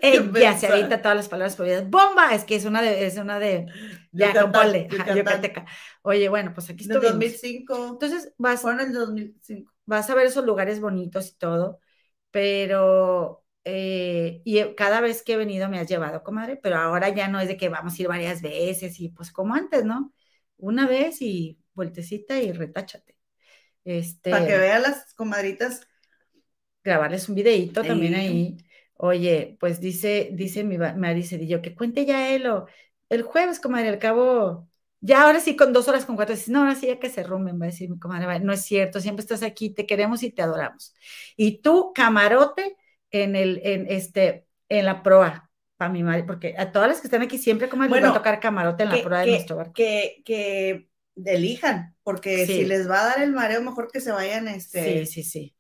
Ella 0.03 0.57
se 0.59 0.67
avienta 0.67 1.03
todas 1.03 1.17
las 1.17 1.29
palabras 1.29 1.57
prohibidas. 1.57 1.89
¡Bomba! 1.89 2.35
Es 2.35 2.45
que 2.45 2.57
es 2.57 2.65
una 2.65 2.83
de, 2.83 3.07
es 3.07 3.17
una 3.17 3.39
de, 3.39 3.67
ya, 4.11 4.33
Yucatán, 4.33 5.67
Oye, 6.03 6.29
bueno, 6.29 6.53
pues 6.55 6.71
aquí 6.71 6.83
estoy. 6.83 6.97
En 6.97 7.13
2005. 7.13 7.89
Entonces 7.93 8.33
vas. 8.39 8.61
Fueron 8.61 8.81
en 8.81 8.89
el 8.89 8.95
2005. 8.95 9.73
Vas 9.87 10.11
a 10.11 10.15
ver 10.15 10.27
esos 10.27 10.45
lugares 10.45 10.81
bonitos 10.81 11.31
y 11.31 11.39
todo, 11.39 11.81
pero 12.31 13.43
eh, 13.65 14.43
y 14.45 14.75
cada 14.75 15.01
vez 15.01 15.23
que 15.23 15.35
he 15.35 15.37
venido 15.37 15.69
me 15.69 15.79
has 15.79 15.89
llevado, 15.89 16.23
comadre, 16.23 16.57
pero 16.57 16.77
ahora 16.77 17.09
ya 17.11 17.29
no 17.29 17.41
es 17.41 17.49
de 17.49 17.57
que 17.57 17.69
vamos 17.69 17.99
a 17.99 18.03
ir 18.03 18.09
varias 18.09 18.43
veces 18.43 18.99
y 19.01 19.11
pues 19.11 19.31
como 19.31 19.55
antes, 19.55 19.85
¿no? 19.85 20.13
Una 20.57 20.87
vez 20.87 21.23
y 21.23 21.59
vueltecita 21.75 22.41
y 22.41 22.53
retáchate. 22.53 23.17
Este, 23.85 24.31
Para 24.31 24.47
que 24.47 24.57
vean 24.57 24.83
las 24.83 25.15
comadritas. 25.15 25.87
Grabarles 26.85 27.29
un 27.29 27.37
videíto 27.37 27.83
también 27.83 28.15
ahí. 28.15 28.57
Oye, 29.05 29.57
pues 29.59 29.81
dice, 29.81 30.29
dice 30.33 30.63
mi 30.63 30.79
Mari 30.79 31.25
Cedillo, 31.25 31.61
que 31.61 31.75
cuente 31.75 32.07
ya 32.07 32.31
él 32.31 32.47
o 32.47 32.67
el 33.09 33.23
jueves, 33.23 33.59
comadre, 33.59 33.89
al 33.89 33.99
cabo, 33.99 34.69
ya 35.01 35.25
ahora 35.25 35.41
sí 35.41 35.57
con 35.57 35.73
dos 35.73 35.89
horas 35.89 36.05
con 36.07 36.15
cuatro, 36.15 36.37
dices, 36.37 36.51
no, 36.51 36.61
ahora 36.61 36.77
sí 36.77 36.87
ya 36.87 37.01
que 37.01 37.11
se 37.11 37.25
rumben, 37.25 37.61
va 37.61 37.65
a 37.65 37.71
decir 37.71 37.91
mi 37.91 37.99
comadre, 37.99 38.39
no 38.39 38.53
es 38.53 38.63
cierto, 38.63 39.01
siempre 39.01 39.23
estás 39.23 39.43
aquí, 39.43 39.71
te 39.71 39.87
queremos 39.87 40.23
y 40.23 40.31
te 40.31 40.43
adoramos. 40.43 40.95
Y 41.37 41.63
tú, 41.63 41.91
camarote, 41.93 42.77
en 43.11 43.35
el, 43.35 43.61
en 43.65 43.89
este, 43.89 44.47
en 44.69 44.85
la 44.85 45.03
proa, 45.03 45.51
para 45.77 45.91
mi 45.91 46.05
madre, 46.05 46.23
porque 46.23 46.55
a 46.57 46.71
todas 46.71 46.89
las 46.89 47.01
que 47.01 47.09
están 47.09 47.23
aquí 47.23 47.39
siempre 47.39 47.69
como 47.69 47.89
bueno, 47.89 48.11
a 48.11 48.15
tocar 48.15 48.39
camarote 48.39 48.85
en 48.85 48.91
la 48.91 49.03
proa 49.03 49.23
de 49.23 49.33
nuestro 49.33 49.57
barco. 49.57 49.73
Que, 49.75 50.23
que 50.25 50.89
elijan, 51.25 51.97
porque 52.05 52.47
si 52.47 52.65
les 52.67 52.89
va 52.89 53.01
a 53.01 53.07
dar 53.07 53.23
el 53.23 53.33
mareo, 53.33 53.63
mejor 53.63 53.91
que 53.91 54.01
se 54.01 54.13
vayan, 54.13 54.47
este. 54.47 55.05
Sí, 55.05 55.07
sí, 55.07 55.23
sí 55.25 55.55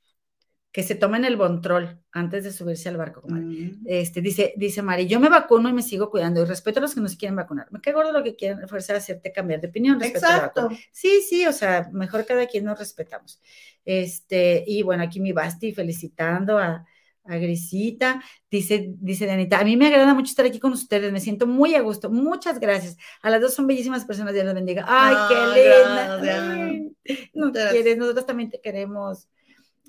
que 0.72 0.82
se 0.82 0.94
tomen 0.94 1.26
el 1.26 1.36
control 1.36 2.00
antes 2.12 2.44
de 2.44 2.50
subirse 2.50 2.88
al 2.88 2.96
barco. 2.96 3.22
Mm. 3.28 3.84
Este, 3.84 4.22
dice, 4.22 4.54
dice 4.56 4.80
Mari, 4.80 5.06
yo 5.06 5.20
me 5.20 5.28
vacuno 5.28 5.68
y 5.68 5.72
me 5.74 5.82
sigo 5.82 6.10
cuidando 6.10 6.40
y 6.40 6.46
respeto 6.46 6.78
a 6.78 6.82
los 6.82 6.94
que 6.94 7.02
no 7.02 7.08
se 7.08 7.18
quieren 7.18 7.36
vacunar. 7.36 7.68
Me 7.70 7.92
gordo 7.92 8.10
lo 8.10 8.22
que 8.24 8.34
quieren 8.34 8.66
fuerza 8.66 8.96
hacerte 8.96 9.32
cambiar 9.32 9.60
de 9.60 9.68
opinión. 9.68 10.02
Exacto. 10.02 10.70
Sí, 10.90 11.20
sí, 11.28 11.46
o 11.46 11.52
sea, 11.52 11.90
mejor 11.92 12.24
cada 12.24 12.46
quien 12.46 12.64
nos 12.64 12.78
respetamos. 12.78 13.38
Este, 13.84 14.64
y 14.66 14.82
bueno, 14.82 15.02
aquí 15.02 15.20
mi 15.20 15.32
Basti 15.32 15.74
felicitando 15.74 16.58
a, 16.58 16.86
a 17.24 17.36
Grisita, 17.36 18.22
dice, 18.50 18.94
dice 18.96 19.30
Anita, 19.30 19.60
a 19.60 19.64
mí 19.64 19.76
me 19.76 19.88
agrada 19.88 20.14
mucho 20.14 20.30
estar 20.30 20.46
aquí 20.46 20.58
con 20.58 20.72
ustedes, 20.72 21.12
me 21.12 21.20
siento 21.20 21.46
muy 21.46 21.74
a 21.74 21.82
gusto, 21.82 22.08
muchas 22.08 22.58
gracias. 22.58 22.96
A 23.20 23.28
las 23.28 23.42
dos 23.42 23.52
son 23.52 23.66
bellísimas 23.66 24.06
personas, 24.06 24.32
Dios 24.32 24.46
las 24.46 24.54
bendiga. 24.54 24.86
Ay, 24.88 25.16
qué 25.28 25.36
linda. 25.60 27.28
no 27.34 27.52
quieres, 27.52 27.98
nosotros 27.98 28.24
también 28.24 28.48
te 28.48 28.58
queremos. 28.58 29.28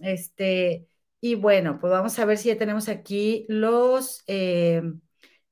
Este, 0.01 0.87
y 1.21 1.35
bueno, 1.35 1.79
pues 1.79 1.91
vamos 1.91 2.17
a 2.19 2.25
ver 2.25 2.37
si 2.37 2.49
ya 2.49 2.57
tenemos 2.57 2.89
aquí 2.89 3.45
los, 3.47 4.23
eh, 4.27 4.81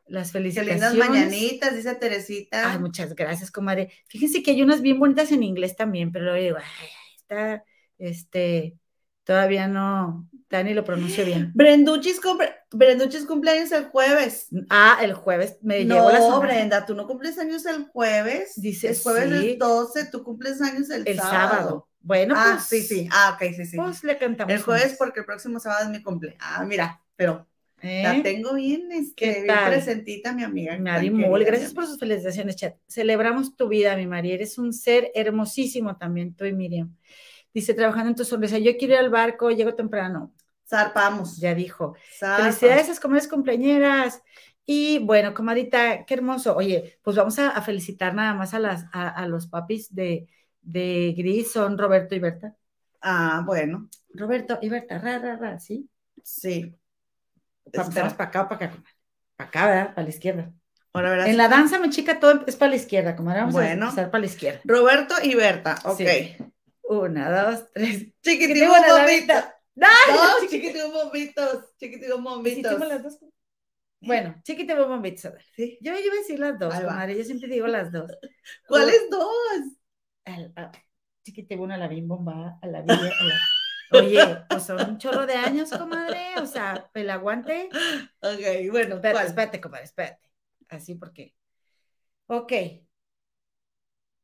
las 0.05 0.31
felicitaciones. 0.31 0.93
lindas 0.93 1.09
mañanitas, 1.09 1.75
dice 1.75 1.95
Teresita. 1.95 2.73
Ay, 2.73 2.79
muchas 2.79 3.15
gracias, 3.15 3.51
comadre. 3.51 3.91
Fíjense 4.07 4.43
que 4.43 4.51
hay 4.51 4.61
unas 4.61 4.81
bien 4.81 4.99
bonitas 4.99 5.31
en 5.31 5.43
inglés 5.43 5.75
también, 5.75 6.11
pero 6.11 6.33
digo, 6.33 6.57
ay, 6.57 6.87
está, 7.15 7.63
este, 7.97 8.75
todavía 9.23 9.67
no, 9.67 10.27
Dani 10.49 10.73
lo 10.73 10.83
pronuncio 10.83 11.25
bien. 11.25 11.51
Brenduchis, 11.55 12.19
cumple, 12.19 12.53
Brenduchis 12.71 13.25
cumpleaños 13.25 13.71
el 13.71 13.85
jueves. 13.85 14.47
Ah, 14.69 14.99
el 15.01 15.13
jueves 15.13 15.57
me 15.61 15.85
no, 15.85 15.95
llevo 15.95 16.11
la 16.11 16.19
No, 16.19 16.41
Brenda, 16.41 16.85
tú 16.85 16.95
no 16.95 17.07
cumples 17.07 17.37
años 17.39 17.65
el 17.65 17.85
jueves. 17.85 18.53
Dice, 18.57 18.89
el 18.89 18.97
jueves 18.97 19.31
es 19.31 19.57
12, 19.57 20.05
tú 20.11 20.23
cumples 20.23 20.61
años 20.61 20.89
el, 20.89 21.07
el 21.07 21.17
sábado. 21.17 21.87
Bueno, 22.03 22.33
ah, 22.37 22.53
pues. 22.53 22.65
sí, 22.65 22.81
sí. 22.81 23.09
Ah, 23.11 23.35
ok, 23.35 23.53
sí, 23.55 23.65
sí. 23.65 23.77
Pues 23.77 24.03
le 24.03 24.17
cantamos. 24.17 24.53
El 24.53 24.61
jueves 24.61 24.95
porque 24.97 25.19
el 25.19 25.25
próximo 25.25 25.59
sábado 25.59 25.85
es 25.85 25.89
mi 25.89 26.01
cumple. 26.01 26.35
Ah, 26.39 26.63
mira, 26.65 27.01
pero 27.15 27.47
la 27.83 28.17
¿Eh? 28.17 28.21
tengo 28.21 28.53
bien, 28.53 28.91
este, 28.91 29.41
bien 29.41 29.55
presentita, 29.65 30.33
mi 30.33 30.43
amiga. 30.43 30.77
Mari 30.77 31.09
Mol, 31.09 31.43
gracias 31.43 31.73
por 31.73 31.85
sus 31.85 31.97
felicitaciones, 31.99 32.55
chat. 32.55 32.75
Celebramos 32.87 33.55
tu 33.55 33.67
vida, 33.67 33.95
mi 33.95 34.05
María. 34.05 34.35
Eres 34.35 34.57
un 34.57 34.71
ser 34.71 35.11
hermosísimo 35.15 35.97
también, 35.97 36.35
tú 36.35 36.45
y 36.45 36.53
Miriam. 36.53 36.95
Dice, 37.53 37.73
trabajando 37.73 38.09
en 38.09 38.15
tu 38.15 38.23
sonrisa, 38.23 38.59
yo 38.59 38.77
quiero 38.77 38.93
ir 38.93 38.99
al 38.99 39.09
barco, 39.09 39.49
llego 39.49 39.73
temprano. 39.73 40.31
Zarpamos. 40.69 41.37
Ya 41.37 41.55
dijo. 41.55 41.95
Felicidades 42.19 42.87
a 42.87 42.91
esas 42.91 43.27
compañeras. 43.27 44.21
Y 44.65 44.99
bueno, 44.99 45.33
comadita, 45.33 46.05
qué 46.05 46.13
hermoso. 46.13 46.55
Oye, 46.55 46.99
pues 47.01 47.17
vamos 47.17 47.39
a, 47.39 47.59
felicitar 47.61 48.13
nada 48.13 48.35
más 48.35 48.53
a, 48.53 48.59
las, 48.59 48.85
a 48.93 49.25
los 49.27 49.47
papis 49.47 49.93
de, 49.93 50.27
de 50.61 51.13
Gris 51.17 51.51
son 51.51 51.77
Roberto 51.77 52.15
y 52.15 52.19
Berta. 52.19 52.55
Ah, 53.01 53.43
bueno. 53.45 53.89
Roberto 54.13 54.59
y 54.61 54.69
Berta, 54.69 54.99
ra, 54.99 55.19
ra, 55.19 55.35
ra, 55.35 55.59
¿sí? 55.59 55.89
Sí. 56.23 56.75
Para 57.71 58.07
acá 58.07 58.41
o 58.43 58.49
para 58.49 58.65
acá. 58.67 58.83
Para 59.35 59.49
acá, 59.49 59.65
¿verdad? 59.67 59.95
Para 59.95 60.03
la 60.03 60.09
izquierda. 60.09 60.53
Ahora 60.93 61.29
en 61.29 61.37
la 61.37 61.47
danza, 61.47 61.79
mi 61.79 61.89
chica, 61.89 62.19
todo 62.19 62.43
es 62.45 62.57
para 62.57 62.71
la 62.71 62.75
izquierda, 62.75 63.15
como 63.15 63.33
vamos 63.33 63.53
bueno. 63.53 63.85
a 63.85 63.89
empezar 63.89 64.11
para 64.11 64.19
la 64.19 64.25
izquierda. 64.25 64.59
Roberto 64.65 65.15
y 65.23 65.35
Berta, 65.35 65.77
ok. 65.85 66.01
Una, 66.83 67.43
dos, 67.43 67.71
tres. 67.73 68.07
Chiquitibum 68.21 68.69
bombitos. 68.69 69.43
No, 69.75 69.87
chiquitibum 70.49 70.91
bombitos. 70.91 71.77
Chiquitibum 71.77 72.23
bombitos. 72.23 72.79
las 72.79 73.03
dos. 73.03 73.19
Bueno, 74.01 74.35
chiquitibum 74.43 74.89
bombitos. 74.89 75.33
¿Sí? 75.55 75.77
Yo, 75.79 75.93
voy 75.93 76.01
a 76.01 76.15
decir 76.15 76.39
las 76.39 76.59
dos, 76.59 76.73
comadre. 76.73 77.17
Yo 77.17 77.23
siempre 77.23 77.47
digo 77.47 77.67
las 77.67 77.91
dos. 77.91 78.11
¿Cuáles 78.67 79.09
dos? 79.09 79.80
Al, 80.25 80.53
a, 80.55 80.71
una 81.57 81.75
a 81.75 81.77
la 81.77 81.87
bim 81.87 82.07
bomba, 82.07 82.59
a 82.61 82.67
la 82.67 82.83
Oye, 83.93 84.45
pues 84.49 84.63
son 84.63 84.89
un 84.89 84.97
chorro 84.97 85.25
de 85.25 85.35
años, 85.35 85.69
comadre, 85.69 86.35
o 86.39 86.45
sea, 86.45 86.89
el 86.93 87.09
aguante. 87.09 87.69
Ok, 88.21 88.71
bueno, 88.71 88.95
espérate, 88.95 89.27
espérate, 89.27 89.61
comadre, 89.61 89.85
espérate. 89.85 90.29
Así 90.69 90.95
porque. 90.95 91.35
Ok. 92.27 92.53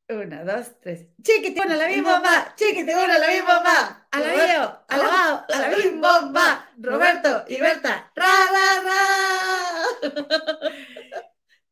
Una, 0.10 0.46
dos, 0.46 0.80
tres. 0.80 1.08
Chiquitibuna 1.22 1.74
a 1.74 1.78
la 1.78 1.88
bim 1.88 2.02
bomba, 2.02 2.56
chiquitibuna 2.56 3.16
a 3.16 3.20
la 3.20 3.28
bomba, 3.42 4.08
a 4.10 4.20
la 4.22 4.34
bio, 4.34 4.86
alabado, 4.88 5.46
a 5.54 5.60
la 5.60 5.68
bim 5.76 6.00
bomba, 6.00 6.70
Roberto 6.78 7.44
y 7.50 7.60
Berta, 7.60 8.10
ra, 8.16 8.26
ra, 8.54 8.82
ra. 8.86 8.98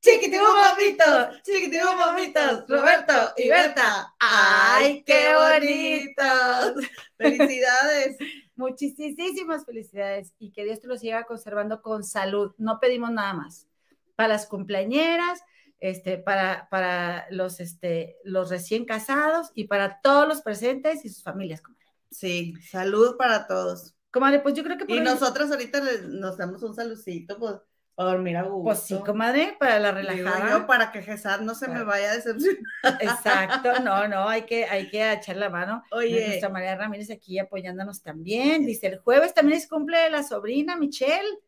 Chiquitibum 0.05 0.53
mamitos, 0.53 1.41
chiquitibum 1.41 1.97
mamitos, 1.97 2.67
Roberto 2.67 3.33
y 3.37 3.49
Berta. 3.49 4.13
¡Ay, 4.19 5.03
qué 5.03 5.33
bonitos! 5.33 6.85
Felicidades. 7.17 8.15
Muchísimas 8.55 9.65
felicidades 9.65 10.31
y 10.37 10.51
que 10.51 10.63
Dios 10.63 10.79
te 10.79 10.87
los 10.87 10.99
siga 10.99 11.23
conservando 11.23 11.81
con 11.81 12.03
salud. 12.03 12.53
No 12.59 12.79
pedimos 12.79 13.09
nada 13.09 13.33
más. 13.33 13.67
Para 14.15 14.29
las 14.29 14.45
cumpleañeras, 14.45 15.41
este, 15.79 16.19
para, 16.19 16.69
para 16.69 17.25
los, 17.31 17.59
este, 17.59 18.17
los 18.23 18.51
recién 18.51 18.85
casados 18.85 19.49
y 19.55 19.63
para 19.63 20.01
todos 20.01 20.27
los 20.27 20.41
presentes 20.41 21.03
y 21.03 21.09
sus 21.09 21.23
familias, 21.23 21.61
comadre. 21.61 21.87
Sí, 22.11 22.53
salud 22.69 23.17
para 23.17 23.47
todos. 23.47 23.95
Comadre, 24.11 24.41
pues 24.41 24.53
yo 24.53 24.63
creo 24.63 24.77
que... 24.77 24.85
y 24.87 24.99
nosotros 24.99 25.49
ahorita 25.49 25.81
nos 26.09 26.37
damos 26.37 26.61
un 26.61 26.75
saludcito, 26.75 27.39
pues 27.39 27.55
para 27.95 28.11
dormir 28.11 28.35
a 28.37 28.43
gusto. 28.43 28.63
Pues 28.63 28.79
sí, 28.79 28.99
comadre, 29.05 29.55
para 29.57 29.79
la 29.79 29.91
relajada. 29.91 30.67
para 30.67 30.91
que 30.91 31.01
Jesar 31.01 31.41
no 31.41 31.55
se 31.55 31.69
me 31.69 31.83
vaya 31.83 32.11
a 32.11 32.15
decepcionar. 32.15 32.61
Exacto, 32.99 33.79
no, 33.83 34.07
no, 34.07 34.27
hay 34.27 34.43
que, 34.43 34.65
hay 34.65 34.89
que 34.89 35.13
echar 35.13 35.37
la 35.37 35.49
mano. 35.49 35.81
Oye. 35.91 36.27
Nuestra 36.27 36.49
María 36.49 36.75
Ramírez 36.75 37.09
aquí 37.09 37.39
apoyándonos 37.39 38.03
también. 38.03 38.65
Dice, 38.65 38.87
el 38.87 38.99
jueves 38.99 39.33
también 39.33 39.57
es 39.57 39.67
cumple 39.67 40.09
la 40.09 40.23
sobrina 40.23 40.75
Michelle. 40.75 41.39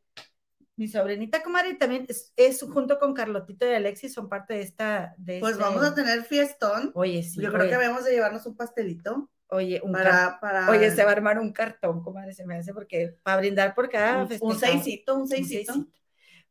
Mi 0.77 0.87
sobrinita 0.87 1.43
comadre 1.43 1.73
también 1.73 2.05
es, 2.07 2.31
es, 2.35 2.61
junto 2.61 2.99
con 2.99 3.13
Carlotito 3.13 3.67
y 3.67 3.73
Alexis, 3.73 4.13
son 4.13 4.29
parte 4.29 4.53
de 4.53 4.61
esta. 4.61 5.15
De 5.17 5.39
pues 5.39 5.53
este 5.53 5.63
vamos 5.63 5.83
a 5.83 5.95
tener 5.95 6.23
fiestón. 6.23 6.91
Oye, 6.93 7.23
sí. 7.23 7.41
Yo 7.41 7.51
creo 7.51 7.65
que 7.65 7.77
debemos 7.77 8.05
de 8.05 8.11
llevarnos 8.11 8.45
un 8.45 8.55
pastelito. 8.55 9.29
Oye, 9.49 9.81
un 9.83 9.91
para, 9.91 10.39
para... 10.39 10.69
Oye, 10.69 10.91
se 10.91 11.03
va 11.03 11.09
a 11.09 11.13
armar 11.13 11.39
un 11.39 11.51
cartón, 11.51 12.03
comadre, 12.03 12.33
se 12.33 12.45
me 12.45 12.57
hace, 12.57 12.73
porque 12.73 13.15
para 13.23 13.37
brindar 13.37 13.73
por 13.73 13.89
cada 13.89 14.23
un, 14.23 14.29
un 14.41 14.59
seisito, 14.59 15.15
un 15.15 15.27
seisito. 15.27 15.73
Un 15.73 15.79
seisito. 15.79 15.97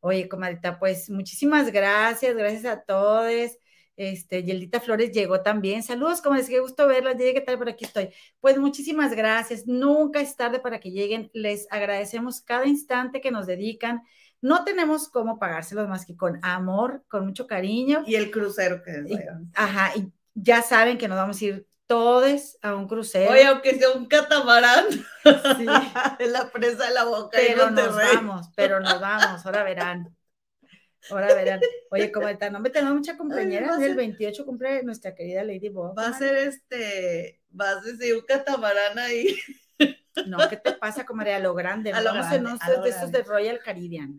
Oye, 0.01 0.29
comadita, 0.29 0.79
pues 0.79 1.11
muchísimas 1.11 1.73
gracias, 1.73 2.37
gracias 2.37 2.65
a 2.65 2.83
todos. 2.83 3.59
Este, 3.97 4.43
Yeldita 4.43 4.81
Flores 4.81 5.11
llegó 5.11 5.41
también. 5.41 5.83
Saludos, 5.83 6.21
como 6.21 6.37
les 6.37 6.49
qué 6.49 6.61
gusto 6.61 6.87
verlas. 6.87 7.17
¿qué 7.17 7.41
tal? 7.41 7.59
Por 7.59 7.69
aquí 7.69 7.87
estoy. 7.87 8.11
Pues 8.41 8.59
muchísimas 8.59 9.15
gracias. 9.15 9.67
Nunca 9.67 10.21
es 10.21 10.37
tarde 10.37 10.61
para 10.61 10.81
que 10.81 10.91
lleguen. 10.91 11.31
Les 11.33 11.67
agradecemos 11.71 12.43
cada 12.43 12.67
instante 12.67 13.21
que 13.21 13.31
nos 13.31 13.47
dedican. 13.47 14.03
No 14.43 14.65
tenemos 14.65 15.09
cómo 15.09 15.39
pagárselos 15.39 15.89
más 15.89 16.05
que 16.05 16.15
con 16.15 16.39
amor, 16.43 17.05
con 17.09 17.25
mucho 17.25 17.47
cariño. 17.47 18.03
Y 18.07 18.17
el 18.17 18.31
crucero 18.31 18.83
que 18.83 18.91
es. 18.91 19.21
Ajá, 19.55 19.93
y 19.97 20.13
ya 20.35 20.61
saben 20.61 20.99
que 20.99 21.09
nos 21.09 21.17
vamos 21.17 21.41
a 21.41 21.45
ir 21.45 21.67
todos 21.87 22.59
a 22.63 22.75
un 22.75 22.89
crucero. 22.89 23.31
Oye, 23.31 23.45
aunque 23.45 23.79
sea 23.79 23.91
un 23.91 24.07
catamarán. 24.07 24.87
Sí. 24.91 25.67
en 26.19 26.33
la 26.33 26.51
presa 26.51 26.89
de 26.89 26.95
la 26.95 27.05
boca. 27.05 27.39
Pero 27.41 27.71
nos 27.71 27.95
vamos, 27.95 28.51
pero 28.55 28.81
nos 28.81 29.01
vamos, 29.01 29.45
ahora 29.45 29.63
verán. 29.63 30.17
Ahora 31.11 31.35
verán. 31.35 31.61
Oye, 31.91 32.11
como 32.11 32.29
está, 32.29 32.51
no 32.51 32.61
me 32.61 32.71
tengo 32.71 32.93
mucha 32.93 33.17
compañera. 33.17 33.77
El 33.81 33.95
28 33.95 34.45
cumple 34.45 34.83
nuestra 34.83 35.15
querida 35.15 35.45
Lady 35.45 35.69
Bob. 35.69 35.97
Va 35.97 36.09
a 36.09 36.13
ser 36.19 36.37
este, 36.37 37.41
va 37.59 37.71
a 37.71 37.83
ser 37.83 38.15
un 38.15 38.23
catamarán 38.23 38.99
ahí. 38.99 39.37
No, 40.27 40.39
¿qué 40.49 40.57
te 40.57 40.73
pasa, 40.73 41.05
comadre? 41.05 41.35
A 41.35 41.39
lo 41.39 41.55
grande. 41.55 41.93
A 41.93 42.01
lo 42.01 42.13
grande, 42.13 42.41
no 42.41 42.57
de 42.83 42.89
estos 42.89 43.13
de 43.13 43.23
Royal 43.23 43.61
Caribbean. 43.61 44.19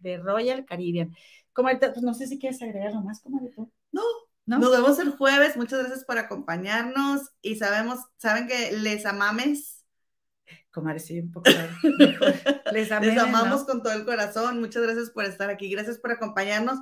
De 0.00 0.18
Royal 0.18 0.64
Caribbean. 0.64 1.14
Comadre, 1.52 1.90
pues 1.90 2.02
no 2.02 2.14
sé 2.14 2.26
si 2.26 2.38
quieres 2.38 2.60
agregar 2.60 2.88
algo 2.88 3.02
más, 3.02 3.20
comadre, 3.20 3.50
tú. 3.54 3.72
No, 3.92 4.02
¿No? 4.46 4.58
Nos 4.58 4.70
vemos 4.70 4.98
el 4.98 5.10
jueves. 5.10 5.56
Muchas 5.56 5.80
gracias 5.80 6.04
por 6.04 6.18
acompañarnos 6.18 7.22
y 7.40 7.56
sabemos, 7.56 8.00
saben 8.18 8.46
que 8.46 8.72
les 8.72 9.06
amames. 9.06 9.84
Comadre, 10.70 10.98
sí, 10.98 11.20
un 11.20 11.30
poco. 11.30 11.48
les, 12.72 12.90
les, 12.90 13.18
amamos 13.18 13.64
con 13.64 13.82
todo 13.82 13.92
el 13.92 14.04
corazón. 14.04 14.60
Muchas 14.60 14.82
gracias 14.82 15.10
por 15.10 15.24
estar 15.24 15.48
aquí. 15.48 15.70
Gracias 15.70 15.98
por 15.98 16.12
acompañarnos. 16.12 16.78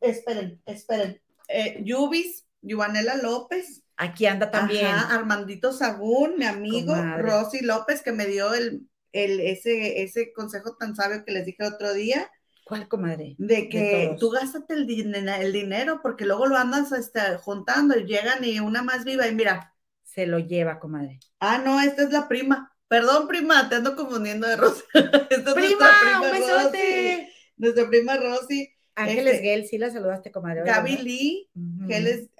Esperen, 0.00 0.60
esperen. 0.64 1.20
Eh, 1.48 1.80
Yubis, 1.84 2.46
Yuanela 2.62 3.16
López. 3.16 3.82
Aquí 3.96 4.26
anda 4.26 4.50
también. 4.50 4.86
Armandito 4.86 5.72
Sagún, 5.72 6.38
mi 6.38 6.46
amigo, 6.46 6.94
Rosy 7.18 7.60
López, 7.60 8.02
que 8.02 8.12
me 8.12 8.26
dio 8.26 8.54
el, 8.54 8.88
el, 9.12 9.40
ese, 9.40 10.02
ese 10.02 10.32
consejo 10.32 10.76
tan 10.76 10.96
sabio 10.96 11.24
que 11.24 11.32
les 11.32 11.44
dije 11.44 11.58
el 11.60 11.74
otro 11.74 11.92
día. 11.92 12.30
¿Cuál, 12.70 12.86
comadre? 12.86 13.34
De 13.36 13.68
que 13.68 14.14
tú 14.20 14.30
gástate 14.30 14.74
el, 14.74 14.88
el, 14.88 15.52
dinero 15.52 15.98
porque 16.04 16.24
luego 16.24 16.46
lo 16.46 16.56
andas 16.56 16.92
este, 16.92 17.20
juntando 17.38 17.98
y 17.98 18.04
llegan 18.04 18.44
y 18.44 18.60
una 18.60 18.84
más 18.84 19.04
viva 19.04 19.26
y 19.26 19.34
mira. 19.34 19.74
Se 20.04 20.24
lo 20.24 20.38
lleva, 20.38 20.78
comadre. 20.78 21.18
Ah, 21.40 21.58
no, 21.58 21.80
esta 21.80 22.04
es 22.04 22.12
la 22.12 22.28
prima. 22.28 22.72
Perdón, 22.86 23.26
prima, 23.26 23.68
te 23.68 23.74
ando 23.74 23.96
confundiendo 23.96 24.46
de 24.46 24.54
esta 25.30 25.52
prima, 25.52 25.90
prima, 26.00 26.20
un 26.20 26.30
besote. 26.30 27.32
Nuestra 27.56 27.88
prima 27.88 28.16
Rosy. 28.18 28.72
Ángeles 29.02 29.34
este, 29.34 29.44
Gell, 29.46 29.66
sí 29.66 29.78
la 29.78 29.90
saludaste, 29.90 30.30
comadre. 30.30 30.62
Gaby 30.64 30.96
Lee, 30.98 31.48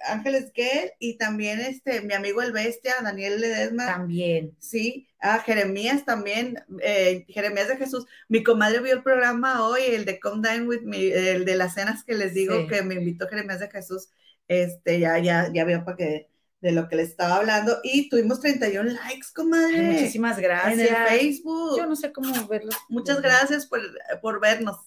Ángeles 0.07 0.51
Gell 0.53 0.91
y 0.99 1.17
también 1.17 1.59
este, 1.59 2.01
mi 2.01 2.13
amigo 2.13 2.41
El 2.41 2.51
Bestia, 2.51 2.95
Daniel 3.01 3.39
Ledesma. 3.39 3.85
También. 3.85 4.55
Sí, 4.59 5.07
a 5.19 5.39
Jeremías 5.39 6.05
también, 6.05 6.63
eh, 6.81 7.25
Jeremías 7.29 7.67
de 7.67 7.77
Jesús. 7.77 8.05
Mi 8.27 8.43
comadre 8.43 8.79
vio 8.79 8.93
el 8.93 9.03
programa 9.03 9.67
hoy, 9.67 9.81
el 9.87 10.05
de 10.05 10.19
Come 10.19 10.47
Dine 10.47 10.67
With 10.67 10.81
Me, 10.81 11.07
el 11.07 11.45
de 11.45 11.55
las 11.55 11.75
cenas 11.75 12.03
que 12.03 12.15
les 12.15 12.33
digo 12.33 12.67
que 12.67 12.81
me 12.81 12.95
invitó 12.95 13.27
Jeremías 13.27 13.59
de 13.59 13.69
Jesús. 13.69 14.09
Este, 14.47 14.99
ya, 14.99 15.17
ya, 15.19 15.49
ya 15.53 15.63
veo 15.63 15.85
para 15.85 15.97
que 15.97 16.31
de 16.61 16.71
lo 16.71 16.87
que 16.87 16.95
les 16.95 17.09
estaba 17.09 17.37
hablando 17.37 17.79
y 17.83 18.07
tuvimos 18.07 18.39
31 18.39 18.91
likes, 18.91 19.27
comadre. 19.33 19.81
muchísimas 19.81 20.37
gracias. 20.39 20.73
En 20.73 20.95
el 20.95 21.07
Facebook. 21.07 21.77
Yo 21.77 21.85
no 21.87 21.95
sé 21.95 22.11
cómo 22.11 22.47
verlo. 22.47 22.71
Muchas 22.87 23.21
gracias 23.21 23.65
por, 23.65 23.81
por 24.21 24.39
vernos. 24.39 24.77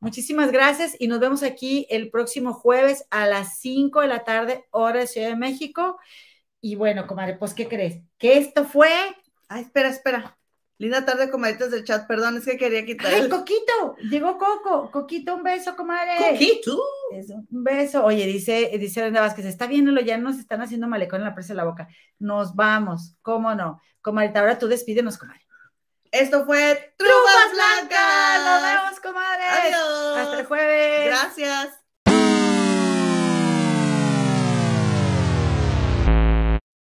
Muchísimas 0.00 0.50
gracias 0.50 0.96
y 0.98 1.08
nos 1.08 1.20
vemos 1.20 1.42
aquí 1.42 1.86
el 1.90 2.10
próximo 2.10 2.54
jueves 2.54 3.06
a 3.10 3.26
las 3.26 3.58
5 3.58 4.00
de 4.00 4.08
la 4.08 4.24
tarde, 4.24 4.66
hora 4.70 5.00
de 5.00 5.06
Ciudad 5.06 5.28
de 5.28 5.36
México. 5.36 5.98
Y 6.60 6.76
bueno, 6.76 7.06
comadre, 7.06 7.36
pues, 7.36 7.54
¿qué 7.54 7.68
crees? 7.68 8.00
Que 8.18 8.38
esto 8.38 8.64
fue. 8.64 8.90
Ay, 9.48 9.62
espera, 9.62 9.88
espera. 9.88 10.38
Linda 10.78 11.04
tarde, 11.04 11.30
comadritas 11.30 11.70
del 11.70 11.84
chat. 11.84 12.08
Perdón, 12.08 12.38
es 12.38 12.44
que 12.44 12.56
quería 12.56 12.84
quitar. 12.84 13.14
¡Ay, 13.14 13.28
Coquito! 13.28 13.94
Llegó 14.10 14.36
Coco. 14.36 14.90
Coquito, 14.90 15.36
un 15.36 15.44
beso, 15.44 15.76
comadre. 15.76 16.16
Coquito. 16.18 16.82
un 17.50 17.62
beso. 17.62 18.04
Oye, 18.04 18.26
dice, 18.26 18.68
dice 18.80 19.00
Brenda 19.00 19.20
Vázquez, 19.20 19.46
está 19.46 19.68
viéndolo, 19.68 20.00
ya 20.00 20.18
nos 20.18 20.38
están 20.38 20.60
haciendo 20.60 20.88
malecón 20.88 21.20
en 21.20 21.26
la 21.26 21.34
presa 21.34 21.52
de 21.52 21.58
la 21.58 21.64
boca. 21.64 21.86
Nos 22.18 22.56
vamos, 22.56 23.16
¿cómo 23.22 23.54
no? 23.54 23.80
Comadre, 24.00 24.32
ahora 24.36 24.58
tú 24.58 24.66
despídenos, 24.66 25.18
comadre. 25.18 25.41
Esto 26.12 26.44
fue 26.44 26.94
Trubas 26.98 27.52
Blancas. 27.52 28.44
Nos 28.44 28.62
vemos, 28.62 29.00
comadre. 29.00 29.44
Adiós. 29.44 30.18
Hasta 30.18 30.38
el 30.40 30.46
jueves. 30.46 31.06
Gracias. 31.06 31.81